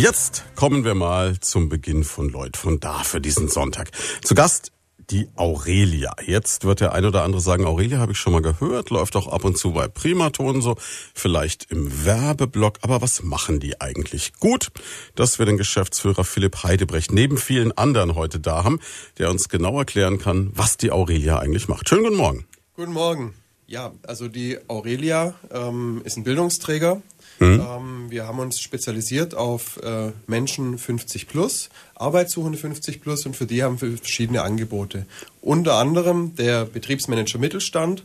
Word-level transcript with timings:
Jetzt 0.00 0.44
kommen 0.56 0.82
wir 0.82 0.94
mal 0.94 1.38
zum 1.40 1.68
Beginn 1.68 2.04
von 2.04 2.30
Lloyd 2.30 2.56
von 2.56 2.80
da 2.80 3.00
für 3.00 3.20
diesen 3.20 3.48
Sonntag. 3.48 3.90
Zu 4.22 4.34
Gast 4.34 4.72
die 5.10 5.28
Aurelia. 5.36 6.14
Jetzt 6.24 6.64
wird 6.64 6.80
der 6.80 6.94
ein 6.94 7.04
oder 7.04 7.22
andere 7.22 7.42
sagen, 7.42 7.66
Aurelia 7.66 7.98
habe 7.98 8.12
ich 8.12 8.18
schon 8.18 8.32
mal 8.32 8.40
gehört, 8.40 8.88
läuft 8.88 9.14
auch 9.14 9.28
ab 9.28 9.44
und 9.44 9.58
zu 9.58 9.72
bei 9.72 9.88
Primaton 9.88 10.62
so, 10.62 10.76
vielleicht 11.12 11.70
im 11.70 12.06
Werbeblock. 12.06 12.78
Aber 12.80 13.02
was 13.02 13.22
machen 13.22 13.60
die 13.60 13.78
eigentlich? 13.82 14.32
Gut, 14.40 14.68
dass 15.16 15.38
wir 15.38 15.44
den 15.44 15.58
Geschäftsführer 15.58 16.24
Philipp 16.24 16.62
Heidebrecht 16.62 17.12
neben 17.12 17.36
vielen 17.36 17.70
anderen 17.76 18.14
heute 18.14 18.40
da 18.40 18.64
haben, 18.64 18.80
der 19.18 19.28
uns 19.28 19.50
genau 19.50 19.80
erklären 19.80 20.18
kann, 20.18 20.50
was 20.54 20.78
die 20.78 20.92
Aurelia 20.92 21.40
eigentlich 21.40 21.68
macht. 21.68 21.90
Schönen 21.90 22.04
guten 22.04 22.16
Morgen. 22.16 22.46
Guten 22.74 22.94
Morgen. 22.94 23.34
Ja, 23.66 23.92
also 24.04 24.28
die 24.28 24.58
Aurelia 24.66 25.34
ähm, 25.52 26.00
ist 26.04 26.16
ein 26.16 26.24
Bildungsträger 26.24 27.02
Mhm. 27.40 27.60
Ähm, 27.60 28.06
wir 28.10 28.26
haben 28.28 28.38
uns 28.38 28.60
spezialisiert 28.60 29.34
auf 29.34 29.82
äh, 29.82 30.12
Menschen 30.26 30.76
50 30.76 31.26
plus, 31.26 31.70
Arbeitssuchende 31.94 32.58
50 32.58 33.00
plus 33.00 33.24
und 33.24 33.34
für 33.34 33.46
die 33.46 33.62
haben 33.62 33.80
wir 33.80 33.96
verschiedene 33.96 34.42
Angebote. 34.42 35.06
Unter 35.40 35.74
anderem 35.74 36.36
der 36.36 36.66
Betriebsmanager 36.66 37.38
Mittelstand, 37.38 38.04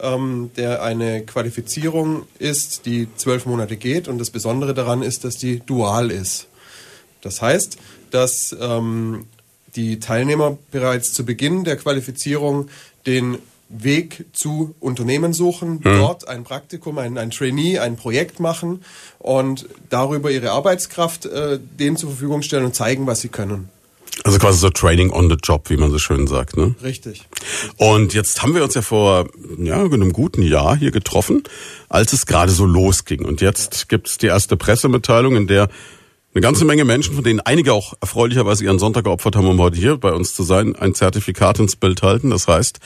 ähm, 0.00 0.50
der 0.56 0.82
eine 0.82 1.24
Qualifizierung 1.24 2.24
ist, 2.40 2.84
die 2.84 3.06
zwölf 3.16 3.46
Monate 3.46 3.76
geht 3.76 4.08
und 4.08 4.18
das 4.18 4.30
Besondere 4.30 4.74
daran 4.74 5.02
ist, 5.02 5.24
dass 5.24 5.36
die 5.36 5.60
dual 5.60 6.10
ist. 6.10 6.48
Das 7.20 7.40
heißt, 7.40 7.78
dass 8.10 8.54
ähm, 8.60 9.26
die 9.76 10.00
Teilnehmer 10.00 10.58
bereits 10.72 11.12
zu 11.12 11.24
Beginn 11.24 11.62
der 11.62 11.76
Qualifizierung 11.76 12.68
den 13.06 13.38
Weg 13.72 14.26
zu 14.32 14.74
Unternehmen 14.80 15.32
suchen, 15.32 15.80
mhm. 15.82 15.98
dort 15.98 16.28
ein 16.28 16.44
Praktikum, 16.44 16.98
ein, 16.98 17.18
ein 17.18 17.30
Trainee, 17.30 17.78
ein 17.78 17.96
Projekt 17.96 18.40
machen 18.40 18.84
und 19.18 19.66
darüber 19.88 20.30
ihre 20.30 20.50
Arbeitskraft 20.50 21.26
äh, 21.26 21.58
denen 21.58 21.96
zur 21.96 22.10
Verfügung 22.10 22.42
stellen 22.42 22.64
und 22.64 22.74
zeigen, 22.74 23.06
was 23.06 23.20
sie 23.20 23.28
können. 23.28 23.68
Also 24.24 24.38
quasi 24.38 24.58
so 24.58 24.70
Training 24.70 25.10
on 25.10 25.28
the 25.30 25.36
Job, 25.42 25.70
wie 25.70 25.76
man 25.76 25.90
so 25.90 25.98
schön 25.98 26.26
sagt, 26.26 26.56
ne? 26.56 26.74
Richtig. 26.82 27.26
Und 27.76 28.14
jetzt 28.14 28.42
haben 28.42 28.54
wir 28.54 28.62
uns 28.62 28.74
ja 28.74 28.82
vor 28.82 29.26
ja, 29.58 29.82
einem 29.82 30.12
guten 30.12 30.42
Jahr 30.42 30.76
hier 30.76 30.90
getroffen, 30.90 31.42
als 31.88 32.12
es 32.12 32.26
gerade 32.26 32.52
so 32.52 32.66
losging. 32.66 33.24
Und 33.24 33.40
jetzt 33.40 33.88
gibt 33.88 34.08
es 34.08 34.18
die 34.18 34.26
erste 34.26 34.56
Pressemitteilung, 34.56 35.34
in 35.34 35.46
der 35.46 35.68
eine 36.34 36.42
ganze 36.42 36.64
Menge 36.64 36.84
Menschen, 36.84 37.14
von 37.14 37.24
denen 37.24 37.40
einige 37.40 37.72
auch 37.72 37.94
erfreulicherweise 38.00 38.64
ihren 38.64 38.78
Sonntag 38.78 39.04
geopfert 39.04 39.36
haben, 39.36 39.46
um 39.46 39.60
heute 39.60 39.76
hier 39.76 39.96
bei 39.96 40.12
uns 40.12 40.34
zu 40.34 40.42
sein, 40.42 40.76
ein 40.76 40.94
Zertifikat 40.94 41.58
ins 41.58 41.76
Bild 41.76 42.02
halten. 42.02 42.30
Das 42.30 42.48
heißt, 42.48 42.78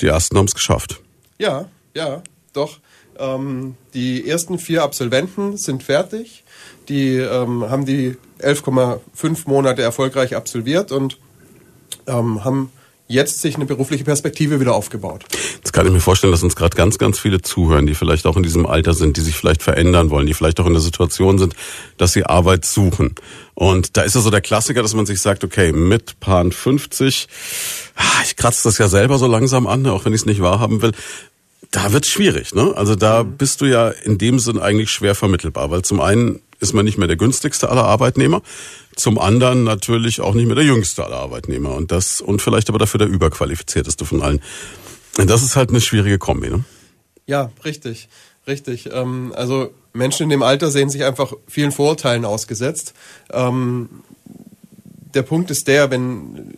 die 0.00 0.06
ersten 0.06 0.36
haben 0.36 0.46
es 0.46 0.54
geschafft. 0.54 1.00
Ja, 1.38 1.68
ja, 1.94 2.22
doch. 2.52 2.78
Ähm, 3.18 3.76
die 3.94 4.28
ersten 4.28 4.58
vier 4.58 4.82
Absolventen 4.82 5.56
sind 5.56 5.82
fertig. 5.82 6.44
Die 6.88 7.16
ähm, 7.16 7.68
haben 7.68 7.84
die 7.84 8.16
11,5 8.40 9.48
Monate 9.48 9.82
erfolgreich 9.82 10.36
absolviert 10.36 10.92
und 10.92 11.18
ähm, 12.06 12.44
haben 12.44 12.72
jetzt 13.08 13.40
sich 13.40 13.56
eine 13.56 13.64
berufliche 13.64 14.04
Perspektive 14.04 14.60
wieder 14.60 14.74
aufgebaut. 14.74 15.24
Jetzt 15.56 15.72
kann 15.72 15.86
ich 15.86 15.92
mir 15.92 16.00
vorstellen, 16.00 16.30
dass 16.30 16.42
uns 16.42 16.54
gerade 16.54 16.76
ganz, 16.76 16.98
ganz 16.98 17.18
viele 17.18 17.40
zuhören, 17.40 17.86
die 17.86 17.94
vielleicht 17.94 18.26
auch 18.26 18.36
in 18.36 18.42
diesem 18.42 18.66
Alter 18.66 18.92
sind, 18.92 19.16
die 19.16 19.22
sich 19.22 19.34
vielleicht 19.34 19.62
verändern 19.62 20.10
wollen, 20.10 20.26
die 20.26 20.34
vielleicht 20.34 20.60
auch 20.60 20.66
in 20.66 20.74
der 20.74 20.82
Situation 20.82 21.38
sind, 21.38 21.54
dass 21.96 22.12
sie 22.12 22.24
Arbeit 22.24 22.66
suchen. 22.66 23.14
Und 23.54 23.96
da 23.96 24.02
ist 24.02 24.14
ja 24.14 24.20
so 24.20 24.30
der 24.30 24.42
Klassiker, 24.42 24.82
dass 24.82 24.94
man 24.94 25.06
sich 25.06 25.20
sagt, 25.20 25.42
okay, 25.42 25.72
mit 25.72 26.20
Pan 26.20 26.52
50, 26.52 27.28
ah, 27.96 28.02
ich 28.24 28.36
kratze 28.36 28.64
das 28.64 28.78
ja 28.78 28.88
selber 28.88 29.18
so 29.18 29.26
langsam 29.26 29.66
an, 29.66 29.86
auch 29.86 30.04
wenn 30.04 30.12
ich 30.12 30.20
es 30.20 30.26
nicht 30.26 30.42
wahrhaben 30.42 30.82
will. 30.82 30.92
Da 31.70 31.92
wird's 31.92 32.08
schwierig, 32.08 32.54
ne? 32.54 32.72
Also 32.76 32.94
da 32.94 33.22
bist 33.22 33.60
du 33.60 33.66
ja 33.66 33.88
in 33.88 34.16
dem 34.16 34.38
Sinn 34.38 34.58
eigentlich 34.58 34.90
schwer 34.90 35.14
vermittelbar, 35.14 35.70
weil 35.70 35.82
zum 35.82 36.00
einen 36.00 36.40
ist 36.60 36.74
man 36.74 36.84
nicht 36.84 36.98
mehr 36.98 37.08
der 37.08 37.16
günstigste 37.16 37.68
aller 37.68 37.84
Arbeitnehmer. 37.84 38.42
Zum 38.96 39.18
anderen 39.18 39.64
natürlich 39.64 40.20
auch 40.20 40.34
nicht 40.34 40.46
mehr 40.46 40.56
der 40.56 40.64
jüngste 40.64 41.04
aller 41.04 41.16
Arbeitnehmer 41.16 41.74
und 41.74 41.92
das 41.92 42.20
und 42.20 42.42
vielleicht 42.42 42.68
aber 42.68 42.78
dafür 42.78 42.98
der 42.98 43.08
überqualifizierteste 43.08 44.04
von 44.04 44.22
allen. 44.22 44.40
Das 45.16 45.42
ist 45.42 45.56
halt 45.56 45.70
eine 45.70 45.80
schwierige 45.80 46.18
Kombi, 46.18 46.50
ne? 46.50 46.64
Ja, 47.26 47.50
richtig, 47.64 48.08
richtig. 48.46 48.88
Ähm, 48.92 49.32
also 49.36 49.70
Menschen 49.92 50.24
in 50.24 50.30
dem 50.30 50.42
Alter 50.42 50.70
sehen 50.70 50.90
sich 50.90 51.04
einfach 51.04 51.32
vielen 51.46 51.72
Vorurteilen 51.72 52.24
ausgesetzt. 52.24 52.94
Ähm, 53.30 53.88
der 55.14 55.22
Punkt 55.22 55.50
ist 55.50 55.68
der, 55.68 55.90
wenn 55.90 56.54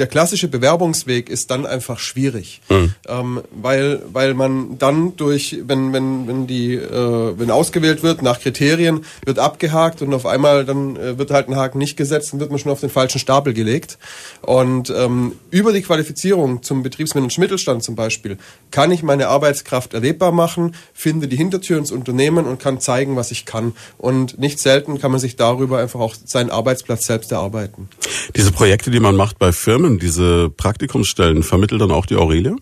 der 0.00 0.06
klassische 0.06 0.48
Bewerbungsweg 0.48 1.28
ist 1.28 1.50
dann 1.50 1.66
einfach 1.66 1.98
schwierig, 1.98 2.62
mhm. 2.70 2.94
ähm, 3.06 3.42
weil 3.52 4.02
weil 4.10 4.32
man 4.32 4.78
dann 4.78 5.14
durch 5.16 5.58
wenn 5.66 5.92
wenn 5.92 6.26
wenn 6.26 6.46
die 6.46 6.74
äh, 6.74 7.38
wenn 7.38 7.50
ausgewählt 7.50 8.02
wird 8.02 8.22
nach 8.22 8.40
Kriterien 8.40 9.04
wird 9.26 9.38
abgehakt 9.38 10.00
und 10.00 10.14
auf 10.14 10.24
einmal 10.24 10.64
dann 10.64 10.96
äh, 10.96 11.18
wird 11.18 11.30
halt 11.30 11.48
ein 11.48 11.56
Haken 11.56 11.76
nicht 11.76 11.98
gesetzt 11.98 12.32
und 12.32 12.40
wird 12.40 12.50
man 12.50 12.58
schon 12.58 12.72
auf 12.72 12.80
den 12.80 12.88
falschen 12.88 13.18
Stapel 13.18 13.52
gelegt 13.52 13.98
und 14.40 14.88
ähm, 14.88 15.32
über 15.50 15.74
die 15.74 15.82
Qualifizierung 15.82 16.62
zum 16.62 16.82
Betriebsmanager 16.82 17.38
Mittelstand 17.38 17.82
zum 17.82 17.94
Beispiel 17.94 18.38
kann 18.70 18.90
ich 18.90 19.02
meine 19.02 19.28
Arbeitskraft 19.28 19.92
erlebbar 19.92 20.32
machen, 20.32 20.74
finde 20.94 21.28
die 21.28 21.36
Hintertür 21.36 21.76
ins 21.76 21.92
Unternehmen 21.92 22.46
und 22.46 22.58
kann 22.58 22.80
zeigen, 22.80 23.16
was 23.16 23.32
ich 23.32 23.44
kann 23.44 23.74
und 23.98 24.38
nicht 24.38 24.60
selten 24.60 24.98
kann 24.98 25.10
man 25.10 25.20
sich 25.20 25.36
darüber 25.36 25.78
einfach 25.78 26.00
auch 26.00 26.14
seinen 26.24 26.48
Arbeitsplatz 26.50 27.06
selbst 27.06 27.32
erarbeiten. 27.32 27.90
Diese 28.34 28.50
Projekte, 28.50 28.90
die 28.90 29.00
man 29.00 29.14
macht 29.14 29.38
bei 29.38 29.52
Firmen 29.52 29.89
Firmen 29.90 29.98
diese 29.98 30.50
Praktikumsstellen 30.50 31.42
vermittelt 31.42 31.80
dann 31.80 31.90
auch 31.90 32.06
die 32.06 32.16
Aurelia? 32.16 32.56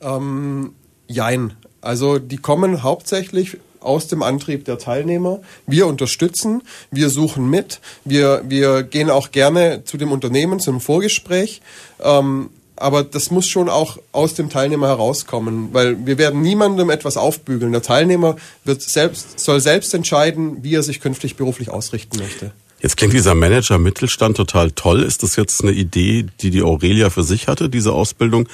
Ähm, 0.00 0.72
jein. 1.08 1.54
Also 1.80 2.18
die 2.18 2.36
kommen 2.36 2.82
hauptsächlich 2.82 3.58
aus 3.80 4.06
dem 4.06 4.22
Antrieb 4.22 4.64
der 4.64 4.78
Teilnehmer. 4.78 5.40
Wir 5.66 5.86
unterstützen, 5.86 6.62
wir 6.90 7.08
suchen 7.08 7.48
mit, 7.48 7.80
wir, 8.04 8.42
wir 8.46 8.82
gehen 8.84 9.10
auch 9.10 9.32
gerne 9.32 9.82
zu 9.84 9.96
dem 9.96 10.12
Unternehmen, 10.12 10.60
zum 10.60 10.80
Vorgespräch. 10.80 11.62
Ähm, 12.00 12.50
aber 12.76 13.02
das 13.04 13.30
muss 13.30 13.46
schon 13.46 13.68
auch 13.68 13.98
aus 14.12 14.34
dem 14.34 14.50
Teilnehmer 14.50 14.88
herauskommen, 14.88 15.68
weil 15.72 16.06
wir 16.06 16.18
werden 16.18 16.42
niemandem 16.42 16.90
etwas 16.90 17.16
aufbügeln. 17.16 17.72
Der 17.72 17.82
Teilnehmer 17.82 18.36
wird 18.64 18.82
selbst, 18.82 19.40
soll 19.40 19.60
selbst 19.60 19.94
entscheiden, 19.94 20.62
wie 20.62 20.74
er 20.74 20.82
sich 20.82 21.00
künftig 21.00 21.36
beruflich 21.36 21.70
ausrichten 21.70 22.18
möchte. 22.18 22.52
Jetzt 22.82 22.96
klingt 22.96 23.14
dieser 23.14 23.36
Manager 23.36 23.78
Mittelstand 23.78 24.36
total 24.36 24.72
toll. 24.72 25.04
Ist 25.04 25.22
das 25.22 25.36
jetzt 25.36 25.62
eine 25.62 25.70
Idee, 25.70 26.26
die 26.40 26.50
die 26.50 26.62
Aurelia 26.62 27.10
für 27.10 27.22
sich 27.22 27.46
hatte, 27.46 27.70
diese 27.70 27.92
Ausbildung 27.92 28.48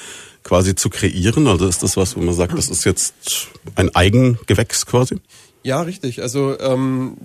quasi 0.44 0.74
zu 0.74 0.90
kreieren? 0.90 1.46
Also 1.46 1.66
ist 1.66 1.82
das 1.82 1.96
was, 1.96 2.14
wo 2.14 2.20
man 2.20 2.34
sagt, 2.34 2.56
das 2.56 2.68
ist 2.68 2.84
jetzt 2.84 3.14
ein 3.74 3.94
Eigengewächs 3.94 4.84
quasi? 4.84 5.16
Ja, 5.62 5.80
richtig. 5.80 6.20
Also 6.20 6.60
ähm, 6.60 7.16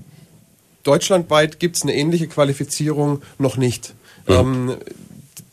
deutschlandweit 0.83 1.59
gibt 1.59 1.75
es 1.75 1.81
eine 1.83 1.93
ähnliche 1.93 2.27
Qualifizierung 2.27 3.21
noch 3.37 3.57
nicht. 3.57 3.93
Mhm. 4.27 4.33
Ähm, 4.33 4.77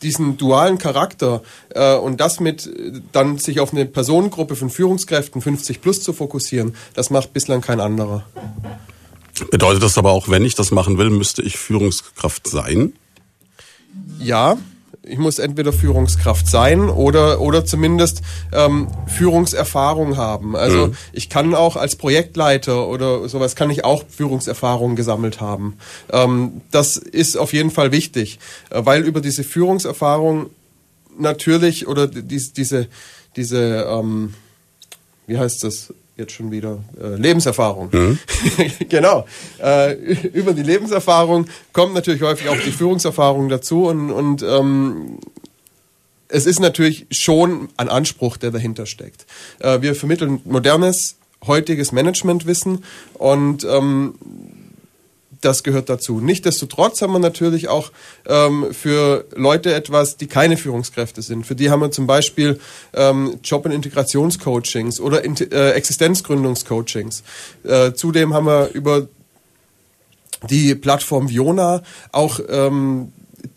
diesen 0.01 0.37
dualen 0.37 0.77
Charakter 0.77 1.43
äh, 1.69 1.95
und 1.95 2.21
das 2.21 2.39
mit 2.39 2.69
dann 3.11 3.37
sich 3.37 3.59
auf 3.59 3.73
eine 3.73 3.85
Personengruppe 3.85 4.55
von 4.55 4.69
Führungskräften 4.69 5.41
50 5.41 5.81
plus 5.81 6.01
zu 6.01 6.13
fokussieren, 6.13 6.75
das 6.93 7.09
macht 7.09 7.33
bislang 7.33 7.61
kein 7.61 7.79
anderer. 7.79 8.25
Bedeutet 9.49 9.83
das 9.83 9.97
aber 9.97 10.11
auch, 10.11 10.29
wenn 10.29 10.45
ich 10.45 10.55
das 10.55 10.71
machen 10.71 10.97
will, 10.97 11.09
müsste 11.09 11.41
ich 11.41 11.57
Führungskraft 11.57 12.47
sein? 12.47 12.93
Ja, 14.19 14.57
ich 15.03 15.17
muss 15.17 15.39
entweder 15.39 15.73
Führungskraft 15.73 16.47
sein 16.47 16.89
oder 16.89 17.41
oder 17.41 17.65
zumindest 17.65 18.21
ähm, 18.53 18.87
Führungserfahrung 19.07 20.15
haben. 20.15 20.55
Also 20.55 20.87
mhm. 20.87 20.95
ich 21.11 21.29
kann 21.29 21.55
auch 21.55 21.75
als 21.75 21.95
Projektleiter 21.95 22.87
oder 22.87 23.27
sowas 23.27 23.55
kann 23.55 23.69
ich 23.71 23.83
auch 23.83 24.03
Führungserfahrung 24.07 24.95
gesammelt 24.95 25.41
haben. 25.41 25.77
Ähm, 26.11 26.61
das 26.69 26.97
ist 26.97 27.35
auf 27.37 27.51
jeden 27.53 27.71
Fall 27.71 27.91
wichtig, 27.91 28.39
äh, 28.69 28.81
weil 28.85 29.03
über 29.03 29.21
diese 29.21 29.43
Führungserfahrung 29.43 30.51
natürlich 31.17 31.87
oder 31.87 32.07
diese 32.07 32.53
diese 32.53 32.87
diese 33.35 33.87
ähm, 33.89 34.35
wie 35.25 35.37
heißt 35.37 35.63
das 35.63 35.93
jetzt 36.21 36.33
schon 36.33 36.51
wieder 36.51 36.79
äh, 37.01 37.15
Lebenserfahrung. 37.15 37.89
Mhm. 37.91 38.19
genau. 38.89 39.25
Äh, 39.61 39.93
über 40.33 40.53
die 40.53 40.63
Lebenserfahrung 40.63 41.47
kommt 41.73 41.93
natürlich 41.93 42.21
häufig 42.21 42.49
auch 42.49 42.59
die 42.59 42.71
Führungserfahrung 42.71 43.49
dazu 43.49 43.87
und, 43.87 44.11
und 44.11 44.43
ähm, 44.43 45.19
es 46.29 46.45
ist 46.45 46.59
natürlich 46.59 47.07
schon 47.11 47.69
ein 47.77 47.89
Anspruch, 47.89 48.37
der 48.37 48.51
dahinter 48.51 48.85
steckt. 48.85 49.25
Äh, 49.59 49.81
wir 49.81 49.95
vermitteln 49.95 50.41
modernes, 50.45 51.17
heutiges 51.45 51.91
Managementwissen 51.91 52.83
und 53.15 53.63
ähm, 53.65 54.15
das 55.41 55.63
gehört 55.63 55.89
dazu. 55.89 56.19
Nichtsdestotrotz 56.19 57.01
haben 57.01 57.13
wir 57.13 57.19
natürlich 57.19 57.67
auch 57.67 57.91
ähm, 58.27 58.67
für 58.71 59.25
Leute 59.35 59.73
etwas, 59.73 60.17
die 60.17 60.27
keine 60.27 60.57
Führungskräfte 60.57 61.21
sind. 61.21 61.45
Für 61.45 61.55
die 61.55 61.69
haben 61.69 61.81
wir 61.81 61.91
zum 61.91 62.07
Beispiel 62.07 62.59
ähm, 62.93 63.39
Job- 63.43 63.65
und 63.65 63.71
Integrationscoachings 63.71 64.99
oder 64.99 65.23
äh, 65.25 65.71
Existenzgründungscoachings. 65.71 67.23
Äh, 67.63 67.93
zudem 67.93 68.33
haben 68.33 68.45
wir 68.45 68.69
über 68.73 69.07
die 70.49 70.75
Plattform 70.75 71.29
Viona 71.29 71.83
auch 72.11 72.39
ähm, 72.49 73.11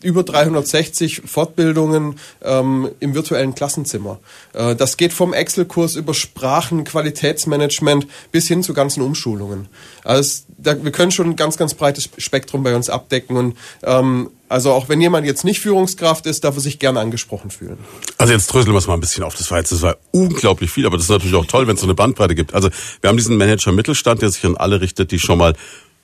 über 0.05 0.23
360 0.23 1.23
Fortbildungen 1.25 2.19
ähm, 2.43 2.89
im 2.99 3.15
virtuellen 3.15 3.55
Klassenzimmer. 3.55 4.19
Äh, 4.53 4.75
das 4.75 4.97
geht 4.97 5.11
vom 5.11 5.33
Excel-Kurs 5.33 5.95
über 5.95 6.13
Sprachen, 6.13 6.83
Qualitätsmanagement 6.83 8.07
bis 8.31 8.47
hin 8.47 8.63
zu 8.63 8.73
ganzen 8.73 9.01
Umschulungen. 9.01 9.67
Also 10.03 10.43
da, 10.57 10.81
wir 10.81 10.91
können 10.91 11.11
schon 11.11 11.31
ein 11.31 11.35
ganz, 11.35 11.57
ganz 11.57 11.73
breites 11.73 12.09
Spektrum 12.17 12.63
bei 12.63 12.75
uns 12.75 12.89
abdecken 12.89 13.35
und 13.35 13.57
ähm, 13.83 14.29
also 14.47 14.71
auch 14.73 14.89
wenn 14.89 15.01
jemand 15.01 15.25
jetzt 15.25 15.43
nicht 15.43 15.59
Führungskraft 15.59 16.27
ist, 16.27 16.43
darf 16.43 16.55
er 16.55 16.61
sich 16.61 16.77
gerne 16.77 16.99
angesprochen 16.99 17.49
fühlen. 17.49 17.79
Also 18.19 18.31
jetzt 18.31 18.45
dröseln 18.47 18.73
wir 18.73 18.77
es 18.77 18.85
mal 18.85 18.93
ein 18.93 18.99
bisschen 18.99 19.23
auf. 19.23 19.35
Das 19.35 19.49
war 19.49 19.57
jetzt 19.57 19.71
das 19.71 19.81
war 19.81 19.97
unglaublich 20.11 20.69
viel, 20.69 20.85
aber 20.85 20.97
das 20.97 21.05
ist 21.05 21.09
natürlich 21.09 21.35
auch 21.35 21.47
toll, 21.47 21.67
wenn 21.67 21.75
es 21.75 21.81
so 21.81 21.87
eine 21.87 21.95
Bandbreite 21.95 22.35
gibt. 22.35 22.53
Also 22.53 22.69
wir 23.01 23.09
haben 23.09 23.17
diesen 23.17 23.37
Manager 23.37 23.71
Mittelstand, 23.71 24.21
der 24.21 24.29
sich 24.29 24.45
an 24.45 24.55
alle 24.55 24.81
richtet, 24.81 25.11
die 25.11 25.19
schon 25.19 25.39
mal 25.39 25.55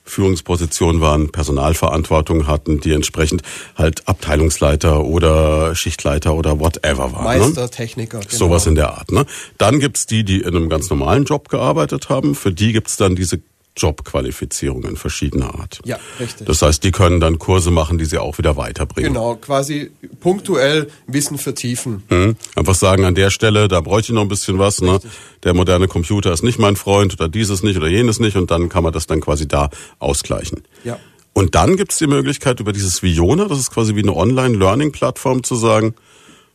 Führungspositionen 0.04 1.00
waren, 1.00 1.30
Personalverantwortung 1.30 2.46
hatten, 2.46 2.80
die 2.80 2.92
entsprechend 2.92 3.42
halt 3.76 4.08
Abteilungsleiter 4.08 5.04
oder 5.04 5.74
Schichtleiter 5.74 6.34
oder 6.34 6.60
whatever 6.60 7.12
waren. 7.12 7.38
Ne? 7.38 7.44
Meister, 7.44 7.62
ne? 7.62 7.70
Techniker. 7.70 8.20
Genau. 8.20 8.32
Sowas 8.36 8.66
in 8.66 8.74
der 8.74 8.92
Art. 8.94 9.12
Ne? 9.12 9.26
Dann 9.58 9.80
gibt's 9.80 10.06
die, 10.06 10.24
die 10.24 10.40
in 10.40 10.56
einem 10.56 10.68
ganz 10.68 10.90
normalen 10.90 11.24
Job 11.24 11.48
gearbeitet 11.48 12.08
haben. 12.08 12.34
Für 12.34 12.52
die 12.52 12.72
gibt's 12.72 12.96
dann 12.96 13.14
diese 13.14 13.40
Jobqualifizierungen 13.76 14.96
verschiedener 14.96 15.54
Art. 15.58 15.80
Ja, 15.84 15.98
richtig. 16.20 16.46
Das 16.46 16.60
heißt, 16.60 16.84
die 16.84 16.90
können 16.90 17.20
dann 17.20 17.38
Kurse 17.38 17.70
machen, 17.70 17.96
die 17.98 18.04
sie 18.04 18.18
auch 18.18 18.36
wieder 18.38 18.56
weiterbringen. 18.56 19.14
Genau, 19.14 19.36
quasi 19.36 19.90
punktuell 20.20 20.88
Wissen 21.06 21.38
vertiefen. 21.38 22.02
Mhm. 22.10 22.36
Einfach 22.54 22.74
sagen, 22.74 23.04
an 23.04 23.14
der 23.14 23.30
Stelle, 23.30 23.68
da 23.68 23.80
bräuchte 23.80 24.12
ich 24.12 24.14
noch 24.14 24.22
ein 24.22 24.28
bisschen 24.28 24.58
was. 24.58 24.82
Ne? 24.82 25.00
Der 25.42 25.54
moderne 25.54 25.88
Computer 25.88 26.32
ist 26.32 26.42
nicht 26.42 26.58
mein 26.58 26.76
Freund 26.76 27.14
oder 27.14 27.28
dieses 27.28 27.62
nicht 27.62 27.76
oder 27.76 27.88
jenes 27.88 28.20
nicht 28.20 28.36
und 28.36 28.50
dann 28.50 28.68
kann 28.68 28.82
man 28.82 28.92
das 28.92 29.06
dann 29.06 29.20
quasi 29.20 29.48
da 29.48 29.70
ausgleichen. 29.98 30.62
Ja. 30.84 30.98
Und 31.32 31.54
dann 31.54 31.76
gibt 31.76 31.92
es 31.92 31.98
die 31.98 32.06
Möglichkeit, 32.06 32.60
über 32.60 32.72
dieses 32.72 33.02
Viona, 33.02 33.46
das 33.46 33.58
ist 33.58 33.70
quasi 33.70 33.94
wie 33.94 34.02
eine 34.02 34.14
Online-Learning-Plattform, 34.14 35.42
zu 35.42 35.56
sagen, 35.56 35.94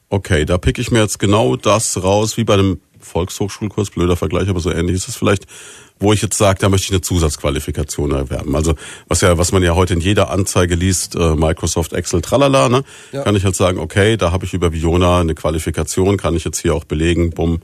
okay, 0.10 0.46
da 0.46 0.58
pick 0.58 0.78
ich 0.78 0.92
mir 0.92 1.00
jetzt 1.00 1.18
genau 1.18 1.56
das 1.56 2.02
raus, 2.04 2.38
wie 2.38 2.44
bei 2.44 2.54
einem 2.54 2.80
Volkshochschulkurs, 3.08 3.90
blöder 3.90 4.16
Vergleich, 4.16 4.50
aber 4.50 4.60
so 4.60 4.72
ähnlich 4.72 4.96
ist 4.96 5.08
es 5.08 5.16
vielleicht, 5.16 5.46
wo 6.00 6.14
ich 6.14 6.22
jetzt 6.22 6.38
sage, 6.38 6.60
da 6.60 6.70
möchte 6.70 6.86
ich 6.86 6.92
eine 6.92 7.02
Zusatzqualifikation 7.02 8.12
erwerben. 8.12 8.56
Also 8.56 8.76
was 9.08 9.22
ja, 9.22 9.38
was 9.38 9.52
man 9.52 9.64
ja 9.64 9.76
heute 9.76 9.94
in 9.94 10.00
jeder 10.00 10.30
Anzeige 10.30 10.76
liest, 10.76 11.16
äh, 11.16 11.36
Microsoft 11.36 11.94
Excel, 11.94 12.22
tralala, 12.22 12.70
ne? 12.70 12.84
Ja. 13.12 13.24
Kann 13.24 13.36
ich 13.36 13.44
halt 13.44 13.56
sagen, 13.56 13.80
okay, 13.80 14.18
da 14.18 14.32
habe 14.32 14.46
ich 14.46 14.54
über 14.54 14.74
Viona 14.74 15.22
eine 15.22 15.34
Qualifikation, 15.34 16.18
kann 16.18 16.36
ich 16.36 16.44
jetzt 16.44 16.60
hier 16.60 16.76
auch 16.76 16.84
belegen, 16.84 17.32
bumm, 17.32 17.62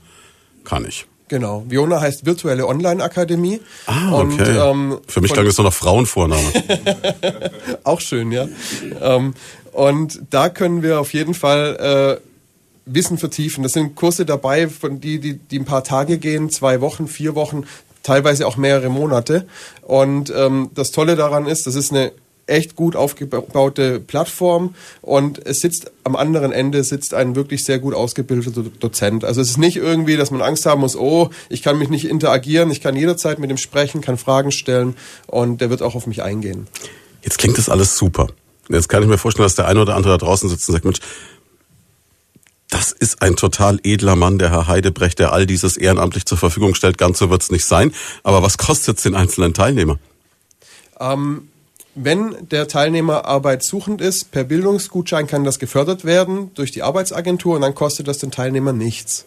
kann 0.64 0.84
ich. 0.84 1.06
Genau. 1.28 1.64
Viona 1.68 2.00
heißt 2.00 2.26
Virtuelle 2.26 2.66
Online-Akademie. 2.66 3.60
Ah, 3.86 4.12
okay. 4.12 4.22
Und, 4.22 4.92
ähm, 4.92 4.98
Für 5.08 5.20
mich 5.20 5.32
klang 5.32 5.46
das 5.46 5.56
noch 5.56 5.72
Frauenvorname. 5.72 6.52
auch 7.84 8.00
schön, 8.00 8.30
ja. 8.30 8.46
ähm, 9.00 9.34
und 9.72 10.20
da 10.30 10.48
können 10.48 10.82
wir 10.82 11.00
auf 11.00 11.12
jeden 11.14 11.34
Fall 11.34 12.20
äh, 12.20 12.33
Wissen 12.86 13.18
vertiefen. 13.18 13.62
Das 13.62 13.72
sind 13.72 13.94
Kurse 13.94 14.26
dabei, 14.26 14.68
von 14.68 15.00
die, 15.00 15.18
die, 15.18 15.34
die 15.38 15.58
ein 15.58 15.64
paar 15.64 15.84
Tage 15.84 16.18
gehen, 16.18 16.50
zwei 16.50 16.80
Wochen, 16.80 17.08
vier 17.08 17.34
Wochen, 17.34 17.64
teilweise 18.02 18.46
auch 18.46 18.56
mehrere 18.56 18.90
Monate. 18.90 19.46
Und 19.82 20.32
ähm, 20.36 20.70
das 20.74 20.90
Tolle 20.90 21.16
daran 21.16 21.46
ist, 21.46 21.66
das 21.66 21.74
ist 21.74 21.92
eine 21.92 22.12
echt 22.46 22.76
gut 22.76 22.96
aufgebaute 22.96 24.00
Plattform 24.00 24.74
und 25.00 25.44
es 25.46 25.60
sitzt 25.60 25.90
am 26.04 26.16
anderen 26.16 26.52
Ende 26.52 26.84
sitzt 26.84 27.14
ein 27.14 27.36
wirklich 27.36 27.64
sehr 27.64 27.78
gut 27.78 27.94
ausgebildeter 27.94 28.64
Dozent. 28.80 29.24
Also 29.24 29.40
es 29.40 29.50
ist 29.50 29.56
nicht 29.56 29.76
irgendwie, 29.76 30.16
dass 30.16 30.30
man 30.30 30.42
Angst 30.42 30.66
haben 30.66 30.82
muss, 30.82 30.96
oh, 30.96 31.30
ich 31.48 31.62
kann 31.62 31.78
mich 31.78 31.88
nicht 31.88 32.06
interagieren, 32.06 32.70
ich 32.70 32.82
kann 32.82 32.96
jederzeit 32.96 33.38
mit 33.38 33.50
ihm 33.50 33.56
sprechen, 33.56 34.00
kann 34.02 34.18
Fragen 34.18 34.52
stellen 34.52 34.94
und 35.26 35.60
der 35.60 35.70
wird 35.70 35.82
auch 35.82 35.94
auf 35.94 36.06
mich 36.06 36.22
eingehen. 36.22 36.66
Jetzt 37.22 37.38
klingt 37.38 37.56
das 37.56 37.68
alles 37.68 37.96
super. 37.96 38.28
Jetzt 38.68 38.88
kann 38.88 39.02
ich 39.02 39.08
mir 39.08 39.18
vorstellen, 39.18 39.44
dass 39.44 39.54
der 39.54 39.66
eine 39.66 39.80
oder 39.80 39.94
andere 39.94 40.18
da 40.18 40.26
draußen 40.26 40.48
sitzt 40.48 40.68
und 40.68 40.72
sagt, 40.72 40.84
Mensch, 40.84 41.00
das 42.74 42.90
ist 42.90 43.22
ein 43.22 43.36
total 43.36 43.78
edler 43.84 44.16
Mann, 44.16 44.36
der 44.36 44.50
Herr 44.50 44.66
Heidebrecht, 44.66 45.20
der 45.20 45.32
all 45.32 45.46
dieses 45.46 45.76
ehrenamtlich 45.76 46.26
zur 46.26 46.36
Verfügung 46.36 46.74
stellt. 46.74 46.98
Ganz 46.98 47.20
so 47.20 47.30
wird 47.30 47.40
es 47.40 47.52
nicht 47.52 47.64
sein. 47.64 47.94
Aber 48.24 48.42
was 48.42 48.58
kostet 48.58 48.96
es 48.96 49.04
den 49.04 49.14
einzelnen 49.14 49.54
Teilnehmer? 49.54 50.00
Ähm, 50.98 51.48
wenn 51.94 52.34
der 52.50 52.66
Teilnehmer 52.66 53.26
arbeitssuchend 53.26 54.00
ist, 54.00 54.32
per 54.32 54.42
Bildungsgutschein 54.42 55.28
kann 55.28 55.44
das 55.44 55.60
gefördert 55.60 56.04
werden 56.04 56.50
durch 56.54 56.72
die 56.72 56.82
Arbeitsagentur 56.82 57.54
und 57.54 57.60
dann 57.60 57.76
kostet 57.76 58.08
das 58.08 58.18
den 58.18 58.32
Teilnehmer 58.32 58.72
nichts. 58.72 59.24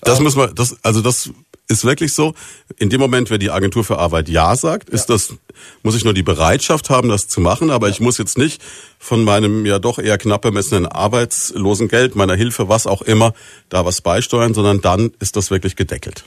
Das 0.00 0.18
ähm, 0.18 0.24
müssen 0.24 0.38
wir, 0.38 0.48
das, 0.48 0.76
also 0.82 1.00
das 1.00 1.30
ist 1.68 1.84
wirklich 1.84 2.14
so. 2.14 2.34
In 2.78 2.90
dem 2.90 3.00
Moment, 3.00 3.30
wenn 3.30 3.40
die 3.40 3.50
Agentur 3.50 3.84
für 3.84 3.98
Arbeit 3.98 4.28
Ja 4.28 4.56
sagt, 4.56 4.88
ist 4.88 5.08
ja. 5.08 5.14
das, 5.14 5.34
muss 5.82 5.94
ich 5.94 6.04
nur 6.04 6.14
die 6.14 6.22
Bereitschaft 6.22 6.90
haben, 6.90 7.08
das 7.08 7.28
zu 7.28 7.40
machen, 7.40 7.70
aber 7.70 7.86
ja. 7.86 7.92
ich 7.92 8.00
muss 8.00 8.18
jetzt 8.18 8.38
nicht 8.38 8.62
von 8.98 9.22
meinem 9.22 9.66
ja 9.66 9.78
doch 9.78 9.98
eher 9.98 10.18
knapp 10.18 10.42
bemessenen 10.42 10.86
Arbeitslosengeld, 10.86 12.16
meiner 12.16 12.34
Hilfe, 12.34 12.68
was 12.68 12.86
auch 12.86 13.02
immer, 13.02 13.34
da 13.68 13.84
was 13.84 14.00
beisteuern, 14.00 14.54
sondern 14.54 14.80
dann 14.80 15.12
ist 15.20 15.36
das 15.36 15.50
wirklich 15.50 15.76
gedeckelt. 15.76 16.24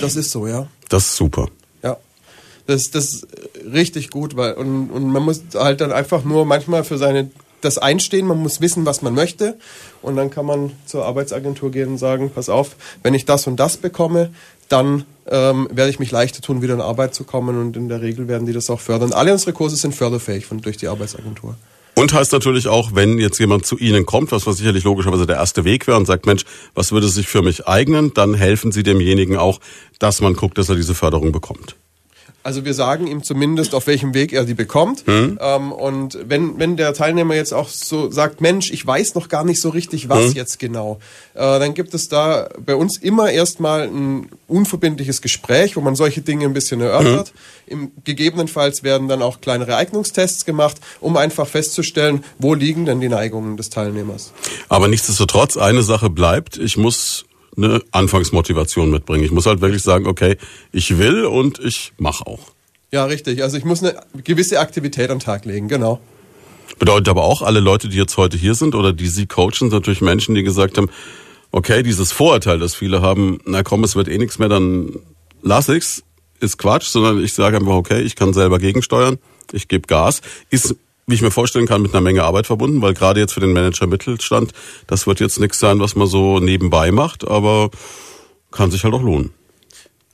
Das 0.00 0.16
ist 0.16 0.32
so, 0.32 0.46
ja. 0.46 0.66
Das 0.88 1.06
ist 1.06 1.16
super. 1.16 1.48
Ja. 1.82 1.96
Das, 2.66 2.90
das 2.90 3.12
ist 3.12 3.26
richtig 3.72 4.10
gut, 4.10 4.36
weil, 4.36 4.54
und, 4.54 4.90
und 4.90 5.10
man 5.10 5.22
muss 5.22 5.42
halt 5.54 5.80
dann 5.80 5.92
einfach 5.92 6.24
nur 6.24 6.44
manchmal 6.44 6.84
für 6.84 6.98
seine 6.98 7.30
das 7.64 7.78
einstehen, 7.78 8.26
man 8.26 8.38
muss 8.38 8.60
wissen, 8.60 8.84
was 8.84 9.02
man 9.02 9.14
möchte 9.14 9.56
und 10.02 10.16
dann 10.16 10.30
kann 10.30 10.44
man 10.44 10.72
zur 10.84 11.04
Arbeitsagentur 11.06 11.70
gehen 11.70 11.90
und 11.90 11.98
sagen, 11.98 12.30
pass 12.34 12.48
auf, 12.48 12.76
wenn 13.02 13.14
ich 13.14 13.24
das 13.24 13.46
und 13.46 13.56
das 13.56 13.76
bekomme, 13.76 14.32
dann 14.68 15.04
ähm, 15.26 15.68
werde 15.70 15.90
ich 15.90 15.98
mich 15.98 16.10
leichter 16.10 16.40
tun, 16.40 16.62
wieder 16.62 16.74
in 16.74 16.80
Arbeit 16.80 17.14
zu 17.14 17.24
kommen 17.24 17.58
und 17.60 17.76
in 17.76 17.88
der 17.88 18.02
Regel 18.02 18.28
werden 18.28 18.46
die 18.46 18.52
das 18.52 18.70
auch 18.70 18.80
fördern. 18.80 19.12
Alle 19.12 19.32
unsere 19.32 19.52
Kurse 19.52 19.76
sind 19.76 19.94
förderfähig 19.94 20.46
von, 20.46 20.60
durch 20.60 20.76
die 20.76 20.88
Arbeitsagentur. 20.88 21.56
Und 21.94 22.14
heißt 22.14 22.32
natürlich 22.32 22.68
auch, 22.68 22.94
wenn 22.94 23.18
jetzt 23.18 23.38
jemand 23.38 23.66
zu 23.66 23.76
Ihnen 23.76 24.06
kommt, 24.06 24.32
was, 24.32 24.46
was 24.46 24.56
sicherlich 24.56 24.82
logischerweise 24.84 25.26
der 25.26 25.36
erste 25.36 25.64
Weg 25.64 25.86
wäre 25.86 25.98
und 25.98 26.06
sagt, 26.06 26.24
Mensch, 26.24 26.44
was 26.74 26.90
würde 26.90 27.06
sich 27.08 27.28
für 27.28 27.42
mich 27.42 27.68
eignen, 27.68 28.14
dann 28.14 28.34
helfen 28.34 28.72
Sie 28.72 28.82
demjenigen 28.82 29.36
auch, 29.36 29.60
dass 29.98 30.22
man 30.22 30.34
guckt, 30.34 30.56
dass 30.56 30.70
er 30.70 30.76
diese 30.76 30.94
Förderung 30.94 31.32
bekommt. 31.32 31.76
Also 32.42 32.64
wir 32.64 32.74
sagen 32.74 33.06
ihm 33.06 33.22
zumindest, 33.22 33.74
auf 33.74 33.86
welchem 33.86 34.14
Weg 34.14 34.32
er 34.32 34.44
die 34.44 34.54
bekommt. 34.54 35.06
Mhm. 35.06 35.38
Ähm, 35.40 35.72
und 35.72 36.18
wenn, 36.26 36.58
wenn 36.58 36.76
der 36.76 36.92
Teilnehmer 36.92 37.34
jetzt 37.34 37.54
auch 37.54 37.68
so 37.68 38.10
sagt, 38.10 38.40
Mensch, 38.40 38.70
ich 38.70 38.84
weiß 38.84 39.14
noch 39.14 39.28
gar 39.28 39.44
nicht 39.44 39.60
so 39.60 39.68
richtig, 39.68 40.08
was 40.08 40.30
mhm. 40.30 40.32
jetzt 40.32 40.58
genau, 40.58 40.98
äh, 41.34 41.38
dann 41.38 41.74
gibt 41.74 41.94
es 41.94 42.08
da 42.08 42.48
bei 42.64 42.74
uns 42.74 42.98
immer 42.98 43.30
erstmal 43.30 43.82
ein 43.82 44.28
unverbindliches 44.48 45.22
Gespräch, 45.22 45.76
wo 45.76 45.80
man 45.80 45.94
solche 45.94 46.20
Dinge 46.20 46.44
ein 46.44 46.52
bisschen 46.52 46.80
erörtert. 46.80 47.32
Mhm. 47.66 47.72
Im, 47.72 47.92
gegebenenfalls 48.04 48.82
werden 48.82 49.08
dann 49.08 49.22
auch 49.22 49.40
kleinere 49.40 49.76
Eignungstests 49.76 50.44
gemacht, 50.44 50.78
um 51.00 51.16
einfach 51.16 51.46
festzustellen, 51.46 52.24
wo 52.38 52.54
liegen 52.54 52.86
denn 52.86 53.00
die 53.00 53.08
Neigungen 53.08 53.56
des 53.56 53.70
Teilnehmers. 53.70 54.32
Aber 54.68 54.88
nichtsdestotrotz, 54.88 55.56
eine 55.56 55.82
Sache 55.82 56.10
bleibt, 56.10 56.58
ich 56.58 56.76
muss 56.76 57.24
eine 57.56 57.82
Anfangsmotivation 57.90 58.90
mitbringen. 58.90 59.24
Ich 59.24 59.30
muss 59.30 59.46
halt 59.46 59.60
wirklich 59.60 59.82
sagen, 59.82 60.06
okay, 60.06 60.36
ich 60.72 60.98
will 60.98 61.24
und 61.24 61.58
ich 61.58 61.92
mache 61.98 62.26
auch. 62.26 62.52
Ja, 62.90 63.04
richtig. 63.04 63.42
Also 63.42 63.56
ich 63.56 63.64
muss 63.64 63.82
eine 63.82 64.00
gewisse 64.24 64.60
Aktivität 64.60 65.10
am 65.10 65.18
Tag 65.18 65.44
legen, 65.44 65.68
genau. 65.68 66.00
Bedeutet 66.78 67.08
aber 67.08 67.24
auch, 67.24 67.42
alle 67.42 67.60
Leute, 67.60 67.88
die 67.88 67.96
jetzt 67.96 68.16
heute 68.16 68.36
hier 68.36 68.54
sind 68.54 68.74
oder 68.74 68.92
die 68.92 69.08
Sie 69.08 69.26
coachen, 69.26 69.52
sind 69.52 69.72
natürlich 69.72 70.00
Menschen, 70.00 70.34
die 70.34 70.42
gesagt 70.42 70.78
haben, 70.78 70.90
okay, 71.50 71.82
dieses 71.82 72.12
Vorurteil, 72.12 72.58
das 72.58 72.74
viele 72.74 73.02
haben, 73.02 73.38
na 73.44 73.62
komm, 73.62 73.84
es 73.84 73.94
wird 73.94 74.08
eh 74.08 74.18
nichts 74.18 74.38
mehr, 74.38 74.48
dann 74.48 74.98
lass 75.42 75.68
ich's, 75.68 76.02
ist 76.40 76.58
Quatsch, 76.58 76.86
sondern 76.86 77.22
ich 77.22 77.34
sage 77.34 77.58
einfach, 77.58 77.74
okay, 77.74 78.00
ich 78.00 78.16
kann 78.16 78.32
selber 78.32 78.58
gegensteuern, 78.58 79.18
ich 79.52 79.68
gebe 79.68 79.86
Gas, 79.86 80.22
ist 80.50 80.76
wie 81.06 81.14
ich 81.14 81.22
mir 81.22 81.30
vorstellen 81.30 81.66
kann, 81.66 81.82
mit 81.82 81.92
einer 81.92 82.00
Menge 82.00 82.22
Arbeit 82.22 82.46
verbunden, 82.46 82.82
weil 82.82 82.94
gerade 82.94 83.20
jetzt 83.20 83.32
für 83.32 83.40
den 83.40 83.52
Manager 83.52 83.86
Mittelstand, 83.86 84.52
das 84.86 85.06
wird 85.06 85.20
jetzt 85.20 85.40
nichts 85.40 85.58
sein, 85.58 85.80
was 85.80 85.96
man 85.96 86.06
so 86.06 86.38
nebenbei 86.38 86.90
macht, 86.92 87.26
aber 87.26 87.70
kann 88.50 88.70
sich 88.70 88.84
halt 88.84 88.94
auch 88.94 89.02
lohnen. 89.02 89.32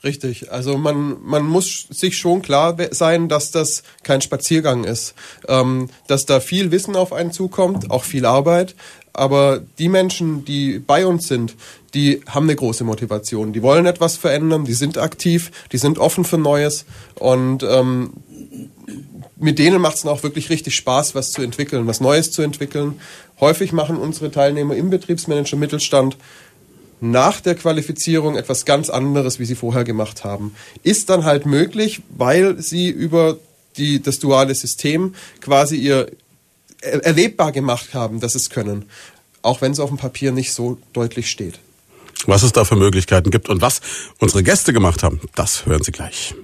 Richtig, 0.04 0.52
also 0.52 0.78
man, 0.78 1.16
man 1.24 1.44
muss 1.44 1.88
sich 1.90 2.18
schon 2.18 2.40
klar 2.40 2.76
sein, 2.92 3.28
dass 3.28 3.50
das 3.50 3.82
kein 4.04 4.20
Spaziergang 4.20 4.84
ist, 4.84 5.14
ähm, 5.48 5.90
dass 6.06 6.24
da 6.24 6.38
viel 6.38 6.70
Wissen 6.70 6.94
auf 6.94 7.12
einen 7.12 7.32
zukommt, 7.32 7.90
auch 7.90 8.04
viel 8.04 8.24
Arbeit, 8.24 8.76
aber 9.12 9.60
die 9.80 9.88
Menschen, 9.88 10.44
die 10.44 10.78
bei 10.78 11.04
uns 11.04 11.26
sind, 11.26 11.56
die 11.94 12.20
haben 12.28 12.44
eine 12.44 12.54
große 12.54 12.84
Motivation, 12.84 13.52
die 13.52 13.62
wollen 13.62 13.86
etwas 13.86 14.16
verändern, 14.16 14.64
die 14.64 14.74
sind 14.74 14.96
aktiv, 14.96 15.50
die 15.72 15.78
sind 15.78 15.98
offen 15.98 16.24
für 16.24 16.38
Neues. 16.38 16.84
Und 17.16 17.64
ähm, 17.64 18.12
mit 19.40 19.58
denen 19.58 19.80
macht 19.80 19.96
es 19.96 20.06
auch 20.06 20.22
wirklich 20.22 20.50
richtig 20.50 20.74
Spaß, 20.76 21.14
was 21.14 21.32
zu 21.32 21.42
entwickeln, 21.42 21.86
was 21.86 22.00
Neues 22.00 22.30
zu 22.30 22.42
entwickeln. 22.42 23.00
Häufig 23.40 23.72
machen 23.72 23.96
unsere 23.96 24.30
Teilnehmer 24.30 24.74
im 24.74 24.90
Betriebsmanager 24.90 25.56
Mittelstand 25.56 26.16
nach 27.00 27.40
der 27.40 27.54
Qualifizierung 27.54 28.36
etwas 28.36 28.64
ganz 28.64 28.90
anderes, 28.90 29.38
wie 29.38 29.44
sie 29.44 29.54
vorher 29.54 29.84
gemacht 29.84 30.24
haben. 30.24 30.54
Ist 30.82 31.10
dann 31.10 31.24
halt 31.24 31.46
möglich, 31.46 32.02
weil 32.08 32.60
sie 32.60 32.88
über 32.88 33.38
die, 33.76 34.02
das 34.02 34.18
duale 34.18 34.54
System 34.54 35.14
quasi 35.40 35.76
ihr 35.76 36.10
erlebbar 36.80 37.52
gemacht 37.52 37.94
haben, 37.94 38.20
dass 38.20 38.34
es 38.34 38.50
können. 38.50 38.86
Auch 39.42 39.60
wenn 39.60 39.72
es 39.72 39.80
auf 39.80 39.90
dem 39.90 39.98
Papier 39.98 40.32
nicht 40.32 40.52
so 40.52 40.78
deutlich 40.92 41.30
steht. 41.30 41.60
Was 42.26 42.42
es 42.42 42.52
da 42.52 42.64
für 42.64 42.76
Möglichkeiten 42.76 43.30
gibt 43.30 43.48
und 43.48 43.62
was 43.62 43.80
unsere 44.18 44.42
Gäste 44.42 44.72
gemacht 44.72 45.04
haben, 45.04 45.20
das 45.36 45.66
hören 45.66 45.82
Sie 45.84 45.92
gleich. 45.92 46.34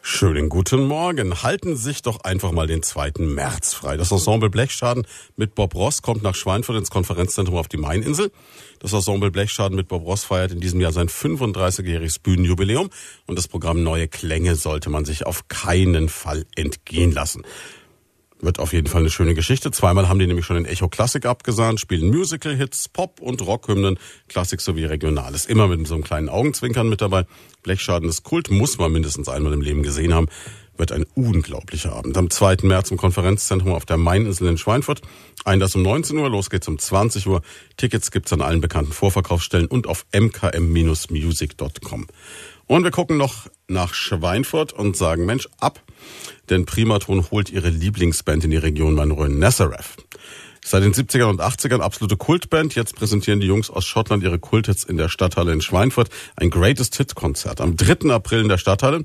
Schönen 0.00 0.48
guten 0.48 0.86
Morgen. 0.86 1.42
Halten 1.42 1.76
Sie 1.76 1.82
sich 1.82 2.02
doch 2.02 2.20
einfach 2.20 2.52
mal 2.52 2.66
den 2.66 2.82
2. 2.82 3.12
März 3.18 3.74
frei. 3.74 3.96
Das 3.96 4.10
Ensemble 4.10 4.48
Blechschaden 4.48 5.06
mit 5.36 5.54
Bob 5.54 5.74
Ross 5.74 6.02
kommt 6.02 6.22
nach 6.22 6.34
Schweinfurt 6.34 6.78
ins 6.78 6.90
Konferenzzentrum 6.90 7.56
auf 7.56 7.68
die 7.68 7.76
Maininsel. 7.76 8.30
Das 8.78 8.92
Ensemble 8.92 9.30
Blechschaden 9.30 9.76
mit 9.76 9.88
Bob 9.88 10.04
Ross 10.04 10.24
feiert 10.24 10.52
in 10.52 10.60
diesem 10.60 10.80
Jahr 10.80 10.92
sein 10.92 11.08
35-jähriges 11.08 12.20
Bühnenjubiläum 12.22 12.90
und 13.26 13.36
das 13.36 13.48
Programm 13.48 13.82
Neue 13.82 14.08
Klänge 14.08 14.54
sollte 14.54 14.88
man 14.88 15.04
sich 15.04 15.26
auf 15.26 15.48
keinen 15.48 16.08
Fall 16.08 16.46
entgehen 16.54 17.12
lassen. 17.12 17.42
Wird 18.40 18.60
auf 18.60 18.72
jeden 18.72 18.86
Fall 18.86 19.00
eine 19.00 19.10
schöne 19.10 19.34
Geschichte. 19.34 19.72
Zweimal 19.72 20.08
haben 20.08 20.20
die 20.20 20.26
nämlich 20.26 20.46
schon 20.46 20.56
in 20.56 20.64
Echo 20.64 20.88
Klassik 20.88 21.26
abgesahnt, 21.26 21.80
spielen 21.80 22.08
Musical-Hits, 22.08 22.88
Pop- 22.88 23.20
und 23.20 23.44
Rockhymnen, 23.44 23.98
Klassik 24.28 24.60
sowie 24.60 24.84
Regionales. 24.84 25.44
Immer 25.46 25.66
mit 25.66 25.84
so 25.88 25.94
einem 25.94 26.04
kleinen 26.04 26.28
Augenzwinkern 26.28 26.88
mit 26.88 27.00
dabei. 27.00 27.26
Blechschaden 27.64 28.08
ist 28.08 28.22
Kult, 28.22 28.50
muss 28.50 28.78
man 28.78 28.92
mindestens 28.92 29.28
einmal 29.28 29.52
im 29.52 29.60
Leben 29.60 29.82
gesehen 29.82 30.14
haben. 30.14 30.28
Wird 30.76 30.92
ein 30.92 31.04
unglaublicher 31.16 31.92
Abend. 31.92 32.16
Am 32.16 32.30
2. 32.30 32.58
März 32.62 32.92
im 32.92 32.96
Konferenzzentrum 32.96 33.72
auf 33.72 33.84
der 33.84 33.96
Maininsel 33.96 34.46
in 34.46 34.56
Schweinfurt. 34.58 35.02
Einlass 35.44 35.74
um 35.74 35.82
19 35.82 36.16
Uhr, 36.16 36.30
los 36.30 36.48
geht's 36.50 36.68
um 36.68 36.78
20 36.78 37.26
Uhr. 37.26 37.42
Tickets 37.76 38.12
gibt's 38.12 38.32
an 38.32 38.40
allen 38.40 38.60
bekannten 38.60 38.92
Vorverkaufsstellen 38.92 39.66
und 39.66 39.88
auf 39.88 40.06
mkm-music.com. 40.12 42.06
Und 42.68 42.84
wir 42.84 42.92
gucken 42.92 43.16
noch 43.16 43.48
nach 43.66 43.94
Schweinfurt 43.94 44.72
und 44.72 44.96
sagen, 44.96 45.26
Mensch, 45.26 45.48
ab, 45.58 45.82
denn 46.50 46.66
Primaton 46.66 47.30
holt 47.30 47.50
ihre 47.50 47.70
Lieblingsband 47.70 48.44
in 48.44 48.50
die 48.50 48.56
Region 48.56 48.94
Main-Rhön, 48.94 49.38
Nazareth. 49.38 49.96
Seit 50.64 50.82
den 50.82 50.92
70ern 50.92 51.30
und 51.30 51.40
80ern 51.40 51.80
absolute 51.80 52.16
Kultband. 52.16 52.74
Jetzt 52.74 52.94
präsentieren 52.94 53.40
die 53.40 53.46
Jungs 53.46 53.70
aus 53.70 53.86
Schottland 53.86 54.22
ihre 54.22 54.38
Kulthits 54.38 54.84
in 54.84 54.98
der 54.98 55.08
Stadthalle 55.08 55.52
in 55.52 55.62
Schweinfurt. 55.62 56.10
Ein 56.36 56.50
Greatest 56.50 56.96
Hit 56.96 57.14
Konzert 57.14 57.60
am 57.60 57.76
3. 57.76 58.10
April 58.10 58.42
in 58.42 58.48
der 58.48 58.58
Stadthalle 58.58 59.04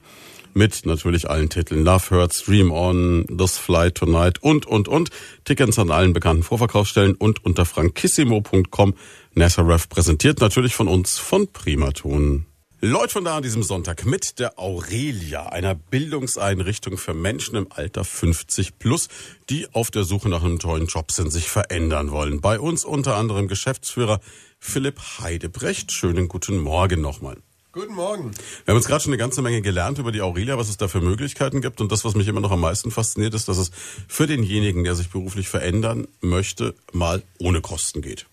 mit 0.54 0.86
natürlich 0.86 1.30
allen 1.30 1.50
Titeln. 1.50 1.84
Love 1.84 2.10
Hurts, 2.10 2.44
Dream 2.44 2.72
On, 2.72 3.26
This 3.28 3.58
Flight 3.58 3.96
Tonight 3.96 4.42
und, 4.42 4.66
und, 4.66 4.88
und. 4.88 5.10
Tickets 5.46 5.80
an 5.80 5.92
allen 5.92 6.14
bekannten 6.14 6.44
Vorverkaufsstellen 6.44 7.16
und 7.16 7.44
unter 7.46 7.66
frankissimo.com. 7.66 8.94
Nazareth 9.34 9.90
präsentiert 9.90 10.42
natürlich 10.42 10.76
von 10.76 10.88
uns 10.88 11.18
von 11.18 11.48
Primaton. 11.52 12.46
Leute 12.86 13.14
von 13.14 13.24
da 13.24 13.38
an 13.38 13.44
diesem 13.44 13.64
Sonntag 13.64 14.06
mit 14.06 14.40
der 14.40 14.60
Aurelia, 14.60 15.46
einer 15.46 15.74
Bildungseinrichtung 15.74 16.98
für 16.98 17.14
Menschen 17.14 17.56
im 17.56 17.68
Alter 17.70 18.04
50 18.04 18.78
plus, 18.78 19.08
die 19.50 19.74
auf 19.74 19.90
der 19.90 20.04
Suche 20.04 20.28
nach 20.28 20.44
einem 20.44 20.60
tollen 20.60 20.88
Job 20.88 21.10
sind, 21.14 21.32
sich 21.32 21.48
verändern 21.48 22.12
wollen. 22.12 22.42
Bei 22.42 22.60
uns 22.60 22.84
unter 22.84 23.16
anderem 23.16 23.48
Geschäftsführer 23.48 24.20
Philipp 24.60 25.00
Heidebrecht. 25.22 25.94
Schönen 25.94 26.28
guten 26.28 26.58
Morgen 26.58 27.00
nochmal. 27.00 27.38
Guten 27.72 27.94
Morgen. 27.94 28.32
Wir 28.66 28.74
haben 28.74 28.80
jetzt 28.80 28.88
gerade 28.90 29.02
schon 29.02 29.14
eine 29.14 29.18
ganze 29.18 29.42
Menge 29.42 29.62
gelernt 29.62 29.98
über 29.98 30.12
die 30.12 30.22
Aurelia, 30.22 30.58
was 30.58 30.68
es 30.68 30.76
da 30.76 30.90
für 30.90 31.00
Möglichkeiten 31.00 31.62
gibt. 31.62 31.80
Und 31.80 31.90
das, 31.90 32.04
was 32.04 32.16
mich 32.16 32.28
immer 32.28 32.42
noch 32.42 32.52
am 32.52 32.60
meisten 32.60 32.92
fasziniert, 32.92 33.34
ist, 33.34 33.48
dass 33.48 33.60
es 33.60 33.72
für 34.10 34.28
denjenigen, 34.28 34.84
der 34.84 34.96
sich 34.96 35.10
beruflich 35.10 35.48
verändern 35.48 36.10
möchte, 36.20 36.76
mal 36.92 37.24
ohne 37.40 37.62
Kosten 37.62 38.02
geht. 38.02 38.26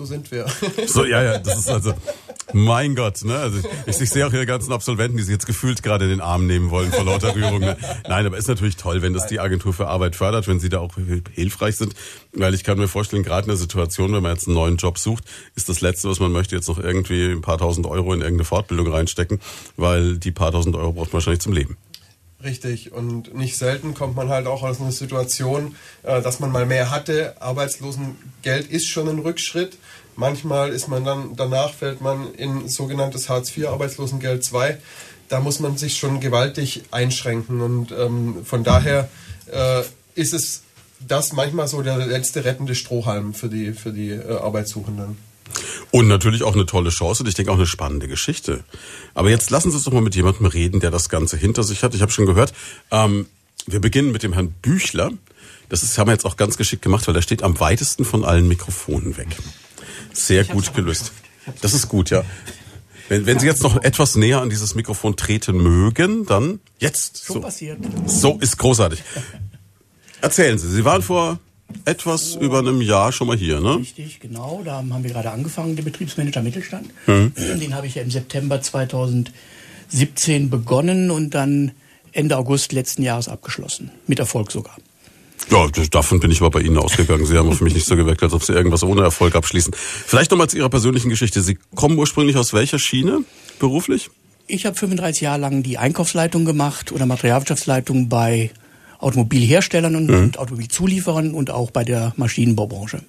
So 0.00 0.06
sind 0.06 0.30
wir. 0.30 0.46
So, 0.86 1.04
ja, 1.04 1.22
ja, 1.22 1.38
das 1.38 1.58
ist 1.58 1.68
also, 1.68 1.92
mein 2.54 2.94
Gott, 2.94 3.22
ne? 3.22 3.36
Also 3.36 3.58
ich, 3.84 4.00
ich 4.00 4.08
sehe 4.08 4.26
auch 4.26 4.32
ihre 4.32 4.46
ganzen 4.46 4.72
Absolventen, 4.72 5.18
die 5.18 5.22
sich 5.22 5.32
jetzt 5.32 5.44
gefühlt 5.46 5.82
gerade 5.82 6.06
in 6.06 6.10
den 6.10 6.20
Arm 6.22 6.46
nehmen 6.46 6.70
wollen 6.70 6.90
vor 6.90 7.04
lauter 7.04 7.34
Rührung. 7.34 7.60
Ne? 7.60 7.76
Nein, 8.08 8.24
aber 8.24 8.38
ist 8.38 8.48
natürlich 8.48 8.76
toll, 8.76 9.02
wenn 9.02 9.12
das 9.12 9.26
die 9.26 9.40
Agentur 9.40 9.74
für 9.74 9.88
Arbeit 9.88 10.16
fördert, 10.16 10.48
wenn 10.48 10.58
sie 10.58 10.70
da 10.70 10.78
auch 10.78 10.94
hilfreich 11.34 11.76
sind. 11.76 11.94
Weil 12.32 12.54
ich 12.54 12.64
kann 12.64 12.78
mir 12.78 12.88
vorstellen, 12.88 13.24
gerade 13.24 13.42
in 13.42 13.48
der 13.48 13.58
Situation, 13.58 14.14
wenn 14.14 14.22
man 14.22 14.32
jetzt 14.32 14.46
einen 14.46 14.54
neuen 14.54 14.78
Job 14.78 14.96
sucht, 14.96 15.24
ist 15.54 15.68
das 15.68 15.82
Letzte, 15.82 16.08
was 16.08 16.18
man 16.18 16.32
möchte, 16.32 16.56
jetzt 16.56 16.68
noch 16.68 16.78
irgendwie 16.78 17.26
ein 17.26 17.42
paar 17.42 17.58
tausend 17.58 17.86
Euro 17.86 18.14
in 18.14 18.22
irgendeine 18.22 18.46
Fortbildung 18.46 18.90
reinstecken, 18.90 19.38
weil 19.76 20.16
die 20.16 20.32
paar 20.32 20.50
tausend 20.50 20.76
Euro 20.76 20.94
braucht 20.94 21.08
man 21.08 21.14
wahrscheinlich 21.14 21.42
zum 21.42 21.52
Leben. 21.52 21.76
Richtig. 22.42 22.92
Und 22.92 23.34
nicht 23.34 23.56
selten 23.56 23.94
kommt 23.94 24.16
man 24.16 24.30
halt 24.30 24.46
auch 24.46 24.62
aus 24.62 24.80
einer 24.80 24.92
Situation, 24.92 25.76
äh, 26.02 26.22
dass 26.22 26.40
man 26.40 26.50
mal 26.50 26.66
mehr 26.66 26.90
hatte. 26.90 27.34
Arbeitslosengeld 27.40 28.66
ist 28.70 28.88
schon 28.88 29.08
ein 29.08 29.18
Rückschritt. 29.18 29.76
Manchmal 30.16 30.70
ist 30.70 30.88
man 30.88 31.04
dann, 31.04 31.36
danach 31.36 31.72
fällt 31.72 32.00
man 32.00 32.32
in 32.34 32.68
sogenanntes 32.68 33.28
Hartz 33.28 33.56
IV, 33.56 33.68
Arbeitslosengeld 33.68 34.42
2. 34.42 34.78
Da 35.28 35.40
muss 35.40 35.60
man 35.60 35.76
sich 35.76 35.98
schon 35.98 36.20
gewaltig 36.20 36.84
einschränken. 36.90 37.60
Und 37.60 37.92
ähm, 37.92 38.44
von 38.44 38.64
daher 38.64 39.08
äh, 39.52 39.82
ist 40.14 40.32
es 40.32 40.62
das 41.06 41.32
manchmal 41.32 41.68
so 41.68 41.82
der 41.82 41.98
letzte 41.98 42.44
rettende 42.44 42.74
Strohhalm 42.74 43.34
für 43.34 43.48
die, 43.48 43.72
für 43.72 43.92
die 43.92 44.10
äh, 44.10 44.38
Arbeitssuchenden. 44.38 45.29
Und 45.90 46.08
natürlich 46.08 46.42
auch 46.42 46.54
eine 46.54 46.66
tolle 46.66 46.90
Chance 46.90 47.22
und 47.22 47.28
ich 47.28 47.34
denke 47.34 47.52
auch 47.52 47.56
eine 47.56 47.66
spannende 47.66 48.08
Geschichte. 48.08 48.64
Aber 49.14 49.30
jetzt 49.30 49.50
lassen 49.50 49.70
Sie 49.70 49.76
uns 49.76 49.84
doch 49.84 49.92
mal 49.92 50.00
mit 50.00 50.14
jemandem 50.14 50.46
reden, 50.46 50.80
der 50.80 50.90
das 50.90 51.08
Ganze 51.08 51.36
hinter 51.36 51.62
sich 51.62 51.82
hat. 51.82 51.94
Ich 51.94 52.02
habe 52.02 52.12
schon 52.12 52.26
gehört, 52.26 52.52
ähm, 52.90 53.26
wir 53.66 53.80
beginnen 53.80 54.12
mit 54.12 54.22
dem 54.22 54.32
Herrn 54.32 54.52
Büchler. 54.62 55.10
Das 55.68 55.82
ist, 55.82 55.96
haben 55.98 56.08
wir 56.08 56.12
jetzt 56.12 56.26
auch 56.26 56.36
ganz 56.36 56.56
geschickt 56.56 56.82
gemacht, 56.82 57.06
weil 57.06 57.16
er 57.16 57.22
steht 57.22 57.42
am 57.42 57.60
weitesten 57.60 58.04
von 58.04 58.24
allen 58.24 58.48
Mikrofonen 58.48 59.16
weg. 59.16 59.28
Sehr 60.12 60.44
gut 60.44 60.74
gelöst. 60.74 61.12
Das 61.60 61.74
ist 61.74 61.88
gut, 61.88 62.10
ja. 62.10 62.24
Wenn, 63.08 63.26
wenn 63.26 63.40
Sie 63.40 63.46
jetzt 63.46 63.64
noch 63.64 63.82
etwas 63.82 64.14
näher 64.14 64.40
an 64.40 64.50
dieses 64.50 64.76
Mikrofon 64.76 65.16
treten 65.16 65.56
mögen, 65.56 66.26
dann 66.26 66.60
jetzt. 66.78 67.24
Schon 67.24 67.34
so. 67.34 67.40
passiert. 67.40 67.78
So 68.06 68.38
ist 68.38 68.56
großartig. 68.56 69.02
Erzählen 70.20 70.56
Sie, 70.58 70.70
Sie 70.70 70.84
waren 70.84 71.02
vor 71.02 71.40
etwas 71.84 72.36
über 72.36 72.58
einem 72.60 72.80
Jahr 72.80 73.12
schon 73.12 73.26
mal 73.26 73.36
hier, 73.36 73.60
ne? 73.60 73.76
Richtig, 73.78 74.20
genau. 74.20 74.62
Da 74.64 74.76
haben 74.76 75.02
wir 75.02 75.10
gerade 75.10 75.30
angefangen, 75.30 75.76
den 75.76 75.84
Betriebsmanager 75.84 76.42
Mittelstand. 76.42 76.90
Mhm. 77.06 77.32
Den 77.60 77.74
habe 77.74 77.86
ich 77.86 77.94
ja 77.94 78.02
im 78.02 78.10
September 78.10 78.60
2017 78.60 80.50
begonnen 80.50 81.10
und 81.10 81.34
dann 81.34 81.72
Ende 82.12 82.36
August 82.36 82.72
letzten 82.72 83.02
Jahres 83.02 83.28
abgeschlossen. 83.28 83.90
Mit 84.06 84.18
Erfolg 84.18 84.50
sogar. 84.50 84.76
Ja, 85.50 85.66
davon 85.90 86.20
bin 86.20 86.30
ich 86.30 86.40
aber 86.40 86.50
bei 86.50 86.60
Ihnen 86.60 86.76
ausgegangen. 86.76 87.24
Sie 87.24 87.36
haben 87.36 87.48
auf 87.48 87.60
mich 87.60 87.74
nicht 87.74 87.86
so 87.86 87.96
geweckt, 87.96 88.22
als 88.22 88.32
ob 88.32 88.44
Sie 88.44 88.52
irgendwas 88.52 88.82
ohne 88.82 89.02
Erfolg 89.02 89.34
abschließen. 89.34 89.72
Vielleicht 89.74 90.30
nochmal 90.30 90.48
zu 90.48 90.56
Ihrer 90.56 90.68
persönlichen 90.68 91.08
Geschichte. 91.08 91.40
Sie 91.40 91.58
kommen 91.74 91.98
ursprünglich 91.98 92.36
aus 92.36 92.52
welcher 92.52 92.78
Schiene 92.78 93.24
beruflich? 93.58 94.10
Ich 94.46 94.66
habe 94.66 94.76
35 94.76 95.22
Jahre 95.22 95.40
lang 95.40 95.62
die 95.62 95.78
Einkaufsleitung 95.78 96.44
gemacht 96.44 96.92
oder 96.92 97.06
Materialwirtschaftsleitung 97.06 98.08
bei 98.08 98.50
Automobilherstellern 99.00 99.96
und, 99.96 100.10
mhm. 100.10 100.32
Automobilzulieferern 100.36 101.34
und 101.34 101.50
auch 101.50 101.70
bei 101.70 101.84
der 101.84 102.12
Maschinenbaubranche. 102.16 103.02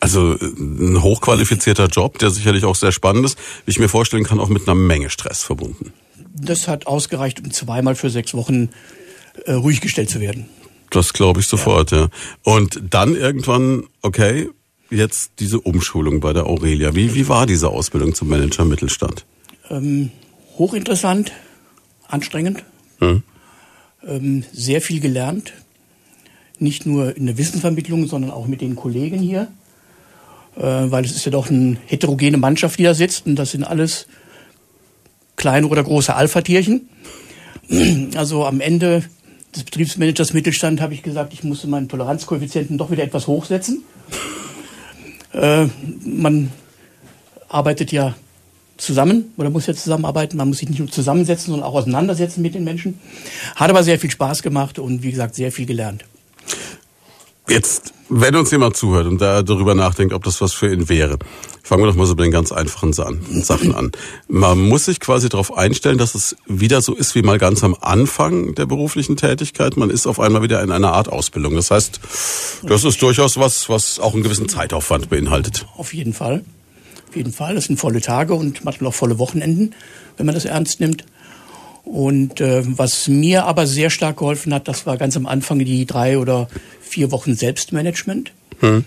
Also 0.00 0.36
ein 0.40 1.02
hochqualifizierter 1.02 1.86
Job, 1.86 2.18
der 2.18 2.30
sicherlich 2.30 2.64
auch 2.64 2.76
sehr 2.76 2.92
spannend 2.92 3.24
ist, 3.24 3.38
wie 3.64 3.70
ich 3.70 3.78
mir 3.78 3.88
vorstellen 3.88 4.24
kann, 4.24 4.38
auch 4.38 4.48
mit 4.48 4.68
einer 4.68 4.74
Menge 4.74 5.10
Stress 5.10 5.42
verbunden. 5.42 5.92
Das 6.34 6.68
hat 6.68 6.86
ausgereicht, 6.86 7.40
um 7.40 7.50
zweimal 7.50 7.94
für 7.94 8.10
sechs 8.10 8.34
Wochen 8.34 8.68
äh, 9.44 9.52
ruhig 9.52 9.80
gestellt 9.80 10.10
zu 10.10 10.20
werden. 10.20 10.48
Das 10.90 11.12
glaube 11.12 11.40
ich 11.40 11.46
sofort, 11.46 11.90
ja. 11.90 12.02
ja. 12.02 12.08
Und 12.42 12.80
dann 12.90 13.14
irgendwann, 13.14 13.84
okay, 14.02 14.48
jetzt 14.90 15.32
diese 15.38 15.60
Umschulung 15.60 16.20
bei 16.20 16.32
der 16.32 16.46
Aurelia. 16.46 16.94
Wie, 16.94 17.14
wie 17.14 17.28
war 17.28 17.46
diese 17.46 17.68
Ausbildung 17.68 18.14
zum 18.14 18.28
Manager 18.28 18.64
Mittelstand? 18.64 19.24
Ähm, 19.70 20.10
hochinteressant, 20.56 21.32
anstrengend. 22.08 22.62
Hm 23.00 23.22
ähm, 24.06 24.44
sehr 24.52 24.80
viel 24.80 25.00
gelernt. 25.00 25.52
Nicht 26.58 26.86
nur 26.86 27.16
in 27.16 27.26
der 27.26 27.38
Wissensvermittlung, 27.38 28.06
sondern 28.06 28.30
auch 28.30 28.46
mit 28.46 28.60
den 28.60 28.76
Kollegen 28.76 29.18
hier. 29.18 29.48
Äh, 30.56 30.62
weil 30.62 31.04
es 31.04 31.12
ist 31.12 31.24
ja 31.24 31.30
doch 31.30 31.50
eine 31.50 31.76
heterogene 31.86 32.36
Mannschaft, 32.36 32.78
die 32.78 32.84
da 32.84 32.94
sitzt. 32.94 33.26
Und 33.26 33.36
das 33.36 33.52
sind 33.52 33.64
alles 33.64 34.06
kleine 35.36 35.68
oder 35.68 35.82
große 35.82 36.14
Alpha-Tierchen. 36.14 36.88
Also 38.16 38.46
am 38.46 38.62
Ende 38.62 39.04
des 39.54 39.64
Betriebsmanagers 39.64 40.32
Mittelstand 40.32 40.80
habe 40.80 40.94
ich 40.94 41.02
gesagt, 41.02 41.34
ich 41.34 41.44
musste 41.44 41.68
meinen 41.68 41.88
Toleranzkoeffizienten 41.88 42.78
doch 42.78 42.90
wieder 42.90 43.02
etwas 43.02 43.26
hochsetzen. 43.26 43.82
Äh, 45.34 45.66
man 46.02 46.50
arbeitet 47.48 47.92
ja 47.92 48.14
zusammen 48.78 49.32
oder 49.36 49.50
muss 49.50 49.66
ja 49.66 49.74
zusammenarbeiten. 49.74 50.36
Man 50.36 50.48
muss 50.48 50.58
sich 50.58 50.68
nicht 50.68 50.78
nur 50.78 50.90
zusammensetzen, 50.90 51.50
sondern 51.50 51.68
auch 51.68 51.74
auseinandersetzen 51.74 52.40
mit 52.40 52.54
den 52.54 52.64
Menschen. 52.64 52.98
Hat 53.56 53.68
aber 53.68 53.82
sehr 53.82 53.98
viel 53.98 54.10
Spaß 54.10 54.42
gemacht 54.42 54.78
und 54.78 55.02
wie 55.02 55.10
gesagt 55.10 55.34
sehr 55.34 55.52
viel 55.52 55.66
gelernt. 55.66 56.04
Jetzt, 57.48 57.94
wenn 58.10 58.36
uns 58.36 58.50
jemand 58.50 58.76
zuhört 58.76 59.06
und 59.06 59.20
da 59.20 59.42
darüber 59.42 59.74
nachdenkt, 59.74 60.12
ob 60.12 60.22
das 60.22 60.40
was 60.42 60.52
für 60.52 60.70
ihn 60.70 60.90
wäre, 60.90 61.18
fangen 61.62 61.82
wir 61.82 61.86
doch 61.86 61.96
mal 61.96 62.06
so 62.06 62.14
bei 62.14 62.24
den 62.24 62.32
ganz 62.32 62.52
einfachen 62.52 62.92
Sachen 62.92 63.74
an. 63.74 63.90
Man 64.28 64.58
muss 64.58 64.84
sich 64.84 65.00
quasi 65.00 65.30
darauf 65.30 65.56
einstellen, 65.56 65.96
dass 65.96 66.14
es 66.14 66.36
wieder 66.46 66.82
so 66.82 66.94
ist 66.94 67.14
wie 67.14 67.22
mal 67.22 67.38
ganz 67.38 67.64
am 67.64 67.74
Anfang 67.80 68.54
der 68.54 68.66
beruflichen 68.66 69.16
Tätigkeit. 69.16 69.78
Man 69.78 69.88
ist 69.88 70.06
auf 70.06 70.20
einmal 70.20 70.42
wieder 70.42 70.62
in 70.62 70.70
einer 70.70 70.92
Art 70.92 71.08
Ausbildung. 71.08 71.54
Das 71.54 71.70
heißt, 71.70 72.00
das 72.64 72.84
ist 72.84 73.00
durchaus 73.00 73.38
was, 73.38 73.70
was 73.70 73.98
auch 73.98 74.12
einen 74.12 74.22
gewissen 74.22 74.48
Zeitaufwand 74.48 75.08
beinhaltet. 75.08 75.66
Auf 75.76 75.94
jeden 75.94 76.12
Fall. 76.12 76.44
Jeden 77.18 77.32
Fall. 77.32 77.56
Das 77.56 77.64
sind 77.64 77.78
volle 77.78 78.00
Tage 78.00 78.34
und 78.34 78.64
manchmal 78.64 78.90
auch 78.90 78.94
volle 78.94 79.18
Wochenenden, 79.18 79.74
wenn 80.16 80.26
man 80.26 80.36
das 80.36 80.44
ernst 80.44 80.78
nimmt. 80.78 81.04
Und 81.84 82.40
äh, 82.40 82.62
was 82.64 83.08
mir 83.08 83.44
aber 83.44 83.66
sehr 83.66 83.90
stark 83.90 84.18
geholfen 84.18 84.54
hat, 84.54 84.68
das 84.68 84.86
war 84.86 84.96
ganz 84.96 85.16
am 85.16 85.26
Anfang 85.26 85.58
die 85.58 85.84
drei 85.84 86.18
oder 86.18 86.48
vier 86.80 87.10
Wochen 87.10 87.34
Selbstmanagement, 87.34 88.32
hm. 88.60 88.84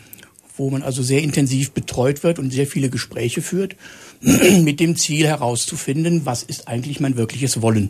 wo 0.56 0.70
man 0.70 0.82
also 0.82 1.04
sehr 1.04 1.22
intensiv 1.22 1.72
betreut 1.72 2.24
wird 2.24 2.40
und 2.40 2.52
sehr 2.52 2.68
viele 2.68 2.90
Gespräche 2.90 3.42
führt, 3.42 3.76
mit 4.22 4.80
dem 4.80 4.96
Ziel 4.96 5.28
herauszufinden, 5.28 6.22
was 6.24 6.42
ist 6.42 6.70
eigentlich 6.70 7.02
mein 7.02 7.18
wirkliches 7.18 7.62
Wollen. 7.62 7.90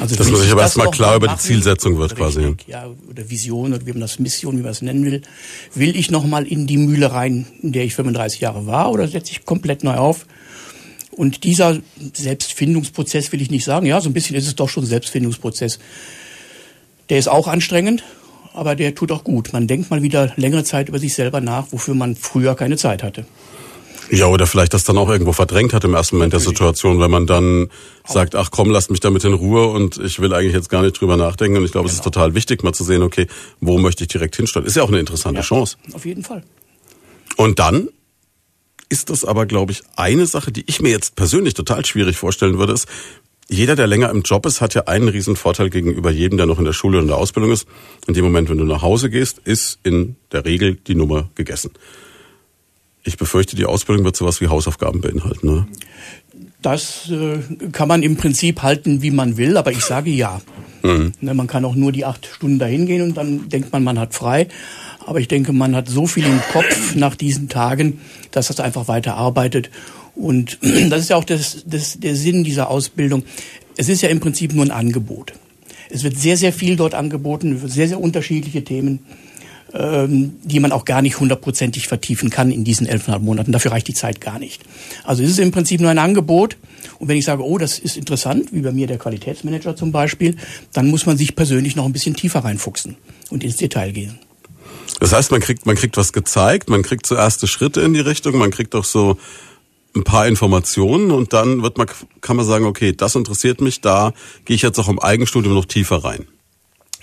Also 0.00 0.14
Dass 0.14 0.30
man 0.30 0.40
sich 0.40 0.52
aber 0.52 0.62
erstmal 0.62 0.90
klar 0.90 1.16
über 1.16 1.28
die 1.28 1.38
Zielsetzung 1.38 1.98
wird 1.98 2.14
quasi. 2.14 2.54
Ja, 2.66 2.88
oder 3.08 3.28
Vision 3.28 3.74
oder 3.74 3.84
wie 3.84 3.92
man 3.92 4.00
das 4.00 4.18
Mission, 4.18 4.56
wie 4.58 4.62
man 4.62 4.70
es 4.70 4.82
nennen 4.82 5.04
will. 5.04 5.22
Will 5.74 5.96
ich 5.96 6.10
nochmal 6.10 6.46
in 6.46 6.66
die 6.66 6.76
Mühle 6.76 7.12
rein, 7.12 7.46
in 7.62 7.72
der 7.72 7.84
ich 7.84 7.94
35 7.94 8.40
Jahre 8.40 8.66
war, 8.66 8.92
oder 8.92 9.08
setze 9.08 9.32
ich 9.32 9.44
komplett 9.44 9.84
neu 9.84 9.94
auf? 9.94 10.26
Und 11.10 11.42
dieser 11.42 11.78
Selbstfindungsprozess 12.14 13.32
will 13.32 13.42
ich 13.42 13.50
nicht 13.50 13.64
sagen. 13.64 13.86
Ja, 13.86 14.00
so 14.00 14.08
ein 14.08 14.12
bisschen 14.12 14.36
ist 14.36 14.46
es 14.46 14.54
doch 14.54 14.68
schon 14.68 14.86
Selbstfindungsprozess. 14.86 15.80
Der 17.08 17.18
ist 17.18 17.28
auch 17.28 17.48
anstrengend, 17.48 18.04
aber 18.54 18.76
der 18.76 18.94
tut 18.94 19.10
auch 19.10 19.24
gut. 19.24 19.52
Man 19.52 19.66
denkt 19.66 19.90
mal 19.90 20.02
wieder 20.02 20.32
längere 20.36 20.62
Zeit 20.62 20.88
über 20.88 21.00
sich 21.00 21.14
selber 21.14 21.40
nach, 21.40 21.72
wofür 21.72 21.94
man 21.94 22.14
früher 22.14 22.54
keine 22.54 22.76
Zeit 22.76 23.02
hatte. 23.02 23.26
Ja, 24.10 24.26
oder 24.26 24.46
vielleicht 24.46 24.74
das 24.74 24.84
dann 24.84 24.96
auch 24.96 25.10
irgendwo 25.10 25.32
verdrängt 25.32 25.74
hat 25.74 25.84
im 25.84 25.94
ersten 25.94 26.16
Moment 26.16 26.32
der 26.32 26.40
Situation, 26.40 26.98
wenn 27.00 27.10
man 27.10 27.26
dann 27.26 27.68
sagt, 28.06 28.34
ach 28.34 28.50
komm, 28.50 28.70
lasst 28.70 28.90
mich 28.90 29.00
damit 29.00 29.24
in 29.24 29.34
Ruhe 29.34 29.66
und 29.66 29.98
ich 29.98 30.20
will 30.20 30.32
eigentlich 30.32 30.54
jetzt 30.54 30.70
gar 30.70 30.82
nicht 30.82 30.98
drüber 30.98 31.16
nachdenken. 31.16 31.58
Und 31.58 31.64
ich 31.64 31.72
glaube, 31.72 31.88
genau. 31.88 31.92
es 31.92 31.98
ist 31.98 32.04
genau. 32.04 32.14
total 32.14 32.34
wichtig, 32.34 32.62
mal 32.62 32.72
zu 32.72 32.84
sehen, 32.84 33.02
okay, 33.02 33.26
wo 33.60 33.78
möchte 33.78 34.04
ich 34.04 34.08
direkt 34.08 34.36
hinsteuern. 34.36 34.66
Ist 34.66 34.76
ja 34.76 34.82
auch 34.82 34.88
eine 34.88 35.00
interessante 35.00 35.40
ja, 35.40 35.44
Chance. 35.44 35.76
Auf 35.92 36.06
jeden 36.06 36.24
Fall. 36.24 36.42
Und 37.36 37.58
dann 37.58 37.88
ist 38.88 39.10
das 39.10 39.24
aber, 39.24 39.46
glaube 39.46 39.72
ich, 39.72 39.82
eine 39.96 40.26
Sache, 40.26 40.52
die 40.52 40.64
ich 40.66 40.80
mir 40.80 40.90
jetzt 40.90 41.14
persönlich 41.14 41.54
total 41.54 41.84
schwierig 41.84 42.16
vorstellen 42.16 42.58
würde, 42.58 42.72
ist, 42.72 42.88
jeder, 43.50 43.76
der 43.76 43.86
länger 43.86 44.10
im 44.10 44.22
Job 44.22 44.44
ist, 44.44 44.60
hat 44.60 44.74
ja 44.74 44.82
einen 44.82 45.08
riesen 45.08 45.34
Vorteil 45.34 45.70
gegenüber 45.70 46.10
jedem, 46.10 46.36
der 46.36 46.46
noch 46.46 46.58
in 46.58 46.66
der 46.66 46.74
Schule 46.74 46.98
und 46.98 47.04
in 47.04 47.08
der 47.08 47.16
Ausbildung 47.16 47.50
ist. 47.50 47.66
In 48.06 48.12
dem 48.12 48.24
Moment, 48.24 48.50
wenn 48.50 48.58
du 48.58 48.64
nach 48.64 48.82
Hause 48.82 49.08
gehst, 49.08 49.38
ist 49.38 49.78
in 49.84 50.16
der 50.32 50.44
Regel 50.44 50.74
die 50.74 50.94
Nummer 50.94 51.30
gegessen. 51.34 51.70
Ich 53.08 53.16
befürchte, 53.16 53.56
die 53.56 53.64
Ausbildung 53.64 54.04
wird 54.04 54.16
sowas 54.16 54.42
wie 54.42 54.48
Hausaufgaben 54.48 55.00
beinhalten, 55.00 55.48
oder? 55.48 55.66
Das 56.60 57.10
äh, 57.10 57.38
kann 57.72 57.88
man 57.88 58.02
im 58.02 58.16
Prinzip 58.16 58.62
halten, 58.62 59.00
wie 59.00 59.10
man 59.10 59.38
will, 59.38 59.56
aber 59.56 59.72
ich 59.72 59.80
sage 59.80 60.10
ja. 60.10 60.42
Mhm. 60.82 61.12
Ne, 61.22 61.32
man 61.32 61.46
kann 61.46 61.64
auch 61.64 61.74
nur 61.74 61.90
die 61.90 62.04
acht 62.04 62.26
Stunden 62.26 62.58
dahin 62.58 62.84
gehen 62.84 63.00
und 63.00 63.16
dann 63.16 63.48
denkt 63.48 63.72
man, 63.72 63.82
man 63.82 63.98
hat 63.98 64.12
frei. 64.12 64.48
Aber 65.06 65.20
ich 65.20 65.28
denke, 65.28 65.54
man 65.54 65.74
hat 65.74 65.88
so 65.88 66.06
viel 66.06 66.26
im 66.26 66.38
Kopf 66.52 66.94
nach 66.96 67.14
diesen 67.14 67.48
Tagen, 67.48 68.00
dass 68.30 68.48
das 68.48 68.60
einfach 68.60 68.88
weiter 68.88 69.16
arbeitet. 69.16 69.70
Und 70.14 70.58
das 70.90 71.00
ist 71.00 71.08
ja 71.08 71.16
auch 71.16 71.24
das, 71.24 71.64
das, 71.64 71.98
der 71.98 72.14
Sinn 72.14 72.44
dieser 72.44 72.68
Ausbildung. 72.68 73.24
Es 73.78 73.88
ist 73.88 74.02
ja 74.02 74.10
im 74.10 74.20
Prinzip 74.20 74.52
nur 74.52 74.66
ein 74.66 74.70
Angebot. 74.70 75.32
Es 75.88 76.04
wird 76.04 76.18
sehr, 76.18 76.36
sehr 76.36 76.52
viel 76.52 76.76
dort 76.76 76.92
angeboten, 76.92 77.58
sehr, 77.66 77.88
sehr 77.88 78.00
unterschiedliche 78.00 78.64
Themen 78.64 78.98
die 79.70 80.60
man 80.60 80.72
auch 80.72 80.86
gar 80.86 81.02
nicht 81.02 81.20
hundertprozentig 81.20 81.88
vertiefen 81.88 82.30
kann 82.30 82.50
in 82.50 82.64
diesen 82.64 82.86
elfeinhalb 82.86 83.22
Monaten. 83.22 83.52
Dafür 83.52 83.72
reicht 83.72 83.88
die 83.88 83.94
Zeit 83.94 84.20
gar 84.20 84.38
nicht. 84.38 84.62
Also 85.04 85.22
es 85.22 85.30
ist 85.30 85.38
im 85.38 85.50
Prinzip 85.50 85.80
nur 85.80 85.90
ein 85.90 85.98
Angebot. 85.98 86.56
Und 86.98 87.08
wenn 87.08 87.18
ich 87.18 87.26
sage, 87.26 87.44
oh, 87.44 87.58
das 87.58 87.78
ist 87.78 87.96
interessant, 87.96 88.52
wie 88.52 88.62
bei 88.62 88.72
mir 88.72 88.86
der 88.86 88.98
Qualitätsmanager 88.98 89.76
zum 89.76 89.92
Beispiel, 89.92 90.36
dann 90.72 90.88
muss 90.88 91.04
man 91.04 91.18
sich 91.18 91.36
persönlich 91.36 91.76
noch 91.76 91.84
ein 91.84 91.92
bisschen 91.92 92.16
tiefer 92.16 92.40
reinfuchsen 92.40 92.96
und 93.30 93.44
ins 93.44 93.56
Detail 93.56 93.92
gehen. 93.92 94.18
Das 95.00 95.12
heißt, 95.12 95.30
man 95.30 95.40
kriegt, 95.40 95.66
man 95.66 95.76
kriegt 95.76 95.96
was 95.96 96.12
gezeigt, 96.12 96.70
man 96.70 96.82
kriegt 96.82 97.06
so 97.06 97.14
erste 97.14 97.46
Schritte 97.46 97.82
in 97.82 97.92
die 97.92 98.00
Richtung, 98.00 98.38
man 98.38 98.50
kriegt 98.50 98.74
auch 98.74 98.84
so 98.84 99.18
ein 99.94 100.04
paar 100.04 100.26
Informationen 100.26 101.10
und 101.10 101.32
dann 101.32 101.62
wird 101.62 101.78
man, 101.78 101.86
kann 102.20 102.36
man 102.36 102.46
sagen, 102.46 102.64
okay, 102.64 102.92
das 102.92 103.14
interessiert 103.14 103.60
mich, 103.60 103.80
da 103.80 104.12
gehe 104.44 104.56
ich 104.56 104.62
jetzt 104.62 104.78
auch 104.78 104.88
im 104.88 104.98
Eigenstudium 104.98 105.54
noch 105.54 105.66
tiefer 105.66 106.04
rein. 106.04 106.26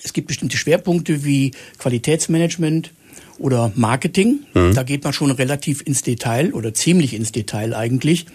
Es 0.06 0.14
gibt 0.14 0.28
bestimmte 0.28 0.56
Schwerpunkte 0.56 1.26
wie 1.26 1.52
Qualitätsmanagement 1.80 2.92
oder 3.40 3.72
Marketing. 3.76 4.42
Mhm. 4.54 4.76
Da 4.76 4.84
geht 4.84 5.04
man 5.04 5.14
schon 5.14 5.32
relativ 5.32 5.82
ins 5.82 6.04
Detail 6.04 6.54
oder 6.54 6.76
ziemlich 6.76 7.16
ins 7.16 7.32
Detail 7.32 7.74
eigentlich. 7.76 8.28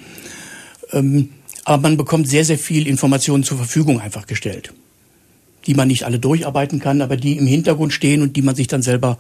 Ähm, 0.90 1.30
aber 1.64 1.82
man 1.82 1.96
bekommt 1.96 2.28
sehr, 2.28 2.44
sehr 2.44 2.58
viel 2.58 2.88
Informationen 2.88 3.44
zur 3.44 3.56
Verfügung 3.56 4.00
einfach 4.00 4.26
gestellt, 4.26 4.72
die 5.68 5.74
man 5.74 5.86
nicht 5.86 6.04
alle 6.04 6.18
durcharbeiten 6.18 6.80
kann, 6.80 7.02
aber 7.02 7.16
die 7.16 7.36
im 7.36 7.46
Hintergrund 7.46 7.92
stehen 7.92 8.22
und 8.22 8.34
die 8.34 8.42
man 8.42 8.56
sich 8.56 8.66
dann 8.66 8.82
selber 8.82 9.16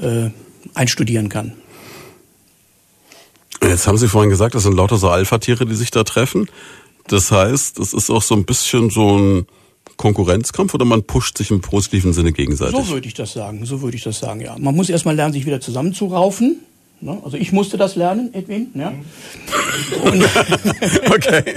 äh, 0.00 0.30
einstudieren 0.72 1.28
kann. 1.28 1.52
Jetzt 3.62 3.86
haben 3.86 3.98
Sie 3.98 4.08
vorhin 4.08 4.30
gesagt, 4.30 4.54
das 4.54 4.62
sind 4.62 4.74
lauter 4.74 4.96
so 4.96 5.10
Alpha-Tiere, 5.10 5.66
die 5.66 5.74
sich 5.74 5.90
da 5.90 6.04
treffen. 6.04 6.48
Das 7.08 7.30
heißt, 7.30 7.78
es 7.78 7.92
ist 7.92 8.08
auch 8.08 8.22
so 8.22 8.34
ein 8.34 8.46
bisschen 8.46 8.88
so 8.88 9.18
ein 9.18 9.46
Konkurrenzkampf 9.96 10.74
oder 10.74 10.84
man 10.84 11.04
pusht 11.04 11.38
sich 11.38 11.50
im 11.50 11.60
positiven 11.60 12.12
Sinne 12.12 12.32
gegenseitig? 12.32 12.76
So 12.76 12.88
würde 12.88 13.06
ich 13.06 13.14
das 13.14 13.32
sagen, 13.32 13.64
so 13.64 13.82
würde 13.82 13.96
ich 13.96 14.02
das 14.02 14.18
sagen, 14.18 14.40
ja. 14.40 14.56
Man 14.58 14.74
muss 14.74 14.88
erstmal 14.88 15.14
lernen, 15.14 15.32
sich 15.32 15.46
wieder 15.46 15.60
zusammenzuraufen. 15.60 16.58
Ne? 17.00 17.18
Also 17.24 17.36
ich 17.36 17.52
musste 17.52 17.76
das 17.76 17.96
lernen, 17.96 18.32
Edwin. 18.34 18.68
Ja. 18.74 18.92
Okay. 21.10 21.54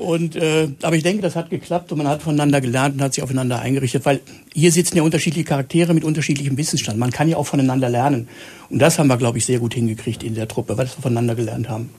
Und, 0.00 0.34
äh, 0.34 0.68
aber 0.80 0.96
ich 0.96 1.02
denke, 1.02 1.20
das 1.20 1.36
hat 1.36 1.50
geklappt 1.50 1.92
und 1.92 1.98
man 1.98 2.08
hat 2.08 2.22
voneinander 2.22 2.62
gelernt 2.62 2.94
und 2.94 3.02
hat 3.02 3.12
sich 3.12 3.22
aufeinander 3.22 3.60
eingerichtet, 3.60 4.06
weil 4.06 4.20
hier 4.54 4.72
sitzen 4.72 4.96
ja 4.96 5.02
unterschiedliche 5.02 5.44
Charaktere 5.44 5.92
mit 5.92 6.04
unterschiedlichem 6.04 6.56
Wissensstand. 6.56 6.98
Man 6.98 7.10
kann 7.10 7.28
ja 7.28 7.36
auch 7.36 7.46
voneinander 7.46 7.90
lernen. 7.90 8.26
Und 8.70 8.78
das 8.78 8.98
haben 8.98 9.08
wir, 9.08 9.18
glaube 9.18 9.36
ich, 9.36 9.44
sehr 9.44 9.58
gut 9.58 9.74
hingekriegt 9.74 10.22
in 10.22 10.34
der 10.34 10.48
Truppe, 10.48 10.78
weil 10.78 10.86
wir 10.86 11.02
voneinander 11.02 11.34
gelernt 11.34 11.68
haben. 11.68 11.90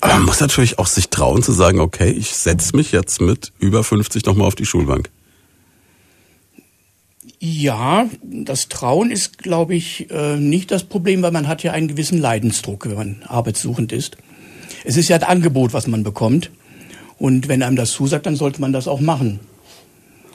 Aber 0.00 0.14
man 0.14 0.24
muss 0.24 0.40
natürlich 0.40 0.78
auch 0.78 0.86
sich 0.86 1.08
trauen 1.08 1.42
zu 1.42 1.52
sagen, 1.52 1.80
okay, 1.80 2.10
ich 2.10 2.34
setze 2.34 2.76
mich 2.76 2.92
jetzt 2.92 3.20
mit 3.20 3.52
über 3.58 3.84
50 3.84 4.24
nochmal 4.24 4.46
auf 4.46 4.54
die 4.54 4.66
Schulbank. 4.66 5.10
Ja, 7.42 8.06
das 8.22 8.68
Trauen 8.68 9.10
ist, 9.10 9.38
glaube 9.38 9.74
ich, 9.74 10.10
äh, 10.10 10.36
nicht 10.36 10.70
das 10.70 10.84
Problem, 10.84 11.22
weil 11.22 11.30
man 11.30 11.48
hat 11.48 11.62
ja 11.62 11.72
einen 11.72 11.88
gewissen 11.88 12.18
Leidensdruck, 12.18 12.86
wenn 12.86 12.96
man 12.96 13.22
arbeitssuchend 13.26 13.92
ist. 13.92 14.18
Es 14.84 14.98
ist 14.98 15.08
ja 15.08 15.16
ein 15.16 15.22
Angebot, 15.22 15.72
was 15.72 15.86
man 15.86 16.02
bekommt. 16.02 16.50
Und 17.18 17.48
wenn 17.48 17.62
einem 17.62 17.76
das 17.76 17.92
zusagt, 17.92 18.26
dann 18.26 18.36
sollte 18.36 18.60
man 18.60 18.72
das 18.72 18.88
auch 18.88 19.00
machen. 19.00 19.40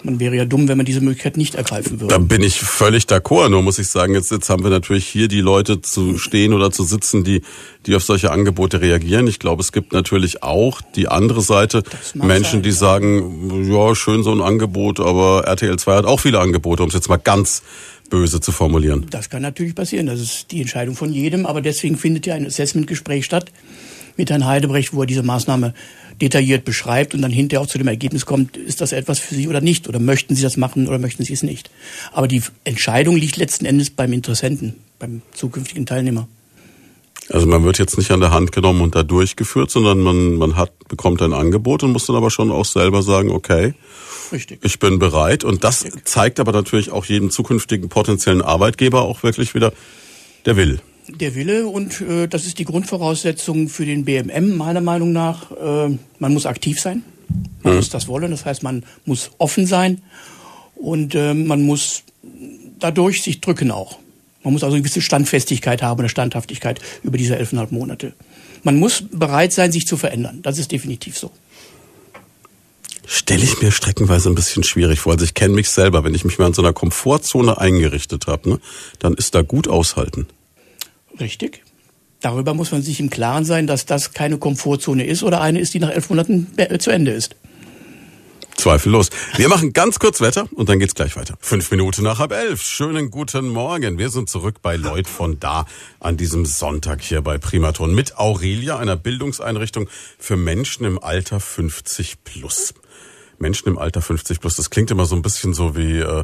Man 0.05 0.19
wäre 0.19 0.35
ja 0.35 0.45
dumm, 0.45 0.67
wenn 0.67 0.77
man 0.77 0.85
diese 0.85 1.01
Möglichkeit 1.01 1.35
nicht 1.35 1.55
ergreifen 1.55 1.99
würde. 1.99 2.13
Da 2.13 2.19
bin 2.19 2.43
ich 2.43 2.59
völlig 2.59 3.05
d'accord. 3.05 3.49
Nur 3.49 3.63
muss 3.63 3.79
ich 3.79 3.87
sagen, 3.87 4.13
jetzt, 4.13 4.31
jetzt 4.31 4.49
haben 4.49 4.63
wir 4.63 4.69
natürlich 4.69 5.07
hier 5.07 5.27
die 5.27 5.41
Leute 5.41 5.81
zu 5.81 6.17
stehen 6.17 6.53
oder 6.53 6.71
zu 6.71 6.83
sitzen, 6.83 7.23
die, 7.23 7.41
die 7.85 7.95
auf 7.95 8.03
solche 8.03 8.31
Angebote 8.31 8.81
reagieren. 8.81 9.25
Ich 9.27 9.39
glaube, 9.39 9.61
es 9.61 9.71
gibt 9.71 9.93
natürlich 9.93 10.43
auch 10.43 10.81
die 10.95 11.07
andere 11.07 11.41
Seite, 11.41 11.83
Menschen, 12.13 12.51
sein, 12.51 12.63
die 12.63 12.69
ja. 12.69 12.75
sagen, 12.75 13.71
ja, 13.71 13.95
schön 13.95 14.23
so 14.23 14.31
ein 14.31 14.41
Angebot, 14.41 14.99
aber 14.99 15.45
RTL 15.45 15.77
2 15.77 15.95
hat 15.95 16.05
auch 16.05 16.19
viele 16.19 16.39
Angebote, 16.39 16.83
um 16.83 16.89
es 16.89 16.95
jetzt 16.95 17.09
mal 17.09 17.17
ganz 17.17 17.63
böse 18.09 18.39
zu 18.39 18.51
formulieren. 18.51 19.07
Das 19.09 19.29
kann 19.29 19.41
natürlich 19.41 19.75
passieren. 19.75 20.05
Das 20.05 20.19
ist 20.19 20.51
die 20.51 20.61
Entscheidung 20.61 20.95
von 20.95 21.11
jedem. 21.11 21.45
Aber 21.45 21.61
deswegen 21.61 21.97
findet 21.97 22.25
ja 22.25 22.35
ein 22.35 22.45
Assessment-Gespräch 22.45 23.25
statt 23.25 23.51
mit 24.17 24.29
Herrn 24.29 24.45
Heidebrecht, 24.45 24.93
wo 24.93 25.01
er 25.01 25.07
diese 25.07 25.23
Maßnahme 25.23 25.73
detailliert 26.21 26.65
beschreibt 26.65 27.13
und 27.13 27.21
dann 27.21 27.31
hinterher 27.31 27.61
auch 27.61 27.67
zu 27.67 27.77
dem 27.77 27.87
Ergebnis 27.87 28.25
kommt, 28.25 28.57
ist 28.57 28.81
das 28.81 28.91
etwas 28.91 29.19
für 29.19 29.35
Sie 29.35 29.47
oder 29.47 29.61
nicht? 29.61 29.87
Oder 29.87 29.99
möchten 29.99 30.35
Sie 30.35 30.41
das 30.41 30.57
machen 30.57 30.87
oder 30.87 30.99
möchten 30.99 31.23
Sie 31.23 31.33
es 31.33 31.43
nicht? 31.43 31.69
Aber 32.13 32.27
die 32.27 32.41
Entscheidung 32.63 33.17
liegt 33.17 33.37
letzten 33.37 33.65
Endes 33.65 33.89
beim 33.89 34.13
Interessenten, 34.13 34.75
beim 34.99 35.21
zukünftigen 35.33 35.85
Teilnehmer. 35.85 36.27
Also 37.29 37.47
man 37.47 37.63
wird 37.65 37.79
jetzt 37.79 37.97
nicht 37.97 38.11
an 38.11 38.19
der 38.19 38.31
Hand 38.31 38.51
genommen 38.51 38.81
und 38.81 38.93
da 38.93 39.01
durchgeführt, 39.01 39.71
sondern 39.71 39.99
man, 39.99 40.35
man 40.35 40.55
hat, 40.55 40.71
bekommt 40.87 41.21
ein 41.21 41.33
Angebot 41.33 41.81
und 41.81 41.91
muss 41.91 42.05
dann 42.05 42.15
aber 42.15 42.29
schon 42.29 42.51
auch 42.51 42.65
selber 42.65 43.01
sagen, 43.01 43.31
okay, 43.31 43.73
Richtig. 44.31 44.59
ich 44.63 44.79
bin 44.79 44.99
bereit. 44.99 45.43
Und 45.43 45.63
das 45.63 45.85
Richtig. 45.85 46.07
zeigt 46.07 46.39
aber 46.39 46.51
natürlich 46.51 46.91
auch 46.91 47.05
jedem 47.05 47.31
zukünftigen 47.31 47.89
potenziellen 47.89 48.43
Arbeitgeber 48.43 49.01
auch 49.01 49.23
wirklich 49.23 49.55
wieder, 49.55 49.73
der 50.45 50.55
will 50.55 50.79
der 51.07 51.35
Wille 51.35 51.67
und 51.67 52.01
äh, 52.01 52.27
das 52.27 52.45
ist 52.45 52.59
die 52.59 52.65
Grundvoraussetzung 52.65 53.69
für 53.69 53.85
den 53.85 54.05
BMM 54.05 54.57
meiner 54.57 54.81
Meinung 54.81 55.11
nach. 55.11 55.51
Äh, 55.51 55.97
man 56.19 56.33
muss 56.33 56.45
aktiv 56.45 56.79
sein, 56.79 57.03
man 57.63 57.73
mhm. 57.73 57.79
muss 57.79 57.89
das 57.89 58.07
wollen, 58.07 58.31
das 58.31 58.45
heißt 58.45 58.63
man 58.63 58.83
muss 59.05 59.31
offen 59.37 59.67
sein 59.67 60.01
und 60.75 61.15
äh, 61.15 61.33
man 61.33 61.63
muss 61.63 62.03
dadurch 62.79 63.21
sich 63.23 63.41
drücken 63.41 63.71
auch. 63.71 63.99
Man 64.43 64.53
muss 64.53 64.63
also 64.63 64.75
eine 64.75 64.83
gewisse 64.83 65.01
Standfestigkeit 65.01 65.81
haben 65.81 65.99
oder 65.99 66.09
Standhaftigkeit 66.09 66.79
über 67.01 67.17
diese 67.17 67.35
elfeinhalb 67.35 67.71
Monate. 67.71 68.13
Man 68.63 68.77
muss 68.77 69.03
bereit 69.11 69.53
sein, 69.53 69.71
sich 69.71 69.87
zu 69.87 69.97
verändern. 69.97 70.41
Das 70.43 70.59
ist 70.59 70.71
definitiv 70.71 71.17
so. 71.17 71.31
Stelle 73.07 73.43
ich 73.43 73.61
mir 73.61 73.71
streckenweise 73.71 74.29
ein 74.29 74.35
bisschen 74.35 74.63
schwierig 74.63 74.99
vor. 74.99 75.13
Also 75.13 75.25
ich 75.25 75.33
kenne 75.33 75.53
mich 75.53 75.69
selber, 75.69 76.03
wenn 76.03 76.15
ich 76.15 76.25
mich 76.25 76.39
mal 76.39 76.47
in 76.47 76.53
so 76.53 76.61
einer 76.61 76.73
Komfortzone 76.73 77.59
eingerichtet 77.59 78.27
habe, 78.27 78.49
ne, 78.49 78.59
dann 78.99 79.13
ist 79.13 79.35
da 79.35 79.41
gut 79.41 79.67
aushalten. 79.67 80.27
Richtig. 81.19 81.63
Darüber 82.21 82.53
muss 82.53 82.71
man 82.71 82.81
sich 82.81 82.99
im 82.99 83.09
Klaren 83.09 83.45
sein, 83.45 83.67
dass 83.67 83.85
das 83.85 84.13
keine 84.13 84.37
Komfortzone 84.37 85.05
ist 85.05 85.23
oder 85.23 85.41
eine 85.41 85.59
ist, 85.59 85.73
die 85.73 85.79
nach 85.79 85.91
elf 85.91 86.09
Monaten 86.09 86.47
zu 86.79 86.89
Ende 86.89 87.11
ist. 87.11 87.35
Zweifellos. 88.55 89.09
Wir 89.35 89.49
machen 89.49 89.73
ganz 89.73 89.99
kurz 89.99 90.21
Wetter 90.21 90.47
und 90.55 90.69
dann 90.69 90.79
geht's 90.79 90.95
gleich 90.95 91.15
weiter. 91.17 91.35
Fünf 91.39 91.69
Minuten 91.71 92.03
nach 92.03 92.19
halb 92.19 92.31
elf. 92.31 92.61
Schönen 92.63 93.11
guten 93.11 93.49
Morgen. 93.49 93.99
Wir 93.99 94.09
sind 94.09 94.29
zurück 94.29 94.61
bei 94.61 94.75
Lloyd 94.75 95.07
von 95.07 95.39
da 95.39 95.67
an 95.99 96.17
diesem 96.17 96.45
Sonntag 96.45 97.01
hier 97.01 97.21
bei 97.21 97.37
Primaton 97.37 97.93
mit 97.93 98.17
Aurelia, 98.17 98.79
einer 98.79 98.95
Bildungseinrichtung 98.95 99.87
für 100.17 100.37
Menschen 100.37 100.85
im 100.85 100.97
Alter 100.97 101.39
50 101.39 102.23
plus. 102.23 102.73
Menschen 103.37 103.67
im 103.67 103.77
Alter 103.77 104.01
50 104.01 104.39
plus, 104.39 104.55
das 104.55 104.69
klingt 104.69 104.89
immer 104.91 105.05
so 105.05 105.15
ein 105.15 105.21
bisschen 105.21 105.53
so 105.53 105.75
wie, 105.75 105.99
äh, 105.99 106.23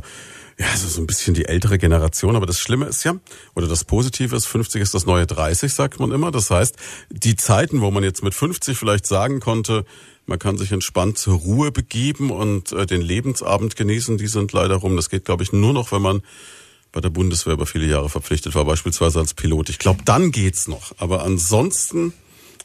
ja, 0.57 0.67
also 0.71 0.87
so 0.87 1.01
ein 1.01 1.07
bisschen 1.07 1.33
die 1.33 1.45
ältere 1.45 1.77
Generation. 1.77 2.35
Aber 2.35 2.45
das 2.45 2.59
Schlimme 2.59 2.85
ist 2.85 3.03
ja, 3.03 3.15
oder 3.55 3.67
das 3.67 3.83
Positive 3.83 4.35
ist, 4.35 4.45
50 4.45 4.81
ist 4.81 4.93
das 4.93 5.05
neue 5.05 5.25
30, 5.25 5.73
sagt 5.73 5.99
man 5.99 6.11
immer. 6.11 6.31
Das 6.31 6.49
heißt, 6.49 6.75
die 7.09 7.35
Zeiten, 7.35 7.81
wo 7.81 7.91
man 7.91 8.03
jetzt 8.03 8.23
mit 8.23 8.33
50 8.33 8.77
vielleicht 8.77 9.05
sagen 9.05 9.39
konnte, 9.39 9.85
man 10.25 10.39
kann 10.39 10.57
sich 10.57 10.71
entspannt 10.71 11.17
zur 11.17 11.39
Ruhe 11.39 11.71
begeben 11.71 12.29
und 12.29 12.71
äh, 12.71 12.85
den 12.85 13.01
Lebensabend 13.01 13.75
genießen, 13.75 14.17
die 14.17 14.27
sind 14.27 14.53
leider 14.53 14.75
rum. 14.75 14.95
Das 14.95 15.09
geht, 15.09 15.25
glaube 15.25 15.43
ich, 15.43 15.51
nur 15.51 15.73
noch, 15.73 15.91
wenn 15.91 16.01
man 16.01 16.21
bei 16.91 17.01
der 17.01 17.09
Bundeswehr 17.09 17.53
über 17.53 17.65
viele 17.65 17.85
Jahre 17.85 18.09
verpflichtet 18.09 18.53
war, 18.53 18.65
beispielsweise 18.65 19.19
als 19.19 19.33
Pilot. 19.33 19.69
Ich 19.69 19.79
glaube, 19.79 20.03
dann 20.05 20.31
geht's 20.31 20.67
noch. 20.67 20.93
Aber 20.97 21.23
ansonsten, 21.23 22.13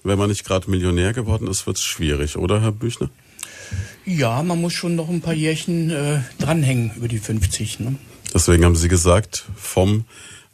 wenn 0.03 0.18
man 0.18 0.29
nicht 0.29 0.44
gerade 0.44 0.70
Millionär 0.70 1.12
geworden 1.12 1.46
ist, 1.46 1.66
wird's 1.66 1.83
schwierig, 1.83 2.37
oder, 2.37 2.61
Herr 2.61 2.72
Büchner? 2.72 3.09
Ja, 4.07 4.42
man 4.42 4.61
muss 4.61 4.73
schon 4.73 4.95
noch 4.95 5.09
ein 5.09 5.21
paar 5.21 5.35
Jährchen 5.35 5.90
äh, 5.90 6.21
dranhängen 6.38 6.92
über 6.97 7.09
die 7.09 7.19
50. 7.19 7.81
Ne? 7.81 7.97
Deswegen 8.33 8.64
haben 8.64 8.77
Sie 8.77 8.88
gesagt, 8.88 9.47
vom 9.57 10.05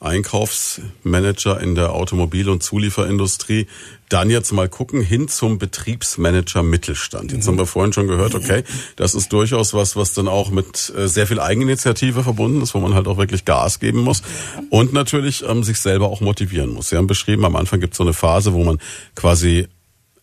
Einkaufsmanager 0.02 1.60
in 1.60 1.74
der 1.74 1.92
Automobil- 1.92 2.48
und 2.48 2.62
Zulieferindustrie. 2.62 3.66
Dann 4.08 4.30
jetzt 4.30 4.52
mal 4.52 4.68
gucken 4.68 5.00
hin 5.02 5.28
zum 5.28 5.58
Betriebsmanager 5.58 6.62
Mittelstand. 6.62 7.32
Jetzt 7.32 7.46
haben 7.46 7.56
wir 7.56 7.66
vorhin 7.66 7.92
schon 7.92 8.08
gehört, 8.08 8.34
okay, 8.34 8.64
das 8.96 9.14
ist 9.14 9.32
durchaus 9.32 9.74
was, 9.74 9.96
was 9.96 10.12
dann 10.12 10.28
auch 10.28 10.50
mit 10.50 10.92
äh, 10.96 11.06
sehr 11.08 11.26
viel 11.26 11.40
Eigeninitiative 11.40 12.22
verbunden 12.22 12.62
ist, 12.62 12.74
wo 12.74 12.80
man 12.80 12.94
halt 12.94 13.06
auch 13.06 13.16
wirklich 13.16 13.44
Gas 13.44 13.80
geben 13.80 14.00
muss 14.00 14.22
und 14.70 14.92
natürlich 14.92 15.44
ähm, 15.48 15.62
sich 15.62 15.78
selber 15.78 16.08
auch 16.08 16.20
motivieren 16.20 16.70
muss. 16.70 16.88
Sie 16.88 16.96
haben 16.96 17.06
beschrieben, 17.06 17.44
am 17.44 17.56
Anfang 17.56 17.80
gibt 17.80 17.94
es 17.94 17.98
so 17.98 18.04
eine 18.04 18.12
Phase, 18.12 18.52
wo 18.52 18.64
man 18.64 18.78
quasi 19.14 19.68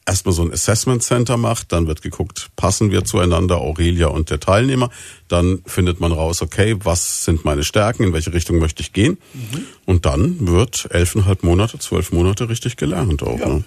erstmal 0.10 0.34
so 0.34 0.42
ein 0.42 0.52
Assessment 0.52 1.04
Center 1.04 1.38
macht, 1.38 1.72
dann 1.72 1.88
wird 1.88 2.02
geguckt, 2.02 2.50
passen 2.56 2.92
wir 2.92 3.06
zueinander, 3.06 3.58
Aurelia 3.58 4.08
und 4.08 4.30
der 4.30 4.40
Teilnehmer. 4.40 4.90
Dann 5.28 5.62
findet 5.66 6.00
man 6.00 6.12
raus, 6.12 6.42
okay, 6.42 6.76
was 6.84 7.26
sind 7.26 7.46
meine 7.46 7.64
Stärken, 7.64 8.04
in 8.04 8.14
welche 8.14 8.34
Richtung 8.34 8.58
möchte 8.60 8.82
ich 8.82 8.92
gehen. 8.92 9.18
Mhm. 9.34 9.66
Und 9.86 10.06
dann 10.06 10.48
wird 10.48 10.88
elfeinhalb 10.92 11.44
Monate, 11.44 11.80
zwölf 11.80 12.12
Monate 12.12 12.50
richtig 12.50 12.76
gelernt 12.76 13.24
auch. 13.24 13.40
Ja. 13.40 13.48
Ne? 13.48 13.64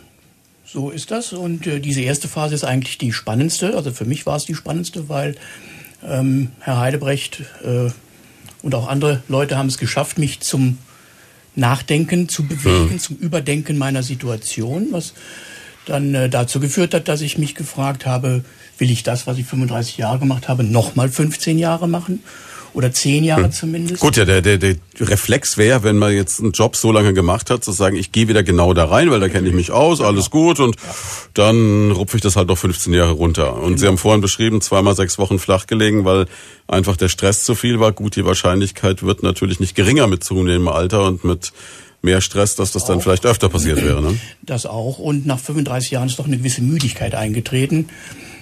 So 0.65 0.91
ist 0.91 1.11
das. 1.11 1.33
Und 1.33 1.67
äh, 1.67 1.81
diese 1.81 2.01
erste 2.01 2.29
Phase 2.29 2.55
ist 2.55 2.65
eigentlich 2.65 2.99
die 2.99 3.13
spannendste. 3.13 3.77
Also 3.77 3.93
für 3.93 4.05
mich 4.05 4.27
war 4.27 4.37
es 4.37 4.45
die 4.45 4.55
spannendste, 4.55 5.09
weil 5.09 5.37
ähm, 6.05 6.51
Herr 6.61 6.79
Heidebrecht 6.79 7.43
äh, 7.63 7.91
und 8.63 8.75
auch 8.75 8.89
andere 8.89 9.23
Leute 9.29 9.57
haben 9.57 9.69
es 9.69 9.79
geschafft, 9.79 10.19
mich 10.19 10.41
zum 10.41 10.79
Nachdenken 11.55 12.29
zu 12.29 12.47
bewegen, 12.47 12.95
mhm. 12.95 12.99
zum 12.99 13.17
Überdenken 13.17 13.77
meiner 13.77 14.03
Situation, 14.03 14.89
was 14.91 15.13
dann 15.87 16.15
äh, 16.15 16.29
dazu 16.29 16.61
geführt 16.61 16.95
hat, 16.95 17.09
dass 17.09 17.21
ich 17.21 17.39
mich 17.39 17.55
gefragt 17.55 18.07
habe, 18.07 18.45
will 18.79 18.91
ich 18.91 19.03
das, 19.03 19.27
was 19.27 19.39
ich 19.39 19.47
35 19.47 19.99
Jahre 19.99 20.19
gemacht 20.19 20.49
habe, 20.49 20.65
nochmal 20.65 21.09
15 21.09 21.59
Jahre 21.59 21.89
machen? 21.89 22.23
Oder 22.75 22.91
zehn 22.91 23.23
Jahre 23.23 23.45
hm. 23.45 23.53
zumindest. 23.53 24.01
Gut, 24.01 24.17
ja, 24.17 24.25
der, 24.25 24.41
der, 24.41 24.57
der 24.57 24.77
Reflex 24.99 25.59
wäre, 25.59 25.83
wenn 25.83 25.99
man 25.99 26.15
jetzt 26.15 26.41
einen 26.41 26.53
Job 26.53 26.75
so 26.75 26.91
lange 26.91 27.13
gemacht 27.13 27.51
hat, 27.51 27.63
zu 27.63 27.71
sagen, 27.71 27.97
ich 27.97 28.13
gehe 28.13 28.29
wieder 28.29 28.43
genau 28.43 28.73
da 28.73 28.87
rein, 28.87 29.11
weil 29.11 29.21
da 29.21 29.29
kenne 29.29 29.47
ich 29.47 29.55
mich 29.55 29.73
aus, 29.73 30.01
alles 30.01 30.31
gut 30.31 30.59
und 30.59 30.77
ja. 30.77 30.95
dann 31.35 31.91
rupfe 31.91 32.17
ich 32.17 32.23
das 32.23 32.35
halt 32.35 32.49
noch 32.49 32.57
15 32.57 32.95
Jahre 32.95 33.13
runter. 33.13 33.57
Und 33.57 33.63
genau. 33.63 33.77
Sie 33.77 33.87
haben 33.87 33.99
vorhin 33.99 34.23
beschrieben, 34.23 34.63
zweimal 34.63 34.97
sechs 34.97 35.19
Wochen 35.19 35.39
flach 35.39 35.67
gelegen, 35.67 36.07
weil 36.07 36.25
einfach 36.67 36.97
der 36.97 37.11
Stress 37.11 37.45
zu 37.45 37.55
viel 37.55 37.79
war. 37.79 37.93
Gut, 37.93 38.17
die 38.17 38.25
Wahrscheinlichkeit 38.25 39.03
wird 39.03 39.23
natürlich 39.23 39.61
nicht 39.61 39.75
geringer 39.75 40.07
mit 40.07 40.25
zunehmendem 40.25 40.69
Alter 40.69 41.05
und 41.05 41.25
mit 41.25 41.53
mehr 42.03 42.21
Stress, 42.21 42.57
dass 42.57 42.73
das 42.73 42.85
dann 42.85 42.99
auch. 42.99 43.03
vielleicht 43.03 43.25
öfter 43.25 43.49
passiert 43.49 43.83
wäre. 43.83 44.03
Ne? 44.03 44.19
Das 44.43 44.67
auch. 44.67 44.99
Und 44.99 45.27
nach 45.27 45.39
35 45.39 45.93
Jahren 45.93 46.09
ist 46.09 46.19
doch 46.19 46.27
eine 46.27 46.37
gewisse 46.37 46.63
Müdigkeit 46.63 47.15
eingetreten. 47.15 47.89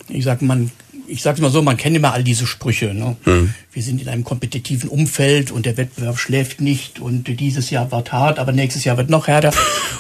Ich 0.09 0.25
sage 0.25 0.45
man, 0.45 0.71
ich 1.07 1.23
sage 1.23 1.43
mal 1.43 1.51
so, 1.51 1.61
man 1.61 1.77
kennt 1.77 1.97
immer 1.97 2.13
all 2.13 2.25
diese 2.25 2.47
Sprüche. 2.47 2.95
Ne? 2.95 3.17
Hm. 3.25 3.55
Wir 3.73 3.83
sind 3.83 4.01
in 4.01 4.09
einem 4.09 4.25
kompetitiven 4.25 4.89
Umfeld 4.89 5.51
und 5.51 5.67
der 5.67 5.77
Wettbewerb 5.77 6.19
schläft 6.19 6.61
nicht 6.61 7.01
und 7.01 7.25
dieses 7.41 7.71
Jahr 7.71 7.93
wird 7.93 8.13
hart, 8.13 8.39
aber 8.39 8.53
nächstes 8.53 8.85
Jahr 8.85 8.97
wird 8.97 9.11
noch 9.11 9.27
härter. 9.27 9.53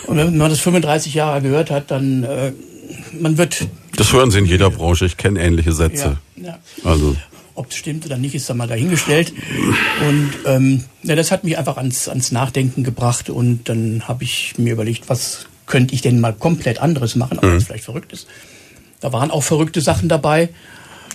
Und 0.06 0.16
wenn 0.16 0.36
man 0.36 0.50
das 0.50 0.60
35 0.60 1.14
Jahre 1.14 1.42
gehört 1.42 1.70
hat, 1.70 1.90
dann 1.90 2.24
äh, 2.24 2.52
man 3.20 3.38
wird. 3.38 3.66
Das 3.96 4.12
hören 4.12 4.30
Sie 4.30 4.38
in 4.38 4.46
jeder 4.46 4.70
Branche. 4.70 5.04
Ich 5.04 5.16
kenne 5.16 5.40
ähnliche 5.40 5.72
Sätze. 5.72 6.18
Ja, 6.36 6.44
ja. 6.44 6.58
Also. 6.84 7.16
Ob 7.60 7.72
es 7.72 7.76
stimmt 7.76 8.06
oder 8.06 8.16
nicht, 8.16 8.34
ist 8.34 8.48
dann 8.48 8.56
mal 8.56 8.68
dahingestellt. 8.68 9.34
Und 10.08 10.30
ähm, 10.46 10.84
ja, 11.02 11.14
das 11.14 11.30
hat 11.30 11.44
mich 11.44 11.58
einfach 11.58 11.76
ans, 11.76 12.08
ans 12.08 12.32
Nachdenken 12.32 12.84
gebracht. 12.84 13.28
Und 13.28 13.68
dann 13.68 14.08
habe 14.08 14.24
ich 14.24 14.54
mir 14.56 14.72
überlegt, 14.72 15.10
was 15.10 15.44
könnte 15.66 15.94
ich 15.94 16.00
denn 16.00 16.20
mal 16.20 16.32
komplett 16.32 16.78
anderes 16.78 17.16
machen, 17.16 17.38
auch 17.38 17.42
mhm. 17.42 17.48
wenn 17.48 17.56
es 17.58 17.64
vielleicht 17.64 17.84
verrückt 17.84 18.14
ist. 18.14 18.26
Da 19.00 19.12
waren 19.12 19.30
auch 19.30 19.42
verrückte 19.42 19.82
Sachen 19.82 20.08
dabei. 20.08 20.48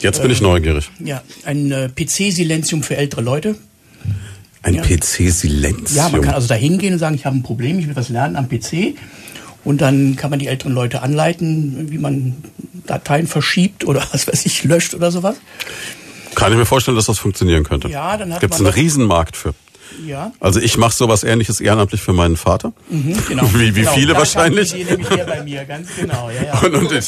Jetzt 0.01 0.21
bin 0.21 0.29
ich 0.29 0.37
ähm, 0.37 0.43
neugierig. 0.43 0.91
Ja, 1.03 1.23
ein 1.45 1.71
äh, 1.71 1.89
PC-Silenzium 1.89 2.83
für 2.83 2.95
ältere 2.95 3.21
Leute. 3.21 3.55
Ein 4.61 4.75
ja. 4.75 4.83
PC-Silenzium? 4.83 5.97
Ja, 5.97 6.09
man 6.09 6.21
kann 6.21 6.35
also 6.35 6.47
da 6.47 6.53
hingehen 6.53 6.93
und 6.93 6.99
sagen, 6.99 7.15
ich 7.15 7.25
habe 7.25 7.35
ein 7.35 7.41
Problem, 7.43 7.79
ich 7.79 7.87
will 7.87 7.95
was 7.95 8.09
lernen 8.09 8.35
am 8.35 8.47
PC. 8.47 8.95
Und 9.63 9.81
dann 9.81 10.15
kann 10.15 10.29
man 10.29 10.37
die 10.37 10.45
älteren 10.45 10.73
Leute 10.73 11.01
anleiten, 11.01 11.89
wie 11.89 11.97
man 11.97 12.35
Dateien 12.85 13.25
verschiebt 13.25 13.83
oder 13.83 14.05
was 14.11 14.27
weiß 14.27 14.45
ich, 14.45 14.63
löscht 14.63 14.93
oder 14.93 15.11
sowas. 15.11 15.37
Kann 16.35 16.51
ich 16.51 16.57
mir 16.57 16.65
vorstellen, 16.65 16.95
dass 16.95 17.05
das 17.05 17.19
funktionieren 17.19 17.63
könnte. 17.63 17.87
Ja, 17.87 18.17
dann 18.17 18.33
hat 18.33 18.41
Gibt 18.41 18.53
es 18.53 18.59
einen 18.59 18.69
Riesenmarkt 18.69 19.35
für. 19.35 19.53
Ja. 20.05 20.33
Also 20.39 20.59
ich 20.59 20.77
mache 20.77 20.93
sowas 20.93 21.23
ähnliches 21.23 21.61
ehrenamtlich 21.61 22.01
für 22.01 22.13
meinen 22.13 22.37
Vater. 22.37 22.73
Mhm, 22.89 23.17
genau. 23.27 23.43
wie 23.53 23.75
wie 23.75 23.81
genau. 23.81 23.91
viele 23.91 24.13
da 24.13 24.19
wahrscheinlich. 24.19 24.73
Die 24.73 24.83
nämlich 24.83 25.07
hier 25.07 25.25
bei 25.25 25.43
mir, 25.43 25.65
ganz 25.65 25.89
genau. 25.95 26.29
Ja, 26.29 26.43
ja. 26.43 26.59
Und, 26.65 26.75
und 26.75 26.91
ich, 26.91 27.05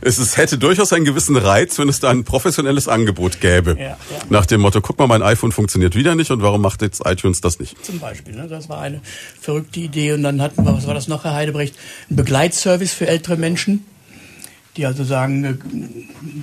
es, 0.00 0.18
es 0.18 0.36
hätte 0.36 0.58
durchaus 0.58 0.92
einen 0.92 1.04
gewissen 1.04 1.36
Reiz, 1.36 1.78
wenn 1.78 1.88
es 1.88 2.00
da 2.00 2.10
ein 2.10 2.24
professionelles 2.24 2.88
Angebot 2.88 3.40
gäbe. 3.40 3.76
Ja, 3.78 3.84
ja. 3.84 3.96
Nach 4.30 4.46
dem 4.46 4.62
Motto, 4.62 4.80
guck 4.80 4.98
mal, 4.98 5.06
mein 5.06 5.22
iPhone 5.22 5.52
funktioniert 5.52 5.94
wieder 5.94 6.14
nicht 6.14 6.30
und 6.30 6.42
warum 6.42 6.62
macht 6.62 6.82
jetzt 6.82 7.02
iTunes 7.04 7.40
das 7.40 7.58
nicht? 7.58 7.84
Zum 7.84 7.98
Beispiel, 7.98 8.34
ne? 8.34 8.46
das 8.48 8.68
war 8.68 8.80
eine 8.80 9.00
verrückte 9.40 9.80
Idee. 9.80 10.12
Und 10.12 10.22
dann 10.22 10.40
hatten 10.40 10.64
wir, 10.64 10.74
was 10.74 10.86
war 10.86 10.94
das 10.94 11.08
noch, 11.08 11.24
Herr 11.24 11.34
Heidebrecht, 11.34 11.74
ein 12.10 12.16
Begleitservice 12.16 12.94
für 12.94 13.06
ältere 13.06 13.36
Menschen 13.36 13.84
die 14.76 14.86
also 14.86 15.04
sagen, 15.04 15.44
äh, 15.44 15.54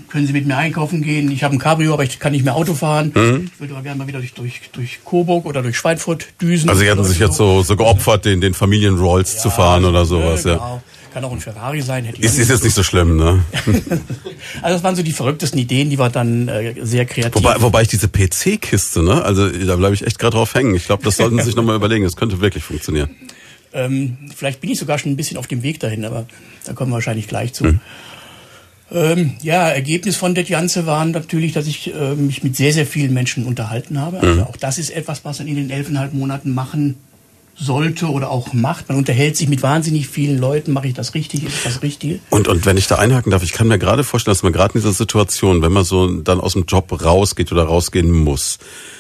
können 0.08 0.28
Sie 0.28 0.34
mit 0.34 0.46
mir 0.46 0.58
einkaufen 0.58 1.02
gehen? 1.02 1.32
Ich 1.32 1.44
habe 1.44 1.56
ein 1.56 1.60
Cabrio, 1.60 1.94
aber 1.94 2.04
ich 2.04 2.20
kann 2.20 2.32
nicht 2.32 2.46
mehr 2.46 2.56
Auto 2.56 2.74
fahren. 2.74 3.12
Mhm. 3.13 3.50
Ich 3.54 3.60
würde 3.60 3.74
aber 3.74 3.84
gerne 3.84 4.00
mal 4.00 4.08
wieder 4.08 4.20
durch, 4.20 4.34
durch, 4.34 4.62
durch 4.72 5.00
Coburg 5.04 5.46
oder 5.46 5.62
durch 5.62 5.78
Schweinfurt 5.78 6.28
düsen. 6.41 6.70
Also 6.70 6.82
Sie 6.82 6.89
hatten 6.89 7.04
sich 7.04 7.17
so. 7.17 7.24
jetzt 7.26 7.36
so, 7.36 7.62
so 7.62 7.76
geopfert, 7.76 8.26
den, 8.26 8.39
den 8.39 8.54
Familien-Rolls 8.54 9.36
ja, 9.36 9.39
zu 9.39 9.50
fahren 9.50 9.86
oder 9.86 10.06
sowas. 10.06 10.44
Genau. 10.44 10.56
Ja. 10.56 10.84
Kann 11.13 11.26
auch 11.26 11.34
ein 11.34 11.41
Ferrari 11.41 11.82
sein. 11.82 12.06
Hätte 12.06 12.20
ich 12.20 12.24
ist, 12.24 12.39
ist 12.39 12.50
jetzt 12.50 12.63
nicht 12.63 12.74
so 12.74 12.84
schlimm, 12.84 13.17
ne? 13.17 13.44
also 14.62 14.76
das 14.76 14.84
waren 14.84 14.96
so 14.96 15.04
die 15.04 15.12
verrücktesten 15.12 15.60
Ideen, 15.60 15.89
die 15.89 15.98
war 15.98 16.10
dann 16.10 16.48
äh, 16.48 16.74
sehr 16.84 17.06
kreativ. 17.06 17.36
Wobei, 17.36 17.62
wobei 17.62 17.82
ich 17.82 17.89
diese 17.89 18.08
PC-Kiste, 18.08 19.04
ne? 19.04 19.22
Also 19.22 19.50
da 19.50 19.76
bleibe 19.76 19.94
ich 19.94 20.08
echt 20.08 20.20
gerade 20.20 20.38
drauf 20.38 20.54
hängen. 20.54 20.74
Ich 20.74 20.86
glaube, 20.86 21.04
das 21.04 21.17
sollten 21.17 21.38
Sie 21.39 21.44
sich 21.44 21.56
nochmal 21.58 21.76
überlegen. 21.76 22.06
Das 22.06 22.15
könnte 22.15 22.39
wirklich 22.39 22.63
funktionieren. 22.63 23.10
Ähm, 23.74 24.17
vielleicht 24.36 24.60
bin 24.60 24.70
ich 24.70 24.80
sogar 24.80 25.00
schon 25.00 25.13
ein 25.13 25.15
bisschen 25.15 25.38
auf 25.38 25.48
dem 25.48 25.63
Weg 25.63 25.80
dahin, 25.80 26.04
aber 26.04 26.26
da 26.65 26.74
kommen 26.74 26.91
wir 26.91 26.96
wahrscheinlich 26.96 27.30
gleich 27.30 27.54
zu. 27.54 27.63
Hm. 27.63 27.80
Ähm, 28.91 29.34
ja, 29.41 29.69
Ergebnis 29.69 30.17
von 30.17 30.36
das 30.36 30.47
Ganze 30.47 30.86
war 30.86 31.06
natürlich, 31.06 31.54
dass 31.54 31.65
ich 31.67 31.93
äh, 31.93 32.15
mich 32.15 32.43
mit 32.43 32.58
sehr, 32.58 32.73
sehr 32.73 32.86
vielen 32.86 33.13
Menschen 33.13 33.45
unterhalten 33.45 33.99
habe. 33.99 34.19
Also 34.19 34.41
mhm. 34.41 34.43
auch 34.43 34.58
das 34.58 34.77
ist 34.77 34.89
etwas, 34.89 35.23
was 35.23 35.39
man 35.39 35.47
in 35.47 35.56
den 35.56 35.69
elfeinhalb 35.69 36.13
Monaten 36.13 36.54
machen 36.54 36.95
sollte 37.56 38.08
oder 38.08 38.32
auch 38.32 38.54
macht. 38.54 38.89
Man 38.89 38.97
unterhält 38.97 39.38
sich 39.38 39.47
mit 39.47 39.62
wahnsinnig 39.62 40.08
vielen 40.08 40.39
Leuten. 40.39 40.73
Mache 40.73 40.88
ich 40.88 40.93
das 40.93 41.13
richtig? 41.13 41.43
Ist 41.43 41.65
das 41.65 41.82
Richtige? 41.82 42.19
Und, 42.30 42.47
und 42.47 42.65
wenn 42.65 42.75
ich 42.75 42.88
da 42.88 42.95
einhaken 42.95 43.32
darf, 43.32 43.43
ich 43.43 43.54
kann 43.54 43.67
mir 43.67 43.77
gerade 43.77 44.04
vorstellen, 44.04 44.34
dass 44.34 44.43
man 44.43 44.51
gerade 44.51 44.73
in 44.73 44.82
dieser 44.82 44.93
Situation, 44.93 45.62
wenn 45.62 45.71
man 45.71 45.84
so 45.84 46.08
dann 46.08 46.41
aus 46.41 46.54
dem 46.54 46.65
Job 46.65 46.91
rausgeht 47.04 47.51
oder 47.51 47.63
rausgehen 47.63 48.12
muss, 48.12 48.58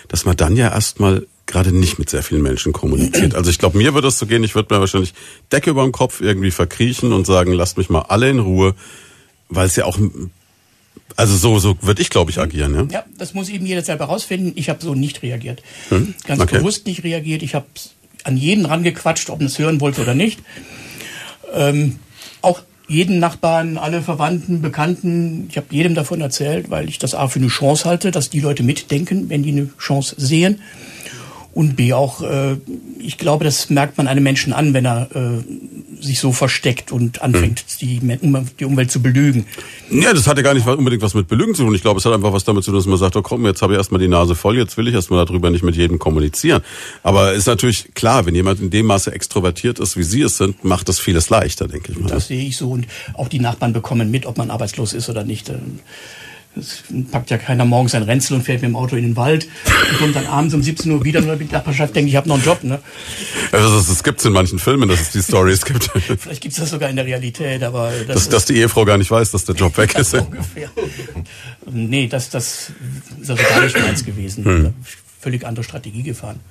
dass 0.07 0.25
man 0.25 0.37
dann 0.37 0.55
ja 0.55 0.69
erstmal 0.69 1.25
gerade 1.47 1.75
nicht 1.75 1.99
mit 1.99 2.09
sehr 2.09 2.23
vielen 2.23 2.43
Menschen 2.43 2.71
kommuniziert. 2.71 3.35
Also 3.35 3.49
ich 3.49 3.57
glaube, 3.57 3.77
mir 3.77 3.93
würde 3.93 4.07
es 4.07 4.19
so 4.19 4.25
gehen, 4.25 4.43
ich 4.43 4.55
würde 4.55 4.73
mir 4.73 4.79
wahrscheinlich 4.79 5.13
Decke 5.51 5.71
über 5.71 5.83
dem 5.83 5.91
Kopf 5.91 6.21
irgendwie 6.21 6.51
verkriechen 6.51 7.11
und 7.11 7.25
sagen, 7.25 7.51
lasst 7.51 7.77
mich 7.77 7.89
mal 7.89 8.05
alle 8.07 8.29
in 8.29 8.39
Ruhe 8.39 8.75
weil 9.51 9.67
es 9.67 9.75
ja 9.75 9.85
auch 9.85 9.99
also 11.15 11.35
so, 11.35 11.59
so 11.59 11.77
würde 11.81 12.01
ich, 12.01 12.09
glaube 12.09 12.31
ich, 12.31 12.39
agieren. 12.39 12.73
Ja? 12.73 12.87
ja, 12.89 13.05
das 13.17 13.33
muss 13.33 13.49
eben 13.49 13.65
jeder 13.65 13.83
selber 13.83 14.07
herausfinden. 14.07 14.53
Ich 14.55 14.69
habe 14.69 14.81
so 14.81 14.95
nicht 14.95 15.21
reagiert. 15.21 15.61
Hm? 15.89 16.13
Ganz 16.25 16.41
okay. 16.41 16.57
bewusst 16.57 16.87
nicht 16.87 17.03
reagiert. 17.03 17.43
Ich 17.43 17.53
habe 17.53 17.67
an 18.23 18.37
jeden 18.37 18.65
rangequatscht, 18.65 19.29
ob 19.29 19.39
man 19.39 19.47
es 19.47 19.59
hören 19.59 19.81
wollte 19.81 20.01
oder 20.01 20.13
nicht. 20.13 20.39
Ähm, 21.53 21.99
auch 22.41 22.61
jeden 22.87 23.19
Nachbarn, 23.19 23.77
alle 23.77 24.01
Verwandten, 24.01 24.61
Bekannten, 24.61 25.47
ich 25.49 25.57
habe 25.57 25.67
jedem 25.69 25.95
davon 25.95 26.21
erzählt, 26.21 26.69
weil 26.69 26.89
ich 26.89 26.99
das 26.99 27.15
A 27.15 27.27
für 27.27 27.39
eine 27.39 27.47
Chance 27.47 27.85
halte, 27.85 28.11
dass 28.11 28.29
die 28.29 28.39
Leute 28.39 28.63
mitdenken, 28.63 29.29
wenn 29.29 29.43
die 29.43 29.51
eine 29.51 29.69
Chance 29.77 30.15
sehen. 30.17 30.61
Und 31.53 31.75
B 31.75 31.91
auch, 31.91 32.21
äh, 32.21 32.55
ich 32.99 33.17
glaube, 33.17 33.43
das 33.43 33.69
merkt 33.69 33.97
man 33.97 34.07
einem 34.07 34.23
Menschen 34.23 34.53
an, 34.53 34.73
wenn 34.73 34.85
er 34.85 35.09
äh, 35.13 36.03
sich 36.03 36.19
so 36.19 36.31
versteckt 36.31 36.91
und 36.91 37.21
anfängt, 37.21 37.65
mhm. 37.81 37.99
die, 37.99 38.45
die 38.59 38.65
Umwelt 38.65 38.89
zu 38.89 39.01
belügen. 39.01 39.45
Ja, 39.89 40.13
das 40.13 40.27
hat 40.27 40.37
ja 40.37 40.43
gar 40.43 40.53
nicht 40.53 40.65
unbedingt 40.65 41.01
was 41.01 41.13
mit 41.13 41.27
Belügen 41.27 41.53
zu 41.53 41.63
tun. 41.63 41.75
Ich 41.75 41.81
glaube, 41.81 41.99
es 41.99 42.05
hat 42.05 42.13
einfach 42.13 42.31
was 42.31 42.45
damit 42.45 42.63
zu 42.63 42.71
tun, 42.71 42.79
dass 42.79 42.87
man 42.87 42.97
sagt, 42.97 43.17
oh 43.17 43.21
komm, 43.21 43.45
jetzt 43.45 43.61
habe 43.61 43.73
ich 43.73 43.77
erstmal 43.77 43.99
die 43.99 44.07
Nase 44.07 44.35
voll, 44.35 44.57
jetzt 44.57 44.77
will 44.77 44.87
ich 44.87 44.93
erstmal 44.93 45.25
darüber 45.25 45.49
nicht 45.49 45.63
mit 45.63 45.75
jedem 45.75 45.99
kommunizieren. 45.99 46.61
Aber 47.03 47.33
ist 47.33 47.47
natürlich 47.47 47.93
klar, 47.95 48.25
wenn 48.25 48.35
jemand 48.35 48.61
in 48.61 48.69
dem 48.69 48.85
Maße 48.85 49.11
extrovertiert 49.11 49.79
ist, 49.79 49.97
wie 49.97 50.03
Sie 50.03 50.21
es 50.21 50.37
sind, 50.37 50.63
macht 50.63 50.87
das 50.87 50.99
vieles 50.99 51.29
leichter, 51.29 51.67
denke 51.67 51.91
ich 51.91 51.99
mal. 51.99 52.07
Das 52.07 52.27
sehe 52.27 52.45
ich 52.45 52.55
so. 52.55 52.71
Und 52.71 52.87
auch 53.13 53.27
die 53.27 53.39
Nachbarn 53.39 53.73
bekommen 53.73 54.09
mit, 54.09 54.25
ob 54.25 54.37
man 54.37 54.51
arbeitslos 54.51 54.93
ist 54.93 55.09
oder 55.09 55.25
nicht. 55.25 55.51
Das 56.55 56.83
packt 57.11 57.29
ja 57.29 57.37
keiner 57.37 57.63
morgens 57.63 57.95
ein 57.95 58.03
Ränzel 58.03 58.35
und 58.35 58.43
fährt 58.43 58.61
mit 58.61 58.69
dem 58.69 58.75
Auto 58.75 58.97
in 58.97 59.03
den 59.03 59.15
Wald 59.15 59.47
und 59.89 59.99
kommt 59.99 60.15
dann 60.17 60.27
abends 60.27 60.53
um 60.53 60.61
17 60.61 60.91
Uhr 60.91 61.03
wieder 61.05 61.21
nur 61.21 61.37
mit 61.37 61.51
Nachbarschaft 61.51 61.95
denkt, 61.95 62.09
ich 62.09 62.17
habe 62.17 62.27
noch 62.27 62.35
einen 62.35 62.43
Job. 62.43 62.63
Ne? 62.63 62.79
Also 63.53 63.77
das, 63.77 63.87
das 63.87 64.03
gibt's 64.03 64.25
in 64.25 64.33
manchen 64.33 64.59
Filmen, 64.59 64.89
dass 64.89 64.99
es 64.99 65.11
die 65.11 65.21
Stories 65.21 65.63
gibt. 65.65 65.89
Vielleicht 66.19 66.41
gibt's 66.41 66.57
das 66.57 66.69
sogar 66.69 66.89
in 66.89 66.97
der 66.97 67.05
Realität, 67.05 67.63
aber 67.63 67.91
das 68.05 68.15
dass, 68.15 68.29
dass 68.29 68.45
die 68.45 68.57
Ehefrau 68.57 68.83
gar 68.83 68.97
nicht 68.97 69.09
weiß, 69.09 69.31
dass 69.31 69.45
der 69.45 69.55
Job 69.55 69.77
weg 69.77 69.95
ist. 69.95 70.13
ungefähr. 70.13 70.69
Nee, 71.71 72.07
das, 72.07 72.29
das 72.29 72.73
ist 73.21 73.29
also 73.29 73.41
gar 73.41 73.61
nicht 73.63 73.79
meins 73.79 74.03
gewesen. 74.03 74.43
Hm. 74.43 74.73
Völlig 75.21 75.45
andere 75.45 75.63
Strategie 75.63 76.03
gefahren. 76.03 76.41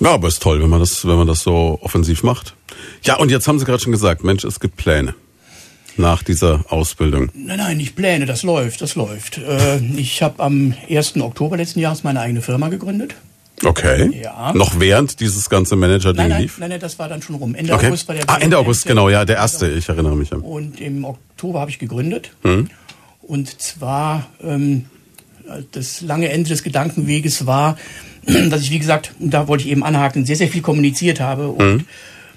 Ja, 0.00 0.12
aber 0.12 0.28
ist 0.28 0.42
toll, 0.42 0.62
wenn 0.62 0.70
man 0.70 0.80
das, 0.80 1.06
wenn 1.06 1.16
man 1.16 1.26
das 1.26 1.42
so 1.42 1.78
offensiv 1.82 2.22
macht. 2.22 2.54
Ja, 3.02 3.16
und 3.16 3.30
jetzt 3.30 3.46
haben 3.46 3.58
Sie 3.58 3.66
gerade 3.66 3.82
schon 3.82 3.92
gesagt, 3.92 4.24
Mensch, 4.24 4.44
es 4.44 4.58
gibt 4.58 4.76
Pläne 4.76 5.14
nach 5.96 6.22
dieser 6.22 6.64
Ausbildung? 6.68 7.30
Nein, 7.34 7.58
nein, 7.58 7.76
nicht 7.76 7.96
Pläne, 7.96 8.26
das 8.26 8.42
läuft, 8.42 8.80
das 8.82 8.94
läuft. 8.94 9.38
Äh, 9.38 9.78
ich 9.96 10.22
habe 10.22 10.42
am 10.42 10.74
1. 10.88 11.16
Oktober 11.20 11.56
letzten 11.56 11.80
Jahres 11.80 12.04
meine 12.04 12.20
eigene 12.20 12.42
Firma 12.42 12.68
gegründet. 12.68 13.14
Okay. 13.64 14.20
Ja. 14.22 14.52
Noch 14.54 14.80
während 14.80 15.20
dieses 15.20 15.48
ganze 15.48 15.76
Manager-Ding 15.76 16.36
lief? 16.38 16.58
Nein, 16.58 16.70
nein, 16.70 16.80
das 16.80 16.98
war 16.98 17.08
dann 17.08 17.22
schon 17.22 17.36
rum. 17.36 17.54
Ende 17.54 17.74
okay. 17.74 17.86
August 17.86 18.08
war 18.08 18.14
der 18.14 18.28
Ah, 18.28 18.38
Ende 18.38 18.58
August, 18.58 18.86
genau, 18.86 19.08
ja, 19.08 19.24
der 19.24 19.36
erste, 19.36 19.68
ich 19.70 19.88
erinnere 19.88 20.16
mich. 20.16 20.32
Und 20.32 20.80
im 20.80 21.04
Oktober 21.04 21.60
habe 21.60 21.70
ich 21.70 21.78
gegründet. 21.78 22.32
Hm. 22.42 22.68
Und 23.20 23.60
zwar, 23.60 24.26
ähm, 24.42 24.86
das 25.72 26.00
lange 26.00 26.28
Ende 26.28 26.48
des 26.48 26.62
Gedankenweges 26.62 27.46
war, 27.46 27.76
dass 28.50 28.62
ich, 28.62 28.70
wie 28.70 28.78
gesagt, 28.78 29.12
da 29.20 29.46
wollte 29.46 29.64
ich 29.64 29.70
eben 29.70 29.84
anhaken, 29.84 30.26
sehr, 30.26 30.36
sehr 30.36 30.48
viel 30.48 30.62
kommuniziert 30.62 31.20
habe 31.20 31.48
und 31.48 31.64
hm 31.64 31.84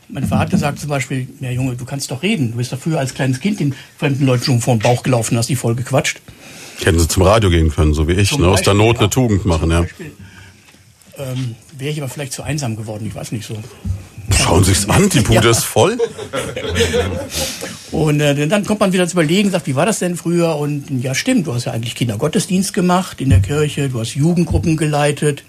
mein 0.09 0.25
Vater 0.25 0.57
sagt 0.57 0.79
zum 0.79 0.89
Beispiel, 0.89 1.27
ja 1.39 1.49
Junge, 1.49 1.75
du 1.75 1.85
kannst 1.85 2.11
doch 2.11 2.23
reden. 2.23 2.51
Du 2.51 2.57
bist 2.57 2.71
doch 2.71 2.79
früher 2.79 2.99
als 2.99 3.13
kleines 3.13 3.39
Kind 3.39 3.59
den 3.59 3.75
fremden 3.97 4.25
Leuten 4.25 4.43
schon 4.43 4.61
vor 4.61 4.75
den 4.75 4.81
Bauch 4.81 5.03
gelaufen, 5.03 5.37
hast 5.37 5.49
die 5.49 5.55
voll 5.55 5.75
gequatscht. 5.75 6.21
Hätten 6.83 6.99
sie 6.99 7.07
zum 7.07 7.23
Radio 7.23 7.49
gehen 7.49 7.71
können, 7.71 7.93
so 7.93 8.07
wie 8.07 8.13
ich, 8.13 8.37
ne? 8.37 8.47
aus 8.47 8.61
der 8.61 8.73
Not 8.73 8.99
eine 8.99 9.09
Tugend 9.09 9.45
machen, 9.45 9.71
ja. 9.71 9.85
Ähm, 11.17 11.55
Wäre 11.77 11.91
ich 11.91 12.01
aber 12.01 12.09
vielleicht 12.09 12.33
zu 12.33 12.43
einsam 12.43 12.75
geworden, 12.75 13.05
ich 13.07 13.15
weiß 13.15 13.31
nicht 13.31 13.45
so. 13.45 13.57
Schauen 14.37 14.63
Sie 14.63 14.73
sich's 14.73 14.89
an, 14.89 15.09
die 15.09 15.21
Bude 15.21 15.45
ja. 15.45 15.51
ist 15.51 15.63
voll. 15.63 15.97
Und 17.91 18.19
äh, 18.19 18.47
dann 18.47 18.65
kommt 18.65 18.79
man 18.79 18.91
wieder 18.91 19.07
zu 19.07 19.13
überlegen, 19.13 19.51
sagt, 19.51 19.67
wie 19.67 19.75
war 19.75 19.85
das 19.85 19.99
denn 19.99 20.17
früher? 20.17 20.57
Und 20.57 20.89
ja, 21.01 21.15
stimmt, 21.15 21.47
du 21.47 21.53
hast 21.53 21.65
ja 21.65 21.71
eigentlich 21.71 21.95
Kindergottesdienst 21.95 22.73
gemacht 22.73 23.21
in 23.21 23.29
der 23.29 23.39
Kirche, 23.39 23.89
du 23.89 23.99
hast 23.99 24.15
Jugendgruppen 24.15 24.75
geleitet, 24.77 25.43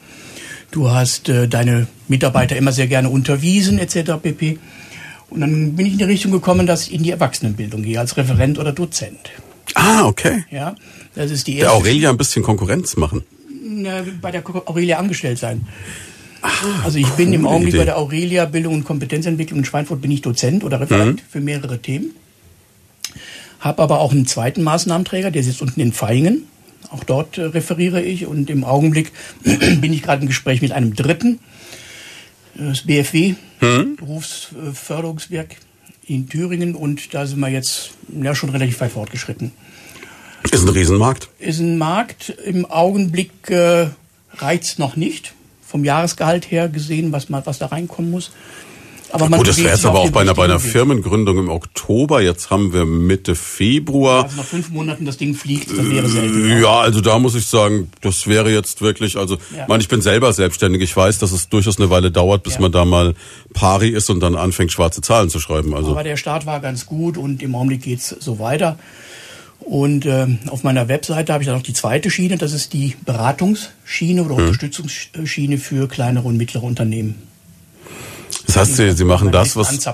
du 0.70 0.90
hast 0.90 1.28
äh, 1.28 1.48
deine 1.48 1.88
Mitarbeiter 2.08 2.56
immer 2.56 2.72
sehr 2.72 2.86
gerne 2.86 3.08
unterwiesen 3.08 3.78
etc. 3.78 4.12
pp. 4.22 4.58
Und 5.28 5.40
dann 5.40 5.74
bin 5.74 5.86
ich 5.86 5.92
in 5.92 5.98
die 5.98 6.04
Richtung 6.04 6.32
gekommen, 6.32 6.66
dass 6.66 6.86
ich 6.86 6.94
in 6.94 7.02
die 7.02 7.10
Erwachsenenbildung 7.10 7.82
gehe, 7.82 7.98
als 7.98 8.16
Referent 8.16 8.58
oder 8.58 8.72
Dozent. 8.72 9.30
Ah, 9.74 10.06
okay. 10.06 10.44
Ja, 10.50 10.76
das 11.14 11.30
ist 11.30 11.46
die 11.46 11.56
erste. 11.56 11.66
Der 11.66 11.72
Aurelia 11.72 12.10
ein 12.10 12.16
bisschen 12.16 12.42
Konkurrenz 12.42 12.96
machen. 12.96 13.24
Na, 13.68 14.04
bei 14.20 14.30
der 14.30 14.42
Aurelia 14.46 14.98
angestellt 14.98 15.38
sein. 15.38 15.66
Ach, 16.42 16.84
also 16.84 16.98
ich 16.98 17.08
bin 17.10 17.32
im 17.32 17.46
Augenblick 17.46 17.74
Idee. 17.74 17.78
bei 17.78 17.84
der 17.86 17.98
Aurelia 17.98 18.44
Bildung 18.44 18.74
und 18.74 18.84
Kompetenzentwicklung 18.84 19.60
in 19.60 19.64
Schweinfurt 19.64 20.00
bin 20.00 20.10
ich 20.10 20.22
Dozent 20.22 20.62
oder 20.62 20.80
Referent 20.80 21.16
mhm. 21.16 21.26
für 21.28 21.40
mehrere 21.40 21.80
Themen. 21.82 22.12
Habe 23.58 23.82
aber 23.82 24.00
auch 24.00 24.12
einen 24.12 24.26
zweiten 24.26 24.62
Maßnahmenträger, 24.62 25.30
der 25.30 25.42
sitzt 25.42 25.62
unten 25.62 25.80
in 25.80 25.92
Feingen. 25.92 26.44
Auch 26.90 27.02
dort 27.02 27.38
äh, 27.38 27.42
referiere 27.42 28.00
ich 28.00 28.26
und 28.26 28.48
im 28.50 28.64
Augenblick 28.64 29.12
bin 29.42 29.92
ich 29.92 30.02
gerade 30.02 30.22
im 30.22 30.28
Gespräch 30.28 30.62
mit 30.62 30.72
einem 30.72 30.94
Dritten, 30.94 31.40
das 32.58 32.82
BFW, 32.82 33.34
hm? 33.60 33.96
Berufsförderungswerk 33.96 35.56
in 36.06 36.28
Thüringen 36.28 36.74
und 36.74 37.14
da 37.14 37.26
sind 37.26 37.40
wir 37.40 37.48
jetzt 37.48 37.90
ja, 38.20 38.34
schon 38.34 38.50
relativ 38.50 38.80
weit 38.80 38.92
fortgeschritten. 38.92 39.52
Ist 40.50 40.62
ein 40.62 40.68
Riesenmarkt. 40.68 41.28
Ist 41.38 41.58
ein 41.58 41.76
Markt. 41.76 42.30
Im 42.30 42.64
Augenblick 42.66 43.50
äh, 43.50 43.88
reizt 44.34 44.78
noch 44.78 44.96
nicht. 44.96 45.34
Vom 45.66 45.84
Jahresgehalt 45.84 46.50
her 46.50 46.68
gesehen, 46.68 47.10
was, 47.10 47.28
mal, 47.28 47.44
was 47.44 47.58
da 47.58 47.66
reinkommen 47.66 48.10
muss. 48.10 48.30
Aber 49.12 49.28
man 49.28 49.38
Gut, 49.38 49.48
das 49.48 49.58
wäre 49.58 49.70
jetzt 49.70 49.86
aber 49.86 50.00
auch 50.00 50.10
bei 50.10 50.20
einer, 50.20 50.34
bei 50.34 50.44
einer 50.44 50.58
Firmengründung 50.58 51.38
im 51.38 51.48
Oktober. 51.48 52.20
Jetzt 52.20 52.50
haben 52.50 52.72
wir 52.72 52.84
Mitte 52.84 53.34
Februar. 53.34 54.24
Also 54.24 54.36
nach 54.36 54.44
fünf 54.44 54.70
Monaten 54.70 55.04
das 55.06 55.16
Ding 55.16 55.34
fliegt, 55.34 55.70
das 55.70 55.88
wäre 55.90 56.08
selten. 56.08 56.48
Ja, 56.48 56.58
ja, 56.58 56.80
also 56.80 57.00
da 57.00 57.18
muss 57.18 57.34
ich 57.34 57.46
sagen, 57.46 57.90
das 58.00 58.26
wäre 58.26 58.50
jetzt 58.50 58.82
wirklich, 58.82 59.16
also, 59.16 59.36
ja. 59.54 59.62
ich 59.62 59.68
meine, 59.68 59.82
ich 59.82 59.88
bin 59.88 60.02
selber 60.02 60.32
selbstständig. 60.32 60.82
Ich 60.82 60.96
weiß, 60.96 61.18
dass 61.18 61.32
es 61.32 61.48
durchaus 61.48 61.78
eine 61.78 61.90
Weile 61.90 62.10
dauert, 62.10 62.42
bis 62.42 62.54
ja. 62.54 62.60
man 62.60 62.72
da 62.72 62.84
mal 62.84 63.14
pari 63.54 63.88
ist 63.90 64.10
und 64.10 64.20
dann 64.20 64.34
anfängt, 64.34 64.72
schwarze 64.72 65.00
Zahlen 65.00 65.30
zu 65.30 65.40
schreiben. 65.40 65.74
Also. 65.74 65.92
Aber 65.92 66.04
der 66.04 66.16
Start 66.16 66.46
war 66.46 66.60
ganz 66.60 66.86
gut 66.86 67.16
und 67.16 67.42
im 67.42 67.54
Augenblick 67.54 67.82
geht's 67.82 68.08
so 68.08 68.38
weiter. 68.38 68.78
Und 69.60 70.04
äh, 70.06 70.26
auf 70.48 70.64
meiner 70.64 70.88
Webseite 70.88 71.32
habe 71.32 71.42
ich 71.42 71.46
dann 71.46 71.56
noch 71.56 71.62
die 71.62 71.72
zweite 71.72 72.10
Schiene, 72.10 72.36
das 72.36 72.52
ist 72.52 72.72
die 72.72 72.94
Beratungsschiene 73.04 74.22
oder 74.22 74.36
hm. 74.36 74.44
Unterstützungsschiene 74.44 75.58
für 75.58 75.88
kleinere 75.88 76.28
und 76.28 76.36
mittlere 76.36 76.62
Unternehmen. 76.62 77.35
Das 78.46 78.56
heißt, 78.56 78.76
Sie, 78.76 78.92
Sie 78.92 79.04
machen 79.04 79.32
das, 79.32 79.56
was, 79.56 79.86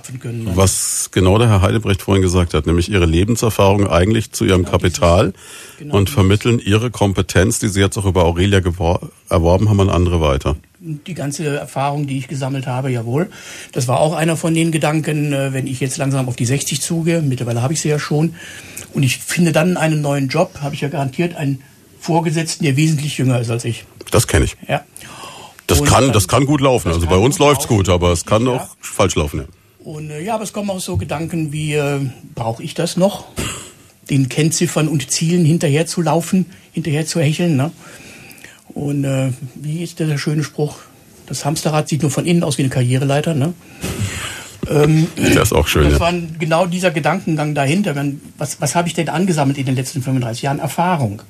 was 0.54 1.10
genau 1.10 1.38
der 1.38 1.48
Herr 1.48 1.62
Heidebrecht 1.62 2.02
vorhin 2.02 2.22
gesagt 2.22 2.54
hat, 2.54 2.66
nämlich 2.66 2.90
Ihre 2.90 3.06
Lebenserfahrung 3.06 3.88
eigentlich 3.88 4.32
zu 4.32 4.44
Ihrem 4.44 4.64
genau 4.64 4.72
Kapital 4.72 5.32
genau 5.78 5.96
und 5.96 6.10
vermitteln 6.10 6.58
Ihre 6.58 6.90
Kompetenz, 6.90 7.58
die 7.58 7.68
Sie 7.68 7.80
jetzt 7.80 7.96
auch 7.96 8.04
über 8.04 8.24
Aurelia 8.24 8.60
erworben 9.28 9.68
haben, 9.68 9.80
an 9.80 9.88
andere 9.88 10.20
weiter. 10.20 10.56
Die 10.80 11.14
ganze 11.14 11.46
Erfahrung, 11.46 12.06
die 12.06 12.18
ich 12.18 12.28
gesammelt 12.28 12.66
habe, 12.66 12.90
jawohl. 12.90 13.30
Das 13.72 13.88
war 13.88 14.00
auch 14.00 14.14
einer 14.14 14.36
von 14.36 14.52
den 14.52 14.72
Gedanken, 14.72 15.32
äh, 15.32 15.52
wenn 15.52 15.66
ich 15.66 15.80
jetzt 15.80 15.96
langsam 15.96 16.28
auf 16.28 16.36
die 16.36 16.44
60 16.44 16.80
zugehe, 16.82 17.22
mittlerweile 17.22 17.62
habe 17.62 17.72
ich 17.72 17.80
sie 17.80 17.88
ja 17.88 17.98
schon, 17.98 18.34
und 18.92 19.02
ich 19.02 19.18
finde 19.18 19.52
dann 19.52 19.76
einen 19.76 20.02
neuen 20.02 20.28
Job, 20.28 20.58
habe 20.60 20.74
ich 20.74 20.80
ja 20.80 20.88
garantiert 20.88 21.36
einen 21.36 21.62
Vorgesetzten, 22.00 22.64
der 22.64 22.76
wesentlich 22.76 23.16
jünger 23.16 23.40
ist 23.40 23.48
als 23.48 23.64
ich. 23.64 23.84
Das 24.10 24.26
kenne 24.26 24.44
ich. 24.44 24.56
Ja. 24.68 24.84
Das 25.66 25.84
kann, 25.84 26.12
das 26.12 26.28
kann 26.28 26.46
gut 26.46 26.60
laufen. 26.60 26.92
Also 26.92 27.06
bei 27.06 27.16
uns 27.16 27.38
läuft's 27.38 27.68
gut, 27.68 27.88
aber 27.88 28.12
es 28.12 28.26
kann 28.26 28.46
auch 28.48 28.68
falsch 28.80 29.14
laufen. 29.14 29.40
Ja. 29.40 29.46
Und 29.84 30.10
äh, 30.10 30.20
ja, 30.20 30.34
aber 30.34 30.44
es 30.44 30.52
kommen 30.52 30.70
auch 30.70 30.80
so 30.80 30.96
Gedanken 30.96 31.52
wie, 31.52 31.74
äh, 31.74 32.00
brauche 32.34 32.62
ich 32.62 32.74
das 32.74 32.96
noch? 32.96 33.26
Den 34.10 34.28
Kennziffern 34.28 34.88
und 34.88 35.10
Zielen 35.10 35.44
hinterher 35.44 35.86
zu 35.86 36.02
laufen, 36.02 36.46
hinterher 36.72 37.06
zu 37.06 37.20
hecheln. 37.20 37.56
Ne? 37.56 37.72
Und 38.74 39.04
äh, 39.04 39.32
wie 39.54 39.82
ist 39.82 39.98
der 40.00 40.18
schöne 40.18 40.44
Spruch? 40.44 40.76
Das 41.26 41.44
Hamsterrad 41.44 41.88
sieht 41.88 42.02
nur 42.02 42.10
von 42.10 42.26
innen 42.26 42.42
aus 42.42 42.58
wie 42.58 42.62
eine 42.62 42.70
Karriereleiter. 42.70 43.34
Ne? 43.34 43.54
Ähm, 44.70 45.08
das 45.16 45.48
ist 45.48 45.52
auch 45.52 45.66
schön. 45.66 45.82
Das 45.82 45.94
ja. 45.94 46.00
war 46.00 46.12
genau 46.38 46.66
dieser 46.66 46.92
Gedankengang 46.92 47.52
dahinter. 47.52 47.96
Was, 48.38 48.60
was 48.60 48.76
habe 48.76 48.86
ich 48.86 48.94
denn 48.94 49.08
angesammelt 49.08 49.58
in 49.58 49.66
den 49.66 49.74
letzten 49.74 50.02
35 50.02 50.42
Jahren? 50.42 50.60
Erfahrung. 50.60 51.20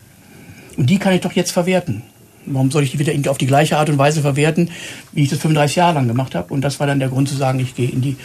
Und 0.77 0.91
die 0.91 0.99
kann 0.99 1.15
ich 1.15 1.23
doch 1.23 1.33
jetzt 1.33 1.51
verwerten. 1.51 2.03
Warum 2.47 2.71
soll 2.71 2.83
ich 2.83 2.93
die 2.93 2.99
wieder 2.99 3.31
auf 3.31 3.39
die 3.39 3.47
gleiche 3.47 3.79
Art 3.79 3.89
und 3.89 3.99
Weise 3.99 4.23
verwerten, 4.23 4.71
wie 5.13 5.23
ich 5.23 5.31
das 5.31 5.39
35 5.39 5.77
Jahre 5.77 5.95
lang 5.95 6.09
gemacht 6.09 6.35
habe? 6.35 6.53
Und 6.53 6.63
das 6.63 6.81
war 6.81 6.87
dann 6.87 6.99
der 6.99 7.09
Grund 7.09 7.29
zu 7.29 7.37
sagen, 7.37 7.61
ich 7.61 7.75
gehe 7.75 7.89
in 7.89 8.01
die 8.01 8.17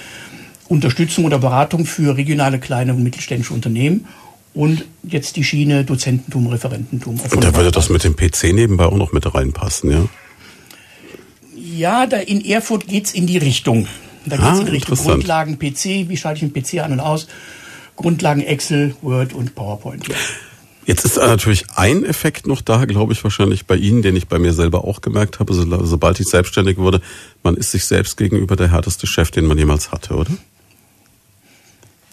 Unterstützung 0.67 1.25
oder 1.25 1.39
Beratung 1.39 1.85
für 1.85 2.17
regionale 2.17 2.59
kleine 2.59 2.93
und 2.93 3.03
mittelständische 3.03 3.53
Unternehmen 3.53 4.05
und 4.53 4.85
jetzt 5.03 5.35
die 5.35 5.43
Schiene 5.43 5.83
Dozententum, 5.83 6.47
Referententum. 6.47 7.19
Und 7.19 7.43
da 7.43 7.55
würde 7.55 7.71
das 7.71 7.89
mit 7.89 8.03
dem 8.03 8.15
PC 8.15 8.53
nebenbei 8.53 8.85
auch 8.85 8.97
noch 8.97 9.13
mit 9.13 9.33
reinpassen, 9.33 9.91
ja? 9.91 10.05
Ja, 11.55 12.07
da 12.07 12.17
in 12.17 12.43
Erfurt 12.43 12.87
geht's 12.87 13.13
in 13.13 13.27
die 13.27 13.37
Richtung. 13.37 13.87
Da 14.25 14.37
geht's 14.37 14.59
ah, 14.59 14.61
in 14.61 14.67
Richtung 14.67 14.97
Grundlagen 14.97 15.59
PC, 15.59 16.09
wie 16.09 16.17
schalte 16.17 16.43
ich 16.43 16.43
einen 16.43 16.53
PC 16.53 16.83
an 16.83 16.93
und 16.93 16.99
aus, 16.99 17.27
Grundlagen 17.95 18.41
Excel, 18.41 18.95
Word 19.01 19.33
und 19.33 19.53
PowerPoint. 19.53 20.07
Ja. 20.07 20.15
Jetzt 20.87 21.03
ist 21.03 21.17
natürlich 21.17 21.65
ein 21.75 22.05
Effekt 22.05 22.47
noch 22.47 22.61
da, 22.61 22.85
glaube 22.85 23.11
ich, 23.11 23.21
wahrscheinlich 23.21 23.65
bei 23.65 23.75
Ihnen, 23.75 24.01
den 24.01 24.15
ich 24.15 24.29
bei 24.29 24.39
mir 24.39 24.53
selber 24.53 24.85
auch 24.85 25.01
gemerkt 25.01 25.41
habe, 25.41 25.53
so, 25.53 25.85
sobald 25.85 26.17
ich 26.21 26.27
selbstständig 26.27 26.77
wurde, 26.77 27.01
man 27.43 27.57
ist 27.57 27.71
sich 27.71 27.83
selbst 27.83 28.15
gegenüber 28.15 28.55
der 28.55 28.71
härteste 28.71 29.05
Chef, 29.05 29.29
den 29.29 29.47
man 29.47 29.57
jemals 29.57 29.91
hatte, 29.91 30.15
oder? 30.15 30.31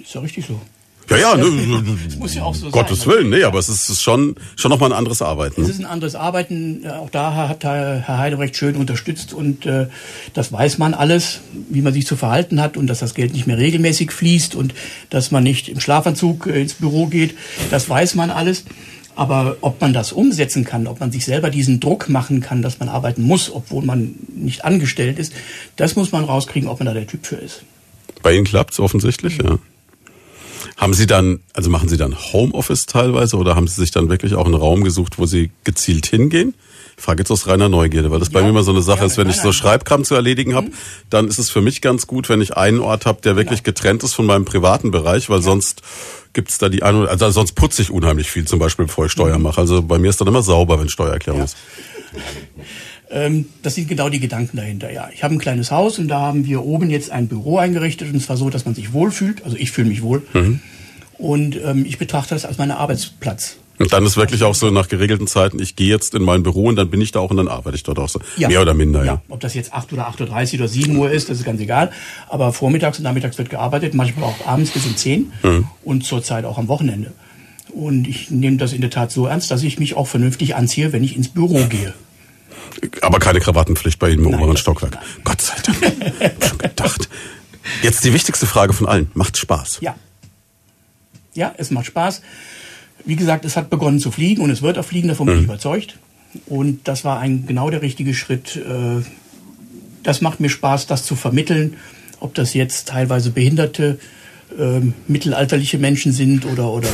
Ist 0.00 0.12
ja 0.12 0.20
richtig 0.20 0.46
so. 0.46 0.60
Ja, 1.10 1.16
ja, 1.16 1.36
ne, 1.36 1.84
das 2.06 2.16
muss 2.16 2.34
ja 2.34 2.44
auch 2.44 2.54
so 2.54 2.70
Gottes 2.70 3.00
sein. 3.00 3.12
Willen, 3.12 3.30
nee, 3.30 3.44
aber 3.44 3.58
es 3.58 3.68
ist 3.68 4.02
schon, 4.02 4.36
schon 4.56 4.70
nochmal 4.70 4.90
ein 4.90 4.96
anderes 4.96 5.20
Arbeiten. 5.20 5.62
Es 5.62 5.68
ist 5.68 5.78
ein 5.78 5.84
anderes 5.84 6.14
Arbeiten. 6.14 6.86
Auch 6.88 7.10
da 7.10 7.48
hat 7.48 7.64
Herr 7.64 8.06
Heidebrecht 8.06 8.56
schön 8.56 8.76
unterstützt 8.76 9.34
und 9.34 9.66
äh, 9.66 9.88
das 10.32 10.50
weiß 10.52 10.78
man 10.78 10.94
alles, 10.94 11.40
wie 11.68 11.82
man 11.82 11.92
sich 11.92 12.06
zu 12.06 12.16
verhalten 12.16 12.60
hat 12.60 12.76
und 12.76 12.86
dass 12.86 13.00
das 13.00 13.14
Geld 13.14 13.34
nicht 13.34 13.46
mehr 13.46 13.58
regelmäßig 13.58 14.12
fließt 14.12 14.54
und 14.54 14.74
dass 15.10 15.30
man 15.30 15.42
nicht 15.42 15.68
im 15.68 15.80
Schlafanzug 15.80 16.46
äh, 16.46 16.62
ins 16.62 16.74
Büro 16.74 17.06
geht. 17.06 17.34
Das 17.70 17.88
weiß 17.88 18.14
man 18.14 18.30
alles. 18.30 18.64
Aber 19.16 19.58
ob 19.60 19.80
man 19.80 19.92
das 19.92 20.12
umsetzen 20.12 20.64
kann, 20.64 20.88
ob 20.88 20.98
man 20.98 21.12
sich 21.12 21.24
selber 21.24 21.50
diesen 21.50 21.78
Druck 21.78 22.08
machen 22.08 22.40
kann, 22.40 22.62
dass 22.62 22.80
man 22.80 22.88
arbeiten 22.88 23.22
muss, 23.22 23.48
obwohl 23.48 23.84
man 23.84 24.16
nicht 24.34 24.64
angestellt 24.64 25.20
ist, 25.20 25.32
das 25.76 25.94
muss 25.94 26.10
man 26.10 26.24
rauskriegen, 26.24 26.68
ob 26.68 26.80
man 26.80 26.86
da 26.86 26.94
der 26.94 27.06
Typ 27.06 27.24
für 27.24 27.36
ist. 27.36 27.62
Bei 28.22 28.32
Ihnen 28.32 28.44
klappt's 28.44 28.80
offensichtlich, 28.80 29.38
mhm. 29.38 29.46
ja. 29.46 29.58
Haben 30.76 30.94
Sie 30.94 31.06
dann, 31.06 31.40
also 31.52 31.70
machen 31.70 31.88
Sie 31.88 31.96
dann 31.96 32.14
Homeoffice 32.14 32.86
teilweise 32.86 33.36
oder 33.36 33.56
haben 33.56 33.68
Sie 33.68 33.80
sich 33.80 33.90
dann 33.90 34.08
wirklich 34.08 34.34
auch 34.34 34.46
einen 34.46 34.54
Raum 34.54 34.84
gesucht, 34.84 35.18
wo 35.18 35.26
Sie 35.26 35.50
gezielt 35.64 36.06
hingehen? 36.06 36.54
Ich 36.96 37.02
frage 37.02 37.22
jetzt 37.22 37.30
aus 37.30 37.48
reiner 37.48 37.68
Neugierde, 37.68 38.10
weil 38.10 38.20
das 38.20 38.28
ja, 38.28 38.34
bei 38.34 38.42
mir 38.42 38.50
immer 38.50 38.62
so 38.62 38.70
eine 38.70 38.82
Sache 38.82 39.00
ja, 39.00 39.06
ist, 39.06 39.16
wenn 39.16 39.28
ich 39.28 39.40
so 39.40 39.52
Schreibkram 39.52 40.04
zu 40.04 40.14
erledigen 40.14 40.54
habe, 40.54 40.68
mhm. 40.68 40.74
dann 41.10 41.28
ist 41.28 41.38
es 41.38 41.50
für 41.50 41.60
mich 41.60 41.80
ganz 41.80 42.06
gut, 42.06 42.28
wenn 42.28 42.40
ich 42.40 42.56
einen 42.56 42.78
Ort 42.78 43.04
habe, 43.04 43.20
der 43.20 43.36
wirklich 43.36 43.62
genau. 43.62 43.74
getrennt 43.74 44.02
ist 44.04 44.14
von 44.14 44.26
meinem 44.26 44.44
privaten 44.44 44.90
Bereich, 44.90 45.28
weil 45.28 45.38
ja. 45.38 45.42
sonst 45.42 45.82
gibt's 46.34 46.58
da 46.58 46.68
die 46.68 46.82
eine, 46.82 47.08
also 47.08 47.30
sonst 47.30 47.52
putze 47.54 47.82
ich 47.82 47.90
unheimlich 47.90 48.30
viel, 48.30 48.46
zum 48.46 48.58
Beispiel 48.58 48.86
bevor 48.86 49.06
ich 49.06 49.12
Steuer 49.12 49.38
mhm. 49.38 49.44
mache. 49.44 49.60
Also 49.60 49.82
bei 49.82 49.98
mir 49.98 50.10
ist 50.10 50.20
dann 50.20 50.28
immer 50.28 50.42
sauber, 50.42 50.78
wenn 50.78 50.88
Steuererklärung 50.88 51.42
ist. 51.42 51.56
Ähm, 53.10 53.46
das 53.62 53.74
sind 53.74 53.88
genau 53.88 54.08
die 54.08 54.20
Gedanken 54.20 54.56
dahinter, 54.56 54.90
ja. 54.90 55.08
Ich 55.12 55.22
habe 55.22 55.34
ein 55.34 55.38
kleines 55.38 55.70
Haus 55.70 55.98
und 55.98 56.08
da 56.08 56.20
haben 56.20 56.46
wir 56.46 56.64
oben 56.64 56.90
jetzt 56.90 57.10
ein 57.10 57.28
Büro 57.28 57.58
eingerichtet 57.58 58.12
und 58.12 58.20
zwar 58.20 58.36
so, 58.36 58.50
dass 58.50 58.64
man 58.64 58.74
sich 58.74 58.92
wohlfühlt. 58.92 59.44
Also 59.44 59.56
ich 59.56 59.70
fühle 59.70 59.88
mich 59.88 60.02
wohl. 60.02 60.22
Mhm. 60.32 60.60
Und 61.18 61.58
ähm, 61.64 61.84
ich 61.86 61.98
betrachte 61.98 62.34
das 62.34 62.44
als 62.44 62.58
meinen 62.58 62.72
Arbeitsplatz. 62.72 63.56
Und 63.78 63.92
dann 63.92 64.06
ist 64.06 64.16
wirklich 64.16 64.42
auch 64.44 64.54
so 64.54 64.70
nach 64.70 64.88
geregelten 64.88 65.26
Zeiten, 65.26 65.60
ich 65.60 65.74
gehe 65.74 65.88
jetzt 65.88 66.14
in 66.14 66.22
mein 66.22 66.42
Büro 66.42 66.66
und 66.66 66.76
dann 66.76 66.90
bin 66.90 67.00
ich 67.00 67.10
da 67.10 67.20
auch 67.20 67.30
und 67.30 67.36
dann 67.36 67.48
arbeite 67.48 67.76
ich 67.76 67.82
dort 67.82 67.98
auch 67.98 68.08
so. 68.08 68.20
Ja. 68.36 68.48
Mehr 68.48 68.62
oder 68.62 68.72
minder, 68.72 69.00
ja. 69.00 69.14
ja. 69.14 69.22
Ob 69.28 69.40
das 69.40 69.54
jetzt 69.54 69.72
8 69.72 69.92
oder 69.92 70.08
8.30 70.08 70.54
Uhr 70.54 70.60
oder 70.60 70.68
7 70.68 70.96
Uhr 70.96 71.10
ist, 71.10 71.28
das 71.28 71.38
ist 71.38 71.44
ganz 71.44 71.60
egal. 71.60 71.90
Aber 72.28 72.52
vormittags 72.52 72.98
und 72.98 73.04
nachmittags 73.04 73.36
wird 73.36 73.50
gearbeitet, 73.50 73.94
manchmal 73.94 74.26
auch 74.26 74.46
abends 74.46 74.70
bis 74.70 74.86
um 74.86 74.96
10 74.96 75.32
mhm. 75.42 75.66
und 75.82 76.04
zurzeit 76.04 76.44
auch 76.44 76.58
am 76.58 76.68
Wochenende. 76.68 77.12
Und 77.72 78.06
ich 78.06 78.30
nehme 78.30 78.58
das 78.58 78.72
in 78.72 78.80
der 78.80 78.90
Tat 78.90 79.10
so 79.10 79.26
ernst, 79.26 79.50
dass 79.50 79.64
ich 79.64 79.80
mich 79.80 79.96
auch 79.96 80.06
vernünftig 80.06 80.54
anziehe, 80.54 80.92
wenn 80.92 81.02
ich 81.02 81.16
ins 81.16 81.28
Büro 81.28 81.64
gehe. 81.68 81.94
Aber 83.00 83.18
keine 83.18 83.40
Krawattenpflicht 83.40 83.98
bei 83.98 84.10
Ihnen 84.10 84.24
im 84.24 84.30
Nein, 84.30 84.40
oberen 84.40 84.56
Stockwerk. 84.56 84.98
Gott 85.24 85.40
sei 85.40 85.54
Dank. 85.62 86.44
Schon 86.44 86.58
gedacht. 86.58 87.08
Jetzt 87.82 88.04
die 88.04 88.12
wichtigste 88.12 88.46
Frage 88.46 88.72
von 88.72 88.86
allen. 88.86 89.10
Macht 89.14 89.36
Spaß? 89.36 89.78
Ja. 89.80 89.94
Ja, 91.34 91.54
es 91.56 91.70
macht 91.70 91.86
Spaß. 91.86 92.22
Wie 93.04 93.16
gesagt, 93.16 93.44
es 93.44 93.56
hat 93.56 93.70
begonnen 93.70 93.98
zu 93.98 94.10
fliegen 94.10 94.42
und 94.42 94.50
es 94.50 94.62
wird 94.62 94.78
auch 94.78 94.84
fliegen, 94.84 95.08
davon 95.08 95.26
bin 95.26 95.36
ich 95.36 95.42
mhm. 95.42 95.48
überzeugt. 95.48 95.98
Und 96.46 96.88
das 96.88 97.04
war 97.04 97.20
ein 97.20 97.46
genau 97.46 97.70
der 97.70 97.82
richtige 97.82 98.14
Schritt. 98.14 98.56
Äh, 98.56 99.02
das 100.02 100.20
macht 100.20 100.40
mir 100.40 100.48
Spaß, 100.48 100.86
das 100.86 101.04
zu 101.04 101.16
vermitteln. 101.16 101.76
Ob 102.20 102.34
das 102.34 102.54
jetzt 102.54 102.88
teilweise 102.88 103.30
behinderte, 103.30 103.98
äh, 104.58 104.80
mittelalterliche 105.08 105.78
Menschen 105.78 106.12
sind 106.12 106.46
oder, 106.46 106.70
oder 106.70 106.88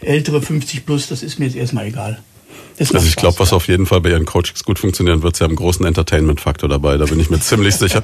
ältere 0.00 0.42
50 0.42 0.86
plus, 0.86 1.08
das 1.08 1.22
ist 1.22 1.38
mir 1.38 1.46
jetzt 1.46 1.56
erstmal 1.56 1.86
egal. 1.86 2.18
Also 2.78 3.06
ich 3.06 3.16
glaube, 3.16 3.38
was 3.38 3.52
auf 3.52 3.68
jeden 3.68 3.86
Fall 3.86 4.00
bei 4.00 4.10
Ihren 4.10 4.24
Coachings 4.24 4.64
gut 4.64 4.78
funktionieren 4.78 5.22
wird, 5.22 5.36
Sie 5.36 5.44
haben 5.44 5.50
einen 5.50 5.56
großen 5.56 5.84
Entertainment-Faktor 5.84 6.68
dabei, 6.68 6.96
da 6.96 7.04
bin 7.04 7.20
ich 7.20 7.30
mir 7.30 7.40
ziemlich 7.40 7.76
sicher. 7.76 8.02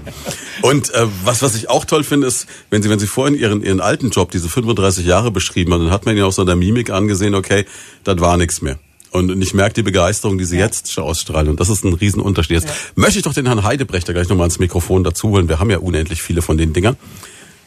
Und 0.62 0.92
äh, 0.94 1.06
was, 1.24 1.42
was 1.42 1.54
ich 1.54 1.68
auch 1.68 1.84
toll 1.84 2.04
finde, 2.04 2.26
ist, 2.26 2.46
wenn 2.70 2.82
Sie, 2.82 2.90
wenn 2.90 2.98
Sie 2.98 3.06
vorhin 3.06 3.38
Ihren, 3.38 3.62
Ihren 3.62 3.80
alten 3.80 4.10
Job, 4.10 4.30
diese 4.30 4.48
35 4.48 5.06
Jahre 5.06 5.30
beschrieben 5.30 5.72
haben, 5.72 5.84
dann 5.84 5.92
hat 5.92 6.06
man 6.06 6.16
Ihnen 6.16 6.24
auch 6.24 6.32
so 6.32 6.42
in 6.42 6.46
der 6.46 6.56
Mimik 6.56 6.90
angesehen, 6.90 7.34
okay, 7.34 7.64
das 8.04 8.20
war 8.20 8.36
nichts 8.36 8.62
mehr. 8.62 8.78
Und 9.10 9.42
ich 9.42 9.54
merke 9.54 9.74
die 9.74 9.82
Begeisterung, 9.82 10.36
die 10.38 10.44
Sie 10.44 10.58
ja. 10.58 10.66
jetzt 10.66 10.98
ausstrahlen. 10.98 11.48
Und 11.48 11.60
das 11.60 11.70
ist 11.70 11.84
ein 11.84 11.94
Riesenunterschied. 11.94 12.56
Jetzt 12.56 12.68
ja. 12.68 12.74
möchte 12.94 13.18
ich 13.18 13.24
doch 13.24 13.32
den 13.32 13.46
Herrn 13.46 13.62
Heidebrechter 13.62 14.12
gleich 14.12 14.28
nochmal 14.28 14.44
ans 14.44 14.58
Mikrofon 14.58 15.02
dazu 15.02 15.30
holen. 15.30 15.48
Wir 15.48 15.58
haben 15.58 15.70
ja 15.70 15.78
unendlich 15.78 16.22
viele 16.22 16.42
von 16.42 16.58
den 16.58 16.72
Dingern. 16.72 16.96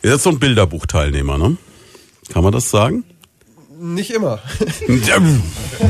Ihr 0.04 0.12
seid 0.12 0.22
so 0.22 0.30
ein 0.30 0.40
Bilderbuchteilnehmer, 0.40 1.38
ne? 1.38 1.58
Kann 2.32 2.44
man 2.44 2.54
das 2.54 2.70
sagen? 2.70 3.04
Nicht 3.84 4.12
immer. 4.12 4.38
Ja, 5.08 5.18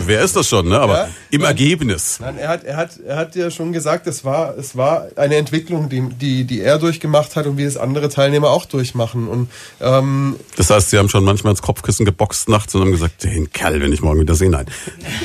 wer 0.05 0.21
ist 0.21 0.37
das 0.37 0.47
schon, 0.47 0.69
ne? 0.69 0.79
Aber 0.79 0.93
ja, 0.93 1.09
im 1.29 1.43
Ergebnis. 1.43 2.19
Nein, 2.21 2.37
er 2.37 2.47
hat, 2.47 2.63
er 2.63 2.77
hat, 2.77 2.91
er 3.05 3.17
hat 3.17 3.35
ja 3.35 3.51
schon 3.51 3.73
gesagt, 3.73 4.07
es 4.07 4.23
war, 4.23 4.57
es 4.57 4.77
war 4.77 5.07
eine 5.17 5.35
Entwicklung, 5.35 5.89
die, 5.89 6.01
die, 6.07 6.45
die 6.45 6.61
er 6.61 6.77
durchgemacht 6.79 7.35
hat 7.35 7.47
und 7.47 7.57
wie 7.57 7.63
es 7.63 7.75
andere 7.75 8.07
Teilnehmer 8.07 8.49
auch 8.49 8.63
durchmachen. 8.63 9.27
Und, 9.27 9.49
ähm, 9.81 10.37
das 10.55 10.69
heißt, 10.69 10.89
Sie 10.89 10.97
haben 10.97 11.09
schon 11.09 11.25
manchmal 11.25 11.51
ins 11.51 11.61
Kopfkissen 11.61 12.05
geboxt 12.05 12.47
nachts 12.47 12.73
und 12.75 12.81
haben 12.81 12.91
gesagt, 12.91 13.25
den 13.25 13.51
Kerl, 13.51 13.81
wenn 13.81 13.91
ich 13.91 14.01
morgen 14.01 14.21
wieder 14.21 14.35
sehe, 14.35 14.49
nein. 14.49 14.67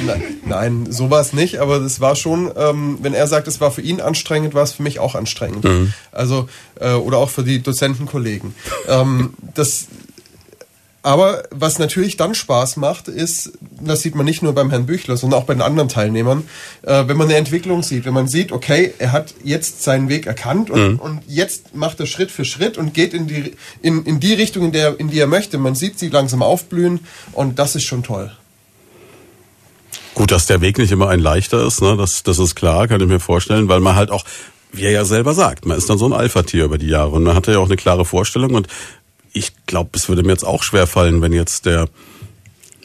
Nein, 0.04 0.22
nein 0.44 0.86
so 0.90 1.08
war 1.08 1.20
es 1.20 1.32
nicht, 1.32 1.58
aber 1.58 1.76
es 1.76 2.00
war 2.00 2.16
schon, 2.16 2.50
ähm, 2.56 2.98
wenn 3.00 3.14
er 3.14 3.28
sagt, 3.28 3.46
es 3.46 3.60
war 3.60 3.70
für 3.70 3.82
ihn 3.82 4.00
anstrengend, 4.00 4.54
war 4.54 4.64
es 4.64 4.72
für 4.72 4.82
mich 4.82 4.98
auch 4.98 5.14
anstrengend. 5.14 5.62
Mhm. 5.62 5.92
Also, 6.10 6.48
äh, 6.80 6.94
oder 6.94 7.18
auch 7.18 7.30
für 7.30 7.44
die 7.44 7.62
Dozentenkollegen. 7.62 8.56
ähm, 8.88 9.34
das, 9.54 9.86
aber 11.06 11.44
was 11.52 11.78
natürlich 11.78 12.16
dann 12.16 12.34
Spaß 12.34 12.78
macht, 12.78 13.06
ist, 13.06 13.52
das 13.80 14.02
sieht 14.02 14.16
man 14.16 14.26
nicht 14.26 14.42
nur 14.42 14.54
beim 14.54 14.70
Herrn 14.70 14.86
Büchler, 14.86 15.16
sondern 15.16 15.40
auch 15.40 15.44
bei 15.44 15.54
den 15.54 15.62
anderen 15.62 15.88
Teilnehmern, 15.88 16.42
äh, 16.82 17.04
wenn 17.06 17.16
man 17.16 17.28
eine 17.28 17.36
Entwicklung 17.36 17.84
sieht, 17.84 18.06
wenn 18.06 18.12
man 18.12 18.26
sieht, 18.26 18.50
okay, 18.50 18.92
er 18.98 19.12
hat 19.12 19.32
jetzt 19.44 19.84
seinen 19.84 20.08
Weg 20.08 20.26
erkannt 20.26 20.68
und, 20.68 20.94
mhm. 20.94 20.98
und 20.98 21.20
jetzt 21.28 21.76
macht 21.76 22.00
er 22.00 22.06
Schritt 22.06 22.32
für 22.32 22.44
Schritt 22.44 22.76
und 22.76 22.92
geht 22.92 23.14
in 23.14 23.28
die, 23.28 23.54
in, 23.82 24.02
in 24.02 24.18
die 24.18 24.34
Richtung, 24.34 24.64
in, 24.64 24.72
der, 24.72 24.98
in 24.98 25.08
die 25.08 25.20
er 25.20 25.28
möchte. 25.28 25.58
Man 25.58 25.76
sieht 25.76 25.96
sie 25.96 26.08
langsam 26.08 26.42
aufblühen 26.42 26.98
und 27.30 27.60
das 27.60 27.76
ist 27.76 27.84
schon 27.84 28.02
toll. 28.02 28.32
Gut, 30.14 30.32
dass 30.32 30.46
der 30.46 30.60
Weg 30.60 30.76
nicht 30.76 30.90
immer 30.90 31.08
ein 31.08 31.20
leichter 31.20 31.64
ist, 31.64 31.82
ne? 31.82 31.96
das, 31.96 32.24
das 32.24 32.40
ist 32.40 32.56
klar, 32.56 32.88
kann 32.88 33.00
ich 33.00 33.06
mir 33.06 33.20
vorstellen, 33.20 33.68
weil 33.68 33.78
man 33.78 33.94
halt 33.94 34.10
auch 34.10 34.24
wie 34.72 34.82
er 34.82 34.90
ja 34.90 35.04
selber 35.04 35.32
sagt, 35.32 35.64
man 35.64 35.78
ist 35.78 35.88
dann 35.88 35.98
so 35.98 36.06
ein 36.06 36.12
Alpha-Tier 36.12 36.64
über 36.64 36.76
die 36.76 36.88
Jahre 36.88 37.10
und 37.10 37.22
man 37.22 37.36
hatte 37.36 37.52
ja 37.52 37.58
auch 37.60 37.66
eine 37.66 37.76
klare 37.76 38.04
Vorstellung 38.04 38.54
und 38.54 38.66
ich 39.36 39.52
glaube, 39.66 39.90
es 39.94 40.08
würde 40.08 40.22
mir 40.22 40.32
jetzt 40.32 40.46
auch 40.46 40.62
schwer 40.62 40.86
fallen, 40.86 41.20
wenn 41.20 41.32
jetzt 41.32 41.66
der 41.66 41.88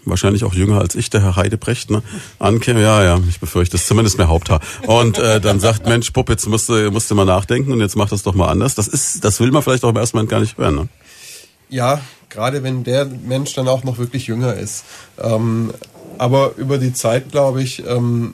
wahrscheinlich 0.03 0.43
auch 0.43 0.53
jünger 0.53 0.79
als 0.79 0.95
ich, 0.95 1.09
der 1.09 1.21
Herr 1.21 1.35
Heidebrecht, 1.35 1.91
ne, 1.91 2.01
ankäme, 2.39 2.81
ja, 2.81 3.03
ja, 3.03 3.19
ich 3.29 3.39
befürchte, 3.39 3.77
ist 3.77 3.87
zumindest 3.87 4.17
mehr 4.17 4.27
Haupthaar. 4.27 4.59
Und 4.87 5.19
äh, 5.19 5.39
dann 5.39 5.59
sagt, 5.59 5.85
Mensch, 5.85 6.09
Pupp, 6.11 6.29
jetzt 6.29 6.47
musst 6.47 6.69
du, 6.69 6.91
musst 6.91 7.09
du 7.11 7.15
mal 7.15 7.25
nachdenken 7.25 7.71
und 7.71 7.79
jetzt 7.79 7.95
mach 7.95 8.09
das 8.09 8.23
doch 8.23 8.33
mal 8.33 8.49
anders. 8.49 8.75
Das 8.75 8.87
ist, 8.87 9.23
das 9.23 9.39
will 9.39 9.51
man 9.51 9.61
vielleicht 9.61 9.83
auch 9.83 9.89
im 9.89 9.97
ersten 9.97 10.17
Moment 10.17 10.31
gar 10.31 10.39
nicht 10.39 10.57
hören. 10.57 10.75
Ne? 10.75 10.87
Ja, 11.69 12.01
gerade 12.29 12.63
wenn 12.63 12.83
der 12.83 13.05
Mensch 13.05 13.53
dann 13.53 13.67
auch 13.67 13.83
noch 13.83 13.97
wirklich 13.97 14.27
jünger 14.27 14.55
ist. 14.55 14.83
Ähm, 15.19 15.71
aber 16.17 16.55
über 16.57 16.77
die 16.79 16.93
Zeit, 16.93 17.31
glaube 17.31 17.61
ich, 17.61 17.85
ähm, 17.87 18.33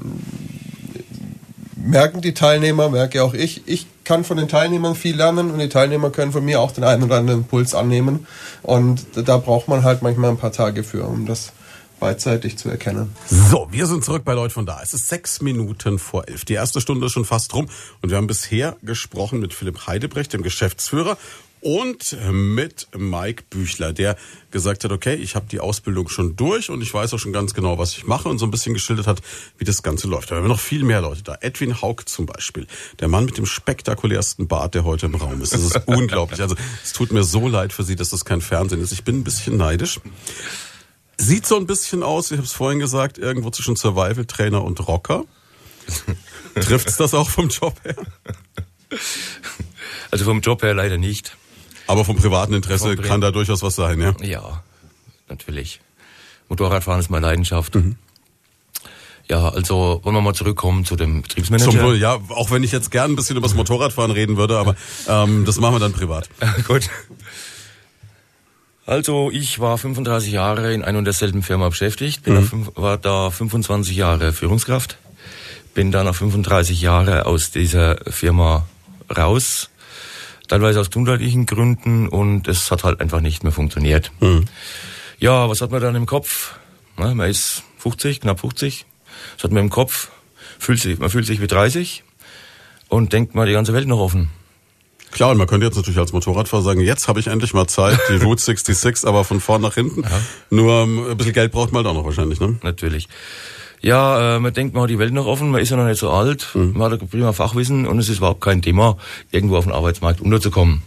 merken 1.87 2.21
die 2.21 2.33
Teilnehmer, 2.33 2.89
merke 2.89 3.23
auch 3.23 3.33
ich, 3.33 3.67
ich 3.67 3.87
kann 4.03 4.23
von 4.23 4.37
den 4.37 4.47
Teilnehmern 4.47 4.95
viel 4.95 5.15
lernen 5.15 5.51
und 5.51 5.59
die 5.59 5.69
Teilnehmer 5.69 6.09
können 6.09 6.31
von 6.31 6.43
mir 6.43 6.61
auch 6.61 6.71
den 6.71 6.83
einen 6.83 7.03
oder 7.03 7.17
anderen 7.17 7.41
Impuls 7.41 7.73
annehmen. 7.73 8.27
Und 8.63 9.05
da 9.15 9.37
braucht 9.37 9.67
man 9.67 9.83
halt 9.83 10.01
manchmal 10.01 10.31
ein 10.31 10.37
paar 10.37 10.51
Tage 10.51 10.83
für, 10.83 11.05
um 11.05 11.25
das 11.25 11.51
beidseitig 11.99 12.57
zu 12.57 12.69
erkennen. 12.69 13.15
So, 13.27 13.67
wir 13.71 13.87
sind 13.87 14.03
zurück 14.03 14.23
bei 14.23 14.33
Leute 14.33 14.53
von 14.53 14.65
da. 14.65 14.79
Es 14.83 14.93
ist 14.93 15.07
sechs 15.07 15.41
Minuten 15.41 15.97
vor 15.97 16.27
elf. 16.27 16.45
Die 16.45 16.53
erste 16.53 16.79
Stunde 16.79 17.07
ist 17.07 17.13
schon 17.13 17.25
fast 17.25 17.53
rum 17.55 17.67
und 18.01 18.09
wir 18.09 18.17
haben 18.17 18.27
bisher 18.27 18.77
gesprochen 18.83 19.39
mit 19.39 19.53
Philipp 19.53 19.87
Heidebrecht, 19.87 20.31
dem 20.33 20.43
Geschäftsführer 20.43 21.17
und 21.61 22.15
mit 22.31 22.87
Mike 22.95 23.43
Büchler, 23.49 23.93
der 23.93 24.15
gesagt 24.51 24.83
hat, 24.83 24.91
okay, 24.91 25.15
ich 25.15 25.35
habe 25.35 25.47
die 25.49 25.59
Ausbildung 25.59 26.09
schon 26.09 26.35
durch 26.35 26.69
und 26.69 26.81
ich 26.81 26.93
weiß 26.93 27.13
auch 27.13 27.17
schon 27.17 27.33
ganz 27.33 27.53
genau, 27.53 27.77
was 27.77 27.97
ich 27.97 28.05
mache 28.05 28.29
und 28.29 28.37
so 28.37 28.45
ein 28.45 28.51
bisschen 28.51 28.73
geschildert 28.73 29.07
hat, 29.07 29.21
wie 29.57 29.65
das 29.65 29.83
Ganze 29.83 30.07
läuft. 30.07 30.31
Da 30.31 30.35
haben 30.35 30.43
wir 30.43 30.49
noch 30.49 30.59
viel 30.59 30.83
mehr 30.83 31.01
Leute 31.01 31.23
da. 31.23 31.37
Edwin 31.41 31.81
Haug 31.81 32.03
zum 32.05 32.25
Beispiel, 32.25 32.67
der 32.99 33.07
Mann 33.07 33.25
mit 33.25 33.37
dem 33.37 33.45
spektakulärsten 33.45 34.47
Bart, 34.47 34.75
der 34.75 34.83
heute 34.83 35.07
im 35.07 35.15
Raum 35.15 35.41
ist. 35.41 35.53
Das 35.53 35.61
ist 35.61 35.81
unglaublich. 35.87 36.41
Also 36.41 36.55
es 36.83 36.93
tut 36.93 37.11
mir 37.11 37.23
so 37.23 37.47
leid 37.47 37.73
für 37.73 37.83
Sie, 37.83 37.95
dass 37.95 38.09
das 38.09 38.25
kein 38.25 38.41
Fernsehen 38.41 38.81
ist. 38.81 38.91
Ich 38.91 39.03
bin 39.03 39.19
ein 39.19 39.23
bisschen 39.23 39.57
neidisch. 39.57 39.99
Sieht 41.17 41.47
so 41.47 41.57
ein 41.57 41.65
bisschen 41.65 42.03
aus, 42.03 42.29
ich 42.29 42.37
habe 42.37 42.45
es 42.45 42.53
vorhin 42.53 42.79
gesagt, 42.79 43.17
irgendwo 43.17 43.49
zwischen 43.49 43.75
Survival-Trainer 43.75 44.63
und 44.63 44.87
Rocker. 44.87 45.25
Trifft's 46.55 46.97
das 46.97 47.13
auch 47.13 47.29
vom 47.29 47.49
Job 47.49 47.75
her? 47.83 47.95
Also 50.11 50.25
vom 50.25 50.41
Job 50.41 50.61
her 50.61 50.73
leider 50.73 50.97
nicht. 50.97 51.35
Aber 51.87 52.05
vom 52.05 52.15
privaten 52.17 52.53
Interesse 52.53 52.95
vom 52.95 53.05
kann 53.05 53.21
da 53.21 53.31
durchaus 53.31 53.63
was 53.63 53.75
sein, 53.75 53.99
ja? 53.99 54.13
Ja, 54.21 54.63
natürlich. 55.29 55.79
Motorradfahren 56.49 56.99
ist 56.99 57.09
meine 57.09 57.25
Leidenschaft. 57.25 57.75
Mhm. 57.75 57.95
Ja, 59.29 59.49
also 59.49 59.99
wollen 60.03 60.15
wir 60.15 60.21
mal 60.21 60.33
zurückkommen 60.33 60.85
zu 60.85 60.95
dem 60.95 61.21
Betriebsmanager. 61.21 61.71
Zum, 61.71 61.95
ja, 61.95 62.17
auch 62.29 62.49
wenn 62.49 62.63
ich 62.63 62.71
jetzt 62.71 62.91
gern 62.91 63.11
ein 63.11 63.15
bisschen 63.17 63.35
über 63.35 63.47
das 63.47 63.55
Motorradfahren 63.55 64.11
reden 64.11 64.37
würde, 64.37 64.57
aber 64.57 64.75
ähm, 65.07 65.43
das 65.43 65.59
machen 65.59 65.75
wir 65.75 65.79
dann 65.79 65.91
privat. 65.91 66.29
Gut. 66.67 66.89
Also 68.85 69.29
ich 69.31 69.59
war 69.59 69.77
35 69.77 70.31
Jahre 70.31 70.73
in 70.73 70.81
einer 70.81 70.97
und 70.97 71.03
derselben 71.03 71.43
Firma 71.43 71.67
beschäftigt, 71.67 72.23
bin 72.23 72.35
mhm. 72.35 72.69
da, 72.73 72.81
war 72.81 72.97
da 72.97 73.29
25 73.29 73.97
Jahre 73.97 74.31
Führungskraft, 74.31 74.97
bin 75.73 75.91
dann 75.91 76.05
nach 76.05 76.15
35 76.15 76.81
Jahre 76.81 77.25
aus 77.25 77.51
dieser 77.51 77.97
Firma 78.09 78.65
raus, 79.15 79.69
teilweise 80.47 80.79
aus 80.79 80.89
gesundheitlichen 80.89 81.45
Gründen 81.45 82.07
und 82.07 82.47
es 82.47 82.71
hat 82.71 82.83
halt 82.83 83.01
einfach 83.01 83.21
nicht 83.21 83.43
mehr 83.43 83.51
funktioniert. 83.51 84.11
Mhm. 84.19 84.45
Ja, 85.19 85.49
was 85.49 85.61
hat 85.61 85.71
man 85.71 85.81
dann 85.81 85.95
im 85.95 86.05
Kopf? 86.05 86.55
Na, 86.97 87.13
man 87.13 87.29
ist 87.29 87.63
50, 87.79 88.21
knapp 88.21 88.39
50. 88.39 88.85
Was 89.35 89.43
hat 89.43 89.51
man 89.51 89.63
im 89.63 89.69
Kopf? 89.69 90.09
Fühlt 90.59 90.79
sich, 90.79 90.99
man 90.99 91.09
fühlt 91.09 91.25
sich 91.25 91.41
wie 91.41 91.47
30 91.47 92.03
und 92.89 93.13
denkt 93.13 93.35
mal 93.35 93.45
die 93.45 93.53
ganze 93.53 93.73
Welt 93.73 93.87
noch 93.87 93.99
offen. 93.99 94.29
Klar, 95.11 95.31
und 95.31 95.37
man 95.37 95.47
könnte 95.47 95.65
jetzt 95.65 95.75
natürlich 95.75 95.99
als 95.99 96.13
Motorradfahrer 96.13 96.63
sagen, 96.63 96.81
jetzt 96.81 97.07
habe 97.07 97.19
ich 97.19 97.27
endlich 97.27 97.53
mal 97.53 97.67
Zeit, 97.67 97.99
die 98.09 98.15
Route 98.23 98.43
66, 98.43 99.07
aber 99.07 99.23
von 99.23 99.39
vorn 99.39 99.61
nach 99.61 99.73
hinten. 99.75 100.03
Ja. 100.03 100.21
Nur 100.49 100.83
ähm, 100.83 101.07
ein 101.11 101.17
bisschen 101.17 101.33
Geld 101.33 101.51
braucht 101.51 101.71
man 101.71 101.85
halt 101.85 101.91
auch 101.91 101.99
noch 101.99 102.05
wahrscheinlich, 102.05 102.39
ne? 102.39 102.57
Natürlich. 102.61 103.07
Ja, 103.81 104.37
äh, 104.37 104.39
man 104.39 104.53
denkt, 104.53 104.73
man 104.73 104.83
hat 104.83 104.89
die 104.89 104.99
Welt 104.99 105.13
noch 105.13 105.27
offen, 105.27 105.51
man 105.51 105.61
ist 105.61 105.69
ja 105.69 105.77
noch 105.77 105.85
nicht 105.85 105.99
so 105.99 106.09
alt, 106.09 106.47
mhm. 106.53 106.73
man 106.75 106.91
hat 106.91 107.01
ein 107.01 107.07
prima 107.07 107.31
Fachwissen 107.31 107.85
und 107.85 107.99
es 107.99 108.09
ist 108.09 108.17
überhaupt 108.17 108.41
kein 108.41 108.61
Thema, 108.61 108.97
irgendwo 109.31 109.57
auf 109.57 109.65
dem 109.65 109.73
Arbeitsmarkt 109.73 110.21
unterzukommen. 110.21 110.81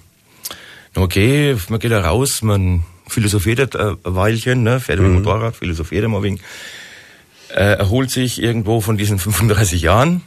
Okay, 0.96 1.56
man 1.68 1.78
geht 1.78 1.92
da 1.92 2.00
raus, 2.00 2.42
man 2.42 2.82
philosophiert 3.06 3.76
ein 3.76 3.96
Weilchen, 4.02 4.64
ne, 4.64 4.80
fährt 4.80 4.98
mhm. 4.98 5.06
mit 5.06 5.14
dem 5.14 5.22
Motorrad, 5.22 5.56
philosophiert 5.56 6.04
ein 6.04 6.22
wenig, 6.22 6.40
äh, 7.54 7.78
erholt 7.78 8.10
sich 8.10 8.42
irgendwo 8.42 8.80
von 8.80 8.96
diesen 8.96 9.18
35 9.20 9.82
Jahren 9.82 10.22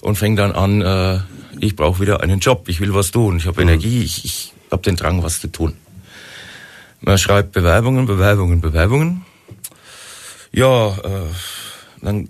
und 0.00 0.16
fängt 0.16 0.38
dann 0.38 0.52
an, 0.52 0.82
äh, 0.82 1.20
ich 1.60 1.74
brauche 1.74 2.00
wieder 2.00 2.22
einen 2.22 2.38
Job, 2.38 2.68
ich 2.68 2.80
will 2.80 2.94
was 2.94 3.10
tun, 3.10 3.38
ich 3.38 3.46
habe 3.46 3.60
mhm. 3.60 3.70
Energie, 3.70 4.02
ich, 4.02 4.24
ich 4.24 4.52
habe 4.70 4.82
den 4.82 4.96
Drang, 4.96 5.22
was 5.24 5.40
zu 5.40 5.48
tun. 5.48 5.74
Man 7.00 7.18
schreibt 7.18 7.52
Bewerbungen, 7.52 8.06
Bewerbungen, 8.06 8.60
Bewerbungen. 8.60 9.24
Ja, 10.52 10.88
äh, 10.88 11.28
dann, 12.02 12.28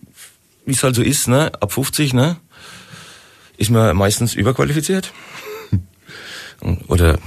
wie 0.66 0.73
es 0.73 0.83
halt 0.83 0.95
so 0.95 1.03
ist, 1.03 1.29
ne, 1.29 1.53
ab 1.61 1.73
50, 1.73 2.14
ne, 2.14 2.37
ist 3.57 3.71
man 3.71 3.97
meistens 3.97 4.35
überqualifiziert. 4.35 5.12
Oder 6.89 7.19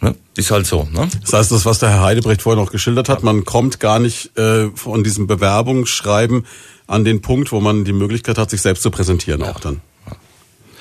Ne? 0.00 0.14
Ist 0.36 0.50
halt 0.50 0.66
so. 0.66 0.88
Ne? 0.90 1.08
Das 1.20 1.32
heißt, 1.32 1.52
das, 1.52 1.66
was 1.66 1.78
der 1.78 1.90
Herr 1.90 2.02
Heidebrecht 2.02 2.42
vorher 2.42 2.62
noch 2.62 2.72
geschildert 2.72 3.08
hat, 3.08 3.22
man 3.22 3.44
kommt 3.44 3.80
gar 3.80 3.98
nicht 3.98 4.36
äh, 4.38 4.70
von 4.74 5.04
diesem 5.04 5.26
Bewerbungsschreiben 5.26 6.46
an 6.86 7.04
den 7.04 7.20
Punkt, 7.20 7.52
wo 7.52 7.60
man 7.60 7.84
die 7.84 7.92
Möglichkeit 7.92 8.38
hat, 8.38 8.50
sich 8.50 8.62
selbst 8.62 8.82
zu 8.82 8.90
präsentieren 8.90 9.42
ja. 9.42 9.50
auch 9.50 9.60
dann. 9.60 9.82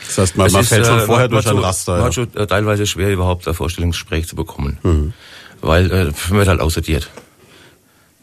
Das 0.07 0.17
heißt, 0.17 0.37
man, 0.37 0.51
man 0.51 0.61
ist, 0.61 0.69
fällt 0.69 0.87
schon 0.87 0.99
äh, 0.99 1.05
vorher 1.05 1.27
durch 1.27 1.47
ein 1.47 1.57
Raster. 1.57 1.93
Man 1.93 2.01
ja. 2.01 2.05
hat 2.07 2.13
schon 2.15 2.33
äh, 2.35 2.47
teilweise 2.47 2.87
schwer, 2.87 3.11
überhaupt 3.11 3.47
ein 3.47 3.53
Vorstellungsgespräch 3.53 4.27
zu 4.27 4.35
bekommen. 4.35 4.79
Mhm. 4.83 5.13
Weil 5.61 5.91
äh, 5.91 6.11
man 6.29 6.39
wird 6.39 6.47
halt 6.47 6.61
aussortiert. 6.61 7.09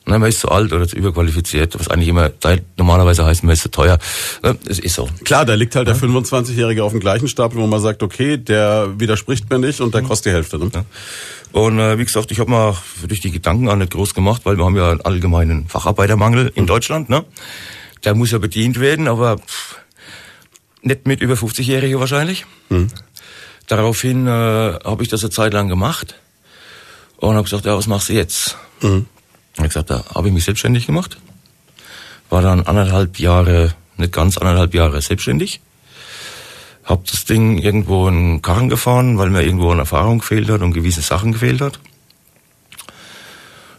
Ne, 0.09 0.21
man 0.21 0.29
ist 0.29 0.39
zu 0.39 0.49
alt 0.49 0.73
oder 0.73 0.87
zu 0.87 0.95
überqualifiziert, 0.95 1.77
was 1.77 1.89
eigentlich 1.89 2.09
immer 2.09 2.31
normalerweise 2.77 3.25
heißt, 3.25 3.43
man 3.43 3.55
ist 3.55 3.63
zu 3.63 3.73
teuer. 3.73 3.99
Ne, 4.41 4.57
es 4.69 4.79
ist 4.79 4.95
so. 4.95 5.09
Klar, 5.25 5.45
da 5.45 5.55
liegt 5.55 5.75
halt 5.75 5.89
der 5.89 5.97
25-Jährige 5.97 6.85
auf 6.85 6.93
dem 6.93 7.01
gleichen 7.01 7.27
Stapel, 7.27 7.59
wo 7.59 7.67
man 7.67 7.81
sagt, 7.81 8.05
okay, 8.05 8.37
der 8.39 9.01
widerspricht 9.01 9.51
mir 9.51 9.59
nicht 9.59 9.81
und 9.81 9.95
der 9.95 10.03
kostet 10.03 10.27
die 10.27 10.37
Hälfte. 10.37 10.59
Ne? 10.59 10.71
Ja. 10.73 10.85
Und 11.51 11.81
äh, 11.81 11.99
wie 11.99 12.05
gesagt, 12.05 12.31
ich 12.31 12.39
habe 12.39 12.51
mal 12.51 12.77
durch 13.09 13.21
die 13.21 13.33
Gedanken 13.33 13.69
auch 13.69 13.75
nicht 13.75 13.91
groß 13.91 14.15
gemacht, 14.15 14.43
weil 14.45 14.57
wir 14.57 14.65
haben 14.65 14.77
ja 14.77 14.93
einen 14.93 15.01
allgemeinen 15.01 15.67
Facharbeitermangel 15.67 16.53
in 16.55 16.63
mhm. 16.63 16.69
Deutschland. 16.69 17.09
Ne? 17.09 17.25
Der 18.05 18.15
muss 18.15 18.31
ja 18.31 18.39
bedient 18.39 18.79
werden, 18.79 19.09
aber 19.09 19.39
pff, 19.39 19.77
nicht 20.83 21.09
mit 21.09 21.21
über 21.21 21.35
50-Jährige 21.35 21.99
wahrscheinlich. 21.99 22.47
Mhm. 22.69 22.89
Daraufhin 23.67 24.29
äh, 24.29 24.31
habe 24.31 25.03
ich 25.03 25.09
das 25.09 25.25
eine 25.25 25.31
Zeit 25.31 25.53
lang 25.53 25.69
gemacht 25.69 26.15
und 27.17 27.35
habe 27.35 27.43
gesagt, 27.43 27.65
ja, 27.65 27.77
was 27.77 27.89
machst 27.89 28.09
du 28.09 28.13
jetzt? 28.13 28.57
Mhm. 28.83 29.07
Ich 29.57 29.61
habe 29.61 29.69
gesagt, 29.69 29.91
da 29.91 30.05
habe 30.15 30.29
ich 30.29 30.35
mich 30.35 30.45
selbstständig 30.45 30.87
gemacht. 30.87 31.17
War 32.29 32.43
dann 32.43 32.67
anderthalb 32.67 33.19
Jahre, 33.19 33.73
nicht 33.97 34.13
ganz 34.13 34.37
anderthalb 34.37 34.75
Jahre 34.75 35.01
selbstständig. 35.01 35.63
Hab 36.85 37.07
das 37.07 37.25
Ding 37.25 37.57
irgendwo 37.57 38.07
in 38.07 38.43
Karren 38.43 38.69
gefahren, 38.69 39.17
weil 39.17 39.31
mir 39.31 39.43
irgendwo 39.43 39.71
an 39.71 39.79
Erfahrung 39.79 40.19
gefehlt 40.19 40.51
hat 40.51 40.61
und 40.61 40.75
gewisse 40.75 41.01
Sachen 41.01 41.33
gefehlt 41.33 41.63
hat. 41.63 41.81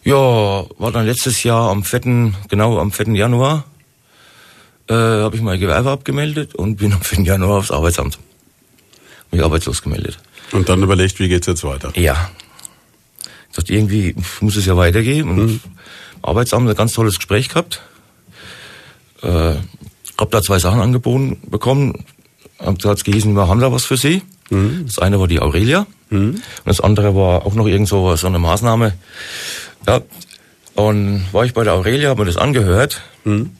Ja, 0.04 0.16
war 0.16 0.92
dann 0.92 1.06
letztes 1.06 1.44
Jahr 1.44 1.70
am 1.70 1.84
4., 1.84 2.34
genau 2.50 2.80
am 2.80 2.92
4. 2.92 3.10
Januar, 3.10 3.66
äh, 4.90 4.94
habe 4.94 5.36
ich 5.36 5.44
mein 5.44 5.60
Gewerbe 5.60 5.92
abgemeldet 5.92 6.56
und 6.56 6.78
bin 6.78 6.92
am 6.94 7.02
4. 7.02 7.24
Januar 7.24 7.60
aufs 7.60 7.72
Arbeitsamt. 7.72 8.18
Mich 9.32 9.44
arbeitslos 9.44 9.84
gemeldet. 9.84 10.18
Und 10.54 10.70
dann 10.70 10.82
überlegt, 10.82 11.20
wie 11.20 11.28
geht's 11.28 11.46
jetzt 11.46 11.64
weiter? 11.64 11.92
Ja, 11.96 12.32
dachte, 13.58 13.74
irgendwie 13.74 14.16
muss 14.42 14.56
es 14.56 14.66
ja 14.66 14.78
weitergehen. 14.78 15.30
Und 15.30 15.38
mhm. 15.38 15.60
Arbeitsamt 16.22 16.70
ein 16.70 16.76
ganz 16.76 16.94
tolles 16.94 17.16
Gespräch 17.16 17.50
gehabt. 17.50 17.82
Äh, 19.22 19.56
hab 20.18 20.32
da 20.32 20.42
zwei 20.42 20.60
Sachen 20.60 20.80
angeboten 20.80 21.38
bekommen. 21.50 22.06
Hab 22.60 22.80
da 22.80 22.90
hat's 22.90 23.04
gehießen, 23.04 23.34
wir 23.34 23.48
haben 23.48 23.60
da 23.60 23.72
was 23.72 23.86
für 23.86 23.98
Sie. 23.98 24.24
Mhm. 24.50 24.86
Das 24.86 25.00
eine 25.00 25.20
war 25.20 25.28
die 25.28 25.40
Aurelia 25.40 25.86
mhm. 26.10 26.30
und 26.30 26.42
das 26.66 26.80
andere 26.80 27.16
war 27.16 27.46
auch 27.46 27.54
noch 27.54 27.68
irgend 27.68 27.88
so, 27.88 28.16
so 28.16 28.28
eine 28.28 28.40
Maßnahme. 28.40 28.94
Ja, 29.86 30.02
und 30.76 31.26
war 31.32 31.46
ich 31.46 31.54
bei 31.54 31.64
der 31.64 31.74
Aurelia, 31.74 32.10
habe 32.10 32.22
mir 32.22 32.28
das 32.28 32.38
angehört 32.38 33.02
mhm. 33.24 33.52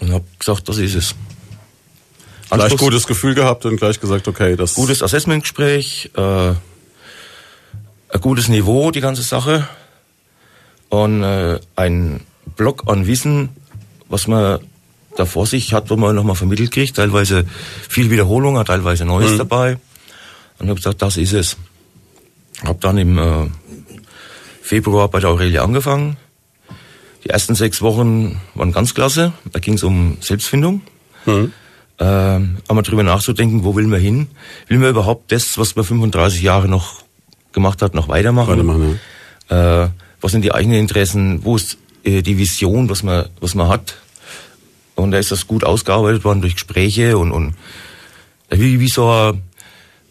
und 0.00 0.12
habe 0.12 0.24
gesagt, 0.38 0.68
das 0.68 0.78
ist 0.78 0.94
es. 0.94 1.14
Gleich 2.50 2.76
gutes 2.76 3.06
Gefühl 3.06 3.34
gehabt 3.34 3.66
und 3.66 3.78
gleich 3.78 3.98
gesagt, 3.98 4.28
okay, 4.28 4.54
das... 4.54 4.74
Gutes 4.74 5.02
Assessmentgespräch, 5.02 6.10
äh, 6.16 6.52
ein 8.14 8.20
gutes 8.20 8.48
Niveau, 8.48 8.90
die 8.92 9.00
ganze 9.00 9.22
Sache. 9.22 9.68
Und 10.88 11.22
äh, 11.22 11.58
ein 11.74 12.20
Block 12.56 12.84
an 12.86 13.06
Wissen, 13.06 13.48
was 14.08 14.28
man 14.28 14.60
da 15.16 15.26
vor 15.26 15.46
sich 15.46 15.74
hat, 15.74 15.90
wo 15.90 15.96
man 15.96 16.14
nochmal 16.14 16.36
vermittelt 16.36 16.70
kriegt. 16.70 16.96
Teilweise 16.96 17.44
viel 17.88 18.10
Wiederholung, 18.10 18.62
teilweise 18.64 19.04
Neues 19.04 19.32
mhm. 19.32 19.38
dabei. 19.38 19.78
Und 20.58 20.68
habe 20.68 20.76
gesagt, 20.76 21.02
das 21.02 21.16
ist 21.16 21.32
es. 21.32 21.56
Habe 22.64 22.78
dann 22.80 22.98
im 22.98 23.18
äh, 23.18 23.50
Februar 24.62 25.08
bei 25.08 25.18
der 25.18 25.30
Aurelia 25.30 25.64
angefangen. 25.64 26.16
Die 27.24 27.30
ersten 27.30 27.56
sechs 27.56 27.82
Wochen 27.82 28.40
waren 28.54 28.70
ganz 28.70 28.94
klasse. 28.94 29.32
Da 29.50 29.58
ging 29.58 29.74
es 29.74 29.82
um 29.82 30.18
Selbstfindung. 30.20 30.82
Mhm. 31.26 31.52
Äh, 31.98 32.04
einmal 32.04 32.82
drüber 32.84 33.02
nachzudenken, 33.02 33.64
wo 33.64 33.74
will 33.74 33.88
man 33.88 34.00
hin? 34.00 34.28
Will 34.68 34.78
man 34.78 34.90
überhaupt 34.90 35.32
das, 35.32 35.58
was 35.58 35.74
man 35.74 35.84
35 35.84 36.42
Jahre 36.42 36.68
noch 36.68 37.03
gemacht 37.54 37.80
hat, 37.80 37.94
noch 37.94 38.08
weitermachen. 38.08 38.52
weitermachen 38.52 39.00
ja. 39.50 39.84
äh, 39.84 39.88
was 40.20 40.32
sind 40.32 40.42
die 40.42 40.52
eigenen 40.52 40.78
Interessen? 40.78 41.44
Wo 41.44 41.56
ist 41.56 41.78
äh, 42.02 42.22
die 42.22 42.38
Vision, 42.38 42.88
was 42.88 43.02
man, 43.02 43.26
was 43.40 43.54
man 43.54 43.68
hat? 43.68 43.96
Und 44.94 45.10
da 45.10 45.18
ist 45.18 45.32
das 45.32 45.46
gut 45.46 45.64
ausgearbeitet 45.64 46.24
worden 46.24 46.40
durch 46.40 46.54
Gespräche 46.54 47.18
und, 47.18 47.32
und 47.32 47.54
wie, 48.48 48.80
wie, 48.80 48.88
so 48.88 49.10
ein, 49.10 49.42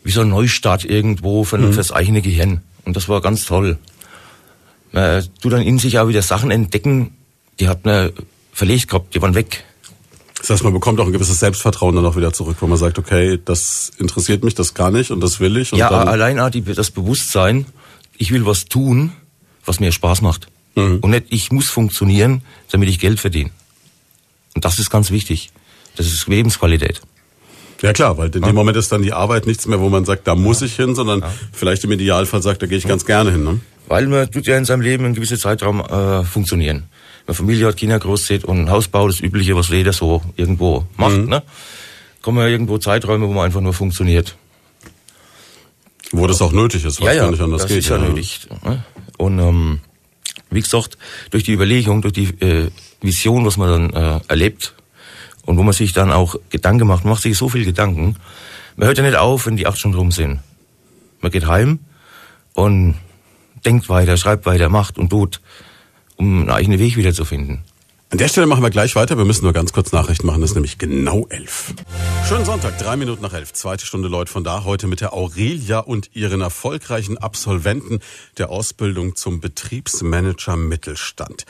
wie 0.03 0.11
so 0.11 0.21
ein 0.21 0.29
Neustart 0.29 0.85
irgendwo 0.85 1.43
für, 1.43 1.57
mhm. 1.57 1.73
fürs 1.73 1.91
eigene 1.91 2.21
Gehirn. 2.21 2.61
Und 2.85 2.95
das 2.95 3.07
war 3.09 3.21
ganz 3.21 3.45
toll. 3.45 3.77
Man 4.91 5.25
tut 5.41 5.53
dann 5.53 5.61
in 5.61 5.79
sich 5.79 5.97
auch 5.99 6.07
wieder 6.07 6.21
Sachen 6.21 6.51
entdecken, 6.51 7.15
die 7.59 7.67
hat 7.67 7.85
man 7.85 8.11
verlegt 8.51 8.89
gehabt, 8.89 9.15
die 9.15 9.21
waren 9.21 9.35
weg. 9.35 9.63
Das 10.43 10.49
heißt, 10.49 10.63
man 10.65 10.73
bekommt 10.73 10.99
auch 10.99 11.05
ein 11.05 11.13
gewisses 11.13 11.39
Selbstvertrauen 11.39 11.95
dann 11.95 12.05
auch 12.05 12.17
wieder 12.17 12.33
zurück, 12.33 12.57
wo 12.59 12.67
man 12.67 12.77
sagt, 12.77 12.99
okay, 12.99 13.39
das 13.45 13.93
interessiert 13.97 14.43
mich, 14.43 14.53
das 14.55 14.73
kann 14.73 14.93
ich 14.93 15.09
und 15.09 15.21
das 15.21 15.39
will 15.39 15.55
ich. 15.55 15.71
ja, 15.71 15.87
allein 15.89 16.37
das 16.75 16.91
Bewusstsein, 16.91 17.65
ich 18.17 18.31
will 18.31 18.45
was 18.45 18.65
tun, 18.65 19.13
was 19.63 19.79
mir 19.79 19.93
Spaß 19.93 20.21
macht. 20.21 20.47
Mhm. 20.75 20.99
Und 20.99 21.11
nicht, 21.11 21.27
ich 21.29 21.53
muss 21.53 21.69
funktionieren, 21.69 22.41
damit 22.71 22.89
ich 22.89 22.99
Geld 22.99 23.21
verdiene. 23.21 23.51
Und 24.53 24.65
das 24.65 24.79
ist 24.79 24.89
ganz 24.89 25.11
wichtig. 25.11 25.51
Das 25.95 26.07
ist 26.07 26.27
Lebensqualität. 26.27 26.99
Ja 27.81 27.93
klar, 27.93 28.17
weil 28.17 28.29
in 28.35 28.41
dem 28.41 28.55
Moment 28.55 28.75
ist 28.75 28.91
dann 28.91 29.01
die 29.01 29.13
Arbeit 29.13 29.47
nichts 29.47 29.65
mehr, 29.65 29.79
wo 29.79 29.87
man 29.87 30.03
sagt, 30.03 30.27
da 30.27 30.35
muss 30.35 30.61
ich 30.61 30.75
hin, 30.75 30.93
sondern 30.93 31.21
ja. 31.21 31.33
vielleicht 31.53 31.85
im 31.85 31.91
Idealfall 31.93 32.41
sagt, 32.41 32.61
da 32.61 32.65
gehe 32.65 32.77
ich 32.77 32.87
ganz 32.87 33.05
gerne 33.05 33.31
hin. 33.31 33.45
Ne? 33.45 33.61
Weil 33.87 34.07
man 34.07 34.29
tut 34.31 34.47
ja 34.47 34.57
in 34.57 34.65
seinem 34.65 34.81
Leben 34.81 35.05
einen 35.05 35.13
gewissen 35.13 35.37
Zeitraum 35.37 35.81
äh, 35.81 36.23
funktionieren 36.23 36.87
eine 37.25 37.35
Familie 37.35 37.67
hat, 37.67 37.77
Kinder 37.77 37.99
großzieht 37.99 38.43
und 38.43 38.69
Hausbau, 38.69 39.07
das 39.07 39.21
Übliche, 39.21 39.55
was 39.55 39.69
jeder 39.69 39.93
so 39.93 40.21
irgendwo 40.35 40.85
macht, 40.97 41.17
mhm. 41.17 41.29
ne? 41.29 41.43
Kommen 42.21 42.37
ja 42.39 42.47
irgendwo 42.47 42.77
Zeiträume, 42.77 43.27
wo 43.27 43.33
man 43.33 43.45
einfach 43.45 43.59
nur 43.59 43.73
funktioniert. 43.73 44.37
Wo 46.11 46.25
das 46.25 46.41
auch 46.41 46.53
nötig 46.53 46.85
ist, 46.85 47.01
was 47.01 47.07
ja, 47.07 47.13
ja, 47.13 47.23
gar 47.23 47.31
nicht 47.31 47.41
anders 47.41 47.63
das 47.63 47.69
geht. 47.69 47.79
Ist 47.79 47.89
ja, 47.89 47.97
ja 47.97 48.07
nötig. 48.07 48.47
Ne? 48.63 48.83
Und 49.17 49.39
ähm, 49.39 49.79
wie 50.49 50.61
gesagt, 50.61 50.97
durch 51.31 51.43
die 51.43 51.51
Überlegung, 51.51 52.01
durch 52.01 52.13
die 52.13 52.29
äh, 52.39 52.69
Vision, 53.01 53.45
was 53.45 53.57
man 53.57 53.91
dann 53.91 54.19
äh, 54.19 54.19
erlebt 54.29 54.73
und 55.45 55.57
wo 55.57 55.63
man 55.63 55.73
sich 55.73 55.91
dann 55.91 56.11
auch 56.11 56.35
Gedanken 56.49 56.87
macht, 56.87 57.03
man 57.03 57.13
macht 57.13 57.23
sich 57.23 57.37
so 57.37 57.49
viel 57.49 57.65
Gedanken. 57.65 58.15
Man 58.77 58.87
hört 58.87 58.97
ja 58.97 59.03
nicht 59.03 59.17
auf, 59.17 59.45
wenn 59.45 59.57
die 59.57 59.67
acht 59.67 59.77
Stunden 59.77 59.97
rum 59.97 60.11
sind. 60.11 60.39
Man 61.19 61.31
geht 61.31 61.45
heim 61.45 61.79
und 62.53 62.95
denkt 63.65 63.89
weiter, 63.89 64.17
schreibt 64.17 64.45
weiter, 64.45 64.69
macht 64.69 64.97
und 64.97 65.09
tut 65.09 65.41
um 66.15 66.41
einen 66.41 66.49
eigenen 66.49 66.79
Weg 66.79 66.95
wiederzufinden. 66.97 67.63
An 68.13 68.19
der 68.19 68.27
Stelle 68.27 68.45
machen 68.45 68.61
wir 68.61 68.69
gleich 68.69 68.95
weiter. 68.95 69.17
Wir 69.17 69.25
müssen 69.25 69.43
nur 69.43 69.53
ganz 69.53 69.73
kurz 69.73 69.91
Nachrichten 69.91 70.27
machen. 70.27 70.39
Das 70.41 70.51
ist 70.51 70.55
nämlich 70.55 70.77
genau 70.77 71.25
elf. 71.29 71.73
Schönen 72.29 72.45
Sonntag, 72.45 72.77
drei 72.77 72.95
Minuten 72.95 73.23
nach 73.23 73.33
elf. 73.33 73.53
Zweite 73.53 73.87
Stunde 73.87 74.07
Leute 74.07 74.31
von 74.31 74.43
da. 74.43 74.65
Heute 74.65 74.85
mit 74.85 75.01
der 75.01 75.13
Aurelia 75.13 75.79
und 75.79 76.11
ihren 76.13 76.41
erfolgreichen 76.41 77.17
Absolventen 77.17 78.01
der 78.37 78.51
Ausbildung 78.51 79.15
zum 79.15 79.39
Betriebsmanager 79.39 80.55
Mittelstand. 80.57 81.47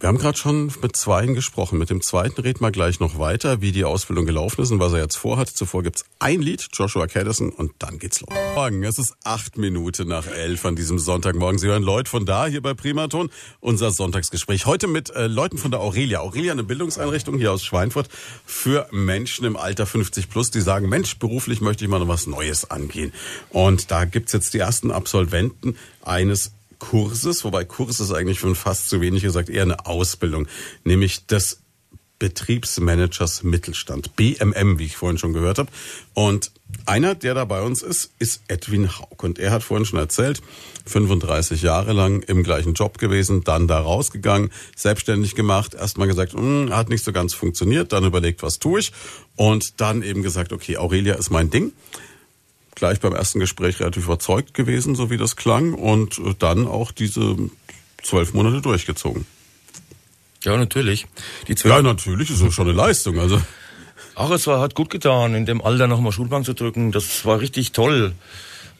Wir 0.00 0.06
haben 0.06 0.18
gerade 0.18 0.38
schon 0.38 0.72
mit 0.80 0.94
zweien 0.94 1.34
gesprochen. 1.34 1.76
Mit 1.76 1.90
dem 1.90 2.00
zweiten 2.02 2.40
reden 2.40 2.60
wir 2.60 2.70
gleich 2.70 3.00
noch 3.00 3.18
weiter, 3.18 3.60
wie 3.60 3.72
die 3.72 3.84
Ausbildung 3.84 4.26
gelaufen 4.26 4.62
ist 4.62 4.70
und 4.70 4.78
was 4.78 4.92
er 4.92 5.00
jetzt 5.00 5.16
vorhat. 5.16 5.48
Zuvor 5.48 5.82
gibt's 5.82 6.04
ein 6.20 6.40
Lied, 6.40 6.68
Joshua 6.72 7.08
Caddison, 7.08 7.50
und 7.50 7.72
dann 7.80 7.98
geht's 7.98 8.20
los. 8.20 8.30
Morgen, 8.54 8.84
es 8.84 9.00
ist 9.00 9.16
acht 9.24 9.58
Minuten 9.58 10.06
nach 10.06 10.28
elf 10.28 10.64
an 10.64 10.76
diesem 10.76 11.00
Sonntagmorgen. 11.00 11.58
Sie 11.58 11.66
hören 11.66 11.82
Leute 11.82 12.08
von 12.08 12.26
da 12.26 12.46
hier 12.46 12.62
bei 12.62 12.74
Primaton, 12.74 13.28
unser 13.58 13.90
Sonntagsgespräch. 13.90 14.66
Heute 14.66 14.86
mit 14.86 15.10
äh, 15.10 15.26
Leuten 15.26 15.58
von 15.58 15.72
der 15.72 15.80
Aurelia. 15.80 16.20
Aurelia, 16.20 16.52
eine 16.52 16.62
Bildungseinrichtung 16.62 17.36
hier 17.36 17.50
aus 17.50 17.64
Schweinfurt 17.64 18.08
für 18.46 18.86
Menschen 18.92 19.46
im 19.46 19.56
Alter 19.56 19.84
50 19.84 20.30
plus, 20.30 20.52
die 20.52 20.60
sagen, 20.60 20.88
Mensch, 20.88 21.18
beruflich 21.18 21.60
möchte 21.60 21.84
ich 21.84 21.90
mal 21.90 21.98
noch 21.98 22.06
was 22.06 22.28
Neues 22.28 22.70
angehen. 22.70 23.12
Und 23.50 23.90
da 23.90 24.04
gibt's 24.04 24.32
jetzt 24.32 24.54
die 24.54 24.58
ersten 24.58 24.92
Absolventen 24.92 25.76
eines 26.02 26.52
Kurses, 26.78 27.44
wobei 27.44 27.64
Kurs 27.64 28.00
ist 28.00 28.12
eigentlich 28.12 28.38
schon 28.38 28.54
fast 28.54 28.88
zu 28.88 29.00
wenig 29.00 29.22
gesagt, 29.22 29.48
eher 29.48 29.62
eine 29.62 29.86
Ausbildung, 29.86 30.46
nämlich 30.84 31.26
des 31.26 31.60
Betriebsmanagers 32.18 33.44
Mittelstand, 33.44 34.16
BMM, 34.16 34.78
wie 34.78 34.86
ich 34.86 34.96
vorhin 34.96 35.18
schon 35.18 35.32
gehört 35.32 35.58
habe. 35.58 35.70
Und 36.14 36.50
Einer, 36.84 37.14
der 37.14 37.34
da 37.34 37.44
bei 37.44 37.62
uns 37.62 37.82
ist, 37.82 38.12
ist 38.18 38.42
Edwin 38.48 38.98
Haug. 38.98 39.22
Und 39.22 39.38
er 39.38 39.50
hat 39.50 39.62
vorhin 39.62 39.86
schon 39.86 39.98
erzählt, 39.98 40.42
35 40.86 41.62
Jahre 41.62 41.92
lang 41.92 42.22
im 42.22 42.42
gleichen 42.42 42.74
Job 42.74 42.98
gewesen, 42.98 43.44
dann 43.44 43.68
da 43.68 43.80
rausgegangen, 43.80 44.50
selbstständig 44.76 45.34
gemacht, 45.34 45.74
erstmal 45.74 46.08
gesagt, 46.08 46.32
hm, 46.32 46.74
hat 46.74 46.88
nicht 46.88 47.04
so 47.04 47.12
ganz 47.12 47.34
funktioniert, 47.34 47.92
dann 47.92 48.04
überlegt, 48.04 48.42
was 48.42 48.58
tue 48.58 48.80
ich 48.80 48.92
und 49.36 49.80
dann 49.80 50.02
eben 50.02 50.22
gesagt, 50.22 50.52
okay, 50.52 50.76
Aurelia 50.76 51.14
ist 51.14 51.30
mein 51.30 51.50
Ding. 51.50 51.72
Gleich 52.78 53.00
beim 53.00 53.12
ersten 53.12 53.40
Gespräch 53.40 53.80
relativ 53.80 54.04
überzeugt 54.04 54.54
gewesen, 54.54 54.94
so 54.94 55.10
wie 55.10 55.16
das 55.16 55.34
klang 55.34 55.74
und 55.74 56.20
dann 56.38 56.68
auch 56.68 56.92
diese 56.92 57.36
zwölf 58.02 58.34
Monate 58.34 58.60
durchgezogen. 58.60 59.26
Ja, 60.44 60.56
natürlich. 60.56 61.06
Die 61.48 61.56
zwölf 61.56 61.74
ja, 61.74 61.82
natürlich, 61.82 62.30
ist 62.30 62.52
schon 62.52 62.68
eine 62.68 62.76
Leistung, 62.76 63.18
also. 63.18 63.40
Ach, 64.14 64.30
es 64.30 64.46
war, 64.46 64.60
hat 64.60 64.76
gut 64.76 64.90
getan, 64.90 65.34
in 65.34 65.44
dem 65.44 65.60
Alter 65.60 65.88
nochmal 65.88 66.12
Schulbank 66.12 66.44
zu 66.44 66.54
drücken. 66.54 66.92
Das 66.92 67.24
war 67.24 67.40
richtig 67.40 67.72
toll. 67.72 68.12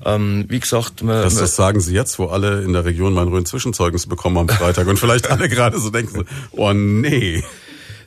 Ähm, 0.05 0.45
wie 0.49 0.61
gesagt, 0.61 1.03
man, 1.03 1.23
das, 1.23 1.35
das 1.35 1.57
sagen 1.57 1.81
Sie 1.81 1.93
jetzt, 1.93 2.21
wo 2.21 2.27
alle 2.27 2.63
in 2.63 2.73
der 2.73 2.85
Region 2.85 3.13
mein 3.15 3.27
Rhön 3.27 3.47
Zwischenzeugnis 3.47 4.07
bekommen 4.07 4.39
am 4.39 4.49
Freitag 4.49 4.87
und 4.87 4.99
vielleicht 4.99 5.29
alle 5.29 5.49
gerade 5.49 5.81
so 5.81 5.91
denken, 5.91 6.25
oh 6.53 6.73
nee. 6.73 7.43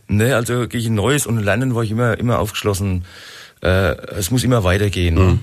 Nee, 0.07 0.31
also 0.31 0.67
gehe 0.67 0.79
ich 0.79 0.87
ein 0.87 0.95
Neues 0.95 1.25
und 1.25 1.39
Lernen 1.39 1.75
war 1.75 1.83
ich 1.83 1.91
immer 1.91 2.17
immer 2.17 2.39
aufgeschlossen. 2.39 3.03
Äh, 3.61 3.95
es 4.17 4.31
muss 4.31 4.43
immer 4.43 4.63
weitergehen. 4.63 5.15
Mhm. 5.15 5.39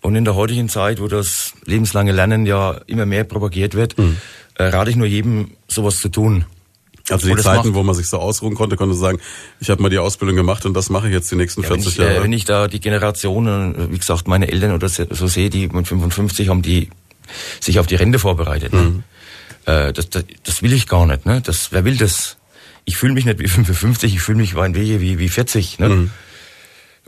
Und 0.00 0.14
in 0.14 0.24
der 0.24 0.34
heutigen 0.36 0.68
Zeit, 0.68 1.00
wo 1.00 1.08
das 1.08 1.52
lebenslange 1.64 2.12
Lernen 2.12 2.46
ja 2.46 2.80
immer 2.86 3.06
mehr 3.06 3.24
propagiert 3.24 3.74
wird, 3.74 3.98
mhm. 3.98 4.16
äh, 4.54 4.64
rate 4.64 4.90
ich 4.90 4.96
nur 4.96 5.06
jedem, 5.06 5.52
sowas 5.66 5.98
zu 5.98 6.08
tun. 6.08 6.44
Also 7.10 7.34
die 7.34 7.40
Zeiten, 7.40 7.74
wo 7.74 7.82
man 7.82 7.94
sich 7.94 8.06
so 8.08 8.18
ausruhen 8.18 8.54
konnte, 8.54 8.76
konnte 8.76 8.94
sagen, 8.94 9.18
ich 9.60 9.70
habe 9.70 9.82
mal 9.82 9.88
die 9.88 9.98
Ausbildung 9.98 10.36
gemacht 10.36 10.66
und 10.66 10.74
das 10.74 10.90
mache 10.90 11.08
ich 11.08 11.14
jetzt 11.14 11.30
die 11.30 11.36
nächsten 11.36 11.62
ja, 11.62 11.68
40 11.68 11.88
ich, 11.88 11.96
Jahre. 11.96 12.16
Äh, 12.16 12.22
wenn 12.22 12.32
ich 12.32 12.44
da 12.44 12.68
die 12.68 12.80
Generationen, 12.80 13.74
äh, 13.74 13.92
wie 13.92 13.98
gesagt, 13.98 14.28
meine 14.28 14.48
Eltern 14.50 14.72
oder 14.72 14.88
so 14.88 15.26
sehe, 15.26 15.50
die 15.50 15.68
mit 15.68 15.88
55 15.88 16.48
haben 16.48 16.62
die 16.62 16.90
sich 17.60 17.78
auf 17.78 17.86
die 17.86 17.94
Rente 17.94 18.18
vorbereitet. 18.18 18.72
Ne? 18.72 18.80
Mhm. 18.80 19.02
Äh, 19.66 19.92
das, 19.92 20.10
das, 20.10 20.24
das 20.44 20.62
will 20.62 20.72
ich 20.72 20.86
gar 20.86 21.06
nicht. 21.06 21.26
Ne? 21.26 21.40
Das, 21.40 21.72
wer 21.72 21.84
will 21.84 21.96
das? 21.96 22.36
Ich 22.84 22.96
fühle 22.96 23.12
mich 23.12 23.24
nicht 23.24 23.38
wie 23.38 23.48
55, 23.48 24.14
ich 24.14 24.20
fühle 24.20 24.38
mich 24.38 24.54
wie, 24.54 25.00
wie, 25.00 25.18
wie 25.18 25.28
40. 25.28 25.78
Ne? 25.78 25.88
Mhm. 25.88 26.10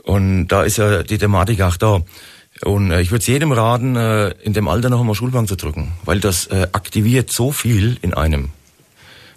Und 0.03 0.47
da 0.47 0.63
ist 0.63 0.77
ja 0.77 1.03
die 1.03 1.17
Thematik 1.17 1.61
auch 1.61 1.77
da. 1.77 2.01
Und 2.63 2.91
äh, 2.91 3.01
ich 3.01 3.11
würde 3.11 3.25
jedem 3.25 3.51
raten, 3.51 3.95
äh, 3.95 4.29
in 4.43 4.53
dem 4.53 4.67
Alter 4.67 4.89
noch 4.89 4.99
einmal 4.99 5.15
Schulbank 5.15 5.47
zu 5.47 5.55
drücken, 5.55 5.93
weil 6.05 6.19
das 6.19 6.47
äh, 6.47 6.67
aktiviert 6.71 7.31
so 7.31 7.51
viel 7.51 7.97
in 8.01 8.13
einem. 8.13 8.49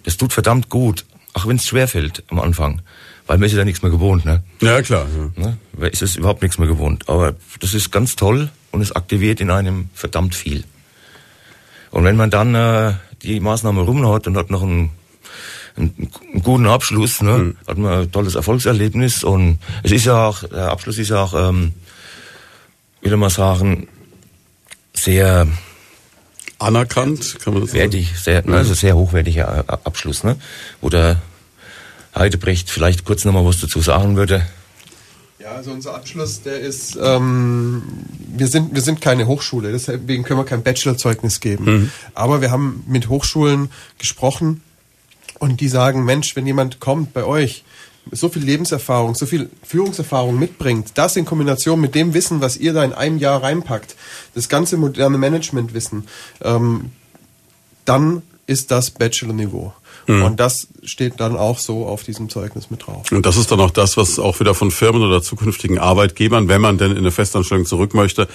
Das 0.03 0.17
tut 0.17 0.33
verdammt 0.33 0.69
gut, 0.69 1.05
auch 1.33 1.47
wenn 1.47 1.55
es 1.55 1.65
schwerfällt 1.65 2.23
am 2.29 2.39
Anfang. 2.39 2.81
Weil 3.27 3.39
man 3.39 3.47
ist 3.47 3.55
ja 3.55 3.65
nichts 3.65 3.81
mehr 3.81 3.91
gewohnt, 3.91 4.23
ne? 4.25 4.43
Ja, 4.61 4.81
klar. 4.83 5.07
Ja. 5.37 5.55
Ne? 5.77 5.89
Ist 5.89 6.03
es 6.03 6.15
überhaupt 6.15 6.43
nichts 6.43 6.59
mehr 6.59 6.67
gewohnt. 6.67 7.09
Aber 7.09 7.35
das 7.59 7.73
ist 7.73 7.91
ganz 7.91 8.15
toll 8.15 8.49
und 8.71 8.81
es 8.81 8.91
aktiviert 8.91 9.41
in 9.41 9.49
einem 9.49 9.89
verdammt 9.95 10.35
viel. 10.35 10.63
Und 11.89 12.03
wenn 12.03 12.17
man 12.17 12.29
dann 12.29 12.53
äh, 12.53 12.93
die 13.23 13.39
Maßnahme 13.39 13.81
rum 13.81 14.07
hat 14.07 14.27
und 14.27 14.37
hat 14.37 14.51
noch 14.51 14.61
einen, 14.61 14.91
einen, 15.77 16.11
einen 16.33 16.43
guten 16.43 16.67
Abschluss, 16.67 17.21
ne, 17.21 17.37
mhm. 17.37 17.57
hat 17.67 17.77
man 17.77 18.01
ein 18.01 18.11
tolles 18.11 18.35
Erfolgserlebnis 18.35 19.23
und 19.23 19.59
es 19.83 19.91
ist 19.91 20.05
ja 20.05 20.27
auch, 20.27 20.43
der 20.43 20.71
Abschluss 20.71 20.97
ist 20.97 21.09
ja 21.09 21.23
auch, 21.23 21.49
ähm, 21.49 21.73
wieder 23.01 23.17
mal 23.17 23.29
sagen, 23.29 23.87
sehr 24.93 25.47
anerkannt, 26.57 27.37
kann 27.43 27.53
man 27.53 27.63
das 27.63 27.73
wertig, 27.73 28.07
sagen? 28.07 28.21
Sehr, 28.23 28.45
ne, 28.45 28.57
also 28.57 28.73
sehr 28.73 28.95
hochwertiger 28.95 29.65
Abschluss, 29.85 30.23
ne? 30.23 30.37
Wo 30.81 30.89
der 30.89 31.21
Heidebrecht 32.15 32.69
vielleicht 32.69 33.05
kurz 33.05 33.25
nochmal 33.25 33.45
was 33.45 33.59
dazu 33.59 33.81
sagen 33.81 34.15
würde. 34.15 34.45
Ja, 35.37 35.51
also 35.51 35.71
unser 35.71 35.93
Abschluss, 35.93 36.41
der 36.41 36.59
ist, 36.59 36.97
ähm, 36.99 37.83
wir 38.35 38.47
sind, 38.47 38.73
wir 38.73 38.81
sind 38.81 39.01
keine 39.01 39.27
Hochschule, 39.27 39.71
deswegen 39.71 40.23
können 40.23 40.39
wir 40.39 40.45
kein 40.45 40.63
Bachelorzeugnis 40.63 41.39
geben. 41.39 41.65
Mhm. 41.65 41.91
Aber 42.15 42.41
wir 42.41 42.49
haben 42.49 42.83
mit 42.87 43.09
Hochschulen 43.09 43.69
gesprochen 43.99 44.61
und 45.39 45.61
die 45.61 45.67
sagen, 45.67 46.05
Mensch, 46.05 46.35
wenn 46.35 46.45
jemand 46.45 46.79
kommt 46.79 47.13
bei 47.13 47.23
euch, 47.23 47.63
so 48.11 48.29
viel 48.29 48.43
Lebenserfahrung, 48.43 49.15
so 49.15 49.25
viel 49.25 49.49
Führungserfahrung 49.63 50.37
mitbringt, 50.37 50.91
das 50.95 51.15
in 51.15 51.25
Kombination 51.25 51.81
mit 51.81 51.95
dem 51.95 52.13
Wissen, 52.13 52.41
was 52.41 52.57
ihr 52.57 52.73
da 52.73 52.83
in 52.83 52.93
einem 52.93 53.17
Jahr 53.17 53.41
reinpackt, 53.41 53.95
das 54.35 54.49
ganze 54.49 54.77
moderne 54.77 55.17
Managementwissen, 55.17 56.07
ähm, 56.41 56.91
dann 57.85 58.21
ist 58.47 58.71
das 58.71 58.91
Bachelor-Niveau. 58.91 59.73
Mhm. 60.07 60.23
Und 60.23 60.39
das 60.39 60.67
steht 60.83 61.19
dann 61.19 61.35
auch 61.35 61.59
so 61.59 61.85
auf 61.85 62.03
diesem 62.03 62.29
Zeugnis 62.29 62.69
mit 62.69 62.85
drauf. 62.85 63.11
Und 63.11 63.25
das 63.25 63.37
ist 63.37 63.51
dann 63.51 63.59
auch 63.59 63.71
das, 63.71 63.97
was 63.97 64.19
auch 64.19 64.39
wieder 64.39 64.53
von 64.53 64.71
Firmen 64.71 65.01
oder 65.01 65.21
zukünftigen 65.21 65.79
Arbeitgebern, 65.79 66.47
wenn 66.47 66.61
man 66.61 66.77
denn 66.77 66.91
in 66.91 66.97
eine 66.97 67.11
Festanstellung 67.11 67.65
zurück 67.65 67.93
möchte, 67.93 68.27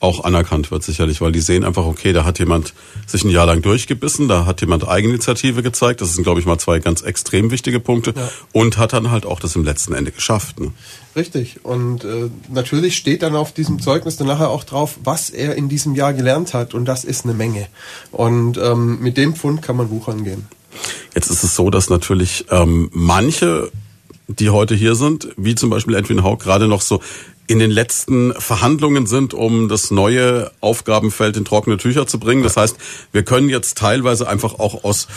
auch 0.00 0.22
anerkannt 0.22 0.70
wird 0.70 0.84
sicherlich, 0.84 1.20
weil 1.20 1.32
die 1.32 1.40
sehen 1.40 1.64
einfach, 1.64 1.84
okay, 1.84 2.12
da 2.12 2.24
hat 2.24 2.38
jemand 2.38 2.72
sich 3.06 3.24
ein 3.24 3.30
Jahr 3.30 3.46
lang 3.46 3.62
durchgebissen, 3.62 4.28
da 4.28 4.46
hat 4.46 4.60
jemand 4.60 4.86
Eigeninitiative 4.86 5.62
gezeigt, 5.62 6.00
das 6.00 6.14
sind, 6.14 6.22
glaube 6.22 6.38
ich, 6.38 6.46
mal 6.46 6.58
zwei 6.58 6.78
ganz 6.78 7.02
extrem 7.02 7.50
wichtige 7.50 7.80
Punkte 7.80 8.14
ja. 8.16 8.30
und 8.52 8.78
hat 8.78 8.92
dann 8.92 9.10
halt 9.10 9.26
auch 9.26 9.40
das 9.40 9.56
im 9.56 9.64
letzten 9.64 9.94
Ende 9.94 10.12
geschafft. 10.12 10.60
Ne? 10.60 10.70
Richtig 11.16 11.64
und 11.64 12.04
äh, 12.04 12.30
natürlich 12.48 12.96
steht 12.96 13.22
dann 13.22 13.34
auf 13.34 13.52
diesem 13.52 13.80
Zeugnis 13.80 14.16
dann 14.16 14.28
nachher 14.28 14.50
auch 14.50 14.62
drauf, 14.62 14.98
was 15.02 15.30
er 15.30 15.56
in 15.56 15.68
diesem 15.68 15.96
Jahr 15.96 16.12
gelernt 16.14 16.54
hat 16.54 16.74
und 16.74 16.84
das 16.84 17.02
ist 17.02 17.24
eine 17.24 17.34
Menge 17.34 17.66
und 18.12 18.56
ähm, 18.56 19.00
mit 19.00 19.16
dem 19.16 19.34
Fund 19.34 19.62
kann 19.62 19.76
man 19.76 19.90
wuchern 19.90 20.22
gehen. 20.22 20.46
Jetzt 21.14 21.30
ist 21.30 21.42
es 21.42 21.54
so, 21.54 21.70
dass 21.70 21.90
natürlich 21.90 22.44
ähm, 22.50 22.90
manche 22.92 23.70
die 24.28 24.50
heute 24.50 24.74
hier 24.74 24.94
sind, 24.94 25.28
wie 25.36 25.54
zum 25.54 25.70
Beispiel 25.70 25.94
Edwin 25.94 26.22
Haug, 26.22 26.38
gerade 26.38 26.68
noch 26.68 26.82
so 26.82 27.00
in 27.48 27.58
den 27.58 27.70
letzten 27.70 28.34
Verhandlungen 28.34 29.06
sind, 29.06 29.32
um 29.32 29.68
das 29.68 29.90
neue 29.90 30.50
Aufgabenfeld 30.60 31.36
in 31.38 31.46
trockene 31.46 31.78
Tücher 31.78 32.06
zu 32.06 32.20
bringen. 32.20 32.42
Das 32.42 32.58
heißt, 32.58 32.76
wir 33.10 33.22
können 33.22 33.48
jetzt 33.48 33.78
teilweise 33.78 34.28
einfach 34.28 34.58
auch 34.58 34.84
aus, 34.84 35.08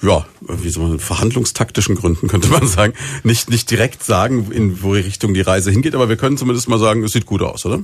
ja, 0.00 0.24
wie 0.40 0.70
soll 0.70 0.88
man, 0.88 0.98
verhandlungstaktischen 1.00 1.96
Gründen 1.96 2.28
könnte 2.28 2.48
man 2.48 2.68
sagen, 2.68 2.94
nicht, 3.24 3.50
nicht 3.50 3.68
direkt 3.68 4.04
sagen, 4.04 4.52
in 4.52 4.80
wo 4.82 4.92
Richtung 4.92 5.34
die 5.34 5.40
Reise 5.40 5.72
hingeht, 5.72 5.96
aber 5.96 6.08
wir 6.08 6.16
können 6.16 6.38
zumindest 6.38 6.68
mal 6.68 6.78
sagen, 6.78 7.02
es 7.02 7.12
sieht 7.12 7.26
gut 7.26 7.42
aus, 7.42 7.66
oder? 7.66 7.80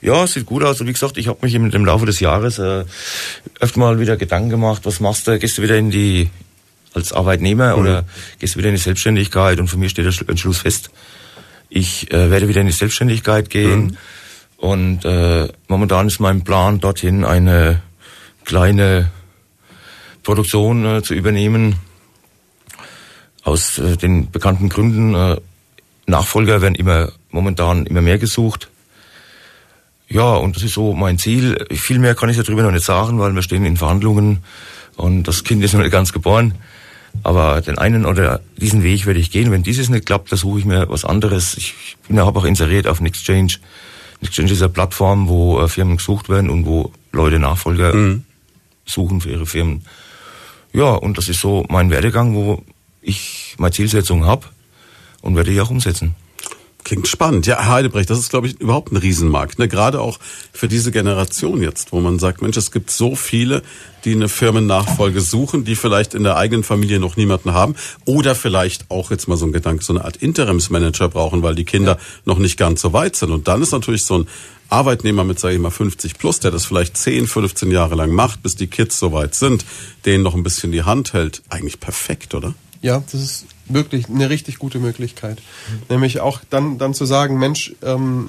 Ja, 0.00 0.22
es 0.22 0.34
sieht 0.34 0.46
gut 0.46 0.62
aus. 0.62 0.80
Und 0.80 0.86
wie 0.86 0.92
gesagt, 0.92 1.18
ich 1.18 1.26
habe 1.26 1.38
mich 1.42 1.54
im, 1.54 1.84
Laufe 1.84 2.06
des 2.06 2.20
Jahres 2.20 2.60
äh, 2.60 2.84
öfter 3.58 3.80
mal 3.80 3.98
wieder 3.98 4.16
Gedanken 4.16 4.50
gemacht, 4.50 4.82
was 4.84 5.00
machst 5.00 5.26
du? 5.26 5.36
Gehst 5.38 5.58
du 5.58 5.62
wieder 5.62 5.76
in 5.76 5.90
die 5.90 6.30
als 6.94 7.12
Arbeitnehmer 7.12 7.74
mhm. 7.74 7.82
oder 7.82 8.04
gehst 8.38 8.54
du 8.54 8.58
wieder 8.58 8.68
in 8.68 8.76
die 8.76 8.80
Selbstständigkeit? 8.80 9.58
Und 9.58 9.66
für 9.66 9.78
mich 9.78 9.90
steht 9.90 10.04
der 10.04 10.28
Entschluss 10.28 10.58
fest. 10.58 10.90
Ich 11.68 12.12
äh, 12.12 12.30
werde 12.30 12.48
wieder 12.48 12.60
in 12.60 12.66
die 12.66 12.72
Selbstständigkeit 12.72 13.50
gehen 13.50 13.86
mhm. 13.86 13.96
und 14.56 15.04
äh, 15.04 15.48
momentan 15.68 16.06
ist 16.06 16.20
mein 16.20 16.44
Plan, 16.44 16.80
dorthin 16.80 17.24
eine 17.24 17.82
kleine 18.44 19.10
Produktion 20.22 20.84
äh, 20.84 21.02
zu 21.02 21.14
übernehmen. 21.14 21.76
Aus 23.42 23.78
äh, 23.78 23.96
den 23.96 24.30
bekannten 24.30 24.68
Gründen. 24.68 25.14
Äh, 25.14 25.36
Nachfolger 26.06 26.62
werden 26.62 26.74
immer 26.74 27.12
momentan 27.30 27.86
immer 27.86 28.02
mehr 28.02 28.18
gesucht. 28.18 28.70
Ja, 30.08 30.34
und 30.34 30.56
das 30.56 30.62
ist 30.62 30.74
so 30.74 30.94
mein 30.94 31.18
Ziel. 31.18 31.66
Viel 31.72 31.98
mehr 31.98 32.14
kann 32.14 32.28
ich 32.28 32.36
darüber 32.36 32.62
noch 32.62 32.70
nicht 32.70 32.84
sagen, 32.84 33.18
weil 33.18 33.34
wir 33.34 33.42
stehen 33.42 33.64
in 33.64 33.76
Verhandlungen 33.76 34.44
und 34.96 35.24
das 35.24 35.42
Kind 35.42 35.64
ist 35.64 35.74
noch 35.74 35.80
nicht 35.80 35.90
ganz 35.90 36.12
geboren. 36.12 36.54
Aber 37.22 37.60
den 37.60 37.78
einen 37.78 38.06
oder 38.06 38.40
diesen 38.56 38.82
Weg 38.82 39.06
werde 39.06 39.20
ich 39.20 39.30
gehen. 39.30 39.50
Wenn 39.50 39.62
dieses 39.62 39.88
nicht 39.88 40.06
klappt, 40.06 40.30
dann 40.30 40.38
suche 40.38 40.60
ich 40.60 40.64
mir 40.64 40.88
was 40.88 41.04
anderes. 41.04 41.56
Ich 41.56 41.96
bin 42.06 42.16
ja 42.16 42.24
auch 42.24 42.44
inseriert 42.44 42.86
auf 42.86 43.00
Nextchange. 43.00 43.54
Nextchange 44.20 44.52
ist 44.52 44.62
eine 44.62 44.70
Plattform, 44.70 45.28
wo 45.28 45.60
äh, 45.60 45.68
Firmen 45.68 45.96
gesucht 45.96 46.28
werden 46.28 46.50
und 46.50 46.66
wo 46.66 46.92
Leute 47.12 47.38
Nachfolger 47.38 47.94
mhm. 47.94 48.24
suchen 48.84 49.20
für 49.20 49.30
ihre 49.30 49.46
Firmen. 49.46 49.84
Ja, 50.72 50.92
und 50.92 51.18
das 51.18 51.28
ist 51.28 51.40
so 51.40 51.64
mein 51.68 51.90
Werdegang, 51.90 52.34
wo 52.34 52.62
ich 53.00 53.54
meine 53.58 53.72
Zielsetzung 53.72 54.24
habe 54.24 54.46
und 55.22 55.36
werde 55.36 55.50
die 55.50 55.60
auch 55.60 55.70
umsetzen. 55.70 56.14
Klingt 56.86 57.08
spannend. 57.08 57.48
Ja, 57.48 57.66
Heidebrecht, 57.66 58.08
das 58.10 58.20
ist, 58.20 58.30
glaube 58.30 58.46
ich, 58.46 58.60
überhaupt 58.60 58.92
ein 58.92 58.96
Riesenmarkt. 58.96 59.58
Ne? 59.58 59.66
Gerade 59.66 60.00
auch 60.00 60.20
für 60.52 60.68
diese 60.68 60.92
Generation 60.92 61.60
jetzt, 61.60 61.90
wo 61.90 61.98
man 61.98 62.20
sagt, 62.20 62.42
Mensch, 62.42 62.56
es 62.56 62.70
gibt 62.70 62.92
so 62.92 63.16
viele, 63.16 63.62
die 64.04 64.12
eine 64.12 64.28
Firmennachfolge 64.28 65.20
suchen, 65.20 65.64
die 65.64 65.74
vielleicht 65.74 66.14
in 66.14 66.22
der 66.22 66.36
eigenen 66.36 66.62
Familie 66.62 67.00
noch 67.00 67.16
niemanden 67.16 67.52
haben 67.52 67.74
oder 68.04 68.36
vielleicht 68.36 68.88
auch 68.88 69.10
jetzt 69.10 69.26
mal 69.26 69.36
so 69.36 69.46
ein 69.46 69.52
Gedanke, 69.52 69.82
so 69.82 69.94
eine 69.94 70.04
Art 70.04 70.18
Interimsmanager 70.18 71.08
brauchen, 71.08 71.42
weil 71.42 71.56
die 71.56 71.64
Kinder 71.64 71.94
ja. 71.94 72.02
noch 72.24 72.38
nicht 72.38 72.56
ganz 72.56 72.82
so 72.82 72.92
weit 72.92 73.16
sind. 73.16 73.32
Und 73.32 73.48
dann 73.48 73.62
ist 73.62 73.72
natürlich 73.72 74.04
so 74.04 74.18
ein 74.18 74.28
Arbeitnehmer 74.68 75.24
mit, 75.24 75.40
sage 75.40 75.56
ich 75.56 75.60
mal, 75.60 75.70
50 75.70 76.18
plus, 76.18 76.38
der 76.38 76.52
das 76.52 76.66
vielleicht 76.66 76.96
10, 76.96 77.26
15 77.26 77.68
Jahre 77.72 77.96
lang 77.96 78.12
macht, 78.12 78.44
bis 78.44 78.54
die 78.54 78.68
Kids 78.68 78.96
so 78.96 79.10
weit 79.10 79.34
sind, 79.34 79.64
denen 80.04 80.22
noch 80.22 80.36
ein 80.36 80.44
bisschen 80.44 80.70
die 80.70 80.84
Hand 80.84 81.14
hält, 81.14 81.42
eigentlich 81.48 81.80
perfekt, 81.80 82.32
oder? 82.36 82.54
Ja, 82.80 83.02
das 83.10 83.20
ist 83.20 83.46
wirklich 83.68 84.08
eine 84.08 84.30
richtig 84.30 84.58
gute 84.58 84.78
Möglichkeit. 84.78 85.38
Nämlich 85.88 86.20
auch 86.20 86.40
dann, 86.48 86.78
dann 86.78 86.94
zu 86.94 87.04
sagen, 87.04 87.38
Mensch, 87.38 87.74
ähm, 87.82 88.28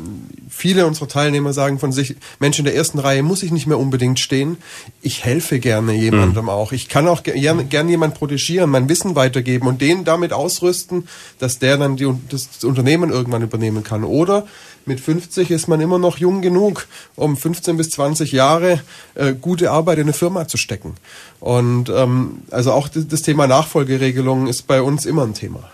viele 0.50 0.86
unserer 0.88 1.08
Teilnehmer 1.08 1.54
sagen 1.54 1.80
von 1.80 1.92
sich, 1.92 2.16
Mensch, 2.40 2.60
in 2.60 2.66
der 2.66 2.76
ersten 2.76 3.00
Reihe 3.00 3.24
muss 3.24 3.44
ich 3.44 3.52
nicht 3.52 3.68
mehr 3.68 3.80
unbedingt 3.80 4.20
stehen. 4.20 4.58
Ich 5.02 5.24
helfe 5.24 5.60
gerne 5.60 5.94
jemandem 5.94 6.44
mhm. 6.44 6.50
auch. 6.50 6.72
Ich 6.72 6.90
kann 6.90 7.08
auch 7.08 7.24
gerne 7.24 7.66
gern 7.66 7.90
jemand 7.90 8.16
protegieren, 8.16 8.70
mein 8.70 8.90
Wissen 8.90 9.16
weitergeben 9.16 9.68
und 9.68 9.82
den 9.82 10.04
damit 10.04 10.34
ausrüsten, 10.34 11.08
dass 11.40 11.60
der 11.60 11.78
dann 11.78 11.98
die, 11.98 12.12
das 12.30 12.64
Unternehmen 12.64 13.12
irgendwann 13.12 13.44
übernehmen 13.44 13.84
kann. 13.84 14.04
Oder 14.04 14.48
mit 14.88 15.00
50 15.00 15.52
ist 15.52 15.68
man 15.68 15.82
immer 15.82 16.00
noch 16.00 16.18
jung 16.18 16.42
genug, 16.42 16.88
um 17.16 17.38
15 17.38 17.78
bis 17.78 17.90
20 17.92 18.32
Jahre 18.32 18.82
äh, 19.16 19.34
gute 19.34 19.72
Arbeit 19.72 19.98
in 19.98 20.04
eine 20.04 20.14
Firma 20.14 20.48
zu 20.48 20.58
stecken. 20.58 20.96
Und 21.40 21.90
ähm, 21.90 22.44
also 22.52 22.72
auch 22.72 22.88
das 22.90 23.22
Thema 23.22 23.48
Nachfolgeregelungen 23.48 24.48
ist 24.48 24.68
bei 24.68 24.82
uns 24.82 25.06
immer 25.06 25.24
ein 25.24 25.34
Thema. 25.34 25.70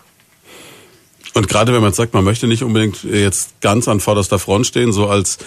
Und 1.34 1.48
gerade 1.48 1.74
wenn 1.74 1.82
man 1.82 1.94
sagt, 1.94 2.14
man 2.14 2.24
möchte 2.24 2.48
nicht 2.48 2.64
unbedingt 2.64 3.04
jetzt 3.04 3.60
ganz 3.62 3.88
an 3.88 4.00
vorderster 4.00 4.38
Front 4.38 4.68
stehen, 4.68 4.92
so 4.92 5.08
als 5.08 5.40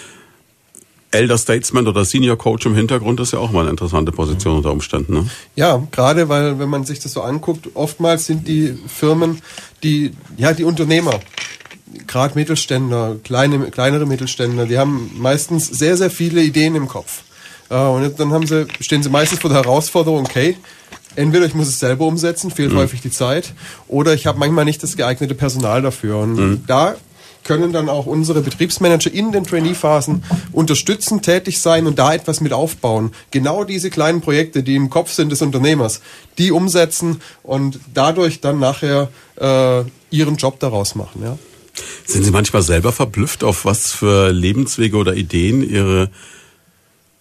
Elder 1.11 1.37
Statesman 1.37 1.87
oder 1.87 2.03
Senior 2.03 2.37
Coach 2.37 2.65
im 2.65 2.75
Hintergrund 2.75 3.19
ist 3.21 3.31
ja 3.31 3.39
auch 3.39 3.51
mal 3.51 3.61
eine 3.61 3.69
interessante 3.69 4.11
Position 4.11 4.57
unter 4.57 4.71
Umständen. 4.71 5.13
Ne? 5.13 5.29
Ja, 5.55 5.81
gerade 5.91 6.27
weil, 6.27 6.59
wenn 6.59 6.69
man 6.69 6.83
sich 6.83 6.99
das 6.99 7.13
so 7.13 7.21
anguckt, 7.21 7.69
oftmals 7.75 8.25
sind 8.25 8.47
die 8.47 8.77
Firmen, 8.87 9.41
die, 9.83 10.11
ja, 10.37 10.51
die 10.51 10.65
Unternehmer, 10.65 11.19
gerade 12.05 12.35
Mittelständler, 12.35 13.17
kleine, 13.23 13.71
kleinere 13.71 14.05
Mittelständler, 14.05 14.65
die 14.65 14.77
haben 14.77 15.11
meistens 15.17 15.67
sehr, 15.67 15.97
sehr 15.97 16.09
viele 16.09 16.41
Ideen 16.41 16.75
im 16.75 16.87
Kopf. 16.87 17.23
Und 17.69 18.19
dann 18.19 18.31
haben 18.31 18.47
sie, 18.47 18.65
stehen 18.79 19.03
sie 19.03 19.09
meistens 19.09 19.39
vor 19.39 19.49
der 19.49 19.63
Herausforderung, 19.63 20.25
okay, 20.25 20.57
entweder 21.15 21.45
ich 21.45 21.53
muss 21.53 21.67
es 21.67 21.79
selber 21.79 22.05
umsetzen, 22.05 22.49
fehlt 22.49 22.71
mhm. 22.71 22.77
häufig 22.77 23.01
die 23.01 23.11
Zeit, 23.11 23.53
oder 23.87 24.13
ich 24.13 24.25
habe 24.25 24.39
manchmal 24.39 24.63
nicht 24.63 24.81
das 24.83 24.95
geeignete 24.95 25.35
Personal 25.35 25.81
dafür. 25.81 26.19
Und 26.19 26.35
mhm. 26.35 26.63
da 26.65 26.95
können 27.43 27.71
dann 27.71 27.87
auch 27.87 28.05
unsere 28.05 28.41
Betriebsmanager 28.41 29.13
in 29.13 29.31
den 29.31 29.45
Trainee-Phasen 29.45 30.23
unterstützen, 30.51 31.21
tätig 31.21 31.59
sein 31.59 31.87
und 31.87 31.97
da 31.97 32.13
etwas 32.13 32.41
mit 32.41 32.51
aufbauen. 32.51 33.11
Genau 33.31 33.63
diese 33.63 33.89
kleinen 33.89 34.19
Projekte, 34.21 34.63
die 34.63 34.75
im 34.75 34.89
Kopf 34.89 35.11
sind 35.11 35.31
des 35.31 35.41
Unternehmers, 35.41 36.01
die 36.37 36.51
umsetzen 36.51 37.21
und 37.43 37.79
dadurch 37.93 38.41
dann 38.41 38.59
nachher 38.59 39.09
äh, 39.39 39.83
ihren 40.09 40.35
Job 40.35 40.59
daraus 40.59 40.95
machen. 40.95 41.21
Ja. 41.23 41.37
Sind 42.05 42.23
Sie 42.23 42.31
manchmal 42.31 42.61
selber 42.61 42.91
verblüfft, 42.91 43.43
auf 43.43 43.65
was 43.65 43.91
für 43.91 44.31
Lebenswege 44.31 44.97
oder 44.97 45.15
Ideen 45.15 45.67
Ihre 45.67 46.09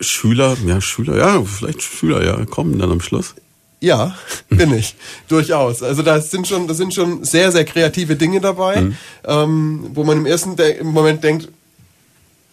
Schüler, 0.00 0.56
ja 0.66 0.80
Schüler, 0.80 1.16
ja 1.16 1.42
vielleicht 1.44 1.82
Schüler, 1.82 2.24
ja 2.24 2.44
kommen 2.44 2.78
dann 2.78 2.90
am 2.90 3.00
Schluss? 3.00 3.34
Ja, 3.80 4.16
bin 4.48 4.74
ich. 4.74 4.94
Durchaus. 5.28 5.82
Also 5.82 6.02
da 6.02 6.20
sind 6.20 6.46
schon, 6.48 6.66
da 6.66 6.74
sind 6.74 6.94
schon 6.94 7.24
sehr, 7.24 7.52
sehr 7.52 7.64
kreative 7.64 8.16
Dinge 8.16 8.40
dabei, 8.40 8.82
mhm. 8.82 8.96
ähm, 9.24 9.90
wo 9.94 10.04
man 10.04 10.18
im 10.18 10.26
ersten 10.26 10.56
De 10.56 10.78
im 10.78 10.88
Moment 10.88 11.22
denkt, 11.22 11.48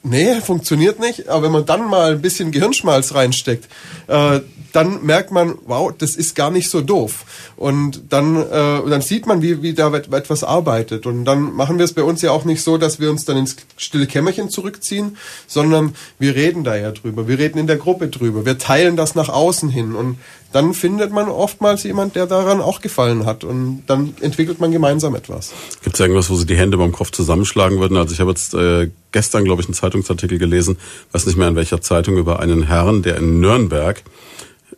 nee, 0.03 0.41
funktioniert 0.41 0.99
nicht. 0.99 1.29
Aber 1.29 1.43
wenn 1.43 1.51
man 1.51 1.65
dann 1.65 1.89
mal 1.89 2.11
ein 2.11 2.21
bisschen 2.21 2.51
Gehirnschmalz 2.51 3.13
reinsteckt, 3.13 3.67
äh, 4.07 4.41
dann 4.73 5.05
merkt 5.05 5.31
man, 5.31 5.55
wow, 5.65 5.93
das 5.95 6.15
ist 6.15 6.35
gar 6.35 6.49
nicht 6.49 6.69
so 6.69 6.81
doof. 6.81 7.25
Und 7.55 8.01
dann, 8.09 8.35
äh, 8.35 8.89
dann 8.89 9.01
sieht 9.01 9.27
man, 9.27 9.41
wie, 9.43 9.61
wie 9.61 9.73
da 9.73 9.93
etwas 9.93 10.43
arbeitet. 10.43 11.05
Und 11.05 11.25
dann 11.25 11.53
machen 11.53 11.77
wir 11.77 11.85
es 11.85 11.93
bei 11.93 12.03
uns 12.03 12.23
ja 12.23 12.31
auch 12.31 12.43
nicht 12.43 12.63
so, 12.63 12.77
dass 12.77 12.99
wir 12.99 13.11
uns 13.11 13.23
dann 13.23 13.37
ins 13.37 13.55
stille 13.77 14.07
Kämmerchen 14.07 14.49
zurückziehen, 14.49 15.17
sondern 15.47 15.93
wir 16.17 16.33
reden 16.35 16.63
da 16.63 16.75
ja 16.75 16.91
drüber. 16.91 17.27
Wir 17.27 17.37
reden 17.37 17.59
in 17.59 17.67
der 17.67 17.77
Gruppe 17.77 18.07
drüber. 18.07 18.45
Wir 18.45 18.57
teilen 18.57 18.97
das 18.97 19.13
nach 19.13 19.29
außen 19.29 19.69
hin. 19.69 19.93
Und 19.93 20.17
dann 20.53 20.73
findet 20.73 21.11
man 21.11 21.27
oftmals 21.29 21.83
jemand, 21.83 22.15
der 22.15 22.27
daran 22.27 22.61
auch 22.61 22.79
gefallen 22.79 23.25
hat. 23.25 23.43
Und 23.43 23.83
dann 23.87 24.13
entwickelt 24.21 24.59
man 24.59 24.71
gemeinsam 24.71 25.15
etwas. 25.15 25.51
Gibt 25.83 25.95
es 25.95 25.99
irgendwas, 25.99 26.29
wo 26.29 26.35
Sie 26.35 26.45
die 26.45 26.55
Hände 26.55 26.77
beim 26.77 26.91
Kopf 26.91 27.11
zusammenschlagen 27.11 27.79
würden? 27.79 27.97
Also 27.97 28.13
ich 28.13 28.19
habe 28.19 28.31
jetzt 28.31 28.53
äh, 28.53 28.89
gestern, 29.11 29.43
glaube 29.43 29.61
ich, 29.61 29.67
einen 29.67 29.73
Zeitungsartikel 29.73 30.37
gelesen, 30.37 30.77
weiß 31.11 31.25
nicht 31.25 31.37
mehr 31.37 31.47
in 31.47 31.55
welcher 31.55 31.81
Zeitung, 31.81 32.17
über 32.17 32.39
einen 32.39 32.63
Herrn, 32.63 33.01
der 33.01 33.17
in 33.17 33.39
Nürnberg 33.39 34.03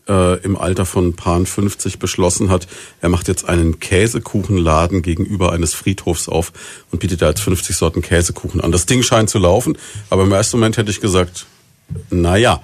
äh, 0.07 0.39
im 0.43 0.57
Alter 0.57 0.85
von 0.85 1.15
Paar 1.15 1.45
50 1.45 1.99
beschlossen 1.99 2.49
hat, 2.49 2.67
er 3.01 3.09
macht 3.09 3.27
jetzt 3.27 3.47
einen 3.49 3.79
Käsekuchenladen 3.79 5.01
gegenüber 5.01 5.51
eines 5.51 5.73
Friedhofs 5.73 6.29
auf 6.29 6.53
und 6.91 6.99
bietet 6.99 7.21
da 7.21 7.29
jetzt 7.29 7.41
50 7.41 7.75
Sorten 7.75 8.01
Käsekuchen 8.01 8.61
an. 8.61 8.71
Das 8.71 8.85
Ding 8.85 9.03
scheint 9.03 9.29
zu 9.29 9.39
laufen, 9.39 9.77
aber 10.09 10.23
im 10.23 10.31
ersten 10.31 10.57
Moment 10.57 10.77
hätte 10.77 10.91
ich 10.91 11.01
gesagt, 11.01 11.45
na 12.09 12.37
ja. 12.37 12.61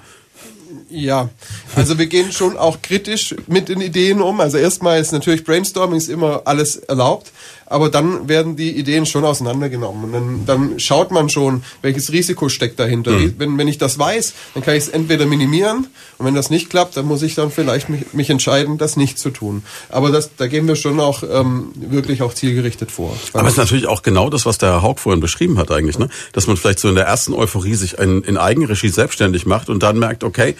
Ja, 0.94 1.30
also 1.74 1.98
wir 1.98 2.06
gehen 2.06 2.32
schon 2.32 2.58
auch 2.58 2.82
kritisch 2.82 3.34
mit 3.46 3.70
den 3.70 3.80
Ideen 3.80 4.20
um. 4.20 4.40
Also 4.40 4.58
erstmal 4.58 5.00
ist 5.00 5.10
natürlich 5.10 5.42
Brainstorming 5.42 5.96
ist 5.96 6.10
immer 6.10 6.42
alles 6.44 6.76
erlaubt, 6.76 7.32
aber 7.72 7.88
dann 7.88 8.28
werden 8.28 8.54
die 8.54 8.70
Ideen 8.76 9.06
schon 9.06 9.24
auseinandergenommen. 9.24 10.04
Und 10.04 10.12
dann, 10.12 10.46
dann 10.46 10.78
schaut 10.78 11.10
man 11.10 11.30
schon, 11.30 11.64
welches 11.80 12.12
Risiko 12.12 12.50
steckt 12.50 12.78
dahinter. 12.78 13.12
Mhm. 13.12 13.34
Wenn, 13.38 13.58
wenn 13.58 13.66
ich 13.66 13.78
das 13.78 13.98
weiß, 13.98 14.34
dann 14.52 14.62
kann 14.62 14.74
ich 14.74 14.84
es 14.84 14.88
entweder 14.88 15.24
minimieren 15.24 15.86
und 16.18 16.26
wenn 16.26 16.34
das 16.34 16.50
nicht 16.50 16.68
klappt, 16.68 16.96
dann 16.98 17.06
muss 17.06 17.22
ich 17.22 17.34
dann 17.34 17.50
vielleicht 17.50 17.88
mich, 17.88 18.12
mich 18.12 18.28
entscheiden, 18.28 18.76
das 18.76 18.96
nicht 18.96 19.18
zu 19.18 19.30
tun. 19.30 19.62
Aber 19.88 20.10
das, 20.10 20.36
da 20.36 20.48
gehen 20.48 20.68
wir 20.68 20.76
schon 20.76 21.00
auch 21.00 21.22
ähm, 21.22 21.72
wirklich 21.74 22.20
auch 22.22 22.34
zielgerichtet 22.34 22.90
vor. 22.90 23.16
Aber 23.32 23.46
es 23.46 23.54
ist 23.54 23.58
natürlich 23.58 23.86
auch 23.86 24.02
genau 24.02 24.28
das, 24.28 24.44
was 24.44 24.58
der 24.58 24.70
Herr 24.70 24.82
Haug 24.82 24.96
vorhin 24.98 25.20
beschrieben 25.20 25.58
hat 25.58 25.70
eigentlich, 25.70 25.98
ne? 25.98 26.08
dass 26.34 26.46
man 26.46 26.58
vielleicht 26.58 26.78
so 26.78 26.88
in 26.90 26.94
der 26.94 27.06
ersten 27.06 27.32
Euphorie 27.32 27.74
sich 27.74 27.98
in, 27.98 28.22
in 28.22 28.36
Eigenregie 28.36 28.88
selbstständig 28.88 29.46
macht 29.46 29.70
und 29.70 29.82
dann 29.82 29.98
merkt, 29.98 30.24
okay, 30.24 30.56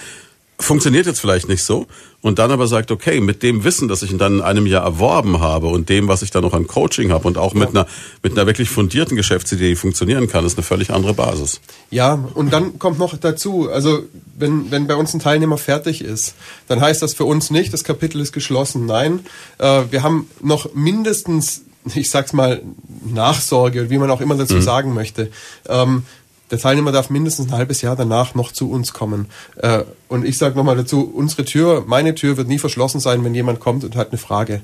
funktioniert 0.64 1.06
jetzt 1.06 1.20
vielleicht 1.20 1.48
nicht 1.48 1.62
so 1.62 1.86
und 2.20 2.38
dann 2.38 2.50
aber 2.50 2.66
sagt, 2.66 2.90
okay, 2.90 3.20
mit 3.20 3.42
dem 3.42 3.64
Wissen, 3.64 3.88
das 3.88 4.02
ich 4.02 4.16
dann 4.16 4.34
in 4.34 4.40
einem 4.40 4.66
Jahr 4.66 4.84
erworben 4.84 5.40
habe 5.40 5.68
und 5.68 5.88
dem, 5.88 6.08
was 6.08 6.22
ich 6.22 6.30
dann 6.30 6.42
noch 6.42 6.54
an 6.54 6.66
Coaching 6.66 7.12
habe 7.12 7.26
und 7.26 7.38
auch 7.38 7.54
mit 7.54 7.70
einer 7.70 7.86
mit 8.22 8.32
einer 8.32 8.46
wirklich 8.46 8.70
fundierten 8.70 9.16
Geschäftsidee, 9.16 9.70
die 9.70 9.76
funktionieren 9.76 10.28
kann, 10.28 10.44
ist 10.44 10.56
eine 10.56 10.62
völlig 10.64 10.90
andere 10.90 11.14
Basis. 11.14 11.60
Ja, 11.90 12.14
und 12.34 12.52
dann 12.52 12.78
kommt 12.78 12.98
noch 12.98 13.16
dazu, 13.16 13.68
also 13.70 14.04
wenn 14.36 14.70
wenn 14.70 14.86
bei 14.86 14.94
uns 14.94 15.12
ein 15.14 15.20
Teilnehmer 15.20 15.58
fertig 15.58 16.02
ist, 16.02 16.34
dann 16.68 16.80
heißt 16.80 17.02
das 17.02 17.14
für 17.14 17.24
uns 17.24 17.50
nicht, 17.50 17.72
das 17.72 17.84
Kapitel 17.84 18.20
ist 18.20 18.32
geschlossen. 18.32 18.86
Nein, 18.86 19.20
äh, 19.58 19.82
wir 19.90 20.02
haben 20.02 20.28
noch 20.40 20.74
mindestens 20.74 21.62
ich 21.94 22.10
sag's 22.10 22.32
mal, 22.32 22.62
Nachsorge, 23.04 23.90
wie 23.90 23.98
man 23.98 24.10
auch 24.10 24.20
immer 24.20 24.36
dazu 24.36 24.54
mhm. 24.54 24.62
sagen 24.62 24.94
möchte. 24.94 25.30
Ähm, 25.68 26.04
der 26.52 26.58
Teilnehmer 26.58 26.92
darf 26.92 27.08
mindestens 27.08 27.46
ein 27.46 27.56
halbes 27.56 27.80
Jahr 27.80 27.96
danach 27.96 28.34
noch 28.34 28.52
zu 28.52 28.70
uns 28.70 28.92
kommen. 28.92 29.26
Äh, 29.56 29.84
und 30.08 30.26
ich 30.26 30.36
sage 30.36 30.54
nochmal 30.54 30.76
dazu, 30.76 31.10
unsere 31.12 31.46
Tür, 31.46 31.84
meine 31.86 32.14
Tür 32.14 32.36
wird 32.36 32.46
nie 32.46 32.58
verschlossen 32.58 33.00
sein, 33.00 33.24
wenn 33.24 33.34
jemand 33.34 33.58
kommt 33.58 33.84
und 33.84 33.96
hat 33.96 34.10
eine 34.10 34.18
Frage. 34.18 34.60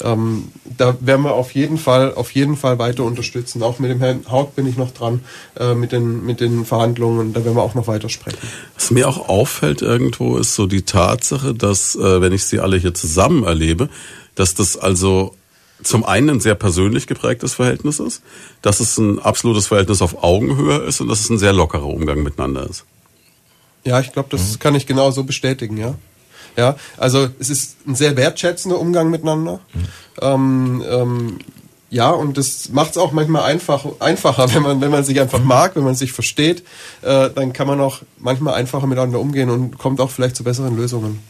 Ähm, 0.00 0.44
da 0.78 0.96
werden 1.00 1.22
wir 1.22 1.34
auf 1.34 1.50
jeden 1.50 1.76
Fall, 1.76 2.14
auf 2.14 2.30
jeden 2.30 2.56
Fall 2.56 2.78
weiter 2.78 3.02
unterstützen. 3.02 3.64
Auch 3.64 3.80
mit 3.80 3.90
dem 3.90 3.98
Herrn 3.98 4.24
Haug 4.30 4.54
bin 4.54 4.64
ich 4.68 4.76
noch 4.76 4.92
dran, 4.92 5.24
äh, 5.58 5.74
mit 5.74 5.90
den, 5.90 6.24
mit 6.24 6.38
den 6.38 6.64
Verhandlungen. 6.64 7.32
Da 7.32 7.44
werden 7.44 7.56
wir 7.56 7.62
auch 7.62 7.74
noch 7.74 7.88
weiter 7.88 8.08
sprechen. 8.08 8.38
Was 8.76 8.92
mir 8.92 9.08
auch 9.08 9.28
auffällt 9.28 9.82
irgendwo, 9.82 10.36
ist 10.36 10.54
so 10.54 10.68
die 10.68 10.82
Tatsache, 10.82 11.52
dass, 11.52 11.96
äh, 11.96 12.20
wenn 12.20 12.32
ich 12.32 12.44
sie 12.44 12.60
alle 12.60 12.76
hier 12.76 12.94
zusammen 12.94 13.42
erlebe, 13.42 13.88
dass 14.36 14.54
das 14.54 14.76
also 14.76 15.34
zum 15.84 16.04
einen 16.04 16.30
ein 16.30 16.40
sehr 16.40 16.54
persönlich 16.54 17.06
geprägtes 17.06 17.54
Verhältnis 17.54 18.00
ist, 18.00 18.22
dass 18.62 18.80
es 18.80 18.98
ein 18.98 19.18
absolutes 19.18 19.66
Verhältnis 19.66 20.02
auf 20.02 20.22
Augenhöhe 20.22 20.78
ist 20.78 21.00
und 21.00 21.08
dass 21.08 21.20
es 21.20 21.30
ein 21.30 21.38
sehr 21.38 21.52
lockerer 21.52 21.86
Umgang 21.86 22.22
miteinander 22.22 22.68
ist. 22.68 22.84
Ja, 23.84 24.00
ich 24.00 24.12
glaube, 24.12 24.28
das 24.30 24.54
mhm. 24.54 24.58
kann 24.58 24.74
ich 24.74 24.86
genauso 24.86 25.24
bestätigen, 25.24 25.76
ja. 25.76 25.94
Ja, 26.56 26.76
also 26.96 27.28
es 27.38 27.50
ist 27.50 27.86
ein 27.86 27.94
sehr 27.94 28.16
wertschätzender 28.16 28.78
Umgang 28.78 29.10
miteinander. 29.10 29.60
Mhm. 29.74 29.86
Ähm, 30.20 30.84
ähm, 30.88 31.38
ja, 31.90 32.10
und 32.10 32.38
das 32.38 32.70
macht 32.70 32.92
es 32.92 32.96
auch 32.96 33.12
manchmal 33.12 33.42
einfach, 33.42 33.84
einfacher, 34.00 34.52
wenn 34.54 34.62
man, 34.62 34.80
wenn 34.80 34.90
man 34.90 35.04
sich 35.04 35.20
einfach 35.20 35.42
mag, 35.42 35.76
wenn 35.76 35.84
man 35.84 35.94
sich 35.94 36.12
versteht, 36.12 36.64
äh, 37.02 37.30
dann 37.30 37.52
kann 37.52 37.66
man 37.66 37.80
auch 37.80 38.02
manchmal 38.18 38.54
einfacher 38.54 38.86
miteinander 38.86 39.20
umgehen 39.20 39.50
und 39.50 39.78
kommt 39.78 40.00
auch 40.00 40.10
vielleicht 40.10 40.36
zu 40.36 40.44
besseren 40.44 40.76
Lösungen. 40.76 41.20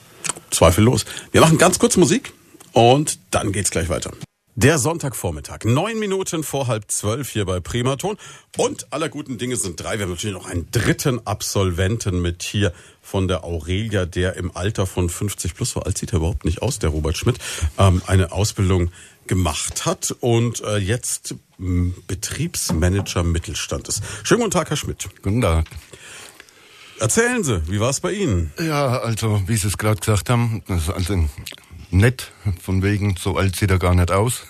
Zweifellos. 0.50 1.05
Wir 1.32 1.40
machen 1.40 1.59
ganz 1.59 1.78
kurz 1.78 1.96
Musik 1.96 2.32
und 2.72 3.18
dann 3.30 3.52
geht's 3.52 3.70
gleich 3.70 3.88
weiter. 3.88 4.12
Der 4.57 4.78
Sonntagvormittag, 4.78 5.64
neun 5.64 5.98
Minuten 5.98 6.44
vor 6.44 6.68
halb 6.68 6.88
zwölf 6.88 7.28
hier 7.30 7.44
bei 7.44 7.59
Primaton. 7.59 8.16
Und 8.57 8.92
aller 8.92 9.09
guten 9.09 9.36
Dinge 9.36 9.57
sind 9.57 9.82
drei. 9.82 9.98
Wir 9.98 10.05
haben 10.05 10.12
natürlich 10.12 10.36
noch 10.36 10.46
einen 10.46 10.70
dritten 10.70 11.26
Absolventen 11.26 12.22
mit 12.22 12.44
hier 12.44 12.72
von 13.02 13.26
der 13.26 13.42
Aurelia, 13.42 14.07
der 14.07 14.36
im 14.36 14.57
Alter 14.57 14.86
von 14.86 15.09
50 15.11 15.57
plus, 15.57 15.70
so 15.70 15.80
alt 15.80 15.98
sieht 15.98 16.12
er 16.12 16.18
überhaupt 16.18 16.44
nicht 16.44 16.62
aus, 16.62 16.78
der 16.78 16.90
Robert 16.90 17.16
Schmidt, 17.16 17.38
ähm, 17.78 18.00
eine 18.07 18.30
Ausbildung 18.30 18.92
gemacht 19.26 19.86
hat 19.86 20.14
und 20.20 20.62
äh, 20.62 20.76
jetzt 20.76 21.34
ähm, 21.59 21.96
Betriebsmanager 22.07 23.24
Mittelstand 23.24 23.88
ist. 23.88 24.05
Schönen 24.22 24.42
guten 24.42 24.52
Tag, 24.52 24.70
Herr 24.70 24.76
Schmidt. 24.76 25.09
Guten 25.22 25.40
Tag. 25.40 25.66
Erzählen 27.00 27.42
Sie, 27.42 27.61
wie 27.68 27.80
war 27.80 27.90
es 27.90 27.98
bei 27.98 28.12
Ihnen? 28.12 28.52
Ja, 28.61 29.00
also 29.00 29.42
wie 29.48 29.57
Sie 29.57 29.66
es 29.66 29.78
gerade 29.78 29.98
gesagt 29.98 30.30
haben, 30.30 30.62
das 30.68 30.82
ist 30.82 30.90
also 30.90 31.28
nett, 31.95 32.32
von 32.61 32.82
wegen, 32.82 33.16
so 33.18 33.36
alt 33.36 33.57
sieht 33.57 33.70
er 33.70 33.78
gar 33.78 33.95
nicht 33.95 34.11
aus. 34.11 34.42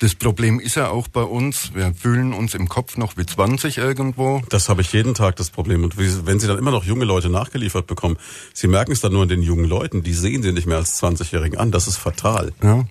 Das 0.00 0.14
Problem 0.14 0.60
ist 0.60 0.76
ja 0.76 0.90
auch 0.90 1.08
bei 1.08 1.22
uns, 1.22 1.74
wir 1.74 1.92
fühlen 1.92 2.32
uns 2.32 2.54
im 2.54 2.68
Kopf 2.68 2.96
noch 2.96 3.16
wie 3.16 3.26
20 3.26 3.78
irgendwo. 3.78 4.42
Das 4.48 4.68
habe 4.68 4.80
ich 4.82 4.92
jeden 4.92 5.14
Tag 5.14 5.34
das 5.36 5.50
Problem. 5.50 5.82
Und 5.82 5.96
wenn 5.96 6.38
Sie 6.38 6.46
dann 6.46 6.56
immer 6.56 6.70
noch 6.70 6.84
junge 6.84 7.04
Leute 7.04 7.28
nachgeliefert 7.28 7.88
bekommen, 7.88 8.16
Sie 8.54 8.68
merken 8.68 8.92
es 8.92 9.00
dann 9.00 9.12
nur 9.12 9.22
an 9.22 9.28
den 9.28 9.42
jungen 9.42 9.64
Leuten, 9.64 10.04
die 10.04 10.12
sehen 10.12 10.44
Sie 10.44 10.52
nicht 10.52 10.68
mehr 10.68 10.76
als 10.76 11.02
20-Jährigen 11.02 11.58
an. 11.58 11.72
Das 11.72 11.88
ist 11.88 11.96
fatal. 11.96 12.52
Ja. 12.62 12.84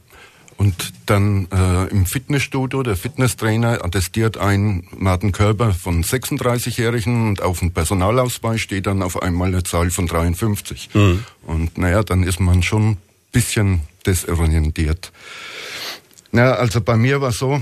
Und 0.57 0.91
dann 1.05 1.47
äh, 1.51 1.87
im 1.89 2.05
Fitnessstudio, 2.07 2.81
der 2.83 2.97
Fitnesstrainer 2.97 3.85
attestiert 3.85 4.37
einen, 4.37 4.87
man 4.97 5.31
Körper 5.31 5.73
von 5.73 6.03
36-Jährigen 6.03 7.29
und 7.29 7.41
auf 7.41 7.59
dem 7.59 7.71
Personalausweis 7.71 8.59
steht 8.59 8.87
dann 8.87 9.03
auf 9.03 9.21
einmal 9.21 9.49
eine 9.49 9.63
Zahl 9.63 9.91
von 9.91 10.07
53. 10.07 10.89
Mhm. 10.93 11.23
Und 11.45 11.77
naja, 11.77 12.03
dann 12.03 12.23
ist 12.23 12.39
man 12.39 12.63
schon 12.63 12.97
bisschen 13.37 13.81
desorientiert. 14.05 15.11
Na, 16.31 16.53
also 16.53 16.81
bei 16.81 16.97
mir 16.97 17.21
war 17.21 17.31
so, 17.31 17.61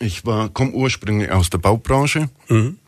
Ich 0.00 0.24
war, 0.24 0.48
komme 0.50 0.72
ursprünglich 0.72 1.30
aus 1.30 1.50
der 1.50 1.58
Baubranche, 1.58 2.28
mhm. 2.48 2.78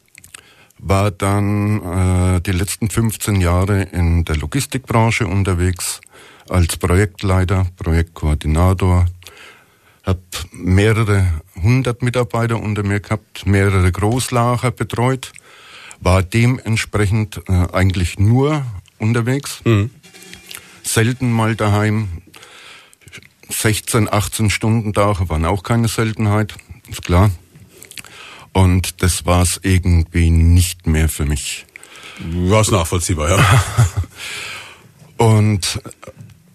war 0.78 1.10
dann 1.10 1.82
äh, 1.82 2.40
die 2.40 2.52
letzten 2.52 2.88
15 2.88 3.40
Jahre 3.40 3.82
in 3.82 4.24
der 4.24 4.36
Logistikbranche 4.36 5.26
unterwegs 5.26 6.00
als 6.48 6.76
Projektleiter, 6.76 7.66
Projektkoordinator, 7.76 9.06
habe 10.04 10.20
mehrere 10.52 11.42
hundert 11.60 12.02
Mitarbeiter 12.02 12.60
unter 12.60 12.82
mir 12.84 13.00
gehabt, 13.00 13.46
mehrere 13.46 13.90
Großlager 13.90 14.70
betreut, 14.70 15.32
war 16.00 16.22
dementsprechend 16.22 17.40
äh, 17.48 17.66
eigentlich 17.72 18.18
nur 18.18 18.64
unterwegs, 18.98 19.62
mhm. 19.64 19.90
Selten 20.92 21.30
mal 21.30 21.56
daheim. 21.56 22.08
16, 23.48 24.12
18 24.12 24.50
Stunden 24.50 24.92
Tage 24.92 25.28
waren 25.28 25.44
auch 25.44 25.62
keine 25.62 25.88
Seltenheit, 25.88 26.54
ist 26.88 27.02
klar. 27.02 27.30
Und 28.52 29.02
das 29.02 29.26
war 29.26 29.42
es 29.42 29.60
irgendwie 29.62 30.30
nicht 30.30 30.86
mehr 30.86 31.08
für 31.08 31.24
mich. 31.24 31.66
War 32.20 32.60
es 32.60 32.70
nachvollziehbar, 32.70 33.30
ja. 33.30 33.64
Und 35.16 35.80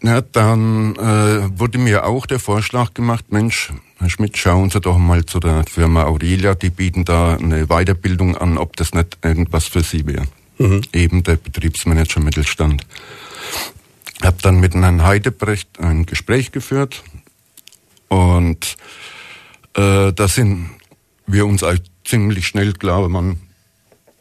ja, 0.04 0.22
dann 0.22 0.96
äh, 0.96 1.60
wurde 1.60 1.78
mir 1.78 2.06
auch 2.06 2.26
der 2.26 2.40
Vorschlag 2.40 2.94
gemacht, 2.94 3.32
Mensch, 3.32 3.72
Herr 3.98 4.10
Schmidt, 4.10 4.38
schauen 4.38 4.70
Sie 4.70 4.80
doch 4.80 4.98
mal 4.98 5.26
zu 5.26 5.40
der 5.40 5.64
Firma 5.64 6.04
Aurelia, 6.04 6.56
die 6.56 6.70
bieten 6.70 7.06
da 7.06 7.36
eine 7.36 7.68
Weiterbildung 7.68 8.38
an, 8.38 8.58
ob 8.58 8.76
das 8.76 8.94
nicht 8.94 9.18
irgendwas 9.24 9.66
für 9.66 9.82
Sie 9.82 10.06
wäre. 10.06 10.28
Mhm. 10.58 10.82
Eben 10.94 11.24
der 11.24 11.38
Betriebsmanager 11.38 12.20
Mittelstand. 12.20 12.86
Hab 14.22 14.42
dann 14.42 14.60
mit 14.60 14.74
Herrn 14.74 15.04
Heidebrecht 15.04 15.80
ein 15.80 16.06
Gespräch 16.06 16.52
geführt 16.52 17.04
und 18.08 18.78
äh, 19.74 20.14
da 20.14 20.28
sind 20.28 20.70
wir 21.28 21.46
uns 21.46 21.64
ziemlich 22.06 22.48
schnell 22.48 22.74
klar, 22.74 23.08
man, 23.10 23.40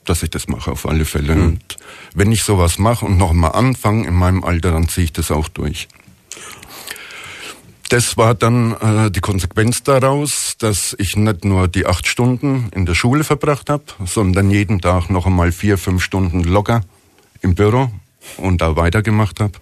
dass 0.04 0.22
ich 0.22 0.30
das 0.30 0.48
mache 0.48 0.72
auf 0.72 0.86
alle 0.86 1.04
Fälle. 1.04 1.34
Mhm. 1.34 1.42
Und 1.44 1.76
wenn 2.14 2.32
ich 2.32 2.42
sowas 2.42 2.78
mache 2.78 3.04
und 3.04 3.18
nochmal 3.18 3.52
anfange 3.52 4.08
in 4.08 4.14
meinem 4.14 4.42
Alter, 4.42 4.72
dann 4.72 4.88
ziehe 4.88 5.04
ich 5.04 5.12
das 5.12 5.30
auch 5.30 5.48
durch. 5.48 5.88
Das 7.90 8.16
war 8.16 8.34
dann 8.34 8.72
äh, 8.72 9.10
die 9.10 9.20
Konsequenz 9.20 9.82
daraus, 9.82 10.56
dass 10.58 10.96
ich 10.98 11.16
nicht 11.16 11.44
nur 11.44 11.68
die 11.68 11.86
acht 11.86 12.08
Stunden 12.08 12.70
in 12.74 12.86
der 12.86 12.94
Schule 12.94 13.24
verbracht 13.24 13.68
habe, 13.68 13.84
sondern 14.06 14.50
jeden 14.50 14.80
Tag 14.80 15.10
noch 15.10 15.26
einmal 15.26 15.52
vier, 15.52 15.78
fünf 15.78 16.02
Stunden 16.02 16.42
locker 16.42 16.80
im 17.42 17.54
Büro 17.54 17.90
und 18.38 18.62
da 18.62 18.74
weitergemacht 18.76 19.38
habe. 19.38 19.52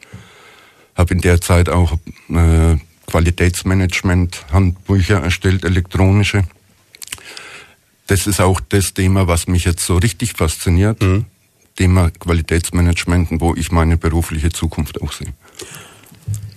Habe 0.95 1.15
in 1.15 1.21
der 1.21 1.41
Zeit 1.41 1.69
auch 1.69 1.95
äh, 2.29 2.77
Qualitätsmanagement, 3.07 4.47
Handbücher 4.53 5.21
erstellt, 5.21 5.65
elektronische. 5.65 6.45
Das 8.07 8.27
ist 8.27 8.41
auch 8.41 8.61
das 8.61 8.95
Thema, 8.95 9.27
was 9.27 9.47
mich 9.47 9.65
jetzt 9.65 9.85
so 9.85 9.97
richtig 9.97 10.35
fasziniert. 10.35 11.03
Mhm. 11.03 11.27
Thema 11.77 12.11
Qualitätsmanagement, 12.11 13.29
wo 13.41 13.55
ich 13.55 13.73
meine 13.73 13.97
berufliche 13.97 14.51
Zukunft 14.51 15.01
auch 15.01 15.13
sehe. 15.13 15.33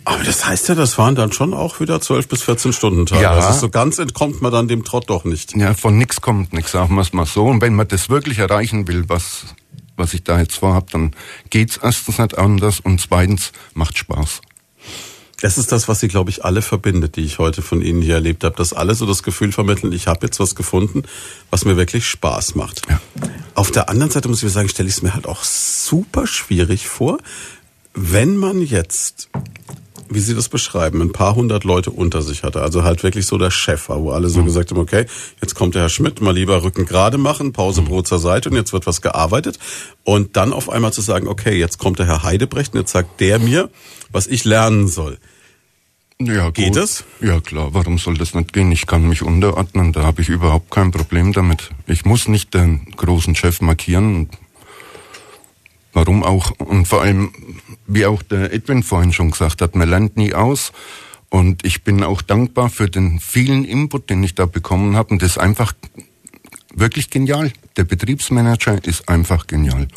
Aber 0.05 0.23
das 0.23 0.45
heißt 0.45 0.69
ja, 0.69 0.75
das 0.75 0.99
waren 0.99 1.15
dann 1.15 1.31
schon 1.31 1.53
auch 1.53 1.79
wieder 1.79 1.99
12 1.99 2.27
bis 2.27 2.43
14 2.43 2.73
Stunden 2.73 3.07
Tage. 3.07 3.23
Ja. 3.23 3.31
Also 3.31 3.59
so 3.59 3.69
ganz 3.69 3.97
entkommt 3.97 4.41
man 4.41 4.51
dann 4.51 4.67
dem 4.67 4.83
Trott 4.83 5.09
doch 5.09 5.25
nicht. 5.25 5.55
Ja, 5.55 5.73
von 5.73 5.97
nichts 5.97 6.21
kommt 6.21 6.53
nichts, 6.53 6.73
sagen 6.73 6.93
wir 6.93 7.01
es 7.01 7.11
mal 7.11 7.25
so. 7.25 7.45
Und 7.45 7.61
wenn 7.61 7.73
man 7.73 7.87
das 7.87 8.09
wirklich 8.09 8.37
erreichen 8.37 8.87
will, 8.87 9.05
was, 9.07 9.55
was 9.97 10.13
ich 10.13 10.23
da 10.23 10.39
jetzt 10.39 10.57
vorhab, 10.57 10.89
dann 10.91 11.11
geht's 11.49 11.77
erstens 11.81 12.17
nicht 12.17 12.37
anders 12.37 12.79
und 12.79 13.01
zweitens 13.01 13.51
macht 13.73 13.97
Spaß. 13.97 14.41
Das 15.41 15.57
ist 15.57 15.71
das, 15.71 15.87
was 15.87 15.99
sie, 15.99 16.07
glaube 16.07 16.29
ich, 16.29 16.45
alle 16.45 16.61
verbindet, 16.61 17.17
die 17.17 17.21
ich 17.21 17.39
heute 17.39 17.61
von 17.61 17.81
Ihnen 17.81 18.01
hier 18.01 18.15
erlebt 18.15 18.43
habe, 18.43 18.55
dass 18.55 18.73
alle 18.73 18.95
so 18.95 19.05
das 19.05 19.21
Gefühl 19.21 19.51
vermitteln, 19.51 19.91
ich 19.91 20.07
habe 20.07 20.25
jetzt 20.25 20.39
was 20.39 20.55
gefunden, 20.55 21.03
was 21.49 21.65
mir 21.65 21.75
wirklich 21.75 22.07
Spaß 22.07 22.55
macht. 22.55 22.81
Ja. 22.89 23.01
Auf 23.53 23.69
der 23.69 23.89
anderen 23.89 24.11
Seite 24.11 24.29
muss 24.29 24.41
ich 24.41 24.51
sagen, 24.51 24.69
stelle 24.69 24.87
ich 24.87 24.95
es 24.95 25.01
mir 25.01 25.13
halt 25.13 25.27
auch 25.27 25.43
super 25.43 26.25
schwierig 26.25 26.87
vor, 26.87 27.17
wenn 27.93 28.37
man 28.37 28.61
jetzt 28.61 29.29
wie 30.09 30.19
Sie 30.19 30.35
das 30.35 30.49
beschreiben, 30.49 31.01
ein 31.01 31.11
paar 31.11 31.35
hundert 31.35 31.63
Leute 31.63 31.91
unter 31.91 32.21
sich 32.21 32.43
hatte. 32.43 32.61
Also 32.61 32.83
halt 32.83 33.03
wirklich 33.03 33.25
so 33.25 33.37
der 33.37 33.51
Chef 33.51 33.89
war, 33.89 34.01
wo 34.01 34.11
alle 34.11 34.29
so 34.29 34.41
mhm. 34.41 34.45
gesagt 34.45 34.71
haben, 34.71 34.79
okay, 34.79 35.05
jetzt 35.41 35.55
kommt 35.55 35.75
der 35.75 35.83
Herr 35.83 35.89
Schmidt, 35.89 36.21
mal 36.21 36.33
lieber 36.33 36.63
Rücken 36.63 36.85
gerade 36.85 37.17
machen, 37.17 37.53
Pause 37.53 37.81
mhm. 37.81 37.85
Brot 37.85 38.07
zur 38.07 38.19
Seite 38.19 38.49
und 38.49 38.55
jetzt 38.55 38.73
wird 38.73 38.85
was 38.87 39.01
gearbeitet. 39.01 39.59
Und 40.03 40.35
dann 40.37 40.53
auf 40.53 40.69
einmal 40.69 40.93
zu 40.93 41.01
sagen, 41.01 41.27
okay, 41.27 41.57
jetzt 41.57 41.77
kommt 41.77 41.99
der 41.99 42.05
Herr 42.05 42.23
Heidebrecht 42.23 42.73
und 42.73 42.81
jetzt 42.81 42.91
sagt 42.91 43.19
der 43.19 43.39
mir, 43.39 43.69
was 44.11 44.27
ich 44.27 44.45
lernen 44.45 44.87
soll. 44.87 45.17
Ja, 46.19 46.49
Geht 46.49 46.77
es? 46.77 47.03
Ja 47.19 47.41
klar, 47.41 47.73
warum 47.73 47.97
soll 47.97 48.17
das 48.17 48.33
nicht 48.33 48.53
gehen? 48.53 48.71
Ich 48.71 48.87
kann 48.87 49.07
mich 49.07 49.21
unterordnen, 49.21 49.91
da 49.91 50.03
habe 50.03 50.21
ich 50.21 50.29
überhaupt 50.29 50.71
kein 50.71 50.91
Problem 50.91 51.33
damit. 51.33 51.71
Ich 51.87 52.05
muss 52.05 52.29
nicht 52.29 52.53
den 52.53 52.85
großen 52.95 53.35
Chef 53.35 53.59
markieren. 53.59 54.29
Warum 55.91 56.23
auch? 56.23 56.51
Und 56.51 56.87
vor 56.87 57.01
allem, 57.01 57.31
wie 57.87 58.05
auch 58.05 58.21
der 58.21 58.53
Edwin 58.53 58.83
vorhin 58.83 59.13
schon 59.13 59.31
gesagt 59.31 59.61
hat, 59.61 59.75
man 59.75 59.89
lernt 59.89 60.17
nie 60.17 60.33
aus. 60.33 60.71
Und 61.29 61.65
ich 61.65 61.83
bin 61.83 62.03
auch 62.03 62.21
dankbar 62.21 62.69
für 62.69 62.89
den 62.89 63.19
vielen 63.19 63.65
Input, 63.65 64.09
den 64.09 64.23
ich 64.23 64.35
da 64.35 64.45
bekommen 64.45 64.95
habe. 64.95 65.09
Und 65.09 65.21
das 65.21 65.31
ist 65.31 65.37
einfach 65.37 65.73
wirklich 66.73 67.09
genial. 67.09 67.51
Der 67.77 67.83
Betriebsmanager 67.83 68.83
ist 68.85 69.09
einfach 69.09 69.47
genial. 69.47 69.87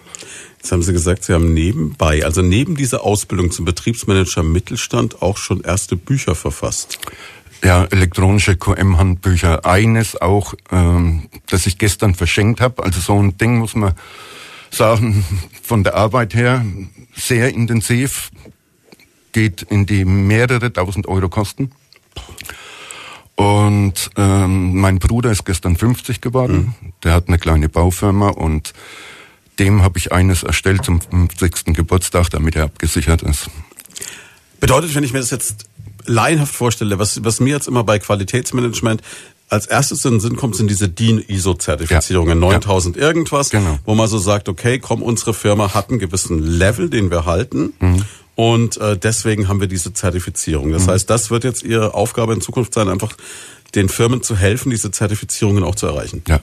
Jetzt 0.57 0.73
haben 0.73 0.83
Sie 0.83 0.93
gesagt, 0.93 1.25
Sie 1.25 1.33
haben 1.33 1.55
nebenbei, 1.55 2.25
also 2.25 2.43
neben 2.43 2.75
dieser 2.75 3.05
Ausbildung 3.05 3.53
zum 3.53 3.65
Betriebsmanager 3.65 4.43
Mittelstand 4.43 5.23
auch 5.23 5.37
schon 5.37 5.61
erste 5.61 5.97
Bücher 5.97 6.35
verfasst. 6.35 6.99
Ja, 7.63 7.85
elektronische 7.85 8.57
QM-Handbücher. 8.57 9.65
Eines 9.65 10.21
auch, 10.21 10.55
ähm, 10.71 11.29
das 11.49 11.67
ich 11.67 11.79
gestern 11.79 12.15
verschenkt 12.15 12.61
habe. 12.61 12.85
Also 12.85 13.01
so 13.01 13.21
ein 13.21 13.37
Ding 13.37 13.59
muss 13.59 13.75
man 13.75 13.95
sagen, 14.71 15.25
von 15.63 15.85
der 15.85 15.95
Arbeit 15.95 16.35
her 16.35 16.65
sehr 17.15 17.53
intensiv, 17.53 18.31
geht 19.33 19.63
in 19.63 19.87
die 19.87 20.05
mehrere 20.05 20.73
tausend 20.73 21.07
Euro 21.07 21.29
Kosten. 21.29 21.71
Und 23.37 24.11
ähm, 24.17 24.81
mein 24.81 24.99
Bruder 24.99 25.31
ist 25.31 25.45
gestern 25.45 25.77
50 25.77 26.21
geworden. 26.21 26.75
Mhm. 26.81 26.93
Der 27.05 27.13
hat 27.13 27.29
eine 27.29 27.39
kleine 27.39 27.69
Baufirma 27.69 28.31
und 28.31 28.73
dem 29.59 29.83
habe 29.83 29.99
ich 29.99 30.13
eines 30.13 30.43
erstellt 30.43 30.85
zum 30.85 31.01
50. 31.01 31.75
Geburtstag, 31.75 32.31
damit 32.31 32.57
er 32.57 32.65
abgesichert 32.65 33.23
ist. 33.23 33.49
Bedeutet, 34.61 34.95
wenn 34.95 35.05
ich 35.05 35.13
mir 35.13 35.21
das 35.21 35.31
jetzt 35.31 35.67
laienhaft 36.05 36.55
vorstelle, 36.55 36.99
was, 36.99 37.23
was 37.25 37.39
mir 37.39 37.55
jetzt 37.55 37.69
immer 37.69 37.85
bei 37.85 37.99
Qualitätsmanagement 37.99 39.03
als 39.49 39.67
erstes 39.67 40.05
in 40.05 40.13
den 40.13 40.21
Sinn 40.21 40.37
kommt, 40.37 40.57
sind 40.57 40.71
diese 40.71 40.89
DIN-ISO-Zertifizierungen, 40.89 42.41
ja. 42.43 42.49
9000 42.49 42.97
ja. 42.97 43.03
irgendwas, 43.03 43.51
genau. 43.51 43.79
wo 43.85 43.95
man 43.95 44.09
so 44.09 44.19
sagt, 44.19 44.49
okay, 44.49 44.79
komm, 44.79 45.03
unsere 45.03 45.35
Firma 45.35 45.75
hat 45.75 45.91
einen 45.91 45.99
gewissen 45.99 46.43
Level, 46.43 46.91
den 46.91 47.11
wir 47.11 47.25
halten. 47.25 47.73
Mhm. 47.81 48.05
Und 48.35 48.77
äh, 48.77 48.97
deswegen 48.97 49.49
haben 49.49 49.61
wir 49.61 49.67
diese 49.67 49.93
Zertifizierung. 49.93 50.71
Das 50.71 50.87
mhm. 50.87 50.91
heißt, 50.91 51.11
das 51.11 51.31
wird 51.31 51.45
jetzt 51.45 51.63
Ihre 51.63 51.95
Aufgabe 51.95 52.35
in 52.35 52.41
Zukunft 52.41 52.75
sein, 52.75 52.89
einfach 52.89 53.17
den 53.75 53.89
Firmen 53.89 54.23
zu 54.23 54.37
helfen, 54.37 54.71
diese 54.71 54.91
Zertifizierungen 54.91 55.65
auch 55.65 55.75
zu 55.75 55.87
erreichen. 55.87 56.23
Ja, 56.29 56.41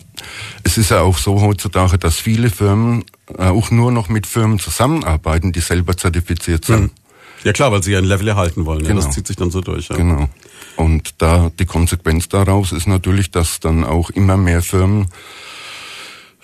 es 0.63 0.77
ist 0.77 0.91
ja 0.91 1.01
auch 1.01 1.17
so 1.17 1.41
heutzutage, 1.41 1.97
dass 1.97 2.15
viele 2.15 2.49
Firmen 2.49 3.05
äh, 3.37 3.45
auch 3.45 3.71
nur 3.71 3.91
noch 3.91 4.09
mit 4.09 4.27
Firmen 4.27 4.59
zusammenarbeiten, 4.59 5.51
die 5.51 5.61
selber 5.61 5.97
zertifiziert 5.97 6.65
sind. 6.65 6.81
Mhm. 6.81 6.91
Ja 7.43 7.53
klar, 7.53 7.71
weil 7.71 7.83
sie 7.83 7.95
ein 7.95 8.05
Level 8.05 8.27
erhalten 8.27 8.65
wollen. 8.65 8.83
Genau. 8.83 8.99
Ja, 8.99 9.05
das 9.05 9.13
zieht 9.13 9.27
sich 9.27 9.35
dann 9.35 9.51
so 9.51 9.61
durch. 9.61 9.89
Ja. 9.89 9.95
Genau. 9.95 10.29
Und 10.75 11.15
da 11.19 11.51
die 11.57 11.65
Konsequenz 11.65 12.27
daraus 12.27 12.71
ist 12.71 12.87
natürlich, 12.87 13.31
dass 13.31 13.59
dann 13.59 13.83
auch 13.83 14.09
immer 14.09 14.37
mehr 14.37 14.61
Firmen 14.61 15.07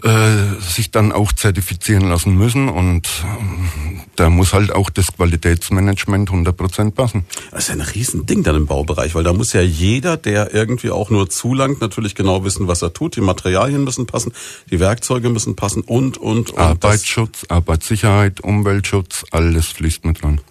äh, 0.03 0.59
sich 0.59 0.89
dann 0.89 1.11
auch 1.11 1.31
zertifizieren 1.31 2.09
lassen 2.09 2.35
müssen 2.35 2.69
und 2.69 3.05
äh, 3.05 3.99
da 4.15 4.31
muss 4.31 4.51
halt 4.51 4.71
auch 4.71 4.89
das 4.89 5.13
Qualitätsmanagement 5.15 6.31
100% 6.31 6.91
passen. 6.91 7.25
Das 7.51 7.63
ist 7.63 7.67
ja 7.67 7.75
ein 7.75 7.81
Riesending 7.81 8.41
dann 8.41 8.55
im 8.55 8.65
Baubereich, 8.65 9.13
weil 9.13 9.23
da 9.23 9.31
muss 9.31 9.53
ja 9.53 9.61
jeder, 9.61 10.17
der 10.17 10.55
irgendwie 10.55 10.89
auch 10.89 11.11
nur 11.11 11.29
zulangt, 11.29 11.81
natürlich 11.81 12.15
genau 12.15 12.43
wissen, 12.43 12.67
was 12.67 12.81
er 12.81 12.93
tut. 12.93 13.15
Die 13.15 13.21
Materialien 13.21 13.83
müssen 13.83 14.07
passen, 14.07 14.33
die 14.71 14.79
Werkzeuge 14.79 15.29
müssen 15.29 15.55
passen 15.55 15.81
und, 15.81 16.17
und, 16.17 16.49
und. 16.49 16.57
Arbeitsschutz, 16.57 17.45
Arbeitssicherheit, 17.49 18.41
Umweltschutz, 18.41 19.25
alles 19.29 19.67
fließt 19.67 20.03
mit 20.05 20.23
dran. 20.23 20.41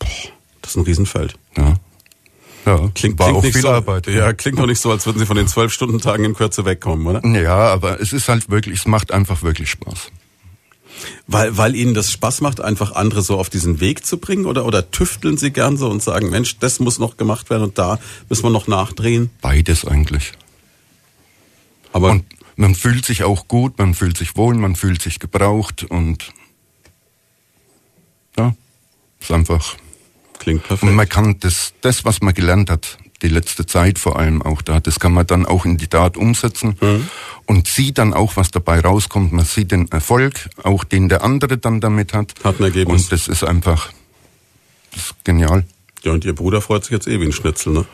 Boah, 0.00 0.08
das 0.62 0.72
ist 0.72 0.76
ein 0.78 0.82
Riesenfeld. 0.82 1.36
Ja. 1.56 1.76
Ja, 2.70 2.90
klingt, 2.94 3.18
war 3.18 3.30
klingt 3.30 3.38
auch 3.38 3.42
viel 3.42 3.62
so, 3.62 3.68
Arbeit. 3.68 4.06
Ja, 4.06 4.32
klingt 4.32 4.58
doch 4.58 4.66
nicht 4.66 4.80
so, 4.80 4.92
als 4.92 5.04
würden 5.04 5.18
Sie 5.18 5.26
von 5.26 5.36
den 5.36 5.48
zwölf 5.48 5.72
Stunden 5.72 5.98
Tagen 5.98 6.24
in 6.24 6.34
Kürze 6.34 6.64
wegkommen, 6.64 7.04
oder? 7.04 7.26
Ja, 7.26 7.56
aber 7.56 8.00
es 8.00 8.12
ist 8.12 8.28
halt 8.28 8.48
wirklich, 8.48 8.80
es 8.80 8.86
macht 8.86 9.10
einfach 9.10 9.42
wirklich 9.42 9.70
Spaß. 9.70 10.12
Weil, 11.26 11.56
weil 11.56 11.74
Ihnen 11.74 11.94
das 11.94 12.12
Spaß 12.12 12.42
macht, 12.42 12.60
einfach 12.60 12.92
andere 12.92 13.22
so 13.22 13.38
auf 13.38 13.50
diesen 13.50 13.80
Weg 13.80 14.06
zu 14.06 14.18
bringen? 14.18 14.46
Oder, 14.46 14.66
oder 14.66 14.88
tüfteln 14.88 15.36
Sie 15.36 15.50
gern 15.50 15.76
so 15.76 15.88
und 15.88 16.00
sagen, 16.00 16.30
Mensch, 16.30 16.58
das 16.58 16.78
muss 16.78 17.00
noch 17.00 17.16
gemacht 17.16 17.50
werden 17.50 17.64
und 17.64 17.78
da 17.78 17.98
müssen 18.28 18.44
wir 18.44 18.50
noch 18.50 18.68
nachdrehen? 18.68 19.30
Beides 19.40 19.84
eigentlich. 19.84 20.32
Aber 21.92 22.10
und 22.10 22.24
man 22.54 22.76
fühlt 22.76 23.04
sich 23.04 23.24
auch 23.24 23.48
gut, 23.48 23.78
man 23.78 23.94
fühlt 23.94 24.16
sich 24.16 24.36
wohl, 24.36 24.54
man 24.54 24.76
fühlt 24.76 25.02
sich 25.02 25.18
gebraucht 25.18 25.82
und 25.82 26.32
ja, 28.38 28.54
ist 29.18 29.32
einfach 29.32 29.76
Klingt 30.40 30.64
perfekt. 30.64 30.90
Und 30.90 30.96
man 30.96 31.08
kann 31.08 31.38
das, 31.38 31.74
das, 31.80 32.04
was 32.04 32.20
man 32.20 32.34
gelernt 32.34 32.68
hat, 32.68 32.98
die 33.22 33.28
letzte 33.28 33.66
Zeit 33.66 34.00
vor 34.00 34.18
allem 34.18 34.42
auch 34.42 34.62
da. 34.62 34.80
Das 34.80 34.98
kann 34.98 35.12
man 35.12 35.26
dann 35.26 35.46
auch 35.46 35.64
in 35.64 35.76
die 35.76 35.86
Tat 35.86 36.16
umsetzen 36.16 36.76
mhm. 36.80 37.08
und 37.46 37.68
sieht 37.68 37.98
dann 37.98 38.12
auch, 38.12 38.36
was 38.36 38.50
dabei 38.50 38.80
rauskommt. 38.80 39.32
Man 39.32 39.44
sieht 39.44 39.70
den 39.70 39.88
Erfolg, 39.92 40.48
auch 40.64 40.82
den 40.82 41.08
der 41.08 41.22
andere 41.22 41.58
dann 41.58 41.80
damit 41.80 42.14
hat. 42.14 42.34
Hat 42.42 42.58
ein 42.58 42.64
Ergebnis. 42.64 43.04
Und 43.04 43.12
das 43.12 43.28
ist 43.28 43.44
einfach 43.44 43.92
das 44.92 45.04
ist 45.04 45.24
genial. 45.24 45.64
Ja, 46.02 46.12
und 46.12 46.24
Ihr 46.24 46.34
Bruder 46.34 46.60
freut 46.60 46.84
sich 46.84 46.92
jetzt 46.92 47.06
eh 47.06 47.20
wie 47.20 47.26
ein 47.26 47.32
Schnitzel, 47.32 47.72
ne? 47.72 47.86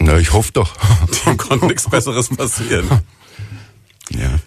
Na, 0.00 0.18
ich 0.18 0.32
hoffe 0.32 0.52
doch. 0.52 0.72
Dem 1.26 1.36
konnte 1.36 1.66
nichts 1.66 1.88
Besseres 1.88 2.28
passieren. 2.28 2.88
Ja. 4.10 4.38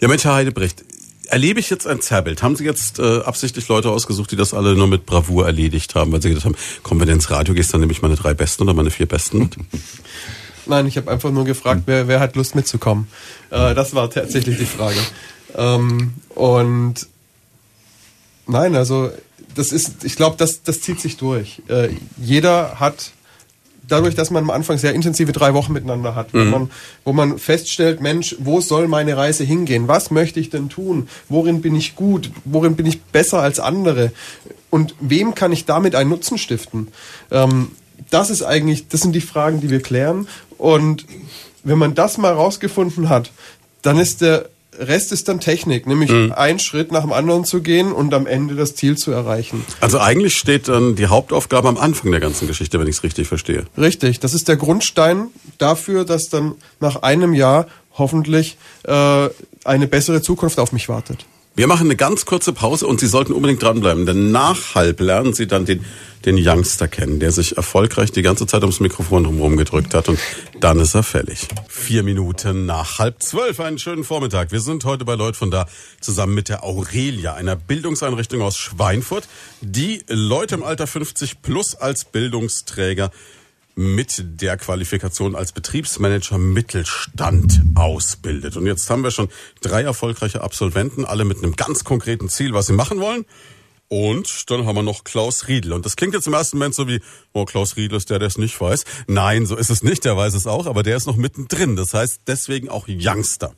Ja, 0.00 0.08
Mensch, 0.08 0.24
Herr 0.24 0.34
Heidebrecht, 0.34 0.84
erlebe 1.26 1.60
ich 1.60 1.70
jetzt 1.70 1.86
ein 1.86 2.00
Zerrbild? 2.00 2.42
Haben 2.42 2.56
Sie 2.56 2.64
jetzt 2.64 2.98
äh, 2.98 3.20
absichtlich 3.20 3.68
Leute 3.68 3.90
ausgesucht, 3.90 4.30
die 4.30 4.36
das 4.36 4.54
alle 4.54 4.74
nur 4.74 4.86
mit 4.86 5.06
Bravour 5.06 5.46
erledigt 5.46 5.94
haben, 5.94 6.12
weil 6.12 6.22
Sie 6.22 6.28
gedacht 6.28 6.44
haben, 6.44 6.56
komm, 6.82 7.00
wenn 7.00 7.06
du 7.06 7.12
ins 7.12 7.30
Radio 7.30 7.54
gehst, 7.54 7.72
dann 7.72 7.80
nehme 7.80 7.92
ich 7.92 8.02
meine 8.02 8.16
drei 8.16 8.34
Besten 8.34 8.62
oder 8.62 8.74
meine 8.74 8.90
vier 8.90 9.06
Besten? 9.06 9.50
Nein, 10.66 10.86
ich 10.86 10.96
habe 10.96 11.10
einfach 11.10 11.30
nur 11.30 11.44
gefragt, 11.44 11.82
wer, 11.86 12.08
wer 12.08 12.18
hat 12.18 12.34
Lust 12.34 12.54
mitzukommen. 12.54 13.06
Äh, 13.50 13.74
das 13.74 13.94
war 13.94 14.10
tatsächlich 14.10 14.58
die 14.58 14.66
Frage. 14.66 14.98
Ähm, 15.54 16.14
und 16.34 17.06
nein, 18.46 18.74
also 18.74 19.10
das 19.54 19.72
ist, 19.72 20.04
ich 20.04 20.16
glaube, 20.16 20.36
das, 20.36 20.62
das 20.62 20.80
zieht 20.80 21.00
sich 21.00 21.16
durch. 21.16 21.62
Äh, 21.68 21.90
jeder 22.18 22.80
hat 22.80 23.12
dadurch, 23.88 24.14
dass 24.14 24.30
man 24.30 24.44
am 24.44 24.50
Anfang 24.50 24.78
sehr 24.78 24.94
intensive 24.94 25.32
drei 25.32 25.54
Wochen 25.54 25.72
miteinander 25.72 26.14
hat, 26.14 26.32
mhm. 26.34 26.38
wo, 26.38 26.44
man, 26.58 26.70
wo 27.04 27.12
man 27.12 27.38
feststellt, 27.38 28.00
Mensch, 28.00 28.36
wo 28.38 28.60
soll 28.60 28.88
meine 28.88 29.16
Reise 29.16 29.44
hingehen? 29.44 29.88
Was 29.88 30.10
möchte 30.10 30.40
ich 30.40 30.50
denn 30.50 30.68
tun? 30.68 31.08
Worin 31.28 31.60
bin 31.60 31.74
ich 31.74 31.96
gut? 31.96 32.30
Worin 32.44 32.76
bin 32.76 32.86
ich 32.86 33.02
besser 33.02 33.40
als 33.40 33.60
andere? 33.60 34.12
Und 34.70 34.94
wem 35.00 35.34
kann 35.34 35.52
ich 35.52 35.64
damit 35.64 35.94
einen 35.94 36.10
Nutzen 36.10 36.38
stiften? 36.38 36.88
Ähm, 37.30 37.70
das 38.10 38.30
ist 38.30 38.42
eigentlich, 38.42 38.88
das 38.88 39.00
sind 39.00 39.12
die 39.12 39.20
Fragen, 39.20 39.60
die 39.60 39.70
wir 39.70 39.80
klären. 39.80 40.28
Und 40.58 41.06
wenn 41.64 41.78
man 41.78 41.94
das 41.94 42.18
mal 42.18 42.32
rausgefunden 42.32 43.08
hat, 43.08 43.30
dann 43.82 43.98
ist 43.98 44.20
der 44.20 44.48
Rest 44.78 45.12
ist 45.12 45.28
dann 45.28 45.40
Technik, 45.40 45.86
nämlich 45.86 46.10
mhm. 46.10 46.32
einen 46.32 46.58
Schritt 46.58 46.92
nach 46.92 47.02
dem 47.02 47.12
anderen 47.12 47.44
zu 47.44 47.60
gehen 47.62 47.92
und 47.92 48.12
am 48.14 48.26
Ende 48.26 48.54
das 48.54 48.74
Ziel 48.74 48.96
zu 48.96 49.10
erreichen. 49.10 49.64
Also 49.80 49.98
eigentlich 49.98 50.36
steht 50.36 50.68
dann 50.68 50.96
die 50.96 51.06
Hauptaufgabe 51.06 51.68
am 51.68 51.76
Anfang 51.76 52.10
der 52.10 52.20
ganzen 52.20 52.46
Geschichte, 52.46 52.78
wenn 52.80 52.86
ich 52.86 52.96
es 52.96 53.02
richtig 53.02 53.28
verstehe. 53.28 53.64
Richtig, 53.76 54.20
das 54.20 54.34
ist 54.34 54.48
der 54.48 54.56
Grundstein 54.56 55.28
dafür, 55.58 56.04
dass 56.04 56.28
dann 56.28 56.54
nach 56.80 57.02
einem 57.02 57.34
Jahr 57.34 57.66
hoffentlich 57.98 58.56
äh, 58.84 59.28
eine 59.64 59.86
bessere 59.86 60.22
Zukunft 60.22 60.58
auf 60.58 60.72
mich 60.72 60.88
wartet. 60.88 61.26
Wir 61.56 61.68
machen 61.68 61.86
eine 61.86 61.96
ganz 61.96 62.26
kurze 62.26 62.52
Pause 62.52 62.86
und 62.86 63.00
Sie 63.00 63.06
sollten 63.06 63.32
unbedingt 63.32 63.62
dranbleiben, 63.62 64.04
denn 64.04 64.30
nachhalb 64.30 65.00
lernen 65.00 65.32
Sie 65.32 65.46
dann 65.46 65.64
den, 65.64 65.82
den 66.26 66.36
Youngster 66.38 66.86
kennen, 66.86 67.18
der 67.18 67.32
sich 67.32 67.56
erfolgreich 67.56 68.12
die 68.12 68.20
ganze 68.20 68.46
Zeit 68.46 68.60
ums 68.60 68.78
Mikrofon 68.78 69.24
drumherum 69.24 69.56
gedrückt 69.56 69.94
hat 69.94 70.10
und 70.10 70.18
dann 70.60 70.78
ist 70.80 70.94
er 70.94 71.02
fällig. 71.02 71.48
Vier 71.66 72.02
Minuten 72.02 72.66
nach 72.66 72.98
halb 72.98 73.22
zwölf, 73.22 73.58
einen 73.58 73.78
schönen 73.78 74.04
Vormittag. 74.04 74.52
Wir 74.52 74.60
sind 74.60 74.84
heute 74.84 75.06
bei 75.06 75.14
Leut 75.14 75.34
von 75.34 75.50
da 75.50 75.66
zusammen 76.02 76.34
mit 76.34 76.50
der 76.50 76.62
Aurelia, 76.62 77.32
einer 77.32 77.56
Bildungseinrichtung 77.56 78.42
aus 78.42 78.58
Schweinfurt, 78.58 79.26
die 79.62 80.02
Leute 80.08 80.56
im 80.56 80.62
Alter 80.62 80.86
50 80.86 81.40
plus 81.40 81.74
als 81.74 82.04
Bildungsträger 82.04 83.10
mit 83.76 84.40
der 84.40 84.56
Qualifikation 84.56 85.36
als 85.36 85.52
Betriebsmanager 85.52 86.38
Mittelstand 86.38 87.60
ausbildet. 87.74 88.56
Und 88.56 88.66
jetzt 88.66 88.88
haben 88.88 89.04
wir 89.04 89.10
schon 89.10 89.28
drei 89.60 89.82
erfolgreiche 89.82 90.40
Absolventen, 90.40 91.04
alle 91.04 91.26
mit 91.26 91.38
einem 91.38 91.56
ganz 91.56 91.84
konkreten 91.84 92.30
Ziel, 92.30 92.54
was 92.54 92.66
sie 92.66 92.72
machen 92.72 93.00
wollen. 93.00 93.26
Und 93.88 94.50
dann 94.50 94.66
haben 94.66 94.76
wir 94.76 94.82
noch 94.82 95.04
Klaus 95.04 95.46
Riedel. 95.46 95.74
Und 95.74 95.84
das 95.84 95.94
klingt 95.94 96.14
jetzt 96.14 96.26
im 96.26 96.32
ersten 96.32 96.56
Moment 96.56 96.74
so 96.74 96.88
wie, 96.88 97.00
oh, 97.34 97.44
Klaus 97.44 97.76
Riedel 97.76 97.98
ist 97.98 98.08
der, 98.08 98.18
der 98.18 98.28
es 98.28 98.38
nicht 98.38 98.58
weiß. 98.58 98.84
Nein, 99.08 99.44
so 99.44 99.56
ist 99.56 99.70
es 99.70 99.82
nicht, 99.82 100.06
der 100.06 100.16
weiß 100.16 100.34
es 100.34 100.46
auch, 100.46 100.66
aber 100.66 100.82
der 100.82 100.96
ist 100.96 101.06
noch 101.06 101.16
mittendrin. 101.16 101.76
Das 101.76 101.92
heißt 101.92 102.22
deswegen 102.26 102.70
auch 102.70 102.88
Youngster. 102.88 103.54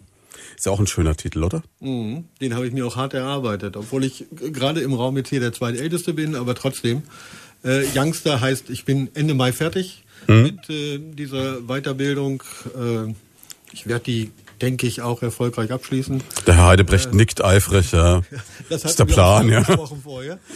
Ist 0.56 0.66
ja 0.66 0.72
auch 0.72 0.80
ein 0.80 0.88
schöner 0.88 1.16
Titel, 1.16 1.44
oder? 1.44 1.62
Mhm, 1.78 2.24
den 2.40 2.54
habe 2.54 2.66
ich 2.66 2.72
mir 2.72 2.84
auch 2.84 2.96
hart 2.96 3.14
erarbeitet, 3.14 3.76
obwohl 3.76 4.02
ich 4.02 4.26
gerade 4.32 4.80
im 4.80 4.92
Raum 4.92 5.16
jetzt 5.16 5.28
hier 5.28 5.38
der 5.38 5.52
zweitälteste 5.52 6.12
bin, 6.12 6.34
aber 6.34 6.56
trotzdem. 6.56 7.04
Äh, 7.62 7.84
Youngster 7.94 8.40
heißt, 8.40 8.68
ich 8.68 8.84
bin 8.84 9.08
Ende 9.14 9.34
Mai 9.34 9.52
fertig 9.52 10.02
mhm. 10.28 10.42
mit 10.42 10.70
äh, 10.70 10.98
dieser 10.98 11.60
Weiterbildung. 11.62 12.42
Äh, 12.76 13.14
ich 13.72 13.86
werde 13.86 14.04
die, 14.04 14.30
denke 14.60 14.86
ich, 14.86 15.02
auch 15.02 15.22
erfolgreich 15.22 15.72
abschließen. 15.72 16.22
Der 16.46 16.56
Herr 16.56 16.66
Heidebrecht 16.66 17.12
äh, 17.12 17.16
nickt 17.16 17.42
eifrig, 17.42 17.92
ja. 17.92 18.22
das 18.68 18.84
ist 18.84 18.98
der 18.98 19.06
Plan, 19.06 19.48
ja. 19.48 19.64
Vorher. 19.64 20.38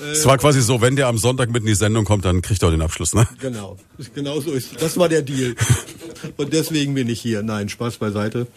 Es 0.00 0.26
war 0.26 0.38
quasi 0.38 0.62
so, 0.62 0.80
wenn 0.80 0.96
der 0.96 1.06
am 1.06 1.18
Sonntag 1.18 1.50
mit 1.50 1.62
in 1.62 1.66
die 1.66 1.74
Sendung 1.74 2.04
kommt, 2.04 2.24
dann 2.24 2.42
kriegt 2.42 2.62
er 2.62 2.70
den 2.70 2.82
Abschluss, 2.82 3.14
ne? 3.14 3.28
Genau, 3.38 3.76
genau 4.14 4.40
so 4.40 4.50
ist. 4.50 4.82
Das 4.82 4.96
war 4.96 5.08
der 5.08 5.22
Deal. 5.22 5.54
Und 6.36 6.52
deswegen 6.52 6.94
bin 6.94 7.08
ich 7.08 7.20
hier. 7.20 7.42
Nein, 7.42 7.68
Spaß 7.68 7.98
beiseite. 7.98 8.48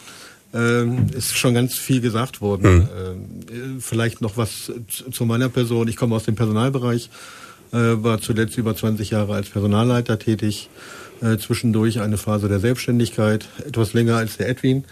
Ähm, 0.54 1.08
ist 1.16 1.38
schon 1.38 1.54
ganz 1.54 1.76
viel 1.76 2.02
gesagt 2.02 2.42
worden. 2.42 2.76
Mhm. 2.76 2.90
Ähm, 3.52 3.82
vielleicht 3.82 4.22
noch 4.22 4.38
was 4.38 4.72
zu 5.12 5.26
meiner 5.26 5.50
Person. 5.50 5.88
Ich 5.88 5.98
komme 5.98 6.16
aus 6.16 6.24
dem 6.24 6.36
Personalbereich 6.36 7.06
äh, 7.06 7.10
war 7.78 8.22
zuletzt 8.22 8.58
über 8.58 8.76
20 8.76 9.10
Jahre 9.10 9.34
als 9.34 9.50
Personalleiter 9.50 10.20
tätig. 10.20 10.70
Äh, 11.22 11.38
zwischendurch 11.38 12.02
eine 12.02 12.18
Phase 12.18 12.50
der 12.50 12.60
Selbstständigkeit, 12.60 13.48
etwas 13.66 13.94
länger 13.94 14.18
als 14.18 14.36
der 14.36 14.50
Edwin. 14.50 14.84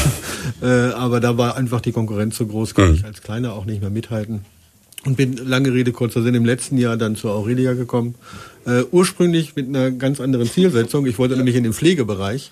äh, 0.62 0.66
aber 0.66 1.20
da 1.20 1.38
war 1.38 1.56
einfach 1.56 1.80
die 1.80 1.92
Konkurrenz 1.92 2.36
so 2.36 2.46
groß, 2.46 2.74
kann 2.74 2.88
mhm. 2.88 2.94
ich 2.96 3.04
als 3.04 3.22
Kleiner 3.22 3.52
auch 3.52 3.64
nicht 3.64 3.80
mehr 3.80 3.90
mithalten. 3.90 4.44
Und 5.04 5.16
bin, 5.16 5.36
lange 5.36 5.72
Rede, 5.72 5.92
kurzer 5.92 6.22
Sinn, 6.22 6.34
im 6.34 6.44
letzten 6.44 6.78
Jahr 6.78 6.96
dann 6.96 7.14
zur 7.14 7.32
Aurelia 7.32 7.74
gekommen. 7.74 8.16
Äh, 8.66 8.82
ursprünglich 8.90 9.54
mit 9.54 9.68
einer 9.68 9.92
ganz 9.92 10.20
anderen 10.20 10.48
Zielsetzung. 10.48 11.06
Ich 11.06 11.18
wollte 11.18 11.36
nämlich 11.36 11.56
in 11.56 11.64
den 11.64 11.72
Pflegebereich. 11.72 12.50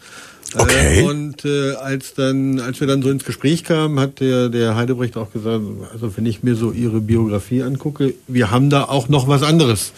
Okay. 0.54 1.00
Äh, 1.00 1.02
und 1.04 1.44
äh, 1.44 1.74
als 1.74 2.14
dann, 2.14 2.60
als 2.60 2.80
wir 2.80 2.86
dann 2.86 3.02
so 3.02 3.10
ins 3.10 3.24
Gespräch 3.24 3.64
kamen, 3.64 4.00
hat 4.00 4.20
der, 4.20 4.48
der 4.48 4.74
Heidebrecht 4.74 5.16
auch 5.16 5.32
gesagt, 5.32 5.62
also 5.92 6.16
wenn 6.16 6.26
ich 6.26 6.42
mir 6.42 6.56
so 6.56 6.72
ihre 6.72 7.00
Biografie 7.00 7.62
angucke, 7.62 8.14
wir 8.26 8.50
haben 8.50 8.70
da 8.70 8.84
auch 8.84 9.08
noch 9.08 9.28
was 9.28 9.42
anderes. 9.42 9.92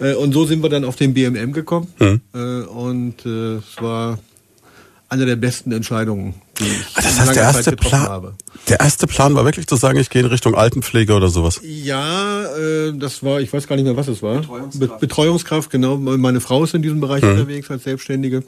Äh, 0.00 0.14
und 0.14 0.32
so 0.32 0.46
sind 0.46 0.62
wir 0.62 0.70
dann 0.70 0.84
auf 0.84 0.96
den 0.96 1.14
BMM 1.14 1.52
gekommen. 1.52 1.88
Mhm. 1.98 2.20
Äh, 2.34 2.38
und 2.64 3.26
äh, 3.26 3.56
es 3.56 3.80
war 3.80 4.18
eine 5.08 5.26
der 5.26 5.36
besten 5.36 5.72
Entscheidungen, 5.72 6.34
die 6.58 6.64
ich 6.64 6.86
ah, 6.94 7.02
das 7.02 7.20
heißt, 7.20 7.36
der 7.36 7.42
erste 7.42 7.76
Plan, 7.76 8.00
habe. 8.00 8.34
Der 8.68 8.80
erste 8.80 9.06
Plan 9.06 9.34
war 9.34 9.44
wirklich 9.44 9.66
zu 9.66 9.76
sagen, 9.76 9.98
ich 9.98 10.08
gehe 10.08 10.22
in 10.22 10.28
Richtung 10.28 10.54
Altenpflege 10.54 11.12
oder 11.12 11.28
sowas. 11.28 11.60
Ja, 11.62 12.44
äh, 12.56 12.94
das 12.94 13.22
war, 13.22 13.42
ich 13.42 13.52
weiß 13.52 13.66
gar 13.66 13.76
nicht 13.76 13.84
mehr, 13.84 13.96
was 13.96 14.08
es 14.08 14.22
war. 14.22 14.40
Betreuungskraft, 14.40 15.00
Betreuungskraft 15.00 15.70
genau. 15.70 15.98
Meine 15.98 16.40
Frau 16.40 16.64
ist 16.64 16.72
in 16.74 16.80
diesem 16.80 17.00
Bereich 17.00 17.22
mhm. 17.22 17.32
unterwegs 17.32 17.70
als 17.70 17.84
Selbstständige. 17.84 18.42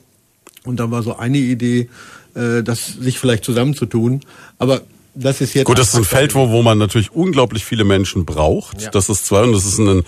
Und 0.65 0.81
da 0.81 0.91
war 0.91 1.03
so 1.03 1.17
eine 1.17 1.39
Idee, 1.39 1.89
äh, 2.35 2.63
das 2.63 2.87
sich 2.87 3.19
vielleicht 3.19 3.45
zusammenzutun. 3.45 4.21
Aber 4.59 4.83
das 5.15 5.41
ist 5.41 5.55
jetzt. 5.55 5.67
Gut, 5.67 5.79
das 5.79 5.89
ist 5.89 5.95
ein 5.95 6.05
Feld, 6.05 6.35
wo, 6.35 6.51
wo 6.51 6.63
man 6.63 6.79
natürlich 6.79 7.13
unglaublich 7.13 7.65
viele 7.65 7.85
Menschen 7.85 8.25
braucht. 8.25 8.83
Ja. 8.83 8.91
Das 8.91 9.09
ist 9.09 9.27
zwei 9.27 9.43
und 9.43 9.53
das 9.53 9.65
ist 9.65 9.79
ein 9.79 10.03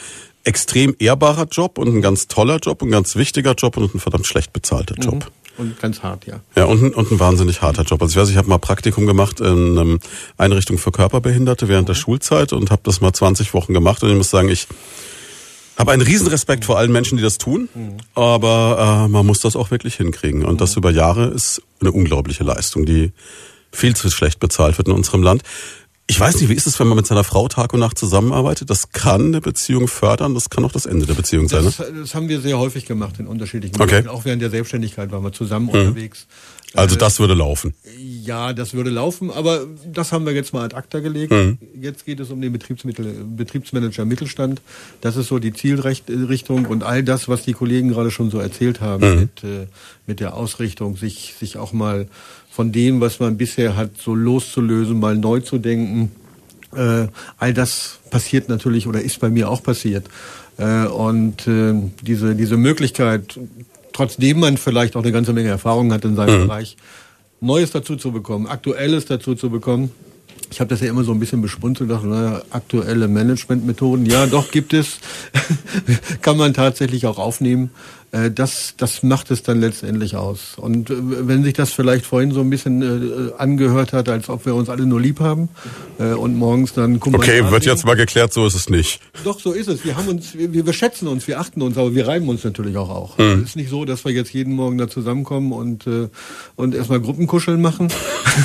extrem 0.44 0.94
ehrbarer 0.98 1.46
Job 1.50 1.78
und 1.78 1.88
ein 1.88 2.02
ganz 2.02 2.28
toller 2.28 2.58
Job, 2.58 2.82
ein 2.82 2.90
ganz 2.90 3.16
wichtiger 3.16 3.54
Job 3.54 3.76
und 3.76 3.94
ein 3.94 4.00
verdammt 4.00 4.26
schlecht 4.26 4.52
bezahlter 4.52 4.94
Job. 4.94 5.14
Mhm. 5.14 5.22
Und 5.58 5.80
ganz 5.80 6.02
hart, 6.02 6.26
ja. 6.26 6.40
Ja, 6.54 6.64
und, 6.64 6.82
ein, 6.82 6.94
und 6.94 7.10
ein 7.10 7.18
wahnsinnig 7.18 7.62
harter 7.62 7.82
Job. 7.82 8.02
Also 8.02 8.12
ich 8.12 8.22
weiß, 8.22 8.30
ich 8.30 8.36
habe 8.36 8.48
mal 8.48 8.58
Praktikum 8.58 9.06
gemacht 9.06 9.40
in 9.40 9.78
einer 9.78 9.98
Einrichtung 10.36 10.76
für 10.76 10.92
Körperbehinderte 10.92 11.66
während 11.68 11.84
mhm. 11.84 11.92
der 11.92 11.94
Schulzeit 11.94 12.52
und 12.52 12.70
habe 12.70 12.82
das 12.84 13.00
mal 13.00 13.12
20 13.12 13.54
Wochen 13.54 13.72
gemacht 13.72 14.02
und 14.02 14.10
ich 14.10 14.16
muss 14.16 14.30
sagen, 14.30 14.48
ich 14.48 14.66
habe 15.76 15.92
einen 15.92 16.02
Riesenrespekt 16.02 16.64
vor 16.64 16.78
allen 16.78 16.90
Menschen, 16.90 17.16
die 17.16 17.22
das 17.22 17.38
tun, 17.38 17.68
mhm. 17.74 17.96
aber 18.14 19.04
äh, 19.06 19.08
man 19.08 19.26
muss 19.26 19.40
das 19.40 19.56
auch 19.56 19.70
wirklich 19.70 19.96
hinkriegen. 19.96 20.44
Und 20.44 20.54
mhm. 20.54 20.58
das 20.58 20.76
über 20.76 20.90
Jahre 20.90 21.26
ist 21.26 21.62
eine 21.80 21.92
unglaubliche 21.92 22.44
Leistung, 22.44 22.86
die 22.86 23.12
viel 23.72 23.94
zu 23.94 24.10
schlecht 24.10 24.40
bezahlt 24.40 24.78
wird 24.78 24.88
in 24.88 24.94
unserem 24.94 25.22
Land. 25.22 25.42
Ich 26.08 26.20
weiß 26.20 26.40
nicht, 26.40 26.48
wie 26.48 26.54
ist 26.54 26.68
es, 26.68 26.78
wenn 26.78 26.86
man 26.86 26.96
mit 26.96 27.06
seiner 27.06 27.24
Frau 27.24 27.48
Tag 27.48 27.72
und 27.74 27.80
Nacht 27.80 27.98
zusammenarbeitet? 27.98 28.70
Das 28.70 28.92
kann 28.92 29.26
eine 29.26 29.40
Beziehung 29.40 29.88
fördern, 29.88 30.34
das 30.34 30.50
kann 30.50 30.64
auch 30.64 30.70
das 30.70 30.86
Ende 30.86 31.04
der 31.04 31.14
Beziehung 31.14 31.48
sein. 31.48 31.64
Das, 31.64 31.80
ne? 31.80 31.92
das 32.00 32.14
haben 32.14 32.28
wir 32.28 32.40
sehr 32.40 32.58
häufig 32.58 32.86
gemacht 32.86 33.18
in 33.18 33.26
unterschiedlichen 33.26 33.80
okay. 33.80 34.06
Auch 34.06 34.24
während 34.24 34.40
der 34.40 34.50
Selbstständigkeit 34.50 35.10
waren 35.10 35.24
wir 35.24 35.32
zusammen 35.32 35.66
mhm. 35.66 35.72
unterwegs. 35.72 36.28
Also 36.74 36.96
äh, 36.96 36.98
das 36.98 37.20
würde 37.20 37.34
laufen. 37.34 37.74
Ja, 37.98 38.52
das 38.52 38.74
würde 38.74 38.90
laufen, 38.90 39.30
aber 39.30 39.66
das 39.90 40.12
haben 40.12 40.26
wir 40.26 40.32
jetzt 40.32 40.52
mal 40.52 40.64
ad 40.64 40.76
acta 40.76 41.00
gelegt. 41.00 41.32
Mhm. 41.32 41.58
Jetzt 41.80 42.04
geht 42.04 42.20
es 42.20 42.30
um 42.30 42.40
den 42.40 42.52
Betriebsmittel, 42.52 43.24
Betriebsmanager 43.36 44.04
Mittelstand. 44.04 44.60
Das 45.00 45.16
ist 45.16 45.28
so 45.28 45.38
die 45.38 45.52
Zielrichtung 45.52 46.66
und 46.66 46.82
all 46.82 47.02
das, 47.02 47.28
was 47.28 47.42
die 47.42 47.52
Kollegen 47.52 47.90
gerade 47.90 48.10
schon 48.10 48.30
so 48.30 48.38
erzählt 48.38 48.80
haben 48.80 49.08
mhm. 49.08 49.20
mit, 49.20 49.44
äh, 49.44 49.66
mit 50.06 50.20
der 50.20 50.34
Ausrichtung, 50.34 50.96
sich, 50.96 51.34
sich 51.38 51.56
auch 51.56 51.72
mal 51.72 52.08
von 52.50 52.72
dem, 52.72 53.00
was 53.00 53.20
man 53.20 53.36
bisher 53.36 53.76
hat, 53.76 53.98
so 53.98 54.14
loszulösen, 54.14 54.98
mal 54.98 55.16
neu 55.16 55.40
zu 55.40 55.58
denken. 55.58 56.10
Äh, 56.74 57.06
all 57.38 57.54
das 57.54 58.00
passiert 58.10 58.48
natürlich 58.48 58.86
oder 58.86 59.00
ist 59.00 59.20
bei 59.20 59.30
mir 59.30 59.50
auch 59.50 59.62
passiert. 59.62 60.06
Äh, 60.58 60.86
und 60.86 61.46
äh, 61.46 61.74
diese, 62.02 62.34
diese 62.34 62.56
Möglichkeit, 62.56 63.38
trotzdem 63.96 64.40
man 64.40 64.56
vielleicht 64.58 64.94
auch 64.94 65.02
eine 65.02 65.12
ganze 65.12 65.32
Menge 65.32 65.48
Erfahrung 65.48 65.92
hat 65.92 66.04
in 66.04 66.16
seinem 66.16 66.42
mhm. 66.42 66.46
Bereich, 66.46 66.76
Neues 67.40 67.70
dazu 67.70 67.96
zu 67.96 68.12
bekommen, 68.12 68.46
Aktuelles 68.46 69.06
dazu 69.06 69.34
zu 69.34 69.50
bekommen. 69.50 69.90
Ich 70.50 70.60
habe 70.60 70.68
das 70.68 70.80
ja 70.80 70.88
immer 70.88 71.02
so 71.02 71.12
ein 71.12 71.18
bisschen 71.18 71.42
bespunzelt, 71.42 71.90
dachte, 71.90 72.06
naja, 72.06 72.42
aktuelle 72.50 73.08
Managementmethoden, 73.08 74.06
ja, 74.06 74.26
doch 74.26 74.50
gibt 74.50 74.74
es, 74.74 74.98
kann 76.22 76.36
man 76.36 76.54
tatsächlich 76.54 77.06
auch 77.06 77.18
aufnehmen. 77.18 77.70
Äh, 78.16 78.30
das, 78.30 78.74
das 78.76 79.02
macht 79.02 79.30
es 79.30 79.42
dann 79.42 79.60
letztendlich 79.60 80.16
aus. 80.16 80.54
Und 80.56 80.90
äh, 80.90 80.94
wenn 80.98 81.42
sich 81.44 81.54
das 81.54 81.72
vielleicht 81.72 82.06
vorhin 82.06 82.32
so 82.32 82.40
ein 82.40 82.50
bisschen 82.50 82.82
äh, 82.82 83.32
angehört 83.38 83.92
hat, 83.92 84.08
als 84.08 84.28
ob 84.28 84.46
wir 84.46 84.54
uns 84.54 84.68
alle 84.68 84.86
nur 84.86 85.00
lieb 85.00 85.20
haben 85.20 85.48
äh, 85.98 86.12
und 86.12 86.36
morgens 86.36 86.72
dann 86.72 87.00
Okay, 87.02 87.50
wird 87.50 87.64
jetzt 87.66 87.84
mal 87.84 87.94
geklärt, 87.94 88.32
so 88.32 88.46
ist 88.46 88.54
es 88.54 88.70
nicht. 88.70 89.00
Doch, 89.24 89.38
so 89.40 89.52
ist 89.52 89.68
es. 89.68 89.84
Wir 89.84 89.96
haben 89.96 90.08
uns, 90.08 90.36
wir, 90.36 90.66
wir 90.66 90.72
schätzen 90.72 91.08
uns, 91.08 91.28
wir 91.28 91.40
achten 91.40 91.62
uns, 91.62 91.76
aber 91.76 91.94
wir 91.94 92.06
reiben 92.06 92.28
uns 92.28 92.44
natürlich 92.44 92.76
auch 92.76 92.90
auch. 92.90 93.18
Mhm. 93.18 93.42
Es 93.42 93.50
ist 93.50 93.56
nicht 93.56 93.70
so, 93.70 93.84
dass 93.84 94.04
wir 94.04 94.12
jetzt 94.12 94.32
jeden 94.32 94.54
Morgen 94.54 94.78
da 94.78 94.88
zusammenkommen 94.88 95.52
und, 95.52 95.86
äh, 95.86 96.08
und 96.56 96.74
erstmal 96.74 97.00
Gruppenkuscheln 97.00 97.60
machen, 97.60 97.88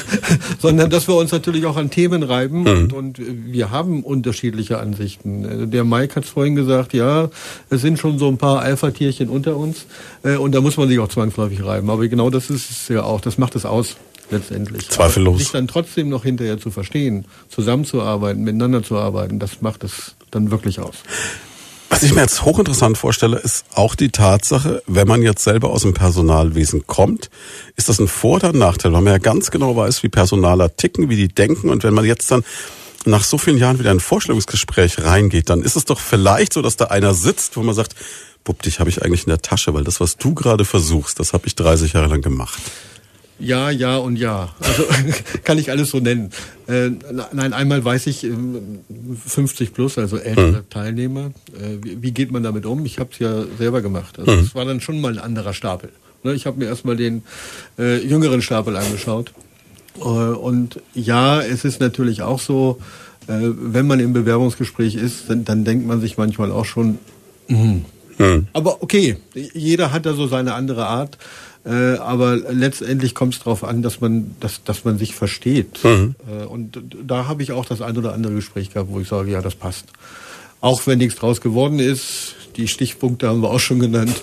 sondern 0.60 0.90
dass 0.90 1.08
wir 1.08 1.16
uns 1.16 1.32
natürlich 1.32 1.66
auch 1.66 1.78
an 1.78 1.90
Themen 1.90 2.24
reiben 2.24 2.62
mhm. 2.62 2.68
und, 2.68 2.94
und 2.94 3.22
wir 3.52 3.72
haben 3.72 4.04
unterschiedliche 4.04 4.80
Ansichten. 4.80 5.72
Der 5.72 5.84
Mike 5.84 6.16
hat 6.16 6.26
es 6.26 6.30
vorhin 6.30 6.56
gesagt, 6.56 6.94
ja, 6.94 7.30
es 7.70 7.82
sind 7.82 8.00
schon 8.00 8.20
so 8.20 8.28
ein 8.28 8.38
paar 8.38 8.60
Alpha-Tierchen 8.60 9.30
unter 9.30 9.56
uns 9.56 9.61
äh, 10.24 10.36
und 10.36 10.54
da 10.54 10.62
muss 10.62 10.78
man 10.78 10.88
sich 10.88 11.00
auch 11.00 11.08
zwangsläufig 11.08 11.64
reiben. 11.64 11.90
Aber 11.90 12.08
genau 12.08 12.30
das 12.30 12.50
ist 12.50 12.70
es 12.70 12.88
ja 12.88 13.04
auch, 13.04 13.22
das 13.22 13.38
macht 13.38 13.56
es 13.56 13.66
aus 13.66 13.96
letztendlich. 14.32 14.90
Zweifellos. 14.90 15.34
Aber 15.34 15.40
sich 15.40 15.52
dann 15.52 15.68
trotzdem 15.68 16.10
noch 16.10 16.24
hinterher 16.24 16.60
zu 16.60 16.72
verstehen, 16.72 17.26
zusammenzuarbeiten, 17.50 18.44
miteinander 18.44 18.84
zu 18.84 18.98
arbeiten, 18.98 19.40
das 19.40 19.62
macht 19.62 19.84
es 19.84 20.16
dann 20.32 20.52
wirklich 20.52 20.80
aus. 20.80 20.96
Was 21.90 22.04
ich 22.04 22.14
mir 22.14 22.22
jetzt 22.22 22.46
hochinteressant 22.46 22.98
vorstelle, 22.98 23.38
ist 23.38 23.66
auch 23.74 23.96
die 23.96 24.10
Tatsache, 24.10 24.82
wenn 24.88 25.10
man 25.10 25.22
jetzt 25.22 25.44
selber 25.44 25.72
aus 25.72 25.82
dem 25.82 25.94
Personalwesen 25.94 26.88
kommt, 26.88 27.30
ist 27.76 27.90
das 27.90 28.00
ein 28.00 28.08
Vor- 28.08 28.38
oder 28.38 28.50
ein 28.50 28.58
Nachteil, 28.58 28.94
weil 28.94 29.02
man 29.02 29.12
ja 29.12 29.20
ganz 29.20 29.52
genau 29.52 29.76
weiß, 29.76 30.02
wie 30.02 30.08
Personaler 30.08 30.76
ticken, 30.78 31.10
wie 31.10 31.18
die 31.18 31.28
denken 31.28 31.70
und 31.70 31.84
wenn 31.84 31.94
man 31.94 32.06
jetzt 32.06 32.32
dann 32.32 32.46
nach 33.06 33.26
so 33.26 33.38
vielen 33.38 33.58
Jahren 33.58 33.78
wieder 33.78 33.92
in 33.92 33.98
ein 33.98 34.02
Vorstellungsgespräch 34.02 35.04
reingeht, 35.04 35.50
dann 35.50 35.64
ist 35.64 35.76
es 35.76 35.84
doch 35.84 36.00
vielleicht 36.00 36.54
so, 36.54 36.62
dass 36.62 36.78
da 36.78 36.86
einer 36.86 37.14
sitzt, 37.14 37.58
wo 37.58 37.64
man 37.64 37.76
sagt, 37.76 37.96
Bub, 38.44 38.62
dich 38.62 38.80
habe 38.80 38.90
ich 38.90 39.04
eigentlich 39.04 39.24
in 39.24 39.30
der 39.30 39.42
Tasche, 39.42 39.74
weil 39.74 39.84
das, 39.84 40.00
was 40.00 40.18
du 40.18 40.34
gerade 40.34 40.66
versuchst, 40.66 41.20
das 41.20 41.34
habe 41.34 41.48
ich 41.48 41.56
30 41.56 41.94
Jahre 41.94 42.08
lang 42.08 42.22
gemacht. 42.22 42.60
Ja, 43.42 43.72
ja 43.72 43.98
und 43.98 44.18
ja. 44.18 44.50
Also 44.60 44.84
kann 45.44 45.58
ich 45.58 45.72
alles 45.72 45.90
so 45.90 46.00
nennen. 46.00 46.32
Äh, 46.68 46.92
nein, 47.34 47.54
einmal 47.54 47.84
weiß 47.84 48.08
ich, 48.08 48.28
50 49.26 49.68
ähm, 49.68 49.74
plus, 49.74 49.98
also 49.98 50.18
ältere 50.18 50.62
mhm. 50.62 50.70
Teilnehmer, 50.70 51.32
äh, 51.60 51.78
wie, 51.82 52.02
wie, 52.02 52.12
geht 52.12 52.32
man 52.32 52.44
damit 52.44 52.66
um? 52.66 52.86
Ich 52.86 53.00
habe 53.00 53.10
es 53.12 53.20
ja 53.20 53.44
selber 53.58 53.82
gemacht. 53.82 54.20
Also 54.20 54.32
mhm. 54.32 54.42
das 54.42 54.56
war 54.56 54.66
dann 54.66 54.80
schon 54.80 55.02
mal 55.02 55.14
ein 55.14 55.20
anderer 55.20 55.54
Stapel. 55.54 55.90
Ne, 56.24 56.34
ich 56.34 56.46
habe 56.46 56.60
mir 56.60 56.66
erstmal 56.66 56.96
den 56.96 57.24
äh, 57.80 57.98
jüngeren 58.06 58.44
Stapel 58.44 58.78
angeschaut. 58.78 59.34
Äh, 59.98 60.04
und 60.04 60.80
ja, 60.94 61.42
es 61.42 61.66
ist 61.66 61.80
natürlich 61.80 62.22
auch 62.22 62.40
so, 62.40 62.80
äh, 63.28 63.34
wenn 63.42 63.88
man 63.88 64.00
im 64.00 64.14
Bewerbungsgespräch 64.14 64.96
ist, 64.96 65.30
dann, 65.30 65.46
dann 65.46 65.66
denkt 65.66 65.88
man 65.88 66.00
sich 66.00 66.18
manchmal 66.18 66.52
auch 66.52 66.66
schon, 66.66 67.00
mh, 67.48 67.82
hm. 68.22 68.48
Aber 68.54 68.82
okay, 68.84 69.18
jeder 69.54 69.92
hat 69.92 70.06
da 70.06 70.14
so 70.14 70.28
seine 70.28 70.54
andere 70.54 70.86
Art. 70.88 71.18
Äh, 71.64 71.98
aber 71.98 72.38
letztendlich 72.38 73.14
kommt 73.14 73.36
es 73.36 73.40
darauf 73.40 73.64
an, 73.64 73.84
dass 73.84 74.02
man, 74.02 74.36
dass, 74.40 74.64
dass 74.64 74.84
man 74.84 74.98
sich 74.98 75.14
versteht. 75.14 75.84
Mhm. 75.84 76.16
Äh, 76.28 76.46
und 76.46 76.82
da 77.06 77.28
habe 77.28 77.44
ich 77.44 77.52
auch 77.52 77.66
das 77.66 77.82
ein 77.82 77.98
oder 77.98 78.14
andere 78.14 78.34
Gespräch 78.34 78.74
gehabt, 78.74 78.90
wo 78.92 79.00
ich 79.00 79.08
sage, 79.08 79.32
ja, 79.32 79.42
das 79.42 79.54
passt. 79.54 79.86
Auch 80.60 80.88
wenn 80.88 80.98
nichts 80.98 81.20
draus 81.20 81.40
geworden 81.40 81.80
ist, 81.80 82.36
die 82.56 82.68
Stichpunkte 82.68 83.28
haben 83.28 83.42
wir 83.42 83.52
auch 83.52 83.60
schon 83.60 83.80
genannt. 83.80 84.22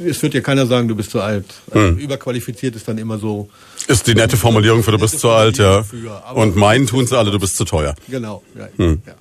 Äh, 0.00 0.08
es 0.08 0.20
wird 0.22 0.34
ja 0.34 0.40
keiner 0.40 0.66
sagen, 0.66 0.88
du 0.88 0.96
bist 0.96 1.12
zu 1.12 1.20
alt. 1.20 1.46
Also 1.70 1.92
mhm. 1.92 1.98
Überqualifiziert 1.98 2.74
ist 2.74 2.88
dann 2.88 2.98
immer 2.98 3.18
so. 3.18 3.48
Ist 3.86 4.08
die 4.08 4.14
nette 4.14 4.36
Formulierung 4.36 4.82
für 4.82 4.92
du 4.92 4.98
bist 4.98 5.20
zu 5.20 5.30
alt, 5.30 5.58
ja. 5.58 5.84
Für, 5.84 6.22
und 6.34 6.56
meinen 6.56 6.88
tun 6.88 7.06
sie 7.06 7.16
alle, 7.16 7.30
du 7.30 7.38
bist 7.38 7.56
zu 7.56 7.64
teuer. 7.64 7.94
Genau, 8.08 8.42
ja. 8.56 8.68
Mhm. 8.84 9.02
ja. 9.06 9.14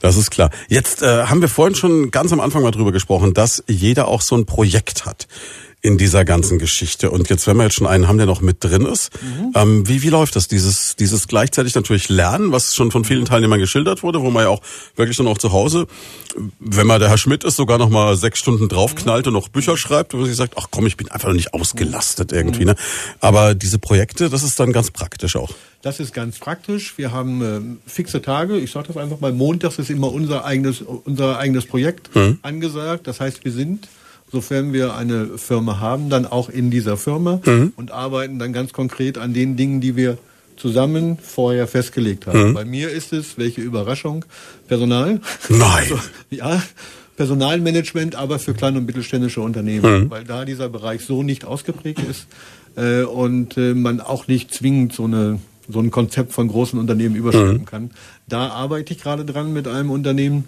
Das 0.00 0.16
ist 0.16 0.30
klar. 0.30 0.50
Jetzt 0.68 1.02
äh, 1.02 1.24
haben 1.24 1.40
wir 1.40 1.48
vorhin 1.48 1.74
schon 1.74 2.10
ganz 2.10 2.32
am 2.32 2.40
Anfang 2.40 2.62
mal 2.62 2.70
drüber 2.70 2.92
gesprochen, 2.92 3.34
dass 3.34 3.62
jeder 3.68 4.08
auch 4.08 4.22
so 4.22 4.36
ein 4.36 4.46
Projekt 4.46 5.06
hat 5.06 5.26
in 5.82 5.96
dieser 5.96 6.24
ganzen 6.24 6.58
Geschichte. 6.58 7.10
Und 7.10 7.30
jetzt, 7.30 7.46
wenn 7.46 7.56
wir 7.56 7.64
jetzt 7.64 7.74
schon 7.74 7.86
einen 7.86 8.06
haben, 8.06 8.18
der 8.18 8.26
noch 8.26 8.42
mit 8.42 8.62
drin 8.62 8.84
ist, 8.84 9.10
mhm. 9.22 9.52
ähm, 9.54 9.88
wie, 9.88 10.02
wie 10.02 10.10
läuft 10.10 10.36
das? 10.36 10.46
Dieses, 10.46 10.94
dieses 10.96 11.26
gleichzeitig 11.26 11.74
natürlich 11.74 12.08
Lernen, 12.08 12.52
was 12.52 12.74
schon 12.74 12.90
von 12.90 13.04
vielen 13.04 13.24
Teilnehmern 13.24 13.58
geschildert 13.58 14.02
wurde, 14.02 14.20
wo 14.20 14.30
man 14.30 14.44
ja 14.44 14.50
auch 14.50 14.60
wirklich 14.96 15.16
dann 15.16 15.26
auch 15.26 15.38
zu 15.38 15.52
Hause, 15.52 15.86
wenn 16.58 16.86
man 16.86 17.00
der 17.00 17.08
Herr 17.08 17.18
Schmidt 17.18 17.44
ist, 17.44 17.56
sogar 17.56 17.78
noch 17.78 17.88
mal 17.88 18.16
sechs 18.16 18.38
Stunden 18.38 18.68
draufknallt 18.68 19.26
und 19.26 19.32
noch 19.32 19.48
Bücher 19.48 19.76
schreibt, 19.76 20.12
wo 20.12 20.24
sich 20.24 20.36
sagt, 20.36 20.54
ach 20.56 20.66
komm, 20.70 20.86
ich 20.86 20.98
bin 20.98 21.10
einfach 21.10 21.28
noch 21.28 21.34
nicht 21.34 21.54
ausgelastet 21.54 22.32
irgendwie. 22.32 22.66
Ne? 22.66 22.74
Aber 23.20 23.54
diese 23.54 23.78
Projekte, 23.78 24.28
das 24.28 24.42
ist 24.42 24.60
dann 24.60 24.72
ganz 24.72 24.90
praktisch 24.90 25.36
auch. 25.36 25.50
Das 25.82 25.98
ist 25.98 26.12
ganz 26.12 26.38
praktisch. 26.38 26.98
Wir 26.98 27.10
haben 27.10 27.78
äh, 27.86 27.90
fixe 27.90 28.20
Tage. 28.20 28.58
Ich 28.58 28.70
sage 28.70 28.88
das 28.88 28.98
einfach 28.98 29.20
mal. 29.20 29.32
Montags 29.32 29.78
ist 29.78 29.88
immer 29.88 30.12
unser 30.12 30.44
eigenes, 30.44 30.82
unser 30.82 31.38
eigenes 31.38 31.64
Projekt 31.64 32.14
mhm. 32.14 32.38
angesagt. 32.42 33.06
Das 33.06 33.18
heißt, 33.20 33.46
wir 33.46 33.52
sind 33.52 33.88
sofern 34.32 34.72
wir 34.72 34.94
eine 34.94 35.38
Firma 35.38 35.80
haben, 35.80 36.10
dann 36.10 36.26
auch 36.26 36.48
in 36.48 36.70
dieser 36.70 36.96
Firma 36.96 37.40
mhm. 37.44 37.72
und 37.76 37.90
arbeiten 37.90 38.38
dann 38.38 38.52
ganz 38.52 38.72
konkret 38.72 39.18
an 39.18 39.34
den 39.34 39.56
Dingen, 39.56 39.80
die 39.80 39.96
wir 39.96 40.18
zusammen 40.56 41.18
vorher 41.20 41.66
festgelegt 41.66 42.26
haben. 42.26 42.50
Mhm. 42.50 42.54
Bei 42.54 42.64
mir 42.64 42.90
ist 42.90 43.12
es, 43.12 43.38
welche 43.38 43.62
Überraschung, 43.62 44.24
Personal. 44.68 45.20
Nein. 45.48 45.60
Also, 45.60 45.98
ja, 46.30 46.62
Personalmanagement, 47.16 48.14
aber 48.14 48.38
für 48.38 48.54
kleine 48.54 48.78
und 48.78 48.86
mittelständische 48.86 49.40
Unternehmen, 49.40 50.04
mhm. 50.04 50.10
weil 50.10 50.24
da 50.24 50.44
dieser 50.44 50.68
Bereich 50.68 51.04
so 51.04 51.22
nicht 51.22 51.44
ausgeprägt 51.44 52.00
ist 52.08 52.26
äh, 52.76 53.02
und 53.02 53.56
äh, 53.56 53.74
man 53.74 54.00
auch 54.00 54.26
nicht 54.26 54.54
zwingend 54.54 54.92
so 54.94 55.04
eine 55.04 55.38
so 55.72 55.80
ein 55.80 55.90
Konzept 55.90 56.32
von 56.32 56.48
großen 56.48 56.78
Unternehmen 56.78 57.14
überschreiben 57.14 57.58
mhm. 57.58 57.64
kann. 57.64 57.90
Da 58.28 58.48
arbeite 58.48 58.92
ich 58.92 59.00
gerade 59.00 59.24
dran 59.24 59.52
mit 59.52 59.68
einem 59.68 59.90
Unternehmen, 59.90 60.44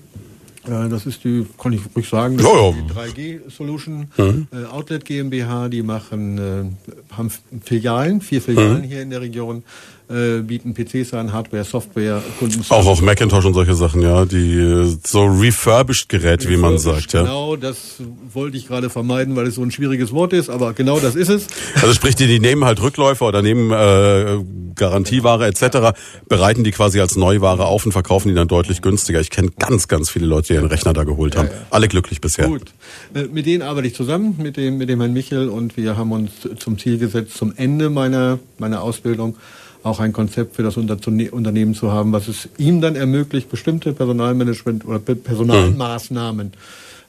das 0.65 1.07
ist 1.07 1.25
die, 1.25 1.47
kann 1.59 1.73
ich 1.73 1.81
ruhig 1.95 2.09
sagen, 2.09 2.37
das 2.37 2.47
ist 2.47 3.17
die 3.17 3.21
3G 3.21 3.51
Solution 3.51 4.07
mhm. 4.17 4.47
äh, 4.53 4.65
Outlet 4.67 5.05
GmbH. 5.05 5.69
Die 5.69 5.83
machen, 5.83 6.39
äh, 6.39 7.15
haben 7.15 7.31
Filialen, 7.65 8.21
vier 8.21 8.41
Filialen 8.41 8.83
mhm. 8.83 8.85
hier 8.85 9.03
in 9.03 9.11
der 9.11 9.21
Region 9.21 9.65
äh, 10.09 10.41
bieten 10.41 10.75
PCs 10.75 11.15
an, 11.15 11.33
Hardware, 11.33 11.65
Software, 11.65 12.23
Kunden. 12.39 12.65
Auch 12.69 12.87
auf 12.87 13.01
Macintosh 13.03 13.45
und 13.45 13.55
solche 13.55 13.75
Sachen, 13.75 14.03
ja, 14.03 14.25
die 14.25 14.59
äh, 14.59 14.97
so 15.05 15.25
refurbished 15.25 16.09
Geräte, 16.09 16.49
wie 16.49 16.57
man 16.57 16.79
sagt, 16.79 17.13
ja. 17.13 17.23
Genau, 17.23 17.57
das 17.57 17.97
wollte 18.33 18.57
ich 18.57 18.69
gerade 18.69 18.91
vermeiden, 18.91 19.37
weil 19.37 19.47
es 19.47 19.55
so 19.55 19.63
ein 19.63 19.71
schwieriges 19.71 20.13
Wort 20.13 20.33
ist, 20.33 20.51
aber 20.51 20.73
genau 20.73 21.01
das 21.01 21.15
ist 21.15 21.29
es. 21.29 21.47
Also 21.77 21.95
sprich, 21.95 22.15
die, 22.15 22.27
die 22.27 22.41
nehmen 22.41 22.65
halt 22.65 22.83
Rückläufer 22.83 23.27
oder 23.27 23.43
nehmen 23.43 23.71
äh, 23.71 24.39
Garantieware 24.75 25.47
etc., 25.47 25.99
bereiten 26.29 26.65
die 26.65 26.73
quasi 26.73 27.01
als 27.01 27.17
Neuware 27.17 27.67
auf 27.67 27.87
und 27.87 27.93
verkaufen 27.93 28.29
die 28.29 28.35
dann 28.35 28.49
deutlich 28.49 28.83
günstiger. 28.83 29.21
Ich 29.21 29.31
kenne 29.31 29.51
ganz, 29.59 29.89
ganz 29.89 30.11
viele 30.11 30.27
Leute, 30.27 30.49
die 30.49 30.55
ihren 30.55 30.67
Rechner 30.67 30.93
da 30.93 31.05
geholt 31.05 31.37
haben. 31.37 31.49
Ja, 31.49 31.55
ja. 31.55 31.67
Alle 31.71 31.89
glücklich 31.89 32.21
bisher. 32.21 32.47
Gut. 32.47 32.73
Äh, 33.15 33.25
mit 33.25 33.47
denen 33.47 33.63
arbeite 33.63 33.87
ich 33.87 33.95
zusammen, 33.95 34.37
mit 34.39 34.57
dem, 34.57 34.79
mit 34.79 34.89
dem 34.89 35.01
Herrn 35.01 35.13
Michel 35.13 35.49
und 35.49 35.77
wir 35.77 35.97
haben 35.97 36.13
uns 36.13 36.33
zum 36.59 36.79
Ziel 36.79 36.99
gesetzt, 36.99 37.37
zum 37.37 37.53
Ende 37.57 37.91
meiner, 37.91 38.39
meiner 38.59 38.83
Ausbildung 38.83 39.37
auch 39.83 40.01
ein 40.01 40.13
Konzept 40.13 40.57
für 40.57 40.63
das 40.63 40.77
Unternehmen 40.77 41.75
zu 41.75 41.93
haben, 41.93 42.13
was 42.13 42.29
es 42.29 42.49
ihm 42.59 42.81
dann 42.81 42.97
ermöglicht, 42.97 43.51
bestimmte 43.51 43.93
Personalmanagement 43.93 44.87
oder 44.87 44.99
Personalmaßnahmen 44.99 46.53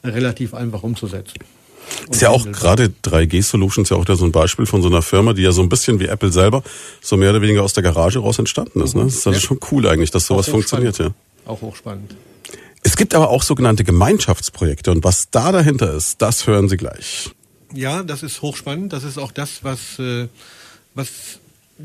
mhm. 0.03 0.09
relativ 0.09 0.53
einfach 0.53 0.83
umzusetzen. 0.83 1.39
Ist 2.09 2.21
ja 2.21 2.29
auch 2.29 2.45
gerade 2.51 2.91
3G 3.03 3.43
Solutions 3.43 3.89
ja 3.89 3.97
auch 3.97 4.05
da 4.05 4.15
so 4.15 4.25
ein 4.25 4.31
Beispiel 4.31 4.65
von 4.65 4.81
so 4.81 4.87
einer 4.87 5.01
Firma, 5.01 5.33
die 5.33 5.41
ja 5.41 5.51
so 5.51 5.61
ein 5.61 5.69
bisschen 5.69 5.99
wie 5.99 6.05
Apple 6.05 6.31
selber 6.31 6.63
so 7.01 7.17
mehr 7.17 7.29
oder 7.31 7.41
weniger 7.41 7.63
aus 7.63 7.73
der 7.73 7.83
Garage 7.83 8.19
raus 8.19 8.39
entstanden 8.39 8.81
ist. 8.81 8.95
Ne? 8.95 9.03
Das 9.03 9.15
ist 9.15 9.27
also 9.27 9.39
schon 9.39 9.59
cool 9.71 9.87
eigentlich, 9.87 10.09
dass 10.09 10.25
sowas 10.25 10.47
funktioniert. 10.47 10.97
Ja. 10.97 11.11
Auch 11.45 11.61
hochspannend. 11.61 12.15
Es 12.83 12.97
gibt 12.97 13.13
aber 13.15 13.29
auch 13.29 13.43
sogenannte 13.43 13.83
Gemeinschaftsprojekte 13.83 14.91
und 14.91 15.03
was 15.03 15.29
da 15.29 15.51
dahinter 15.51 15.93
ist, 15.93 16.21
das 16.21 16.47
hören 16.47 16.67
Sie 16.67 16.77
gleich. 16.77 17.31
Ja, 17.73 18.03
das 18.03 18.23
ist 18.23 18.41
hochspannend. 18.41 18.93
Das 18.93 19.03
ist 19.03 19.17
auch 19.17 19.31
das, 19.31 19.63
was, 19.63 19.99
äh, 19.99 20.27
was 20.93 21.39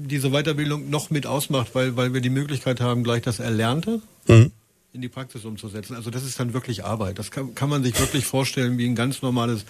diese 0.07 0.31
Weiterbildung 0.31 0.91
noch 0.91 1.11
mit 1.11 1.27
ausmacht, 1.27 1.75
weil, 1.75 1.97
weil 1.97 2.15
wir 2.15 2.21
die 2.21 2.31
Möglichkeit 2.31 2.81
haben, 2.81 3.05
gleich 3.05 3.23
das 3.23 3.41
Erlernte 3.41 4.01
mhm. 4.27 4.53
in 4.93 5.03
die 5.03 5.09
Praxis 5.09 5.45
umzusetzen. 5.45 5.95
Also 5.95 6.11
das 6.11 6.25
ist 6.25 6.39
dann 6.39 6.53
wirklich 6.53 6.85
Arbeit. 6.85 7.19
Das 7.19 7.31
kann, 7.31 7.55
kann 7.55 7.69
man 7.69 7.83
sich 7.83 7.99
wirklich 7.99 8.25
vorstellen 8.27 8.79
wie 8.79 8.87
ein 8.87 8.95
ganz 8.95 9.23
normales 9.23 9.65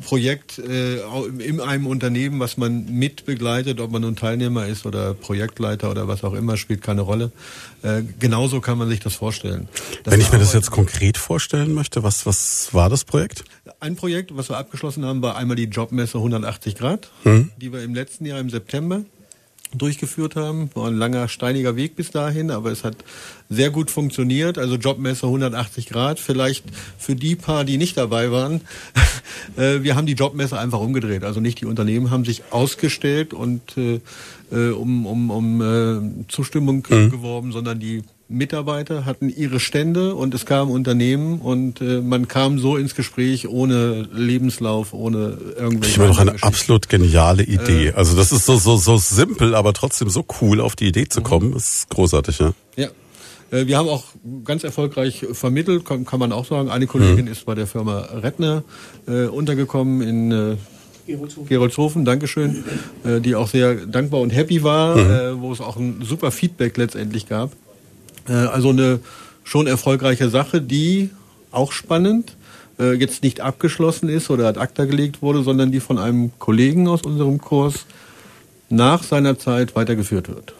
Projekt 0.00 0.58
äh, 0.58 1.00
in 1.38 1.60
einem 1.60 1.86
Unternehmen, 1.86 2.40
was 2.40 2.56
man 2.56 2.86
mit 2.86 3.26
begleitet, 3.26 3.80
ob 3.80 3.90
man 3.90 4.02
nun 4.02 4.16
Teilnehmer 4.16 4.66
ist 4.66 4.86
oder 4.86 5.14
Projektleiter 5.14 5.90
oder 5.90 6.08
was 6.08 6.24
auch 6.24 6.32
immer, 6.34 6.56
spielt 6.56 6.82
keine 6.82 7.02
Rolle. 7.02 7.32
Äh, 7.82 8.02
genauso 8.18 8.60
kann 8.60 8.78
man 8.78 8.88
sich 8.88 9.00
das 9.00 9.14
vorstellen. 9.14 9.68
Das 10.04 10.12
Wenn 10.12 10.20
ich 10.20 10.32
mir 10.32 10.38
das 10.38 10.52
jetzt 10.52 10.70
konkret 10.70 11.18
vorstellen 11.18 11.74
möchte, 11.74 12.02
was, 12.02 12.26
was 12.26 12.72
war 12.72 12.88
das 12.88 13.04
Projekt? 13.04 13.44
Ein 13.78 13.96
Projekt, 13.96 14.36
was 14.36 14.48
wir 14.48 14.56
abgeschlossen 14.56 15.04
haben, 15.04 15.22
war 15.22 15.36
einmal 15.36 15.56
die 15.56 15.64
Jobmesse 15.64 16.18
180 16.18 16.74
Grad, 16.74 17.10
hm. 17.22 17.50
die 17.60 17.72
wir 17.72 17.82
im 17.82 17.94
letzten 17.94 18.26
Jahr 18.26 18.40
im 18.40 18.50
September 18.50 19.04
durchgeführt 19.74 20.36
haben. 20.36 20.70
War 20.74 20.88
ein 20.88 20.96
langer, 20.96 21.28
steiniger 21.28 21.76
Weg 21.76 21.96
bis 21.96 22.10
dahin, 22.10 22.50
aber 22.50 22.70
es 22.70 22.84
hat 22.84 22.96
sehr 23.48 23.70
gut 23.70 23.90
funktioniert. 23.90 24.58
Also 24.58 24.76
Jobmesse 24.76 25.26
180 25.26 25.86
Grad. 25.86 26.20
Vielleicht 26.20 26.64
für 26.98 27.14
die 27.14 27.36
paar, 27.36 27.64
die 27.64 27.76
nicht 27.76 27.96
dabei 27.96 28.30
waren. 28.30 28.60
Äh, 29.56 29.82
wir 29.82 29.96
haben 29.96 30.06
die 30.06 30.14
Jobmesse 30.14 30.58
einfach 30.58 30.80
umgedreht. 30.80 31.24
Also 31.24 31.40
nicht 31.40 31.60
die 31.60 31.66
Unternehmen 31.66 32.10
haben 32.10 32.24
sich 32.24 32.42
ausgestellt 32.50 33.32
und 33.32 33.76
äh, 33.76 34.00
äh 34.52 34.70
um, 34.70 35.06
um, 35.06 35.30
um 35.30 35.62
äh, 35.62 36.28
Zustimmung 36.28 36.84
mhm. 36.88 37.10
geworben, 37.10 37.50
sondern 37.50 37.80
die 37.80 38.02
Mitarbeiter 38.30 39.04
hatten 39.06 39.28
ihre 39.28 39.58
Stände 39.58 40.14
und 40.14 40.32
es 40.34 40.46
kamen 40.46 40.70
Unternehmen 40.70 41.40
und 41.40 41.80
äh, 41.80 42.00
man 42.00 42.28
kam 42.28 42.60
so 42.60 42.76
ins 42.76 42.94
Gespräch 42.94 43.48
ohne 43.48 44.08
Lebenslauf, 44.14 44.94
ohne 44.94 45.36
irgendwelche. 45.58 45.94
Ich 45.94 45.98
habe 45.98 46.08
noch 46.08 46.18
eine 46.20 46.40
absolut 46.40 46.88
geniale 46.88 47.42
Idee. 47.42 47.88
Äh, 47.88 47.94
also 47.94 48.16
das 48.16 48.30
ist 48.30 48.46
so 48.46 48.56
so 48.56 48.76
so 48.76 48.96
simpel, 48.98 49.56
aber 49.56 49.72
trotzdem 49.72 50.08
so 50.08 50.24
cool, 50.40 50.60
auf 50.60 50.76
die 50.76 50.86
Idee 50.86 51.08
zu 51.08 51.22
kommen. 51.22 51.52
Das 51.52 51.74
ist 51.74 51.90
großartig, 51.90 52.38
ja. 52.38 52.52
Ja. 52.76 52.88
Äh, 53.50 53.66
wir 53.66 53.76
haben 53.76 53.88
auch 53.88 54.04
ganz 54.44 54.62
erfolgreich 54.62 55.26
vermittelt, 55.32 55.84
kann, 55.84 56.06
kann 56.06 56.20
man 56.20 56.30
auch 56.30 56.44
sagen. 56.44 56.70
Eine 56.70 56.86
Kollegin 56.86 57.24
mhm. 57.24 57.32
ist 57.32 57.46
bei 57.46 57.56
der 57.56 57.66
Firma 57.66 57.98
Rettner 57.98 58.62
äh, 59.08 59.24
untergekommen 59.24 60.02
in 60.02 60.30
äh, 60.30 60.56
Geroldshofen, 61.08 61.48
Geroldshofen 61.48 62.04
Dankeschön, 62.04 62.64
äh, 63.04 63.20
die 63.20 63.34
auch 63.34 63.48
sehr 63.48 63.74
dankbar 63.74 64.20
und 64.20 64.30
happy 64.30 64.62
war, 64.62 64.96
mhm. 64.96 65.10
äh, 65.10 65.40
wo 65.40 65.52
es 65.52 65.60
auch 65.60 65.76
ein 65.76 66.02
super 66.04 66.30
Feedback 66.30 66.76
letztendlich 66.76 67.28
gab. 67.28 67.50
Äh, 68.28 68.32
also 68.32 68.70
eine 68.70 69.00
schon 69.44 69.66
erfolgreiche 69.66 70.30
Sache, 70.30 70.60
die 70.60 71.10
auch 71.50 71.72
spannend 71.72 72.36
äh, 72.78 72.94
jetzt 72.94 73.22
nicht 73.22 73.40
abgeschlossen 73.40 74.08
ist 74.08 74.30
oder 74.30 74.48
ad 74.48 74.58
acta 74.58 74.84
gelegt 74.84 75.22
wurde, 75.22 75.42
sondern 75.42 75.72
die 75.72 75.80
von 75.80 75.98
einem 75.98 76.30
Kollegen 76.38 76.88
aus 76.88 77.02
unserem 77.02 77.40
Kurs 77.40 77.86
nach 78.68 79.02
seiner 79.02 79.38
Zeit 79.38 79.74
weitergeführt 79.74 80.28
wird. 80.28 80.54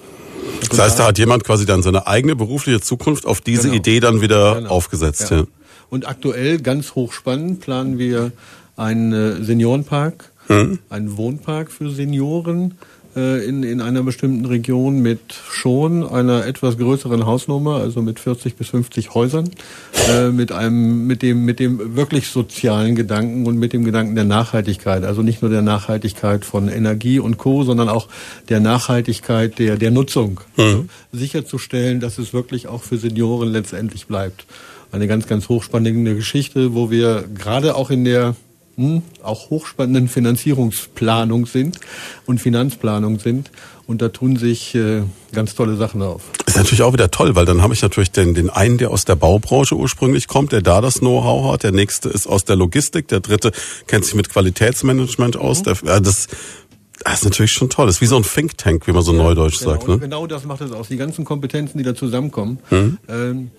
Das 0.68 0.78
heißt, 0.78 0.98
da 0.98 1.06
hat 1.06 1.18
jemand 1.18 1.44
quasi 1.44 1.64
dann 1.66 1.82
seine 1.82 2.06
eigene 2.06 2.36
berufliche 2.36 2.80
Zukunft 2.80 3.26
auf 3.26 3.40
diese 3.40 3.64
genau. 3.64 3.74
Idee 3.74 4.00
dann 4.00 4.20
wieder 4.20 4.56
genau. 4.56 4.70
aufgesetzt. 4.70 5.30
Ja. 5.30 5.38
ja. 5.38 5.44
Und 5.88 6.06
aktuell 6.06 6.60
ganz 6.60 6.94
hochspannend 6.94 7.60
planen 7.60 7.98
wir 7.98 8.32
einen 8.76 9.12
äh, 9.12 9.44
Seniorenpark, 9.44 10.30
hm. 10.46 10.78
einen 10.88 11.16
Wohnpark 11.16 11.70
für 11.70 11.90
Senioren 11.90 12.74
in, 13.14 13.62
in 13.62 13.80
einer 13.80 14.02
bestimmten 14.02 14.44
Region 14.44 15.00
mit 15.00 15.20
schon 15.50 16.06
einer 16.06 16.46
etwas 16.46 16.78
größeren 16.78 17.26
Hausnummer, 17.26 17.76
also 17.76 18.02
mit 18.02 18.20
40 18.20 18.54
bis 18.54 18.68
50 18.68 19.14
Häusern, 19.14 19.50
äh, 20.08 20.28
mit 20.28 20.52
einem, 20.52 21.06
mit 21.06 21.22
dem, 21.22 21.44
mit 21.44 21.58
dem 21.58 21.96
wirklich 21.96 22.28
sozialen 22.28 22.94
Gedanken 22.94 23.46
und 23.46 23.58
mit 23.58 23.72
dem 23.72 23.84
Gedanken 23.84 24.14
der 24.14 24.24
Nachhaltigkeit. 24.24 25.04
Also 25.04 25.22
nicht 25.22 25.42
nur 25.42 25.50
der 25.50 25.62
Nachhaltigkeit 25.62 26.44
von 26.44 26.68
Energie 26.68 27.18
und 27.18 27.36
Co., 27.36 27.64
sondern 27.64 27.88
auch 27.88 28.08
der 28.48 28.60
Nachhaltigkeit 28.60 29.58
der, 29.58 29.76
der 29.76 29.90
Nutzung. 29.90 30.40
Mhm. 30.56 30.62
Also 30.62 30.84
sicherzustellen, 31.12 32.00
dass 32.00 32.18
es 32.18 32.32
wirklich 32.32 32.68
auch 32.68 32.82
für 32.82 32.96
Senioren 32.96 33.48
letztendlich 33.48 34.06
bleibt. 34.06 34.46
Eine 34.92 35.06
ganz, 35.06 35.26
ganz 35.26 35.48
hochspannende 35.48 36.14
Geschichte, 36.14 36.74
wo 36.74 36.90
wir 36.90 37.24
gerade 37.34 37.74
auch 37.74 37.90
in 37.90 38.04
der 38.04 38.34
auch 39.22 39.50
hochspannenden 39.50 40.08
Finanzierungsplanung 40.08 41.46
sind 41.46 41.78
und 42.26 42.40
Finanzplanung 42.40 43.18
sind. 43.18 43.50
Und 43.86 44.02
da 44.02 44.08
tun 44.08 44.36
sich 44.36 44.74
äh, 44.76 45.02
ganz 45.32 45.56
tolle 45.56 45.76
Sachen 45.76 46.00
auf. 46.00 46.22
Ist 46.46 46.56
natürlich 46.56 46.82
auch 46.82 46.92
wieder 46.92 47.10
toll, 47.10 47.34
weil 47.34 47.44
dann 47.44 47.60
habe 47.60 47.74
ich 47.74 47.82
natürlich 47.82 48.12
den, 48.12 48.34
den 48.34 48.48
einen, 48.48 48.78
der 48.78 48.92
aus 48.92 49.04
der 49.04 49.16
Baubranche 49.16 49.74
ursprünglich 49.74 50.28
kommt, 50.28 50.52
der 50.52 50.62
da 50.62 50.80
das 50.80 51.00
Know-how 51.00 51.52
hat. 51.52 51.64
Der 51.64 51.72
nächste 51.72 52.08
ist 52.08 52.28
aus 52.28 52.44
der 52.44 52.54
Logistik. 52.54 53.08
Der 53.08 53.18
dritte 53.18 53.50
kennt 53.88 54.04
sich 54.04 54.14
mit 54.14 54.28
Qualitätsmanagement 54.28 55.36
aus. 55.36 55.60
Mhm. 55.60 55.64
Der, 55.64 55.96
äh, 55.96 56.00
das, 56.00 56.28
das 57.04 57.14
ist 57.14 57.24
natürlich 57.24 57.52
schon 57.52 57.70
toll. 57.70 57.86
Das 57.86 57.96
ist 57.96 58.00
wie 58.00 58.06
so 58.06 58.16
ein 58.16 58.22
Think 58.22 58.56
Tank, 58.58 58.86
wie 58.86 58.92
man 58.92 59.02
so 59.02 59.12
ja, 59.12 59.18
neudeutsch 59.18 59.58
genau. 59.58 59.70
sagt. 59.72 59.88
Ne? 59.88 59.98
Genau 59.98 60.26
das 60.26 60.44
macht 60.44 60.60
es 60.60 60.70
aus. 60.70 60.88
Die 60.88 60.96
ganzen 60.96 61.24
Kompetenzen, 61.24 61.78
die 61.78 61.84
da 61.84 61.94
zusammenkommen. 61.94 62.58
Mhm. 62.70 62.98
Ähm, 63.08 63.50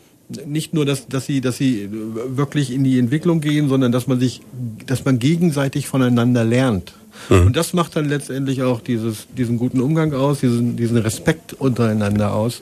nicht 0.45 0.73
nur, 0.73 0.86
dass, 0.86 1.07
dass 1.07 1.25
sie, 1.25 1.41
dass 1.41 1.57
sie 1.57 1.89
wirklich 1.91 2.71
in 2.71 2.84
die 2.84 2.99
Entwicklung 2.99 3.41
gehen, 3.41 3.69
sondern 3.69 3.91
dass 3.91 4.07
man 4.07 4.19
sich, 4.19 4.41
dass 4.86 5.05
man 5.05 5.19
gegenseitig 5.19 5.88
voneinander 5.88 6.43
lernt. 6.43 6.93
Mhm. 7.29 7.47
Und 7.47 7.55
das 7.55 7.73
macht 7.73 7.95
dann 7.95 8.07
letztendlich 8.07 8.63
auch 8.63 8.82
dieses, 8.82 9.27
diesen 9.38 9.57
guten 9.57 9.82
Umgang 9.82 10.13
aus, 10.13 10.39
diesen, 10.39 10.75
diesen 10.77 10.97
Respekt 10.97 11.53
untereinander 11.53 12.34
aus. 12.34 12.59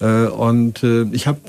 Äh, 0.00 0.26
und 0.26 0.82
äh, 0.82 1.04
ich 1.12 1.26
habe 1.26 1.40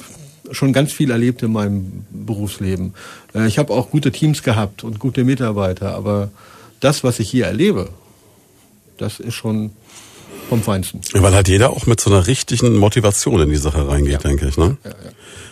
schon 0.51 0.73
ganz 0.73 0.91
viel 0.91 1.11
erlebt 1.11 1.43
in 1.43 1.51
meinem 1.51 2.05
Berufsleben. 2.09 2.93
Äh, 3.33 3.47
ich 3.47 3.57
habe 3.57 3.73
auch 3.73 3.89
gute 3.89 4.11
Teams 4.11 4.43
gehabt 4.43 4.83
und 4.83 4.99
gute 4.99 5.23
Mitarbeiter, 5.23 5.95
aber 5.95 6.31
das, 6.79 7.03
was 7.03 7.19
ich 7.19 7.29
hier 7.29 7.45
erlebe, 7.45 7.89
das 8.97 9.19
ist 9.19 9.33
schon 9.33 9.71
vom 10.51 10.61
Feinsten. 10.61 10.99
Weil 11.13 11.33
halt 11.33 11.47
jeder 11.47 11.69
auch 11.69 11.85
mit 11.85 12.01
so 12.01 12.09
einer 12.09 12.27
richtigen 12.27 12.75
Motivation 12.75 13.39
in 13.39 13.49
die 13.49 13.55
Sache 13.55 13.87
reingeht, 13.87 14.11
ja. 14.11 14.17
denke 14.17 14.49
ich. 14.49 14.57
Ne? 14.57 14.75
Ja, 14.83 14.89
ja. 14.89 14.95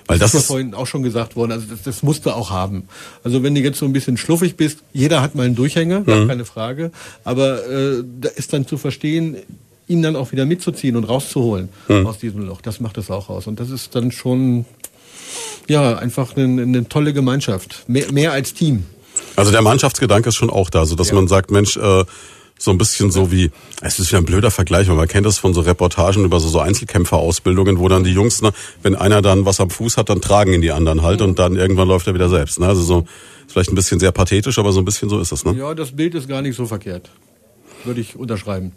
Weil 0.07 0.19
das, 0.19 0.33
das 0.33 0.41
ist 0.41 0.49
ja 0.49 0.53
vorhin 0.55 0.73
auch 0.73 0.87
schon 0.87 1.03
gesagt 1.03 1.37
worden, 1.37 1.53
also 1.53 1.67
das, 1.69 1.83
das 1.83 2.03
musst 2.03 2.25
du 2.25 2.31
auch 2.31 2.49
haben. 2.49 2.83
Also 3.23 3.41
wenn 3.41 3.55
du 3.55 3.61
jetzt 3.61 3.79
so 3.79 3.85
ein 3.85 3.93
bisschen 3.93 4.17
schluffig 4.17 4.57
bist, 4.57 4.79
jeder 4.91 5.21
hat 5.21 5.35
mal 5.35 5.45
einen 5.45 5.55
Durchhänger, 5.55 6.01
mhm. 6.01 6.27
keine 6.27 6.43
Frage, 6.43 6.91
aber 7.23 7.65
äh, 7.65 8.03
da 8.19 8.27
ist 8.27 8.51
dann 8.51 8.67
zu 8.67 8.77
verstehen, 8.77 9.37
ihn 9.87 10.01
dann 10.01 10.17
auch 10.17 10.33
wieder 10.33 10.45
mitzuziehen 10.45 10.97
und 10.97 11.05
rauszuholen 11.05 11.69
mhm. 11.87 12.05
aus 12.05 12.17
diesem 12.17 12.45
Loch. 12.45 12.59
Das 12.59 12.81
macht 12.81 12.97
es 12.97 13.09
auch 13.09 13.29
aus. 13.29 13.47
Und 13.47 13.61
das 13.61 13.69
ist 13.69 13.95
dann 13.95 14.11
schon 14.11 14.65
ja 15.69 15.97
einfach 15.97 16.35
eine, 16.35 16.61
eine 16.61 16.89
tolle 16.89 17.13
Gemeinschaft, 17.13 17.85
mehr, 17.87 18.11
mehr 18.11 18.33
als 18.33 18.53
Team. 18.53 18.83
Also 19.37 19.51
der 19.51 19.61
Mannschaftsgedanke 19.61 20.27
ist 20.27 20.35
schon 20.35 20.49
auch 20.49 20.69
da, 20.69 20.85
so 20.85 20.95
dass 20.95 21.07
ja. 21.07 21.15
man 21.15 21.29
sagt, 21.29 21.51
Mensch, 21.51 21.77
äh, 21.77 22.03
so 22.59 22.71
ein 22.71 22.77
bisschen 22.77 23.09
so 23.09 23.31
wie, 23.31 23.49
es 23.81 23.99
ist 23.99 24.11
ja 24.11 24.19
ein 24.19 24.25
blöder 24.25 24.51
Vergleich, 24.51 24.87
weil 24.89 24.95
man 24.95 25.07
kennt 25.07 25.25
das 25.25 25.37
von 25.37 25.53
so 25.53 25.61
Reportagen 25.61 26.25
über 26.25 26.39
so, 26.39 26.49
so 26.49 26.59
Einzelkämpferausbildungen, 26.59 27.79
wo 27.79 27.87
dann 27.87 28.03
die 28.03 28.11
Jungs, 28.11 28.41
ne, 28.41 28.51
wenn 28.83 28.95
einer 28.95 29.21
dann 29.21 29.45
was 29.45 29.61
am 29.61 29.69
Fuß 29.69 29.97
hat, 29.97 30.09
dann 30.09 30.21
tragen 30.21 30.53
ihn 30.53 30.61
die 30.61 30.71
anderen 30.71 31.01
halt 31.01 31.21
und 31.21 31.39
dann 31.39 31.55
irgendwann 31.55 31.87
läuft 31.87 32.07
er 32.07 32.13
wieder 32.13 32.29
selbst. 32.29 32.59
Ne? 32.59 32.67
Also 32.67 32.81
so, 32.81 33.05
ist 33.47 33.53
vielleicht 33.53 33.71
ein 33.71 33.75
bisschen 33.75 33.99
sehr 33.99 34.11
pathetisch, 34.11 34.59
aber 34.59 34.73
so 34.73 34.79
ein 34.79 34.85
bisschen 34.85 35.09
so 35.09 35.19
ist 35.19 35.31
es. 35.31 35.45
Ne? 35.45 35.55
Ja, 35.57 35.73
das 35.73 35.95
Bild 35.95 36.13
ist 36.15 36.27
gar 36.27 36.41
nicht 36.41 36.55
so 36.55 36.65
verkehrt. 36.65 37.09
Würde 37.85 38.01
ich 38.01 38.17
unterschreiben. 38.17 38.73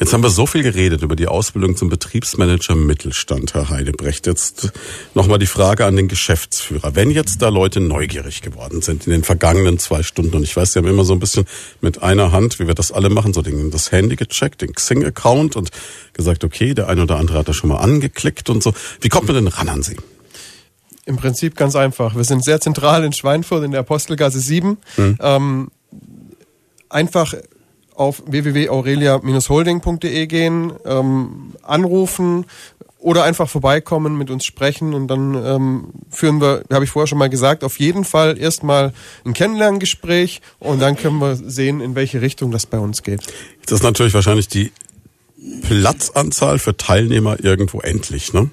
Jetzt 0.00 0.14
haben 0.14 0.22
wir 0.22 0.30
so 0.30 0.46
viel 0.46 0.62
geredet 0.62 1.02
über 1.02 1.14
die 1.14 1.26
Ausbildung 1.28 1.76
zum 1.76 1.90
Betriebsmanager 1.90 2.74
Mittelstand, 2.74 3.52
Herr 3.52 3.68
Heidebrecht. 3.68 4.26
Jetzt 4.26 4.72
nochmal 5.12 5.38
die 5.38 5.46
Frage 5.46 5.84
an 5.84 5.94
den 5.94 6.08
Geschäftsführer. 6.08 6.94
Wenn 6.94 7.10
jetzt 7.10 7.42
da 7.42 7.50
Leute 7.50 7.80
neugierig 7.80 8.40
geworden 8.40 8.80
sind 8.80 9.06
in 9.06 9.12
den 9.12 9.24
vergangenen 9.24 9.78
zwei 9.78 10.02
Stunden, 10.02 10.34
und 10.34 10.42
ich 10.42 10.56
weiß, 10.56 10.72
Sie 10.72 10.78
haben 10.78 10.86
immer 10.86 11.04
so 11.04 11.12
ein 11.12 11.20
bisschen 11.20 11.44
mit 11.82 12.02
einer 12.02 12.32
Hand, 12.32 12.58
wie 12.58 12.66
wir 12.66 12.72
das 12.72 12.92
alle 12.92 13.10
machen, 13.10 13.34
so 13.34 13.42
den, 13.42 13.70
das 13.70 13.92
Handy 13.92 14.16
gecheckt, 14.16 14.62
den 14.62 14.72
Xing-Account 14.72 15.54
und 15.54 15.68
gesagt, 16.14 16.44
okay, 16.44 16.72
der 16.72 16.88
eine 16.88 17.02
oder 17.02 17.16
andere 17.16 17.36
hat 17.36 17.48
da 17.48 17.52
schon 17.52 17.68
mal 17.68 17.76
angeklickt 17.76 18.48
und 18.48 18.62
so. 18.62 18.72
Wie 19.02 19.10
kommt 19.10 19.26
man 19.26 19.36
denn 19.36 19.48
ran 19.48 19.68
an 19.68 19.82
Sie? 19.82 19.98
Im 21.04 21.18
Prinzip 21.18 21.56
ganz 21.56 21.76
einfach. 21.76 22.16
Wir 22.16 22.24
sind 22.24 22.42
sehr 22.42 22.58
zentral 22.58 23.04
in 23.04 23.12
Schweinfurt 23.12 23.64
in 23.64 23.72
der 23.72 23.80
Apostelgasse 23.80 24.40
7. 24.40 24.78
Hm. 24.96 25.18
Ähm, 25.20 25.68
einfach 26.88 27.34
auf 28.00 28.22
www.aurelia-holding.de 28.26 30.26
gehen, 30.26 30.72
ähm, 30.86 31.52
anrufen 31.62 32.46
oder 32.98 33.24
einfach 33.24 33.46
vorbeikommen, 33.46 34.16
mit 34.16 34.30
uns 34.30 34.46
sprechen 34.46 34.94
und 34.94 35.08
dann 35.08 35.34
ähm, 35.34 35.88
führen 36.08 36.40
wir, 36.40 36.62
habe 36.72 36.84
ich 36.84 36.90
vorher 36.90 37.06
schon 37.06 37.18
mal 37.18 37.28
gesagt, 37.28 37.62
auf 37.62 37.78
jeden 37.78 38.04
Fall 38.04 38.38
erstmal 38.38 38.94
ein 39.26 39.34
Kennenlerngespräch 39.34 40.40
und 40.58 40.80
dann 40.80 40.96
können 40.96 41.18
wir 41.18 41.36
sehen, 41.36 41.82
in 41.82 41.94
welche 41.94 42.22
Richtung 42.22 42.50
das 42.50 42.64
bei 42.64 42.78
uns 42.78 43.02
geht. 43.02 43.20
Jetzt 43.60 43.70
ist 43.70 43.82
natürlich 43.82 44.14
wahrscheinlich 44.14 44.48
die 44.48 44.72
Platzanzahl 45.60 46.58
für 46.58 46.78
Teilnehmer 46.78 47.44
irgendwo 47.44 47.80
endlich, 47.80 48.32
ne? 48.32 48.48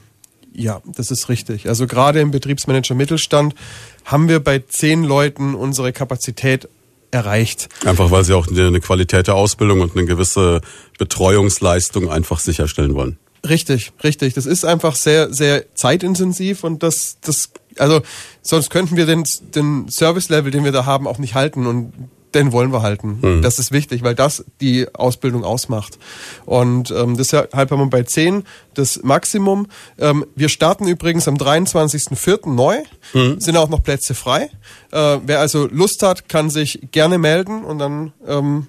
Ja, 0.53 0.81
das 0.85 1.09
ist 1.09 1.29
richtig. 1.29 1.69
Also 1.69 1.87
gerade 1.87 2.19
im 2.19 2.31
Betriebsmanager 2.31 2.95
Mittelstand 2.95 3.55
haben 4.03 4.27
wir 4.27 4.41
bei 4.41 4.59
zehn 4.59 5.05
Leuten 5.05 5.55
unsere 5.55 5.93
Kapazität 5.93 6.67
erreicht. 7.11 7.69
Einfach 7.85 8.11
weil 8.11 8.23
sie 8.23 8.33
auch 8.33 8.47
eine 8.47 8.79
Qualität 8.79 9.27
der 9.27 9.35
Ausbildung 9.35 9.81
und 9.81 9.95
eine 9.95 10.05
gewisse 10.05 10.61
Betreuungsleistung 10.97 12.09
einfach 12.09 12.39
sicherstellen 12.39 12.95
wollen. 12.95 13.17
Richtig, 13.47 13.93
richtig. 14.03 14.33
Das 14.33 14.45
ist 14.45 14.65
einfach 14.65 14.95
sehr, 14.95 15.33
sehr 15.33 15.73
zeitintensiv 15.75 16.63
und 16.63 16.83
das, 16.83 17.17
das, 17.21 17.51
also 17.77 18.01
sonst 18.41 18.69
könnten 18.69 18.97
wir 18.97 19.05
den, 19.05 19.23
den 19.55 19.87
Service-Level, 19.89 20.51
den 20.51 20.63
wir 20.63 20.71
da 20.71 20.85
haben, 20.85 21.07
auch 21.07 21.17
nicht 21.17 21.35
halten 21.35 21.65
und 21.65 21.93
den 22.37 22.51
wollen 22.51 22.71
wir 22.71 22.81
halten. 22.81 23.19
Mhm. 23.21 23.41
Das 23.41 23.59
ist 23.59 23.71
wichtig, 23.71 24.03
weil 24.03 24.15
das 24.15 24.45
die 24.61 24.87
Ausbildung 24.93 25.43
ausmacht. 25.43 25.97
Und 26.45 26.91
ähm, 26.91 27.17
deshalb 27.17 27.53
haben 27.53 27.79
wir 27.79 27.85
bei 27.87 28.03
10 28.03 28.43
das 28.73 29.01
Maximum. 29.03 29.67
Ähm, 29.97 30.25
wir 30.35 30.49
starten 30.49 30.87
übrigens 30.87 31.27
am 31.27 31.35
23.04. 31.35 32.49
neu, 32.49 32.77
mhm. 33.13 33.39
sind 33.39 33.57
auch 33.57 33.69
noch 33.69 33.83
Plätze 33.83 34.13
frei. 34.13 34.49
Äh, 34.91 35.19
wer 35.25 35.39
also 35.39 35.67
Lust 35.67 36.03
hat, 36.03 36.29
kann 36.29 36.49
sich 36.49 36.79
gerne 36.91 37.17
melden 37.17 37.63
und 37.63 37.79
dann 37.79 38.13
ähm, 38.27 38.67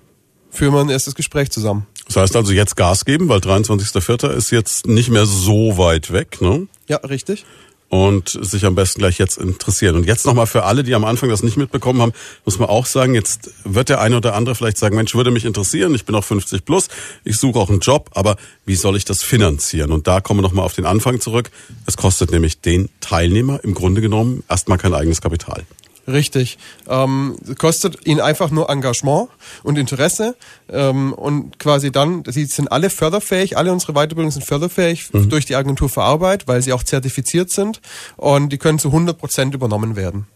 führen 0.50 0.74
wir 0.74 0.80
ein 0.80 0.88
erstes 0.88 1.14
Gespräch 1.14 1.50
zusammen. 1.50 1.86
Das 2.06 2.16
heißt 2.16 2.36
also 2.36 2.52
jetzt 2.52 2.74
Gas 2.74 3.04
geben, 3.04 3.28
weil 3.28 3.40
23.04. 3.40 4.30
ist 4.30 4.50
jetzt 4.50 4.86
nicht 4.86 5.10
mehr 5.10 5.26
so 5.26 5.76
weit 5.76 6.10
weg, 6.10 6.40
ne? 6.40 6.66
Ja, 6.88 6.96
richtig 6.98 7.44
und 7.88 8.28
sich 8.28 8.64
am 8.66 8.74
besten 8.74 9.00
gleich 9.00 9.18
jetzt 9.18 9.38
interessieren. 9.38 9.96
Und 9.96 10.04
jetzt 10.04 10.26
nochmal 10.26 10.46
für 10.46 10.64
alle, 10.64 10.84
die 10.84 10.94
am 10.94 11.04
Anfang 11.04 11.28
das 11.30 11.42
nicht 11.42 11.56
mitbekommen 11.56 12.02
haben, 12.02 12.12
muss 12.44 12.58
man 12.58 12.68
auch 12.68 12.86
sagen, 12.86 13.14
jetzt 13.14 13.50
wird 13.64 13.88
der 13.88 14.00
eine 14.00 14.16
oder 14.16 14.34
andere 14.34 14.54
vielleicht 14.54 14.78
sagen, 14.78 14.96
Mensch, 14.96 15.14
würde 15.14 15.30
mich 15.30 15.44
interessieren, 15.44 15.94
ich 15.94 16.04
bin 16.04 16.14
auch 16.14 16.24
50 16.24 16.64
plus, 16.64 16.88
ich 17.24 17.36
suche 17.36 17.58
auch 17.58 17.70
einen 17.70 17.80
Job, 17.80 18.10
aber 18.14 18.36
wie 18.66 18.76
soll 18.76 18.96
ich 18.96 19.04
das 19.04 19.22
finanzieren? 19.22 19.92
Und 19.92 20.06
da 20.06 20.20
kommen 20.20 20.38
wir 20.38 20.42
nochmal 20.42 20.64
auf 20.64 20.74
den 20.74 20.86
Anfang 20.86 21.20
zurück. 21.20 21.50
Es 21.86 21.96
kostet 21.96 22.30
nämlich 22.30 22.60
den 22.60 22.90
Teilnehmer 23.00 23.60
im 23.64 23.74
Grunde 23.74 24.00
genommen 24.00 24.44
erstmal 24.48 24.78
kein 24.78 24.94
eigenes 24.94 25.20
Kapital. 25.20 25.64
Richtig. 26.08 26.56
Ähm, 26.88 27.36
kostet 27.58 28.06
ihnen 28.06 28.20
einfach 28.20 28.50
nur 28.50 28.70
Engagement 28.70 29.28
und 29.62 29.76
Interesse 29.76 30.36
ähm, 30.70 31.12
und 31.12 31.58
quasi 31.58 31.92
dann, 31.92 32.22
sie 32.26 32.46
sind 32.46 32.72
alle 32.72 32.88
förderfähig, 32.88 33.58
alle 33.58 33.72
unsere 33.72 33.92
Weiterbildungen 33.92 34.30
sind 34.30 34.46
förderfähig 34.46 35.12
mhm. 35.12 35.28
durch 35.28 35.44
die 35.44 35.54
Agentur 35.54 35.90
für 35.90 36.02
Arbeit, 36.02 36.48
weil 36.48 36.62
sie 36.62 36.72
auch 36.72 36.82
zertifiziert 36.82 37.50
sind 37.50 37.82
und 38.16 38.48
die 38.50 38.58
können 38.58 38.78
zu 38.78 38.88
100 38.88 39.18
Prozent 39.18 39.54
übernommen 39.54 39.96
werden, 39.96 40.26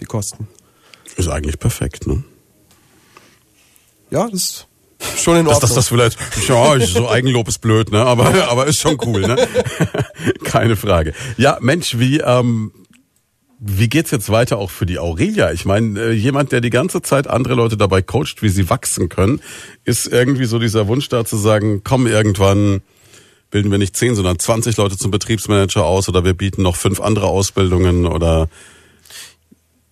die 0.00 0.04
Kosten. 0.04 0.48
Ist 1.16 1.28
eigentlich 1.28 1.58
perfekt, 1.58 2.06
ne? 2.06 2.22
Ja, 4.10 4.28
das 4.28 4.34
ist 4.34 4.66
schon 5.16 5.36
in 5.36 5.46
Ordnung. 5.46 5.60
Dass 5.60 5.70
das, 5.70 5.74
das 5.74 5.88
vielleicht, 5.88 6.18
ja, 6.46 6.78
so 6.80 7.08
Eigenlob 7.08 7.48
ist 7.48 7.62
blöd, 7.62 7.90
ne? 7.90 8.04
Aber, 8.04 8.48
aber 8.50 8.66
ist 8.66 8.80
schon 8.80 8.98
cool, 9.06 9.22
ne? 9.22 9.48
Keine 10.44 10.76
Frage. 10.76 11.14
Ja, 11.38 11.56
Mensch, 11.62 11.98
wie, 11.98 12.18
ähm, 12.18 12.72
wie 13.64 13.88
geht's 13.88 14.10
jetzt 14.10 14.28
weiter 14.30 14.58
auch 14.58 14.70
für 14.70 14.86
die 14.86 14.98
Aurelia? 14.98 15.52
Ich 15.52 15.64
meine, 15.64 16.00
äh, 16.00 16.10
jemand, 16.12 16.50
der 16.50 16.60
die 16.60 16.70
ganze 16.70 17.00
Zeit 17.00 17.28
andere 17.28 17.54
Leute 17.54 17.76
dabei 17.76 18.02
coacht, 18.02 18.42
wie 18.42 18.48
sie 18.48 18.68
wachsen 18.68 19.08
können, 19.08 19.40
ist 19.84 20.08
irgendwie 20.08 20.46
so 20.46 20.58
dieser 20.58 20.88
Wunsch 20.88 21.08
da 21.08 21.24
zu 21.24 21.36
sagen, 21.36 21.82
komm 21.84 22.06
irgendwann 22.08 22.82
bilden 23.50 23.70
wir 23.70 23.78
nicht 23.78 23.96
zehn, 23.96 24.16
sondern 24.16 24.38
20 24.38 24.76
Leute 24.78 24.96
zum 24.96 25.10
Betriebsmanager 25.10 25.84
aus 25.84 26.08
oder 26.08 26.24
wir 26.24 26.32
bieten 26.32 26.62
noch 26.62 26.74
fünf 26.74 27.00
andere 27.00 27.26
Ausbildungen 27.26 28.06
oder 28.06 28.48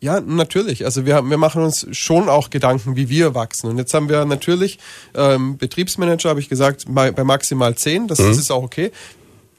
ja, 0.03 0.19
natürlich. 0.19 0.87
Also 0.87 1.05
wir, 1.05 1.23
wir 1.29 1.37
machen 1.37 1.63
uns 1.63 1.87
schon 1.93 2.31
auch 2.31 2.49
Gedanken, 2.49 2.97
wie 2.97 3.11
wir 3.11 3.35
wachsen. 3.35 3.69
Und 3.69 3.77
jetzt 3.77 3.93
haben 3.93 4.09
wir 4.09 4.25
natürlich 4.25 4.79
ähm, 5.15 5.59
Betriebsmanager, 5.59 6.31
habe 6.31 6.41
ich 6.41 6.49
gesagt, 6.49 6.87
bei, 6.89 7.13
maximal 7.23 7.75
zehn. 7.75 8.09
Das, 8.09 8.19
mhm. 8.19 8.29
das 8.29 8.39
ist 8.39 8.51
auch 8.51 8.63
okay. 8.63 8.93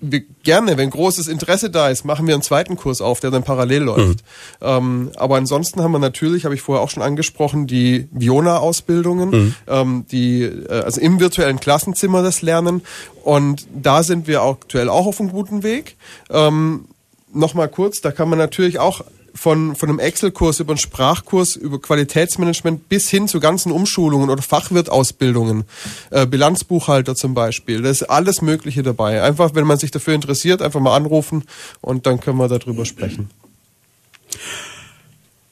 Wir, 0.01 0.21
gerne, 0.43 0.77
wenn 0.77 0.89
großes 0.89 1.27
Interesse 1.27 1.69
da 1.69 1.89
ist, 1.89 2.05
machen 2.05 2.27
wir 2.27 2.33
einen 2.33 2.43
zweiten 2.43 2.75
Kurs 2.75 3.01
auf, 3.01 3.19
der 3.19 3.31
dann 3.31 3.43
parallel 3.43 3.83
läuft. 3.83 4.19
Mhm. 4.19 4.67
Ähm, 4.67 5.11
aber 5.15 5.37
ansonsten 5.37 5.81
haben 5.81 5.91
wir 5.91 5.99
natürlich, 5.99 6.45
habe 6.45 6.55
ich 6.55 6.61
vorher 6.61 6.83
auch 6.83 6.89
schon 6.89 7.03
angesprochen, 7.03 7.67
die 7.67 8.07
Viona-Ausbildungen, 8.11 9.29
mhm. 9.29 9.55
ähm, 9.67 10.05
die 10.11 10.43
äh, 10.43 10.81
also 10.83 10.99
im 10.99 11.19
virtuellen 11.19 11.59
Klassenzimmer 11.59 12.23
das 12.23 12.41
Lernen. 12.41 12.81
Und 13.23 13.67
da 13.73 14.03
sind 14.03 14.27
wir 14.27 14.41
aktuell 14.41 14.89
auch 14.89 15.05
auf 15.05 15.19
einem 15.19 15.31
guten 15.31 15.63
Weg. 15.63 15.97
Ähm, 16.29 16.85
Nochmal 17.33 17.69
kurz, 17.69 18.01
da 18.01 18.11
kann 18.11 18.27
man 18.27 18.37
natürlich 18.37 18.79
auch 18.79 19.01
von, 19.33 19.75
von 19.75 19.89
einem 19.89 19.99
Excel-Kurs 19.99 20.59
über 20.59 20.71
einen 20.71 20.77
Sprachkurs, 20.77 21.55
über 21.55 21.79
Qualitätsmanagement 21.79 22.89
bis 22.89 23.09
hin 23.09 23.27
zu 23.27 23.39
ganzen 23.39 23.71
Umschulungen 23.71 24.29
oder 24.29 24.41
Fachwirtausbildungen, 24.41 25.63
äh, 26.09 26.25
Bilanzbuchhalter 26.25 27.15
zum 27.15 27.33
Beispiel. 27.33 27.81
Da 27.81 27.89
ist 27.89 28.03
alles 28.03 28.41
Mögliche 28.41 28.83
dabei. 28.83 29.21
Einfach, 29.21 29.55
wenn 29.55 29.65
man 29.65 29.77
sich 29.77 29.91
dafür 29.91 30.13
interessiert, 30.13 30.61
einfach 30.61 30.79
mal 30.79 30.95
anrufen 30.95 31.43
und 31.81 32.05
dann 32.05 32.19
können 32.19 32.37
wir 32.37 32.47
darüber 32.47 32.85
sprechen. 32.85 33.29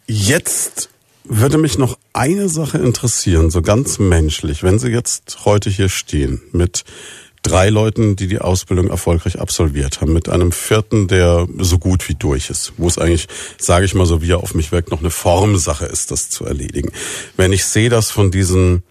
Jetzt 0.08 0.90
würde 1.24 1.58
mich 1.58 1.78
noch 1.78 1.98
eine 2.14 2.50
Sache 2.50 2.80
interessieren, 2.80 3.52
so 3.52 3.62
ganz 3.62 4.00
menschlich, 4.00 4.64
wenn 4.64 4.80
Sie 4.80 4.90
jetzt 4.90 5.46
heute 5.46 5.70
hier 5.70 5.90
stehen 5.90 6.42
mit 6.52 6.84
drei 7.42 7.70
Leuten, 7.70 8.16
die 8.16 8.28
die 8.28 8.40
Ausbildung 8.40 8.90
erfolgreich 8.90 9.40
absolviert 9.40 10.02
haben, 10.02 10.14
mit 10.14 10.30
einem 10.30 10.52
vierten, 10.52 11.08
der 11.08 11.48
so 11.58 11.78
gut 11.78 12.08
wie 12.10 12.16
durch 12.16 12.50
ist, 12.50 12.74
wo 12.78 12.88
es 12.88 12.98
eigentlich, 12.98 13.28
sage 13.58 13.86
ich 13.86 13.96
mal 13.96 14.06
so, 14.06 14.22
wie 14.22 14.32
er 14.32 14.44
auf 14.44 14.54
mich 14.54 14.72
wirkt, 14.72 14.92
noch 14.92 15.00
eine 15.00 15.10
Formsache 15.10 15.86
ist, 15.86 16.12
das 16.12 16.30
zu 16.30 16.46
erledigen. 16.46 16.92
Wenn 17.38 17.54
ich 17.54 17.66
sehe, 17.66 17.90
dass 17.90 18.12
von 18.12 18.32
diesen 18.32 18.84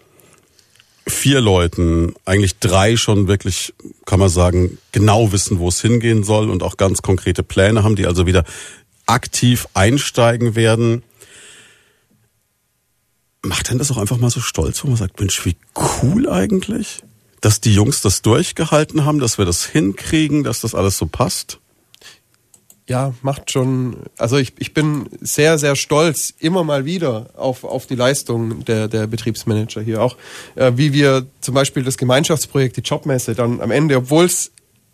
vier 1.06 1.40
Leuten 1.40 2.14
eigentlich 2.24 2.58
drei 2.58 2.96
schon 2.96 3.28
wirklich, 3.28 3.74
kann 4.04 4.20
man 4.20 4.28
sagen, 4.28 4.78
genau 4.92 5.32
wissen, 5.32 5.58
wo 5.58 5.68
es 5.68 5.80
hingehen 5.80 6.22
soll 6.24 6.50
und 6.50 6.62
auch 6.62 6.76
ganz 6.76 7.02
konkrete 7.02 7.42
Pläne 7.42 7.82
haben, 7.82 7.96
die 7.96 8.06
also 8.06 8.26
wieder 8.26 8.44
aktiv 9.06 9.66
einsteigen 9.74 10.54
werden, 10.54 11.02
macht 13.42 13.70
denn 13.70 13.78
das 13.78 13.90
auch 13.90 13.96
einfach 13.96 14.18
mal 14.18 14.30
so 14.30 14.40
stolz, 14.40 14.84
wo 14.84 14.88
man 14.88 14.96
sagt, 14.96 15.18
Mensch, 15.20 15.44
wie 15.46 15.56
cool 16.02 16.28
eigentlich? 16.28 17.02
Dass 17.40 17.60
die 17.60 17.74
Jungs 17.74 18.00
das 18.00 18.22
durchgehalten 18.22 19.04
haben, 19.04 19.18
dass 19.18 19.38
wir 19.38 19.44
das 19.44 19.64
hinkriegen, 19.64 20.44
dass 20.44 20.60
das 20.60 20.74
alles 20.74 20.98
so 20.98 21.06
passt? 21.06 21.58
Ja, 22.88 23.12
macht 23.20 23.50
schon. 23.50 23.98
Also 24.16 24.38
ich, 24.38 24.54
ich 24.58 24.72
bin 24.72 25.10
sehr, 25.20 25.58
sehr 25.58 25.76
stolz 25.76 26.32
immer 26.38 26.64
mal 26.64 26.86
wieder 26.86 27.26
auf, 27.36 27.64
auf 27.64 27.86
die 27.86 27.94
Leistung 27.94 28.64
der, 28.64 28.88
der 28.88 29.06
Betriebsmanager 29.06 29.82
hier. 29.82 30.02
Auch 30.02 30.16
äh, 30.54 30.72
wie 30.76 30.94
wir 30.94 31.26
zum 31.42 31.54
Beispiel 31.54 31.82
das 31.84 31.98
Gemeinschaftsprojekt, 31.98 32.78
die 32.78 32.80
Jobmesse, 32.80 33.34
dann 33.34 33.60
am 33.60 33.70
Ende, 33.70 33.98
obwohl 33.98 34.24
es 34.24 34.52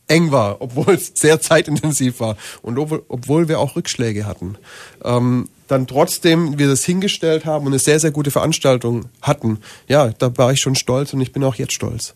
eng 0.09 0.33
war, 0.33 0.57
obwohl 0.61 0.95
es 0.95 1.13
sehr 1.15 1.41
zeitintensiv 1.41 2.19
war 2.19 2.37
und 2.63 2.79
obwohl, 2.79 3.05
obwohl 3.07 3.49
wir 3.49 3.61
auch 3.61 3.77
Rückschläge 3.77 4.27
hatten, 4.27 4.59
ähm, 5.05 5.49
dann 5.69 5.87
trotzdem 5.87 6.59
wir 6.59 6.67
das 6.67 6.85
hingestellt 6.85 7.45
haben 7.45 7.65
und 7.65 7.73
eine 7.73 7.79
sehr, 7.79 8.01
sehr 8.01 8.11
gute 8.11 8.33
Veranstaltung 8.33 9.05
hatten. 9.23 9.61
Ja, 9.87 10.09
da 10.09 10.37
war 10.37 10.53
ich 10.53 10.61
schon 10.61 10.75
stolz 10.75 11.13
und 11.13 11.21
ich 11.21 11.33
bin 11.33 11.45
auch 11.45 11.55
jetzt 11.55 11.73
stolz. 11.73 12.15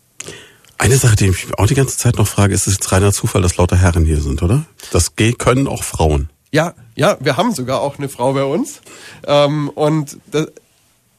Eine 0.77 0.95
Sache, 0.95 1.17
die 1.17 1.27
ich 1.27 1.47
auch 1.57 1.67
die 1.67 1.75
ganze 1.75 1.97
Zeit 1.97 2.17
noch 2.17 2.27
frage, 2.27 2.53
ist 2.53 2.67
es 2.67 2.75
jetzt 2.75 2.91
reiner 2.91 3.11
Zufall, 3.11 3.41
dass 3.41 3.57
lauter 3.57 3.75
Herren 3.75 4.05
hier 4.05 4.21
sind, 4.21 4.41
oder? 4.41 4.65
Das 4.91 5.13
können 5.37 5.67
auch 5.67 5.83
Frauen. 5.83 6.29
Ja, 6.51 6.73
ja, 6.95 7.17
wir 7.19 7.37
haben 7.37 7.53
sogar 7.53 7.81
auch 7.81 7.97
eine 7.97 8.09
Frau 8.09 8.33
bei 8.33 8.43
uns. 8.43 8.81
Ähm, 9.27 9.69
und 9.69 10.17
das, 10.31 10.47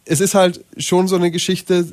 es 0.06 0.20
ist 0.20 0.34
halt 0.34 0.64
schon 0.76 1.08
so 1.08 1.16
eine 1.16 1.30
Geschichte, 1.30 1.86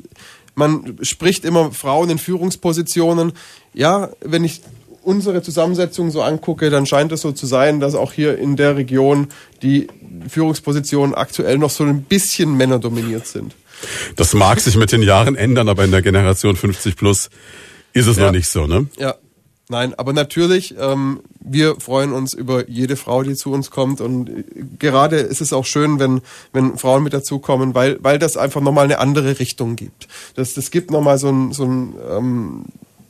man 0.54 0.98
spricht 1.02 1.44
immer 1.44 1.70
Frauen 1.70 2.10
in 2.10 2.18
Führungspositionen. 2.18 3.32
Ja, 3.74 4.10
wenn 4.20 4.44
ich 4.44 4.62
unsere 5.02 5.40
Zusammensetzung 5.40 6.10
so 6.10 6.22
angucke, 6.22 6.68
dann 6.68 6.84
scheint 6.84 7.12
es 7.12 7.20
so 7.20 7.32
zu 7.32 7.46
sein, 7.46 7.80
dass 7.80 7.94
auch 7.94 8.12
hier 8.12 8.38
in 8.38 8.56
der 8.56 8.76
Region 8.76 9.28
die 9.62 9.86
Führungspositionen 10.28 11.14
aktuell 11.14 11.58
noch 11.58 11.70
so 11.70 11.84
ein 11.84 12.02
bisschen 12.02 12.56
männerdominiert 12.56 13.26
sind. 13.26 13.54
Das 14.16 14.34
mag 14.34 14.60
sich 14.60 14.76
mit 14.76 14.92
den 14.92 15.02
Jahren 15.02 15.36
ändern, 15.36 15.68
aber 15.68 15.84
in 15.84 15.90
der 15.90 16.02
Generation 16.02 16.56
50 16.56 16.96
plus 16.96 17.30
ist 17.92 18.06
es 18.06 18.16
ja. 18.16 18.26
noch 18.26 18.32
nicht 18.32 18.48
so, 18.48 18.66
ne? 18.66 18.86
Ja. 18.98 19.14
Nein, 19.70 19.92
aber 19.98 20.14
natürlich, 20.14 20.74
ähm, 20.78 21.20
wir 21.40 21.76
freuen 21.78 22.12
uns 22.12 22.32
über 22.32 22.70
jede 22.70 22.96
Frau, 22.96 23.22
die 23.22 23.34
zu 23.34 23.52
uns 23.52 23.70
kommt. 23.70 24.00
Und 24.00 24.44
gerade 24.78 25.18
ist 25.18 25.42
es 25.42 25.52
auch 25.52 25.66
schön, 25.66 25.98
wenn, 25.98 26.22
wenn 26.54 26.78
Frauen 26.78 27.02
mit 27.02 27.12
dazukommen, 27.12 27.74
weil, 27.74 27.98
weil 28.00 28.18
das 28.18 28.38
einfach 28.38 28.62
nochmal 28.62 28.84
eine 28.84 28.98
andere 28.98 29.38
Richtung 29.38 29.76
gibt. 29.76 30.08
Das, 30.36 30.54
das 30.54 30.70
gibt 30.70 30.90
nochmal 30.90 31.18
so 31.18 31.28
ein, 31.28 31.52
so 31.52 31.64
ein 31.64 31.94
ähm, 32.10 32.64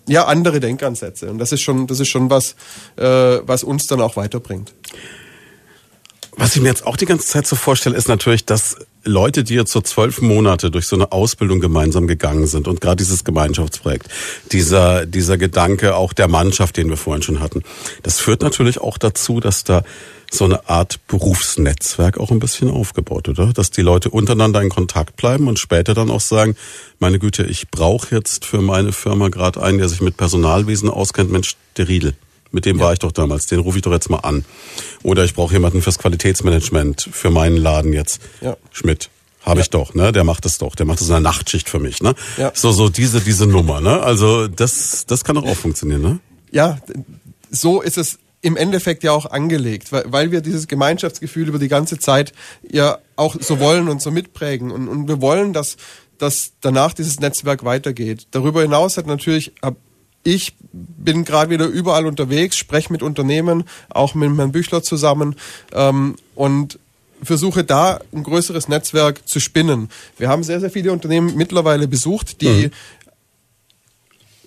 ja, 0.08 0.24
andere 0.24 0.58
Denkansätze. 0.58 1.30
Und 1.30 1.38
das 1.38 1.52
ist 1.52 1.60
schon, 1.60 1.86
das 1.86 2.00
ist 2.00 2.08
schon 2.08 2.28
was, 2.28 2.56
äh, 2.96 3.04
was 3.04 3.62
uns 3.62 3.86
dann 3.86 4.00
auch 4.00 4.16
weiterbringt. 4.16 4.74
Was 6.36 6.56
ich 6.56 6.62
mir 6.62 6.68
jetzt 6.68 6.86
auch 6.86 6.96
die 6.96 7.06
ganze 7.06 7.26
Zeit 7.26 7.46
so 7.46 7.54
vorstelle, 7.54 7.96
ist 7.96 8.08
natürlich, 8.08 8.44
dass 8.44 8.76
Leute, 9.08 9.42
die 9.42 9.54
jetzt 9.54 9.72
so 9.72 9.80
zwölf 9.80 10.20
Monate 10.20 10.70
durch 10.70 10.86
so 10.86 10.96
eine 10.96 11.12
Ausbildung 11.12 11.60
gemeinsam 11.60 12.06
gegangen 12.06 12.46
sind 12.46 12.68
und 12.68 12.80
gerade 12.80 12.96
dieses 12.96 13.24
Gemeinschaftsprojekt, 13.24 14.08
dieser, 14.52 15.06
dieser 15.06 15.38
Gedanke 15.38 15.96
auch 15.96 16.12
der 16.12 16.28
Mannschaft, 16.28 16.76
den 16.76 16.88
wir 16.88 16.96
vorhin 16.96 17.22
schon 17.22 17.40
hatten, 17.40 17.62
das 18.02 18.20
führt 18.20 18.42
natürlich 18.42 18.80
auch 18.80 18.98
dazu, 18.98 19.40
dass 19.40 19.64
da 19.64 19.82
so 20.30 20.44
eine 20.44 20.68
Art 20.68 21.00
Berufsnetzwerk 21.08 22.18
auch 22.18 22.30
ein 22.30 22.38
bisschen 22.38 22.70
aufgebaut, 22.70 23.28
oder? 23.28 23.52
Dass 23.54 23.70
die 23.70 23.80
Leute 23.80 24.10
untereinander 24.10 24.60
in 24.60 24.68
Kontakt 24.68 25.16
bleiben 25.16 25.48
und 25.48 25.58
später 25.58 25.94
dann 25.94 26.10
auch 26.10 26.20
sagen, 26.20 26.54
meine 26.98 27.18
Güte, 27.18 27.44
ich 27.44 27.70
brauche 27.70 28.14
jetzt 28.14 28.44
für 28.44 28.60
meine 28.60 28.92
Firma 28.92 29.28
gerade 29.28 29.62
einen, 29.62 29.78
der 29.78 29.88
sich 29.88 30.02
mit 30.02 30.18
Personalwesen 30.18 30.90
auskennt, 30.90 31.32
Mensch, 31.32 31.56
der 31.78 31.88
Riedel. 31.88 32.14
Mit 32.50 32.64
dem 32.64 32.78
ja. 32.78 32.84
war 32.84 32.92
ich 32.92 32.98
doch 32.98 33.12
damals, 33.12 33.46
den 33.46 33.60
rufe 33.60 33.78
ich 33.78 33.82
doch 33.82 33.92
jetzt 33.92 34.10
mal 34.10 34.18
an. 34.18 34.44
Oder 35.02 35.24
ich 35.24 35.34
brauche 35.34 35.52
jemanden 35.52 35.82
fürs 35.82 35.98
Qualitätsmanagement 35.98 37.08
für 37.12 37.30
meinen 37.30 37.56
Laden 37.56 37.92
jetzt. 37.92 38.20
Ja. 38.40 38.56
Schmidt. 38.72 39.10
Habe 39.42 39.60
ja. 39.60 39.62
ich 39.62 39.70
doch, 39.70 39.94
ne? 39.94 40.12
Der 40.12 40.24
macht 40.24 40.44
es 40.46 40.58
doch. 40.58 40.74
Der 40.74 40.86
macht 40.86 41.00
es 41.00 41.06
in 41.06 41.12
der 41.12 41.20
Nachtschicht 41.20 41.68
für 41.68 41.78
mich, 41.78 42.02
ne? 42.02 42.14
Ja. 42.36 42.52
So, 42.54 42.72
so 42.72 42.88
diese, 42.88 43.20
diese 43.20 43.46
Nummer, 43.46 43.80
ne? 43.80 44.00
Also 44.02 44.48
das, 44.48 45.06
das 45.06 45.24
kann 45.24 45.36
doch 45.36 45.44
auch 45.44 45.56
funktionieren, 45.56 46.02
ne? 46.02 46.18
Ja, 46.50 46.78
so 47.50 47.80
ist 47.80 47.98
es 47.98 48.18
im 48.40 48.56
Endeffekt 48.56 49.02
ja 49.04 49.12
auch 49.12 49.26
angelegt, 49.26 49.90
weil, 49.92 50.04
weil 50.06 50.30
wir 50.30 50.40
dieses 50.40 50.68
Gemeinschaftsgefühl 50.68 51.48
über 51.48 51.58
die 51.58 51.68
ganze 51.68 51.98
Zeit 51.98 52.32
ja 52.70 52.98
auch 53.16 53.36
so 53.40 53.58
wollen 53.58 53.88
und 53.88 54.00
so 54.00 54.10
mitprägen. 54.10 54.70
Und, 54.70 54.88
und 54.88 55.08
wir 55.08 55.20
wollen, 55.20 55.52
dass, 55.52 55.76
dass 56.18 56.52
danach 56.60 56.92
dieses 56.92 57.20
Netzwerk 57.20 57.64
weitergeht. 57.64 58.28
Darüber 58.30 58.62
hinaus 58.62 58.96
hat 58.96 59.06
natürlich, 59.06 59.52
ich 60.28 60.54
bin 60.72 61.24
gerade 61.24 61.50
wieder 61.50 61.66
überall 61.66 62.06
unterwegs, 62.06 62.56
spreche 62.56 62.92
mit 62.92 63.02
Unternehmen, 63.02 63.64
auch 63.88 64.14
mit 64.14 64.36
Herrn 64.36 64.52
Büchler 64.52 64.82
zusammen 64.82 65.36
ähm, 65.72 66.16
und 66.34 66.78
versuche 67.22 67.64
da 67.64 68.00
ein 68.12 68.22
größeres 68.22 68.68
Netzwerk 68.68 69.26
zu 69.26 69.40
spinnen. 69.40 69.88
Wir 70.18 70.28
haben 70.28 70.42
sehr, 70.42 70.60
sehr 70.60 70.70
viele 70.70 70.92
Unternehmen 70.92 71.34
mittlerweile 71.34 71.88
besucht, 71.88 72.42
die 72.42 72.66
mhm 72.66 72.70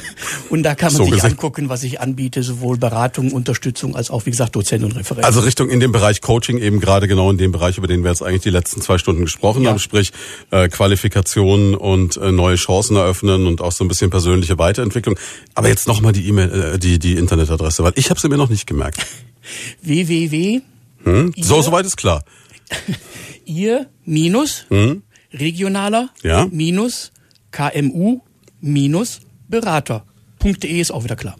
Und 0.50 0.62
da 0.62 0.74
kann 0.74 0.92
man 0.92 0.98
so 0.98 1.04
sich 1.04 1.14
gesagt. 1.14 1.34
angucken, 1.34 1.68
was 1.68 1.82
ich 1.82 2.00
anbiete, 2.00 2.42
sowohl 2.42 2.78
Beratung, 2.78 3.32
Unterstützung 3.32 3.94
als 3.94 4.10
auch, 4.10 4.26
wie 4.26 4.30
gesagt, 4.30 4.56
Dozent 4.56 4.84
und 4.84 4.96
Referent. 4.96 5.24
Also 5.24 5.40
Richtung 5.40 5.70
in 5.70 5.80
dem 5.80 5.92
Bereich 5.92 6.20
Coaching, 6.20 6.58
eben 6.58 6.80
gerade 6.80 7.06
genau 7.06 7.30
in 7.30 7.38
dem 7.38 7.52
Bereich, 7.52 7.78
über 7.78 7.86
den 7.86 8.02
wir 8.02 8.10
jetzt 8.10 8.22
eigentlich 8.22 8.42
die 8.42 8.50
letzten 8.50 8.80
zwei 8.80 8.98
Stunden 8.98 9.22
gesprochen 9.22 9.62
ja. 9.62 9.70
haben, 9.70 9.78
sprich 9.78 10.12
äh, 10.50 10.68
Qualifikationen 10.68 11.74
und 11.74 12.16
äh, 12.16 12.32
neue 12.32 12.56
Chancen 12.56 12.96
eröffnen 12.96 13.46
und 13.46 13.60
auch 13.60 13.72
so 13.72 13.84
ein 13.84 13.88
bisschen 13.88 14.10
persönliche 14.10 14.58
Weiterentwicklung. 14.58 15.18
Aber 15.54 15.68
jetzt 15.68 15.86
nochmal 15.86 16.12
die 16.12 16.26
E-Mail, 16.26 16.72
äh, 16.74 16.78
die, 16.78 16.98
die 16.98 17.14
Internetadresse, 17.14 17.84
weil 17.84 17.92
ich 17.96 18.10
habe 18.10 18.18
sie 18.18 18.28
mir 18.28 18.36
noch 18.36 18.48
nicht 18.48 18.66
gemerkt. 18.66 19.06
www. 19.82 20.60
Hm? 21.04 21.32
So, 21.36 21.62
soweit 21.62 21.86
ist 21.86 21.96
klar. 21.96 22.24
ihr 23.44 23.88
minus 24.04 24.66
hm? 24.68 25.02
regionaler 25.32 26.10
ja? 26.22 26.46
minus 26.50 27.12
KMU 27.50 28.20
minus 28.60 29.20
Berater.de 29.48 30.80
ist 30.80 30.90
auch 30.90 31.04
wieder 31.04 31.16
klar. 31.16 31.36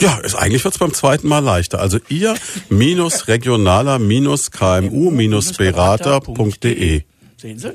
Ja, 0.00 0.18
ist, 0.18 0.34
eigentlich 0.34 0.64
wird's 0.64 0.78
beim 0.78 0.92
zweiten 0.94 1.28
Mal 1.28 1.40
leichter. 1.40 1.78
Also 1.78 1.98
ihr 2.08 2.34
minus 2.68 3.28
regionaler 3.28 3.98
minus 3.98 4.50
KMU 4.50 5.10
minus 5.10 5.52
Berater.de. 5.52 7.02
Sehen 7.36 7.58
Sie? 7.58 7.68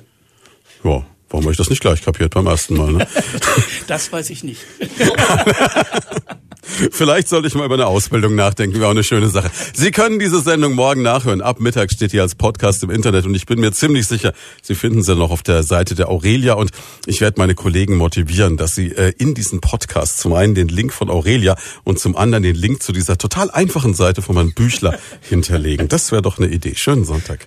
Ja, 0.83 1.05
warum 1.29 1.43
habe 1.43 1.51
ich 1.51 1.57
das 1.57 1.69
nicht 1.69 1.81
gleich 1.81 2.01
kapiert 2.01 2.33
beim 2.33 2.47
ersten 2.47 2.75
Mal? 2.75 2.91
Ne? 2.91 3.07
das 3.87 4.11
weiß 4.11 4.29
ich 4.29 4.43
nicht. 4.43 4.61
Vielleicht 6.91 7.27
sollte 7.27 7.47
ich 7.47 7.55
mal 7.55 7.65
über 7.65 7.75
eine 7.75 7.87
Ausbildung 7.87 8.35
nachdenken, 8.35 8.75
wäre 8.75 8.87
auch 8.87 8.91
eine 8.91 9.03
schöne 9.03 9.29
Sache. 9.29 9.49
Sie 9.73 9.91
können 9.91 10.19
diese 10.19 10.41
Sendung 10.41 10.73
morgen 10.73 11.01
nachhören. 11.01 11.41
Ab 11.41 11.59
Mittag 11.59 11.91
steht 11.91 12.11
hier 12.11 12.21
als 12.21 12.35
Podcast 12.35 12.83
im 12.83 12.89
Internet 12.89 13.25
und 13.25 13.35
ich 13.35 13.45
bin 13.45 13.59
mir 13.59 13.71
ziemlich 13.71 14.07
sicher, 14.07 14.33
Sie 14.61 14.75
finden 14.75 15.01
sie 15.03 15.15
noch 15.15 15.31
auf 15.31 15.43
der 15.43 15.63
Seite 15.63 15.95
der 15.95 16.09
Aurelia 16.09 16.53
und 16.53 16.71
ich 17.05 17.21
werde 17.21 17.39
meine 17.39 17.55
Kollegen 17.55 17.95
motivieren, 17.95 18.57
dass 18.57 18.75
sie 18.75 18.91
äh, 18.91 19.13
in 19.17 19.33
diesen 19.33 19.61
Podcast 19.61 20.19
zum 20.19 20.33
einen 20.33 20.55
den 20.55 20.67
Link 20.67 20.93
von 20.93 21.09
Aurelia 21.09 21.55
und 21.83 21.99
zum 21.99 22.15
anderen 22.17 22.43
den 22.43 22.55
Link 22.55 22.83
zu 22.83 22.91
dieser 22.91 23.17
total 23.17 23.49
einfachen 23.51 23.93
Seite 23.93 24.21
von 24.21 24.35
meinem 24.35 24.53
Büchler 24.53 24.97
hinterlegen. 25.21 25.87
Das 25.87 26.11
wäre 26.11 26.21
doch 26.21 26.37
eine 26.37 26.47
Idee. 26.47 26.73
Schönen 26.75 27.05
Sonntag. 27.05 27.45